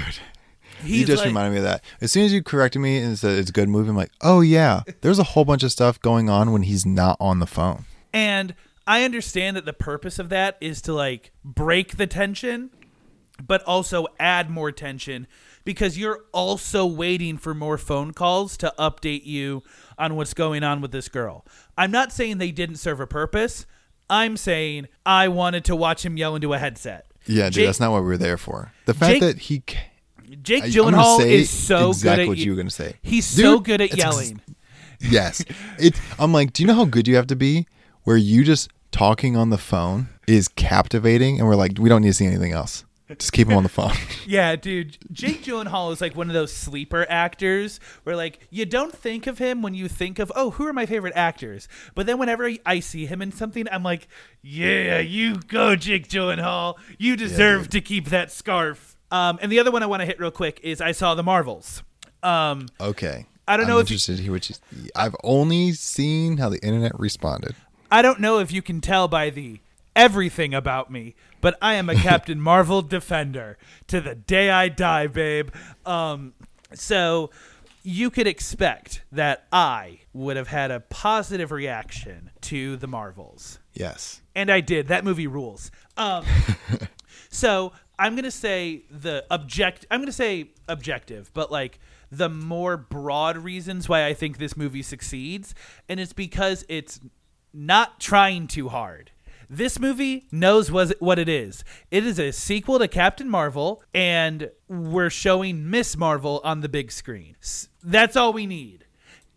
He's 0.84 1.00
you 1.02 1.06
just 1.06 1.20
like, 1.22 1.28
reminded 1.28 1.52
me 1.52 1.58
of 1.58 1.64
that. 1.64 1.84
As 2.02 2.12
soon 2.12 2.26
as 2.26 2.34
you 2.34 2.42
corrected 2.44 2.82
me 2.82 2.98
and 2.98 3.18
said 3.18 3.38
it's 3.38 3.50
a 3.50 3.54
good 3.54 3.70
movie, 3.70 3.90
I'm 3.90 3.96
like, 3.96 4.12
oh 4.22 4.42
yeah. 4.42 4.82
There's 5.02 5.20
a 5.20 5.24
whole 5.24 5.46
bunch 5.46 5.64
of 5.64 5.72
stuff 5.72 6.00
going 6.02 6.30
on 6.30 6.52
when 6.52 6.64
he's 6.64 6.86
not 6.86 7.18
on 7.20 7.40
the 7.40 7.46
phone. 7.48 7.86
And 8.14 8.56
I 8.88 9.04
understand 9.04 9.56
that 9.58 9.66
the 9.66 9.74
purpose 9.74 10.20
of 10.20 10.30
that 10.30 10.58
is 10.60 10.82
to 10.84 10.94
like 10.94 11.32
break 11.44 11.98
the 11.98 12.08
tension, 12.08 12.72
but 13.46 13.64
also 13.64 14.08
add 14.20 14.50
more 14.50 14.72
tension 14.72 15.28
because 15.64 15.98
you're 15.98 16.22
also 16.32 16.86
waiting 16.86 17.38
for 17.38 17.54
more 17.54 17.78
phone 17.78 18.12
calls 18.12 18.58
to 18.58 18.74
update 18.80 19.26
you 19.26 19.62
on 20.02 20.16
what's 20.16 20.34
going 20.34 20.64
on 20.64 20.82
with 20.82 20.92
this 20.92 21.08
girl. 21.08 21.46
I'm 21.78 21.92
not 21.92 22.12
saying 22.12 22.40
they 22.40 22.52
didn't 22.52 22.76
serve 22.78 23.00
a 23.00 23.08
purpose. 23.08 23.66
I'm 24.10 24.36
saying 24.36 24.88
I 25.06 25.30
wanted 25.30 25.64
to 25.66 25.76
watch 25.76 26.06
him 26.06 26.18
yell 26.18 26.36
into 26.36 26.54
a 26.54 26.58
headset. 26.58 27.06
Yeah, 27.28 27.46
dude, 27.46 27.54
Jake- 27.54 27.66
that's 27.68 27.80
not 27.80 27.92
what 27.92 28.02
we 28.02 28.08
were 28.08 28.18
there 28.18 28.38
for. 28.38 28.74
The 28.86 28.94
fact 28.94 29.14
Jake- 29.14 29.22
that 29.22 29.38
he, 29.38 29.64
Jake 30.42 30.64
I- 30.66 30.70
Gyllenhaal 30.70 31.20
say 31.20 31.34
is 31.36 31.50
so 31.50 31.90
exactly 31.92 32.16
good 32.18 32.22
at 32.24 32.28
what 32.28 32.38
you 32.40 32.52
were 32.52 32.58
gonna 32.58 32.70
say. 32.72 32.96
He's 33.02 33.26
so 33.26 33.60
good 33.60 33.80
at 33.80 33.86
it's 33.92 33.94
ex- 33.94 34.04
yelling. 34.04 34.42
yes, 35.00 35.46
it. 35.80 36.00
I'm 36.20 36.34
like, 36.34 36.52
do 36.54 36.64
you 36.64 36.68
know 36.68 36.74
how 36.74 36.86
good 36.86 37.08
you 37.08 37.16
have 37.16 37.28
to 37.28 37.36
be 37.36 37.68
where 38.04 38.18
you 38.18 38.44
just 38.44 38.70
talking 38.92 39.38
on 39.38 39.50
the 39.52 39.58
phone 39.58 40.10
is 40.28 40.48
captivating, 40.50 41.40
and 41.40 41.48
we're 41.48 41.56
like, 41.56 41.78
we 41.80 41.88
don't 41.88 42.02
need 42.02 42.10
to 42.10 42.14
see 42.14 42.26
anything 42.26 42.52
else. 42.52 42.84
Just 43.18 43.34
keep 43.34 43.48
him 43.48 43.58
on 43.58 43.64
the 43.64 43.70
phone. 43.70 43.92
Yeah, 44.28 44.56
dude. 44.56 44.98
Jake 45.12 45.44
Gyllenhaal 45.44 45.92
is 45.92 46.00
like 46.02 46.16
one 46.16 46.28
of 46.30 46.34
those 46.34 46.54
sleeper 46.54 47.06
actors 47.10 47.80
where 48.04 48.16
like 48.16 48.40
you 48.50 48.66
don't 48.66 48.94
think 48.96 49.28
of 49.28 49.40
him 49.40 49.62
when 49.62 49.74
you 49.74 49.88
think 49.88 50.20
of 50.20 50.32
oh 50.36 50.52
who 50.52 50.66
are 50.68 50.74
my 50.74 50.86
favorite 50.86 51.14
actors, 51.16 51.68
but 51.96 52.06
then 52.06 52.18
whenever 52.18 52.50
I 52.66 52.80
see 52.80 53.06
him 53.06 53.22
in 53.22 53.32
something, 53.32 53.68
I'm 53.72 53.84
like, 53.84 54.08
yeah, 54.42 55.00
you 55.00 55.38
go, 55.48 55.76
Jake 55.76 56.08
Gyllenhaal. 56.08 56.76
You 56.98 57.16
deserve 57.18 57.70
to 57.70 57.82
keep 57.82 58.10
that 58.10 58.32
scarf. 58.32 58.96
Um, 59.12 59.40
and 59.42 59.52
the 59.52 59.60
other 59.60 59.72
one 59.72 59.84
I 59.84 59.88
want 59.88 60.02
to 60.02 60.06
hit 60.06 60.20
real 60.20 60.32
quick 60.32 60.60
is 60.64 60.80
I 60.80 60.94
saw 60.94 61.16
the 61.16 61.24
Marvels. 61.24 61.84
Um, 62.24 62.68
Okay. 62.80 63.26
I 63.48 63.58
don't 63.58 63.66
I'm 63.66 63.72
know 63.72 63.80
if 63.80 63.90
you- 63.90 63.96
interested 63.96 64.18
to 64.18 64.24
hear 64.24 64.32
what 64.32 64.50
you. 64.50 64.56
I've 64.96 65.16
only 65.24 65.74
seen 65.74 66.38
how 66.38 66.48
the 66.50 66.64
internet 66.64 66.98
responded. 66.98 67.56
I 67.92 68.02
don't 68.02 68.22
know 68.22 68.40
if 68.40 68.54
you 68.54 68.62
can 68.62 68.80
tell 68.80 69.10
by 69.10 69.30
the 69.32 69.60
everything 69.96 70.54
about 70.54 70.92
me, 70.92 71.16
but 71.42 71.58
I 71.62 71.76
am 71.76 71.90
a 71.90 71.96
Captain 72.10 72.40
Marvel 72.40 72.82
defender 72.82 73.58
to 73.88 74.02
the 74.02 74.16
day 74.16 74.50
I 74.50 74.70
die, 74.70 75.08
babe. 75.08 75.50
Um, 75.86 76.34
so 76.74 77.32
you 77.84 78.10
could 78.10 78.28
expect 78.28 79.02
that 79.12 79.48
I 79.52 80.02
would 80.14 80.38
have 80.38 80.48
had 80.48 80.72
a 80.72 80.80
positive 80.80 81.52
reaction 81.52 82.30
to 82.42 82.78
the 82.78 82.88
Marvels. 82.88 83.60
Yes. 83.74 84.22
And 84.36 84.52
I 84.52 84.62
did. 84.62 84.88
That 84.88 85.04
movie 85.04 85.28
rules. 85.28 85.72
Um, 85.98 86.26
so 87.30 87.74
I'm 87.98 88.16
gonna 88.16 88.32
say 88.32 88.84
the 88.90 89.26
object. 89.32 89.86
I'm 89.90 90.02
gonna 90.02 90.12
say 90.12 90.52
objective, 90.68 91.32
but 91.34 91.52
like 91.52 91.80
the 92.12 92.30
more 92.30 92.78
broad 92.78 93.38
reasons 93.38 93.88
why 93.88 94.06
I 94.06 94.14
think 94.14 94.38
this 94.38 94.58
movie 94.58 94.84
succeeds, 94.84 95.56
and 95.88 96.00
it's 96.00 96.14
because 96.14 96.66
it's 96.68 97.00
not 97.54 98.00
trying 98.00 98.48
too 98.48 98.70
hard. 98.70 99.12
This 99.54 99.82
movie 99.82 100.28
knows 100.32 100.72
was 100.72 100.94
what 101.00 101.20
it 101.20 101.28
is. 101.28 101.66
It 101.92 102.06
is 102.06 102.18
a 102.18 102.32
sequel 102.32 102.80
to 102.80 102.88
Captain 102.88 103.30
Marvel, 103.30 103.84
and 103.94 104.50
we're 104.70 105.10
showing 105.10 105.70
Miss 105.70 105.98
Marvel 105.98 106.40
on 106.46 106.62
the 106.62 106.70
big 106.70 106.90
screen. 106.90 107.36
That's 107.84 108.16
all 108.16 108.32
we 108.32 108.46
need. 108.46 108.86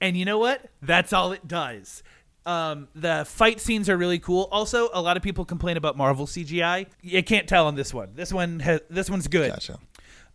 And 0.00 0.16
you 0.16 0.24
know 0.24 0.38
what? 0.38 0.70
That's 0.80 1.12
all 1.12 1.32
it 1.32 1.48
does. 1.48 2.04
Um, 2.46 2.86
the 2.94 3.24
fight 3.26 3.60
scenes 3.60 3.88
are 3.88 3.96
really 3.96 4.20
cool. 4.20 4.48
Also, 4.52 4.88
a 4.94 5.02
lot 5.02 5.16
of 5.16 5.22
people 5.24 5.44
complain 5.44 5.76
about 5.76 5.96
Marvel 5.96 6.26
CGI. 6.26 6.86
You 7.02 7.24
can't 7.24 7.48
tell 7.48 7.66
on 7.66 7.74
this 7.74 7.92
one. 7.92 8.10
This 8.14 8.32
one 8.32 8.60
has 8.60 8.82
this 8.88 9.10
one's 9.10 9.26
good. 9.26 9.50
Gotcha. 9.50 9.80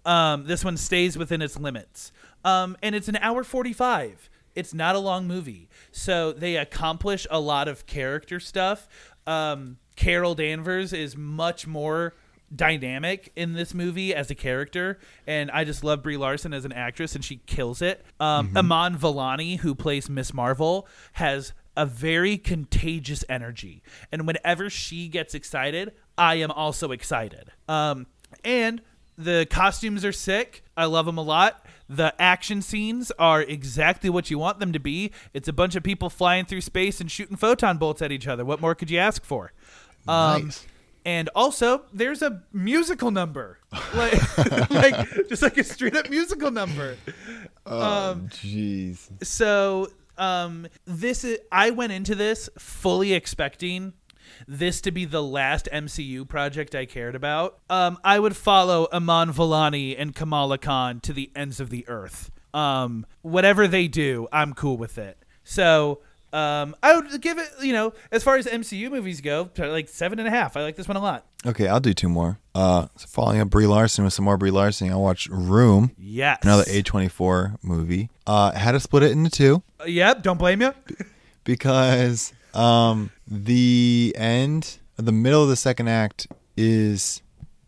Um, 0.03 0.45
this 0.45 0.65
one 0.65 0.76
stays 0.76 1.18
within 1.18 1.41
its 1.41 1.57
limits. 1.57 2.11
Um, 2.43 2.76
and 2.84 2.95
it's 2.95 3.07
an 3.07 3.15
hour 3.22 3.45
45. 3.45 4.30
It's 4.56 4.73
not 4.73 4.95
a 4.95 4.99
long 4.99 5.26
movie. 5.26 5.69
So 5.91 6.34
they 6.34 6.57
accomplish 6.57 7.26
a 7.31 7.39
lot 7.39 7.69
of 7.69 7.85
character 7.85 8.41
stuff. 8.41 8.89
Um, 9.30 9.77
Carol 9.95 10.35
Danvers 10.35 10.93
is 10.93 11.15
much 11.15 11.68
more 11.68 12.14
dynamic 12.56 13.31
in 13.35 13.53
this 13.53 13.73
movie 13.73 14.14
as 14.14 14.31
a 14.31 14.35
character. 14.35 14.99
And 15.27 15.51
I 15.51 15.64
just 15.64 15.84
love 15.84 16.01
Brie 16.01 16.18
Larson 16.18 16.53
as 16.53 16.65
an 16.65 16.72
actress, 16.72 17.15
and 17.15 17.23
she 17.23 17.38
kills 17.45 17.81
it. 17.81 18.03
Um, 18.19 18.51
Iman 18.56 18.97
Vellani, 18.97 19.60
who 19.60 19.76
plays 19.76 20.10
Miss 20.10 20.34
Marvel, 20.34 20.88
has 21.14 21.53
a 21.77 21.85
very 21.85 22.38
contagious 22.38 23.23
energy. 23.30 23.84
And 24.11 24.26
whenever 24.26 24.69
she 24.69 25.07
gets 25.07 25.35
excited, 25.35 25.93
I 26.18 26.35
am 26.35 26.51
also 26.51 26.91
excited. 26.91 27.51
Um, 27.68 28.07
and 28.43 28.81
the 29.18 29.45
costumes 29.49 30.03
are 30.03 30.11
sick. 30.11 30.64
I 30.76 30.85
love 30.85 31.06
them 31.06 31.18
a 31.18 31.23
lot. 31.23 31.65
The 31.90 32.14
action 32.22 32.61
scenes 32.61 33.11
are 33.18 33.41
exactly 33.41 34.10
what 34.10 34.30
you 34.30 34.38
want 34.38 34.60
them 34.60 34.72
to 34.74 34.80
be. 34.80 35.11
It's 35.34 35.48
a 35.48 35.53
bunch 35.53 35.76
of 35.76 35.82
people 35.82 36.10
flying 36.10 36.45
through 36.45 36.61
space 36.61 37.02
and 37.02 37.10
shooting 37.10 37.36
photon 37.36 37.78
bolts 37.78 38.02
at 38.02 38.11
each 38.11 38.28
other. 38.28 38.45
What 38.45 38.61
more 38.61 38.76
could 38.76 38.91
you 38.91 38.99
ask 38.99 39.24
for? 39.26 39.52
Um, 40.07 40.45
Nice. 40.45 40.66
And 41.06 41.30
also, 41.34 41.84
there's 41.94 42.22
a 42.22 42.44
musical 42.53 43.10
number, 43.10 43.57
like, 43.95 44.70
like 44.70 45.28
just 45.30 45.41
like 45.41 45.57
a 45.57 45.64
straight 45.64 45.95
up 45.95 46.10
musical 46.10 46.52
number. 46.52 46.98
Um, 47.66 48.28
Jeez. 48.30 49.07
so 49.26 49.88
um 50.18 50.68
this 50.84 51.24
is 51.24 51.40
i 51.49 51.70
went 51.70 51.94
into 51.94 52.14
this 52.14 52.49
fully 52.60 53.14
expecting 53.14 53.94
this 54.48 54.82
to 54.82 54.91
be 54.91 55.06
the 55.06 55.24
last 55.24 55.68
mcu 55.74 56.28
project 56.28 56.76
i 56.76 56.86
cared 56.86 57.16
about 57.16 57.60
um 57.70 57.98
i 58.03 58.20
would 58.20 58.36
follow 58.36 58.88
iman 58.94 59.32
Vellani 59.34 59.95
and 59.98 60.16
kamala 60.16 60.57
khan 60.57 60.99
to 61.02 61.14
the 61.14 61.32
ends 61.36 61.60
of 61.60 61.70
the 61.70 61.88
earth. 61.88 62.32
Um 62.53 63.06
whatever 63.22 63.68
they 63.68 63.88
do 63.88 64.28
i'm 64.32 64.53
cool 64.53 64.78
with 64.78 64.98
it. 64.98 65.18
So 65.44 66.02
um 66.32 66.76
i 66.84 66.95
would 66.95 67.22
give 67.22 67.40
it 67.40 67.49
you 67.61 67.74
know 67.74 67.91
as 68.11 68.24
far 68.24 68.38
as 68.38 68.45
mcu 68.45 68.91
movies 68.91 69.20
go 69.20 69.49
like 69.57 69.90
seven 69.90 70.20
and 70.20 70.28
a 70.28 70.32
half. 70.32 70.56
I 70.56 70.61
like 70.61 70.76
this 70.76 70.88
one 70.88 70.98
a 70.98 71.02
lot. 71.02 71.26
Okay, 71.45 71.68
I'll 71.68 71.80
do 71.80 71.94
two 71.94 72.10
more. 72.10 72.38
Uh, 72.53 72.88
so 72.98 73.07
following 73.07 73.40
up 73.40 73.49
Brie 73.49 73.66
Larson 73.66 74.03
with 74.03 74.14
some 74.14 74.26
more 74.26 74.38
Brie 74.38 74.52
Larson, 74.52 74.91
I 74.91 74.98
watched 74.98 75.30
Room, 75.30 75.91
yes. 75.98 76.40
Another 76.44 76.64
A24 76.64 77.56
movie. 77.64 78.10
Uh, 78.28 78.52
had 78.52 78.74
to 78.74 78.80
split 78.82 79.03
it 79.03 79.11
into 79.14 79.30
two. 79.30 79.64
Uh, 79.80 79.86
yep 79.86 80.22
don't 80.22 80.38
blame 80.38 80.61
you 80.61 80.74
because 81.45 82.34
um, 82.54 83.12
the 83.28 84.14
end, 84.18 84.80
the 84.98 85.12
middle 85.12 85.44
of 85.44 85.50
the 85.50 85.56
second 85.56 85.88
act 85.88 86.28
is 86.58 87.22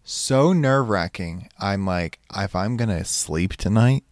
so 0.03 0.53
nerve 0.53 0.90
wracking. 0.90 1.49
I'm 1.60 1.86
like, 1.86 2.20
if 2.36 2.56
I'm 2.56 2.78
gonna 2.78 3.06
sleep 3.06 3.56
tonight, 3.56 4.03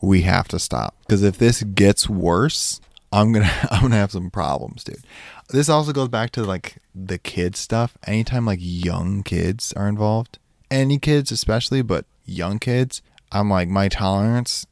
we 0.00 0.22
have 0.22 0.48
to 0.48 0.58
stop 0.58 0.94
because 1.02 1.22
if 1.22 1.38
this 1.38 1.62
gets 1.62 2.08
worse, 2.08 2.80
I'm 3.12 3.32
gonna 3.32 3.50
I'm 3.70 3.82
gonna 3.82 3.96
have 3.96 4.12
some 4.12 4.30
problems, 4.30 4.84
dude. 4.84 5.04
This 5.50 5.68
also 5.68 5.92
goes 5.92 6.08
back 6.08 6.30
to 6.32 6.44
like 6.44 6.76
the 6.94 7.18
kid 7.18 7.56
stuff. 7.56 7.96
Anytime 8.06 8.46
like 8.46 8.58
young 8.60 9.22
kids 9.22 9.72
are 9.74 9.88
involved, 9.88 10.38
any 10.70 10.98
kids 10.98 11.30
especially, 11.30 11.82
but 11.82 12.04
young 12.24 12.58
kids, 12.58 13.02
I'm 13.30 13.50
like 13.50 13.68
my 13.68 13.88
tolerance 13.88 14.66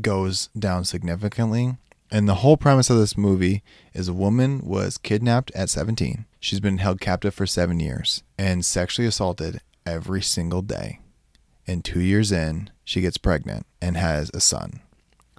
goes 0.00 0.48
down 0.58 0.84
significantly. 0.84 1.76
And 2.10 2.28
the 2.28 2.36
whole 2.36 2.56
premise 2.56 2.88
of 2.88 2.98
this 2.98 3.16
movie 3.16 3.62
is 3.92 4.08
a 4.08 4.14
woman 4.14 4.60
was 4.64 4.98
kidnapped 4.98 5.50
at 5.52 5.70
17. 5.70 6.24
She's 6.38 6.60
been 6.60 6.78
held 6.78 7.00
captive 7.00 7.34
for 7.34 7.46
seven 7.46 7.80
years 7.80 8.22
and 8.38 8.64
sexually 8.64 9.08
assaulted 9.08 9.60
every 9.84 10.22
single 10.22 10.62
day. 10.62 11.00
And 11.66 11.84
two 11.84 12.00
years 12.00 12.30
in, 12.30 12.70
she 12.84 13.00
gets 13.00 13.18
pregnant 13.18 13.66
and 13.82 13.96
has 13.96 14.30
a 14.32 14.40
son 14.40 14.80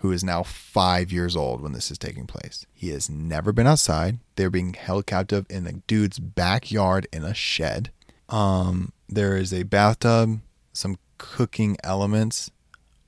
who 0.02 0.12
is 0.12 0.24
now 0.24 0.44
five 0.44 1.12
years 1.12 1.36
old 1.36 1.62
when 1.62 1.72
this 1.72 1.90
is 1.90 1.98
taking 1.98 2.28
place. 2.28 2.66
He 2.74 2.90
has 2.90 3.10
never 3.10 3.52
been 3.52 3.66
outside. 3.66 4.20
They're 4.36 4.50
being 4.50 4.74
held 4.74 5.08
captive 5.08 5.46
in 5.50 5.66
a 5.66 5.74
dude's 5.74 6.20
backyard 6.20 7.08
in 7.12 7.24
a 7.24 7.34
shed. 7.34 7.92
Um, 8.30 8.92
there 9.10 9.38
is 9.38 9.54
a 9.54 9.64
bathtub, 9.64 10.42
some 10.74 10.98
cooking 11.18 11.78
elements, 11.84 12.52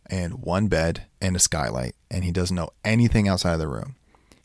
and 0.09 0.41
one 0.41 0.67
bed 0.67 1.05
and 1.21 1.35
a 1.35 1.39
skylight, 1.39 1.95
and 2.09 2.23
he 2.23 2.31
doesn't 2.31 2.55
know 2.55 2.69
anything 2.83 3.27
outside 3.27 3.53
of 3.53 3.59
the 3.59 3.67
room. 3.67 3.95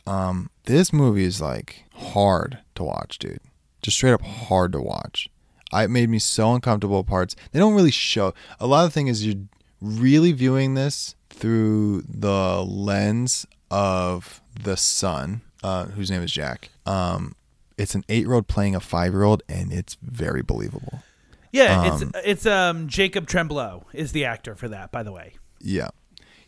Um, 0.06 0.50
this 0.64 0.92
movie 0.92 1.24
is 1.24 1.40
like 1.40 1.84
hard 1.94 2.58
to 2.74 2.84
watch, 2.84 3.18
dude. 3.18 3.40
Just 3.82 3.96
straight 3.96 4.12
up 4.12 4.22
hard 4.22 4.72
to 4.72 4.80
watch. 4.80 5.28
I, 5.72 5.84
it 5.84 5.90
made 5.90 6.08
me 6.08 6.18
so 6.18 6.54
uncomfortable 6.54 7.04
parts. 7.04 7.34
They 7.52 7.58
don't 7.58 7.74
really 7.74 7.90
show. 7.90 8.32
A 8.60 8.66
lot 8.66 8.84
of 8.84 8.90
the 8.90 8.94
thing 8.94 9.08
is 9.08 9.26
you're 9.26 9.42
really 9.80 10.32
viewing 10.32 10.74
this 10.74 11.14
through 11.30 12.02
the 12.08 12.62
lens 12.64 13.46
of 13.70 14.40
the 14.62 14.76
son, 14.76 15.40
uh, 15.62 15.86
whose 15.86 16.10
name 16.10 16.22
is 16.22 16.30
Jack. 16.32 16.70
Um, 16.86 17.34
it's 17.76 17.94
an 17.94 18.04
eight-year-old 18.08 18.46
playing 18.46 18.74
a 18.76 18.80
five-year-old, 18.80 19.42
and 19.48 19.72
it's 19.72 19.96
very 20.00 20.42
believable. 20.42 21.02
yeah 21.50 21.80
Um, 21.80 22.12
it's 22.14 22.26
it's 22.26 22.46
um 22.46 22.88
jacob 22.88 23.26
tremblay 23.26 23.80
is 23.92 24.12
the 24.12 24.24
actor 24.24 24.54
for 24.54 24.68
that 24.68 24.90
by 24.92 25.02
the 25.02 25.12
way 25.12 25.34
Yeah. 25.60 25.88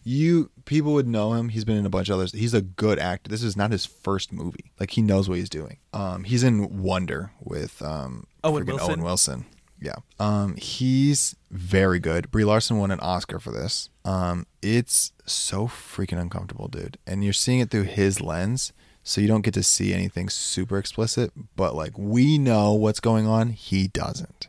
You 0.08 0.52
people 0.66 0.92
would 0.92 1.08
know 1.08 1.32
him. 1.32 1.48
He's 1.48 1.64
been 1.64 1.76
in 1.76 1.84
a 1.84 1.90
bunch 1.90 2.08
of 2.08 2.14
others. 2.14 2.30
He's 2.30 2.54
a 2.54 2.62
good 2.62 3.00
actor. 3.00 3.28
This 3.28 3.42
is 3.42 3.56
not 3.56 3.72
his 3.72 3.84
first 3.84 4.32
movie. 4.32 4.70
Like 4.78 4.92
he 4.92 5.02
knows 5.02 5.28
what 5.28 5.36
he's 5.38 5.48
doing. 5.50 5.78
Um, 5.92 6.22
he's 6.22 6.44
in 6.44 6.80
Wonder 6.80 7.32
with 7.40 7.82
um 7.82 8.28
Owen 8.44 8.66
Wilson? 8.66 8.88
Owen 8.88 9.02
Wilson. 9.02 9.46
Yeah. 9.80 9.96
Um, 10.20 10.54
he's 10.54 11.34
very 11.50 11.98
good. 11.98 12.30
Brie 12.30 12.44
Larson 12.44 12.78
won 12.78 12.92
an 12.92 13.00
Oscar 13.00 13.40
for 13.40 13.50
this. 13.50 13.90
Um, 14.04 14.46
it's 14.62 15.10
so 15.26 15.66
freaking 15.66 16.20
uncomfortable, 16.20 16.68
dude. 16.68 16.98
And 17.04 17.24
you're 17.24 17.32
seeing 17.32 17.58
it 17.58 17.70
through 17.70 17.82
his 17.82 18.20
lens, 18.20 18.72
so 19.02 19.20
you 19.20 19.26
don't 19.26 19.42
get 19.42 19.54
to 19.54 19.62
see 19.64 19.92
anything 19.92 20.28
super 20.28 20.78
explicit. 20.78 21.32
But 21.56 21.74
like 21.74 21.98
we 21.98 22.38
know 22.38 22.74
what's 22.74 23.00
going 23.00 23.26
on, 23.26 23.48
he 23.50 23.88
doesn't. 23.88 24.46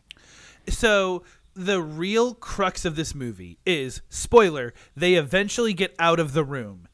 so 0.69 1.23
the 1.57 1.81
real 1.81 2.35
crux 2.35 2.85
of 2.85 2.95
this 2.95 3.15
movie 3.15 3.57
is 3.65 4.01
spoiler 4.09 4.73
they 4.95 5.15
eventually 5.15 5.73
get 5.73 5.95
out 5.97 6.19
of 6.19 6.33
the 6.33 6.43
room 6.43 6.87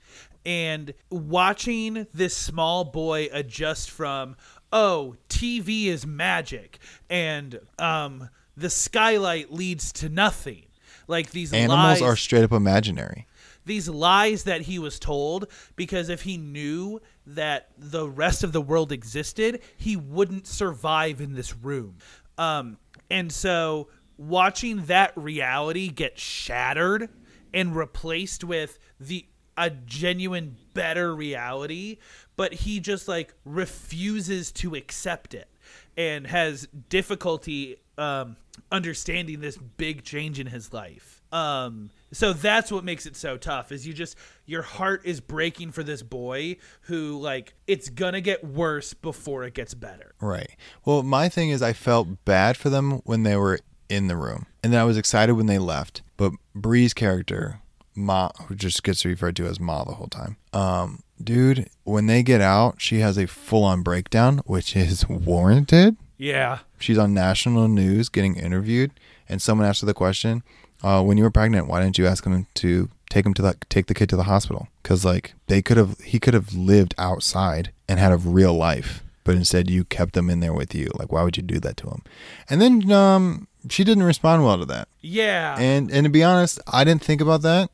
and 0.45 0.93
watching 1.09 2.07
this 2.13 2.35
small 2.35 2.85
boy 2.85 3.27
adjust 3.33 3.91
from 3.91 4.37
oh 4.71 5.15
tv 5.27 5.87
is 5.87 6.07
magic 6.07 6.79
and 7.09 7.59
um 7.77 8.29
the 8.55 8.69
skylight 8.69 9.51
leads 9.51 9.91
to 9.91 10.07
nothing 10.07 10.63
like 11.07 11.31
these 11.31 11.51
Animals 11.51 11.99
lies 11.99 12.01
are 12.01 12.15
straight 12.15 12.43
up 12.45 12.53
imaginary. 12.53 13.27
these 13.65 13.89
lies 13.89 14.45
that 14.45 14.61
he 14.61 14.79
was 14.79 14.97
told 14.99 15.47
because 15.75 16.07
if 16.07 16.21
he 16.21 16.37
knew 16.37 17.01
that 17.25 17.69
the 17.77 18.07
rest 18.07 18.43
of 18.43 18.53
the 18.53 18.61
world 18.61 18.91
existed, 18.93 19.61
he 19.75 19.97
wouldn't 19.97 20.47
survive 20.47 21.19
in 21.19 21.33
this 21.33 21.55
room. 21.55 21.97
Um, 22.37 22.77
and 23.09 23.31
so 23.31 23.89
watching 24.17 24.85
that 24.85 25.11
reality 25.15 25.89
get 25.89 26.17
shattered 26.19 27.09
and 27.53 27.75
replaced 27.75 28.43
with 28.43 28.79
the 28.99 29.25
a 29.55 29.69
genuine 29.69 30.57
better 30.73 31.15
reality, 31.15 31.97
but 32.35 32.53
he 32.53 32.79
just 32.79 33.07
like 33.07 33.33
refuses 33.45 34.51
to 34.51 34.75
accept 34.75 35.33
it 35.33 35.47
and 35.95 36.25
has 36.27 36.67
difficulty 36.89 37.77
um, 37.97 38.35
understanding 38.71 39.41
this 39.41 39.57
big 39.57 40.03
change 40.03 40.39
in 40.39 40.47
his 40.47 40.73
life. 40.73 41.21
Um, 41.31 41.89
so 42.11 42.31
that's 42.31 42.71
what 42.71 42.83
makes 42.83 43.07
it 43.07 43.15
so 43.15 43.37
tough 43.37 43.71
is 43.71 43.87
you 43.87 43.93
just 43.93 44.15
your 44.45 44.61
heart 44.61 45.01
is 45.03 45.19
breaking 45.19 45.71
for 45.71 45.81
this 45.81 46.03
boy 46.03 46.57
who 46.81 47.19
like 47.19 47.55
it's 47.65 47.89
gonna 47.89 48.21
get 48.21 48.43
worse 48.43 48.93
before 48.93 49.43
it 49.43 49.55
gets 49.55 49.73
better. 49.73 50.13
Right. 50.21 50.55
Well, 50.85 51.01
my 51.01 51.29
thing 51.29 51.49
is, 51.49 51.63
I 51.63 51.73
felt 51.73 52.23
bad 52.23 52.55
for 52.55 52.69
them 52.69 53.01
when 53.05 53.23
they 53.23 53.35
were 53.35 53.59
in 53.93 54.07
the 54.07 54.17
room, 54.17 54.45
and 54.63 54.73
then 54.73 54.79
I 54.79 54.83
was 54.85 54.97
excited 54.97 55.33
when 55.33 55.45
they 55.45 55.59
left. 55.59 56.01
But 56.17 56.33
Brie's 56.55 56.93
character, 56.93 57.59
Ma, 57.95 58.29
who 58.47 58.55
just 58.55 58.83
gets 58.83 59.05
referred 59.05 59.35
to 59.37 59.45
as 59.45 59.59
Ma 59.59 59.83
the 59.83 59.93
whole 59.93 60.07
time, 60.07 60.37
um, 60.51 61.03
dude, 61.21 61.69
when 61.83 62.07
they 62.07 62.23
get 62.23 62.41
out, 62.41 62.81
she 62.81 62.99
has 62.99 63.17
a 63.17 63.27
full-on 63.27 63.81
breakdown, 63.83 64.39
which 64.45 64.75
is 64.75 65.07
warranted. 65.09 65.97
Yeah. 66.17 66.59
She's 66.79 66.97
on 66.97 67.13
national 67.13 67.67
news 67.67 68.09
getting 68.09 68.35
interviewed, 68.35 68.91
and 69.29 69.41
someone 69.41 69.67
asked 69.67 69.81
her 69.81 69.87
the 69.87 69.93
question, 69.93 70.43
uh, 70.83 71.03
"When 71.03 71.17
you 71.17 71.23
were 71.23 71.31
pregnant, 71.31 71.67
why 71.67 71.81
didn't 71.81 71.97
you 71.97 72.07
ask 72.07 72.25
him 72.25 72.47
to 72.55 72.89
take 73.09 73.25
him 73.25 73.33
to 73.35 73.41
the 73.41 73.55
take 73.69 73.85
the 73.87 73.93
kid 73.93 74.09
to 74.09 74.15
the 74.15 74.23
hospital? 74.23 74.67
Because 74.81 75.05
like 75.05 75.33
they 75.47 75.61
could 75.61 75.77
have, 75.77 75.99
he 75.99 76.19
could 76.19 76.33
have 76.33 76.53
lived 76.53 76.93
outside 76.97 77.71
and 77.87 77.99
had 77.99 78.11
a 78.11 78.17
real 78.17 78.53
life, 78.53 79.03
but 79.23 79.35
instead 79.35 79.69
you 79.69 79.85
kept 79.85 80.13
them 80.13 80.29
in 80.29 80.39
there 80.39 80.53
with 80.53 80.73
you. 80.75 80.89
Like, 80.97 81.11
why 81.11 81.23
would 81.23 81.37
you 81.37 81.43
do 81.43 81.59
that 81.59 81.77
to 81.77 81.87
him? 81.87 82.03
And 82.49 82.61
then 82.61 82.91
um, 82.91 83.47
she 83.69 83.83
didn't 83.83 84.03
respond 84.03 84.43
well 84.43 84.57
to 84.57 84.65
that. 84.65 84.87
Yeah. 85.01 85.55
And 85.59 85.91
and 85.91 86.03
to 86.05 86.09
be 86.09 86.23
honest, 86.23 86.59
I 86.71 86.83
didn't 86.83 87.03
think 87.03 87.21
about 87.21 87.41
that 87.43 87.69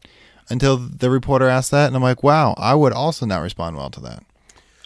until 0.49 0.77
the 0.77 1.09
reporter 1.09 1.47
asked 1.47 1.71
that, 1.71 1.87
and 1.87 1.95
I'm 1.95 2.01
like, 2.01 2.23
wow, 2.23 2.53
I 2.57 2.73
would 2.75 2.93
also 2.93 3.25
not 3.25 3.41
respond 3.41 3.77
well 3.77 3.89
to 3.91 3.99
that. 4.01 4.23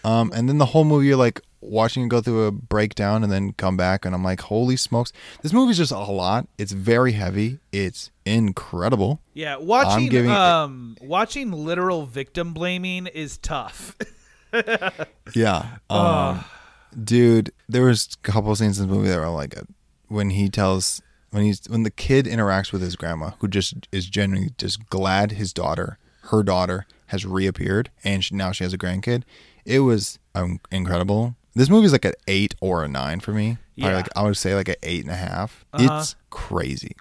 Um, 0.04 0.32
and 0.36 0.50
then 0.50 0.58
the 0.58 0.66
whole 0.68 0.84
movie, 0.84 1.08
you're 1.08 1.16
like 1.18 1.40
watching 1.62 2.04
it 2.04 2.10
go 2.10 2.20
through 2.20 2.46
a 2.48 2.52
breakdown 2.52 3.24
and 3.24 3.32
then 3.32 3.54
come 3.54 3.78
back, 3.78 4.04
and 4.06 4.14
I'm 4.14 4.24
like, 4.24 4.42
holy 4.42 4.76
smokes, 4.76 5.14
this 5.42 5.54
movie's 5.54 5.78
just 5.78 5.94
a 5.94 6.00
lot. 6.00 6.46
It's 6.58 6.74
very 6.74 7.14
heavy. 7.14 7.60
It's 7.72 8.12
incredible. 8.26 9.22
yeah, 9.34 9.56
watching 9.58 10.10
giving 10.10 10.32
it- 10.32 10.36
um 10.38 10.98
watching 11.02 11.52
literal 11.54 12.06
victim 12.06 12.54
blaming 12.54 13.08
is 13.08 13.38
tough. 13.38 13.96
Yeah. 15.36 15.66
Um, 15.90 16.44
dude, 17.04 17.52
there 17.68 17.86
was 17.86 18.10
a 18.24 18.32
couple 18.32 18.52
of 18.52 18.58
scenes 18.58 18.80
in 18.80 18.88
the 18.88 18.94
movie 18.94 19.08
that 19.10 19.20
were 19.20 19.30
like, 19.30 19.58
uh, 19.58 19.62
when 20.14 20.30
he 20.32 20.50
tells 20.50 21.02
when 21.32 21.44
he's 21.44 21.62
when 21.68 21.84
the 21.84 21.92
kid 21.92 22.26
interacts 22.26 22.72
with 22.72 22.82
his 22.82 22.96
grandma, 22.96 23.32
who 23.40 23.48
just 23.48 23.88
is 23.92 24.06
genuinely 24.06 24.52
just 24.58 24.88
glad 24.90 25.32
his 25.34 25.52
daughter, 25.54 25.98
her 26.26 26.44
daughter, 26.44 26.86
has 27.08 27.26
reappeared, 27.26 27.90
and 28.04 28.24
she, 28.24 28.36
now 28.36 28.52
she 28.52 28.64
has 28.64 28.74
a 28.74 28.78
grandkid. 28.78 29.24
It 29.66 29.80
was 29.80 30.20
um, 30.36 30.60
incredible. 30.72 31.36
This 31.56 31.70
movie's 31.70 31.92
like 31.92 32.06
an 32.06 32.14
eight 32.28 32.56
or 32.62 32.84
a 32.84 32.88
nine 32.88 33.20
for 33.20 33.32
me. 33.34 33.58
Probably 33.78 33.92
Yeah. 33.92 33.96
like 33.96 34.10
I 34.16 34.24
would 34.24 34.38
say 34.38 34.56
like 34.56 34.70
an 34.70 34.76
eight 34.84 35.02
and 35.04 35.12
a 35.12 35.16
half. 35.16 35.66
Uh-huh. 35.74 36.00
It's 36.00 36.16
crazy. 36.30 36.96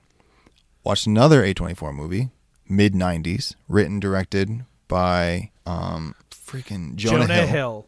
Watched 0.85 1.07
another 1.07 1.43
A24 1.43 1.95
movie, 1.95 2.31
mid 2.69 2.95
'90s, 2.95 3.55
written 3.69 4.01
directed 4.01 4.65
by 4.89 5.51
um 5.67 6.15
freaking 6.31 6.97
Jonah, 6.97 7.21
Jonah 7.27 7.35
Hill. 7.35 7.47
Hill. 7.47 7.87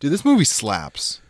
Dude, 0.00 0.12
this 0.12 0.24
movie 0.24 0.44
slaps. 0.44 1.20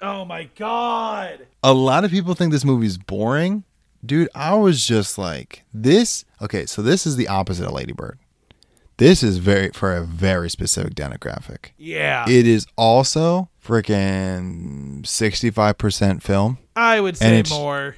Oh 0.00 0.24
my 0.24 0.44
god. 0.56 1.46
A 1.62 1.72
lot 1.74 2.04
of 2.04 2.10
people 2.10 2.34
think 2.34 2.52
this 2.52 2.64
movie's 2.64 2.96
boring. 2.98 3.64
Dude, 4.04 4.28
I 4.34 4.54
was 4.54 4.86
just 4.86 5.18
like, 5.18 5.64
this. 5.74 6.24
Okay, 6.40 6.64
so 6.66 6.80
this 6.82 7.06
is 7.06 7.16
the 7.16 7.28
opposite 7.28 7.66
of 7.66 7.72
Lady 7.72 7.92
Bird. 7.92 8.18
This 8.98 9.22
is 9.22 9.38
very 9.38 9.70
for 9.70 9.94
a 9.94 10.02
very 10.04 10.48
specific 10.48 10.94
demographic. 10.94 11.70
Yeah. 11.76 12.24
It 12.28 12.46
is 12.46 12.66
also 12.76 13.50
freaking 13.62 15.02
65% 15.02 16.22
film. 16.22 16.58
I 16.74 17.00
would 17.00 17.16
say 17.16 17.38
it's- 17.40 17.50
more. 17.50 17.96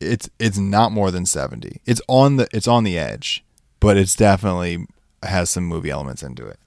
It's 0.00 0.30
it's 0.38 0.56
not 0.58 0.92
more 0.92 1.10
than 1.10 1.26
70. 1.26 1.80
It's 1.84 2.00
on 2.06 2.36
the 2.36 2.46
it's 2.52 2.68
on 2.68 2.84
the 2.84 2.96
edge, 2.96 3.44
but 3.80 3.96
it's 3.96 4.14
definitely 4.14 4.86
has 5.24 5.50
some 5.50 5.64
movie 5.64 5.90
elements 5.90 6.22
into 6.22 6.46
it. 6.46 6.60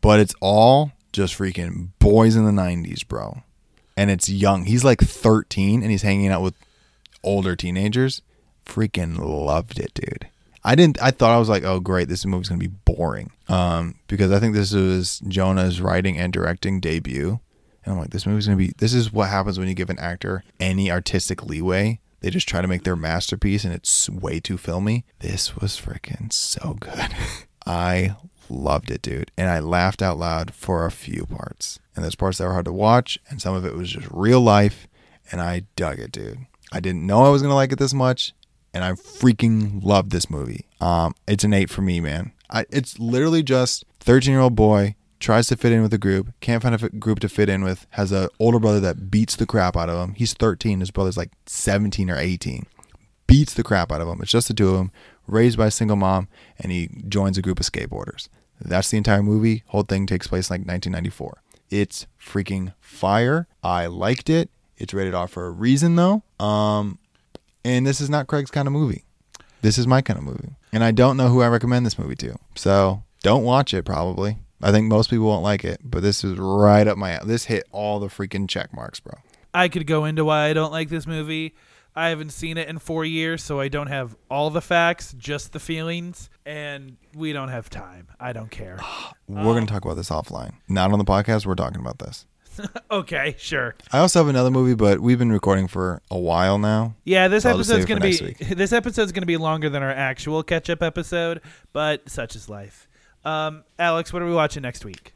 But 0.00 0.18
it's 0.18 0.34
all 0.40 0.90
just 1.12 1.38
freaking 1.38 1.90
boys 2.00 2.34
in 2.34 2.44
the 2.44 2.50
90s, 2.50 3.06
bro. 3.06 3.44
And 4.02 4.10
it's 4.10 4.28
young. 4.28 4.64
He's 4.64 4.82
like 4.82 5.00
13 5.00 5.80
and 5.80 5.88
he's 5.88 6.02
hanging 6.02 6.26
out 6.26 6.42
with 6.42 6.56
older 7.22 7.54
teenagers. 7.54 8.20
Freaking 8.66 9.16
loved 9.16 9.78
it, 9.78 9.94
dude. 9.94 10.26
I 10.64 10.74
didn't 10.74 11.00
I 11.00 11.12
thought 11.12 11.30
I 11.30 11.38
was 11.38 11.48
like, 11.48 11.62
"Oh, 11.62 11.78
great, 11.78 12.08
this 12.08 12.26
movie's 12.26 12.48
to 12.48 12.56
be 12.56 12.66
boring." 12.66 13.30
Um 13.46 13.94
because 14.08 14.32
I 14.32 14.40
think 14.40 14.54
this 14.54 14.72
was 14.72 15.20
Jonah's 15.28 15.80
writing 15.80 16.18
and 16.18 16.32
directing 16.32 16.80
debut. 16.80 17.38
And 17.84 17.92
I'm 17.92 18.00
like, 18.00 18.10
this 18.10 18.26
movie's 18.26 18.46
gonna 18.46 18.56
be. 18.56 18.72
This 18.78 18.92
is 18.92 19.12
what 19.12 19.28
happens 19.28 19.56
when 19.56 19.68
you 19.68 19.74
give 19.74 19.90
an 19.90 20.00
actor 20.00 20.42
any 20.58 20.90
artistic 20.90 21.44
leeway. 21.44 22.00
They 22.22 22.30
just 22.30 22.48
try 22.48 22.60
to 22.60 22.68
make 22.68 22.82
their 22.82 22.96
masterpiece, 22.96 23.64
and 23.64 23.72
it's 23.72 24.10
way 24.10 24.40
too 24.40 24.58
filmy. 24.58 25.04
This 25.20 25.56
was 25.56 25.80
freaking 25.80 26.32
so 26.32 26.76
good. 26.80 27.14
I 27.66 28.16
loved 28.52 28.90
it, 28.90 29.02
dude, 29.02 29.30
and 29.36 29.50
I 29.50 29.58
laughed 29.60 30.02
out 30.02 30.18
loud 30.18 30.54
for 30.54 30.84
a 30.84 30.90
few 30.90 31.26
parts. 31.26 31.78
And 31.94 32.04
there's 32.04 32.14
parts 32.14 32.38
that 32.38 32.44
were 32.44 32.52
hard 32.52 32.66
to 32.66 32.72
watch, 32.72 33.18
and 33.28 33.40
some 33.40 33.54
of 33.54 33.64
it 33.64 33.74
was 33.74 33.90
just 33.90 34.08
real 34.10 34.40
life, 34.40 34.86
and 35.30 35.40
I 35.40 35.64
dug 35.76 35.98
it, 35.98 36.12
dude. 36.12 36.46
I 36.72 36.80
didn't 36.80 37.06
know 37.06 37.24
I 37.24 37.30
was 37.30 37.42
gonna 37.42 37.54
like 37.54 37.72
it 37.72 37.78
this 37.78 37.94
much, 37.94 38.32
and 38.72 38.84
I 38.84 38.92
freaking 38.92 39.82
loved 39.84 40.10
this 40.10 40.30
movie. 40.30 40.66
Um, 40.80 41.14
it's 41.26 41.44
an 41.44 41.52
eight 41.52 41.70
for 41.70 41.82
me, 41.82 42.00
man. 42.00 42.32
I, 42.50 42.66
it's 42.70 42.98
literally 42.98 43.42
just 43.42 43.84
13 44.00 44.32
year 44.32 44.40
old 44.40 44.54
boy 44.54 44.94
tries 45.22 45.46
to 45.46 45.56
fit 45.56 45.72
in 45.72 45.82
with 45.82 45.94
a 45.94 45.98
group, 45.98 46.32
can't 46.40 46.62
find 46.62 46.74
a 46.74 46.88
group 46.90 47.20
to 47.20 47.28
fit 47.28 47.48
in 47.48 47.62
with, 47.62 47.86
has 47.90 48.12
an 48.12 48.28
older 48.38 48.58
brother 48.58 48.80
that 48.80 49.10
beats 49.10 49.36
the 49.36 49.46
crap 49.46 49.76
out 49.76 49.88
of 49.88 49.98
him. 49.98 50.14
He's 50.14 50.34
13, 50.34 50.80
his 50.80 50.90
brother's 50.90 51.16
like 51.16 51.30
17 51.46 52.10
or 52.10 52.18
18. 52.18 52.66
Beats 53.26 53.54
the 53.54 53.62
crap 53.62 53.92
out 53.92 54.00
of 54.00 54.08
him. 54.08 54.20
It's 54.20 54.32
just 54.32 54.48
the 54.48 54.54
two 54.54 54.68
of 54.68 54.74
them, 54.74 54.90
raised 55.26 55.56
by 55.56 55.68
a 55.68 55.70
single 55.70 55.96
mom, 55.96 56.28
and 56.58 56.72
he 56.72 56.90
joins 57.08 57.38
a 57.38 57.42
group 57.42 57.60
of 57.60 57.66
skateboarders. 57.66 58.28
That's 58.64 58.90
the 58.90 58.96
entire 58.98 59.22
movie. 59.22 59.62
Whole 59.66 59.82
thing 59.82 60.06
takes 60.06 60.26
place 60.26 60.50
like 60.50 60.60
1994. 60.60 61.42
It's 61.70 62.06
freaking 62.20 62.74
fire. 62.80 63.46
I 63.62 63.86
liked 63.86 64.28
it. 64.28 64.50
It's 64.76 64.92
rated 64.92 65.14
R 65.14 65.28
for 65.28 65.46
a 65.46 65.50
reason 65.50 65.96
though. 65.96 66.22
Um, 66.38 66.98
and 67.64 67.86
this 67.86 68.00
is 68.00 68.10
not 68.10 68.26
Craig's 68.26 68.50
kind 68.50 68.66
of 68.66 68.72
movie. 68.72 69.04
This 69.62 69.78
is 69.78 69.86
my 69.86 70.02
kind 70.02 70.18
of 70.18 70.24
movie. 70.24 70.50
And 70.72 70.82
I 70.82 70.90
don't 70.90 71.16
know 71.16 71.28
who 71.28 71.40
I 71.40 71.48
recommend 71.48 71.86
this 71.86 71.98
movie 71.98 72.16
to. 72.16 72.36
So 72.56 73.04
don't 73.22 73.44
watch 73.44 73.72
it 73.72 73.84
probably. 73.84 74.38
I 74.60 74.70
think 74.70 74.86
most 74.86 75.10
people 75.10 75.26
won't 75.26 75.42
like 75.42 75.64
it, 75.64 75.80
but 75.82 76.02
this 76.02 76.22
is 76.24 76.38
right 76.38 76.86
up 76.86 76.96
my 76.96 77.18
this 77.24 77.46
hit 77.46 77.64
all 77.72 77.98
the 78.00 78.08
freaking 78.08 78.48
check 78.48 78.72
marks, 78.72 79.00
bro. 79.00 79.14
I 79.54 79.68
could 79.68 79.86
go 79.86 80.04
into 80.04 80.24
why 80.24 80.46
I 80.46 80.52
don't 80.52 80.72
like 80.72 80.88
this 80.88 81.06
movie. 81.06 81.54
I 81.94 82.08
haven't 82.08 82.30
seen 82.30 82.56
it 82.56 82.68
in 82.68 82.78
four 82.78 83.04
years, 83.04 83.42
so 83.42 83.60
I 83.60 83.68
don't 83.68 83.88
have 83.88 84.16
all 84.30 84.48
the 84.48 84.62
facts, 84.62 85.14
just 85.18 85.52
the 85.52 85.60
feelings, 85.60 86.30
and 86.46 86.96
we 87.14 87.32
don't 87.34 87.50
have 87.50 87.68
time. 87.68 88.08
I 88.18 88.32
don't 88.32 88.50
care. 88.50 88.78
We're 89.28 89.42
going 89.42 89.66
to 89.66 89.72
talk 89.72 89.84
about 89.84 89.96
this 89.96 90.08
offline. 90.10 90.54
Not 90.68 90.92
on 90.92 90.98
the 90.98 91.04
podcast, 91.04 91.46
we're 91.46 91.54
talking 91.54 91.80
about 91.80 91.98
this. 91.98 92.26
okay, 92.90 93.34
sure. 93.38 93.74
I 93.92 93.98
also 93.98 94.20
have 94.20 94.28
another 94.28 94.50
movie, 94.50 94.74
but 94.74 95.00
we've 95.00 95.18
been 95.18 95.32
recording 95.32 95.68
for 95.68 96.02
a 96.10 96.18
while 96.18 96.58
now. 96.58 96.94
Yeah, 97.04 97.28
this 97.28 97.44
So 97.44 97.50
episode's 97.50 97.86
gonna 97.86 98.00
be 98.00 98.16
this 98.54 98.72
episode's 98.72 99.10
gonna 99.12 99.24
be 99.24 99.38
longer 99.38 99.70
than 99.70 99.82
our 99.82 99.90
actual 99.90 100.42
catch 100.42 100.68
up 100.68 100.82
episode, 100.82 101.40
but 101.72 102.08
such 102.10 102.36
is 102.36 102.50
life. 102.50 102.88
Um, 103.24 103.64
Alex, 103.78 104.12
what 104.12 104.20
are 104.20 104.26
we 104.26 104.34
watching 104.34 104.62
next 104.62 104.84
week? 104.84 105.14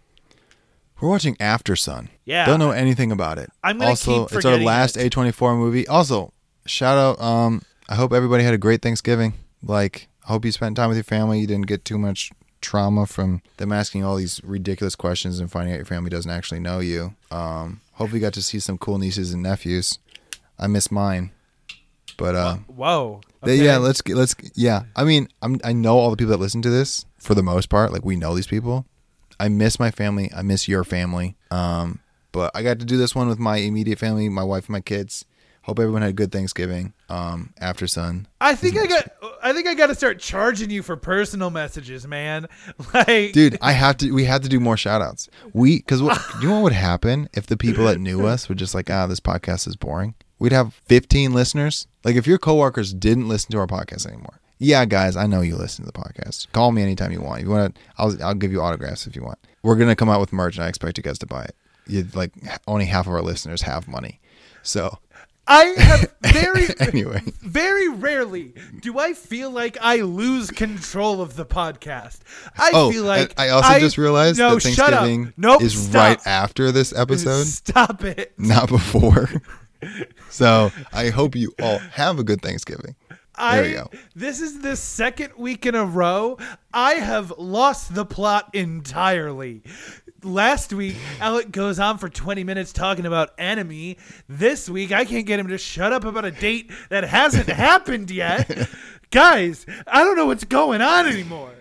We're 1.01 1.11
watching 1.11 1.37
Aftersun. 1.37 2.09
Yeah. 2.25 2.47
Don't 2.47 2.59
know 2.59 2.71
anything 2.71 3.13
about 3.13 3.39
it. 3.39 3.51
I'm 3.63 3.83
also, 3.83 4.27
keep 4.27 4.37
it's 4.37 4.47
our 4.47 4.57
last. 4.57 4.97
A24 4.97 5.59
movie. 5.59 5.87
Also, 5.87 6.33
shout 6.67 6.99
out. 6.99 7.21
Um, 7.25 7.63
I 7.89 7.95
hope 7.95 8.13
everybody 8.13 8.45
had 8.45 8.55
a 8.55 8.59
great 8.59 8.83
Thanksgiving. 8.83 9.35
Like, 9.63 10.09
I 10.25 10.33
hope 10.33 10.45
you 10.45 10.53
spent 10.53 10.77
time 10.77 10.89
with 10.89 10.97
your 10.97 11.05
family. 11.05 11.41
You 11.41 11.47
didn't 11.47 11.67
get 11.67 11.85
too 11.85 11.99
much 11.99 12.31
trauma 12.61 13.07
from 13.07 13.43
them 13.59 13.73
asking 13.73 14.05
all 14.05 14.17
these 14.17 14.41
ridiculous 14.43 14.97
questions 14.97 15.39
and 15.41 15.51
finding 15.51 15.73
out 15.73 15.77
your 15.77 15.85
family 15.87 16.11
doesn't 16.11 16.31
actually 16.31 16.61
know 16.61 16.81
you. 16.81 17.15
Um, 17.31 17.81
hopefully, 17.93 18.21
you 18.21 18.27
got 18.27 18.35
to 18.35 18.43
see 18.43 18.59
some 18.59 18.79
cool 18.79 18.99
nieces 18.99 19.33
and 19.33 19.43
nephews. 19.43 19.99
I 20.59 20.67
miss 20.67 20.91
mine, 20.91 21.31
but 22.17 22.35
uh, 22.35 22.57
Whoa. 22.67 23.21
they- 23.43 23.57
yeah, 23.57 23.77
let's 23.77 24.01
get 24.03 24.17
let's 24.17 24.35
yeah. 24.55 24.85
I 24.97 25.05
mean, 25.05 25.29
I'm 25.43 25.61
I 25.63 25.73
know 25.73 25.99
all 25.99 26.11
the 26.11 26.17
people 26.17 26.31
that 26.33 26.41
listen 26.41 26.63
to 26.63 26.71
this 26.71 27.05
for 27.19 27.35
the 27.35 27.43
most 27.43 27.69
part. 27.69 27.93
Like 27.93 28.05
we 28.05 28.17
know 28.17 28.35
these 28.35 28.47
people. 28.47 28.87
I 29.39 29.49
miss 29.49 29.79
my 29.79 29.91
family. 29.91 30.31
I 30.35 30.41
miss 30.43 30.67
your 30.67 30.83
family. 30.83 31.37
Um, 31.51 32.01
but 32.33 32.51
I 32.55 32.63
got 32.63 32.79
to 32.79 32.87
do 32.87 32.97
this 32.97 33.15
one 33.15 33.29
with 33.29 33.39
my 33.39 33.59
immediate 33.59 33.99
family, 33.99 34.29
my 34.29 34.43
wife 34.43 34.65
and 34.65 34.71
my 34.71 34.81
kids. 34.81 35.25
Hope 35.67 35.81
everyone 35.81 36.03
had 36.03 36.11
a 36.11 36.15
good 36.15 36.31
Thanksgiving. 36.31 36.93
Um, 37.09 37.53
aftersun. 37.61 38.27
I 38.41 38.55
think 38.55 38.79
I 38.79 38.87
got. 38.87 39.11
I 39.43 39.53
think 39.53 39.67
I 39.67 39.75
got 39.75 39.89
to 39.89 39.97
start 39.97 40.21
charging 40.21 40.71
you 40.71 40.81
for 40.81 40.97
personal 40.97 41.51
messages, 41.51 42.07
man. 42.07 42.47
Like, 42.95 43.33
Dude, 43.33 43.59
I 43.61 43.73
have 43.73 43.97
to. 43.97 44.13
We 44.13 44.25
had 44.25 44.45
to 44.45 44.49
do 44.49 44.61
more 44.61 44.77
shout 44.77 45.03
outs. 45.03 45.29
We 45.53 45.79
because 45.79 46.01
what 46.01 46.21
you 46.41 46.49
know 46.49 46.55
what 46.57 46.63
would 46.63 46.73
happen 46.73 47.29
if 47.35 47.49
the 47.49 47.57
people 47.57 47.85
that 47.87 47.99
knew 47.99 48.27
us 48.27 48.49
were 48.49 48.55
just 48.55 48.77
like, 48.77 48.89
ah, 48.91 49.09
this 49.09 49.19
podcast 49.19 49.67
is 49.67 49.75
boring. 49.75 50.15
We'd 50.39 50.53
have 50.53 50.75
15 50.85 51.33
listeners. 51.33 51.89
Like 52.05 52.15
if 52.15 52.29
your 52.29 52.39
coworkers 52.39 52.95
didn't 52.95 53.27
listen 53.27 53.51
to 53.51 53.59
our 53.59 53.67
podcast 53.67 54.07
anymore. 54.07 54.41
Yeah, 54.59 54.85
guys, 54.85 55.17
I 55.17 55.27
know 55.27 55.41
you 55.41 55.57
listen 55.57 55.85
to 55.85 55.91
the 55.91 55.99
podcast. 55.99 56.47
Call 56.53 56.71
me 56.71 56.83
anytime 56.83 57.11
you 57.11 57.21
want. 57.21 57.41
If 57.41 57.47
you 57.47 57.51
want 57.51 57.75
to, 57.75 57.81
I'll 57.99 58.23
I'll 58.23 58.35
give 58.35 58.53
you 58.53 58.63
autographs 58.63 59.09
if 59.09 59.17
you 59.17 59.25
want. 59.25 59.41
We're 59.65 59.75
gonna 59.75 59.97
come 59.97 60.09
out 60.11 60.21
with 60.21 60.33
merch, 60.33 60.59
and 60.59 60.65
I 60.65 60.69
expect 60.69 60.97
you 60.97 61.03
guys 61.03 61.19
to 61.19 61.27
buy 61.27 61.43
it. 61.43 61.57
You 61.89 62.07
like 62.15 62.31
only 62.69 62.85
half 62.85 63.09
of 63.09 63.13
our 63.15 63.23
listeners 63.23 63.63
have 63.63 63.89
money, 63.89 64.21
so 64.63 65.01
I 65.49 65.65
have 65.79 66.13
very, 66.23 66.67
anyway. 66.81 67.23
very 67.43 67.89
rarely 67.89 68.55
do 68.81 68.99
I 68.99 69.13
feel 69.13 69.51
like 69.51 69.77
I 69.81 69.97
lose 70.03 70.51
control 70.51 71.21
of 71.23 71.37
the 71.37 71.45
podcast. 71.47 72.19
I 72.59 72.71
Oh, 72.75 72.91
feel 72.91 73.05
like 73.05 73.39
I 73.39 73.51
also 73.51 73.79
just 73.79 73.97
realized 73.99 74.39
no, 74.39 74.55
that. 74.55 74.63
Thanksgiving 74.63 75.33
Nope, 75.37 75.63
is 75.63 75.81
stop. 75.89 75.95
right 75.95 76.27
after 76.27 76.73
this 76.73 76.93
episode. 76.97 77.47
Stop 77.47 78.03
it. 78.05 78.33
not 78.39 78.69
before. 78.69 79.31
so 80.31 80.73
I 80.93 81.11
hope 81.11 81.37
you 81.37 81.55
all 81.63 81.79
have 81.79 82.19
a 82.19 82.25
good 82.25 82.43
Thanksgiving. 82.43 82.97
I, 83.39 83.57
There 83.61 83.69
you 83.69 83.75
go. 83.77 83.91
This 84.15 84.41
is 84.41 84.61
the 84.63 84.77
second 84.77 85.35
week 85.37 85.67
in 85.67 85.75
a 85.75 85.85
row 85.85 86.39
I 86.73 86.95
have 86.95 87.31
lost 87.37 87.95
the 87.95 88.07
plot 88.07 88.49
entirely. 88.55 89.63
Last 90.23 90.73
week, 90.73 90.97
Alec 91.21 91.51
goes 91.53 91.79
on 91.79 91.99
for 91.99 92.09
20 92.09 92.43
minutes 92.43 92.73
talking 92.73 93.07
about 93.07 93.31
enemy. 93.39 93.99
This 94.29 94.69
week, 94.69 94.91
I 94.93 95.05
can't 95.05 95.27
get 95.27 95.39
him 95.39 95.49
to 95.49 95.59
shut 95.59 95.93
up 95.93 96.05
about 96.05 96.25
a 96.25 96.31
date 96.31 96.71
that 96.89 97.05
hasn't 97.05 97.47
happened 97.49 98.11
yet. 98.11 98.69
Guys, 99.11 99.67
I 99.87 100.03
don't 100.05 100.17
know 100.17 100.27
what's 100.27 100.45
going 100.45 100.81
on 100.81 101.07
anymore. 101.07 101.53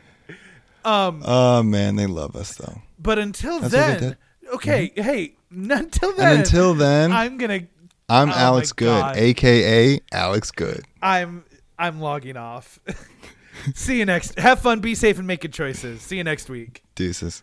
Um, 0.83 1.21
oh 1.25 1.63
man, 1.63 1.95
they 1.95 2.05
love 2.05 2.35
us 2.35 2.55
though. 2.55 2.81
But 2.99 3.19
until 3.19 3.59
That's 3.59 3.73
then, 3.73 4.17
okay, 4.53 4.89
mm-hmm. 4.95 5.01
hey, 5.01 5.35
n- 5.51 5.71
until 5.71 6.15
then, 6.15 6.31
And 6.31 6.39
until 6.39 6.73
then, 6.75 7.11
I'm, 7.11 7.33
I'm 7.33 7.37
gonna, 7.37 7.61
oh 8.09 8.25
my 8.27 8.33
Alex 8.33 8.71
Good, 8.71 8.85
God. 8.85 9.17
aka 9.17 9.99
Alex 10.11 10.51
Good. 10.51 10.85
I'm, 11.01 11.43
I'm 11.77 11.99
logging 11.99 12.37
off. 12.37 12.79
See 13.75 13.99
you 13.99 14.05
next. 14.05 14.37
Have 14.37 14.59
fun, 14.59 14.79
be 14.79 14.95
safe, 14.95 15.17
and 15.17 15.25
make 15.25 15.41
good 15.41 15.53
choices. 15.53 16.01
See 16.01 16.17
you 16.17 16.23
next 16.23 16.49
week. 16.49 16.83
Deuces. 16.95 17.41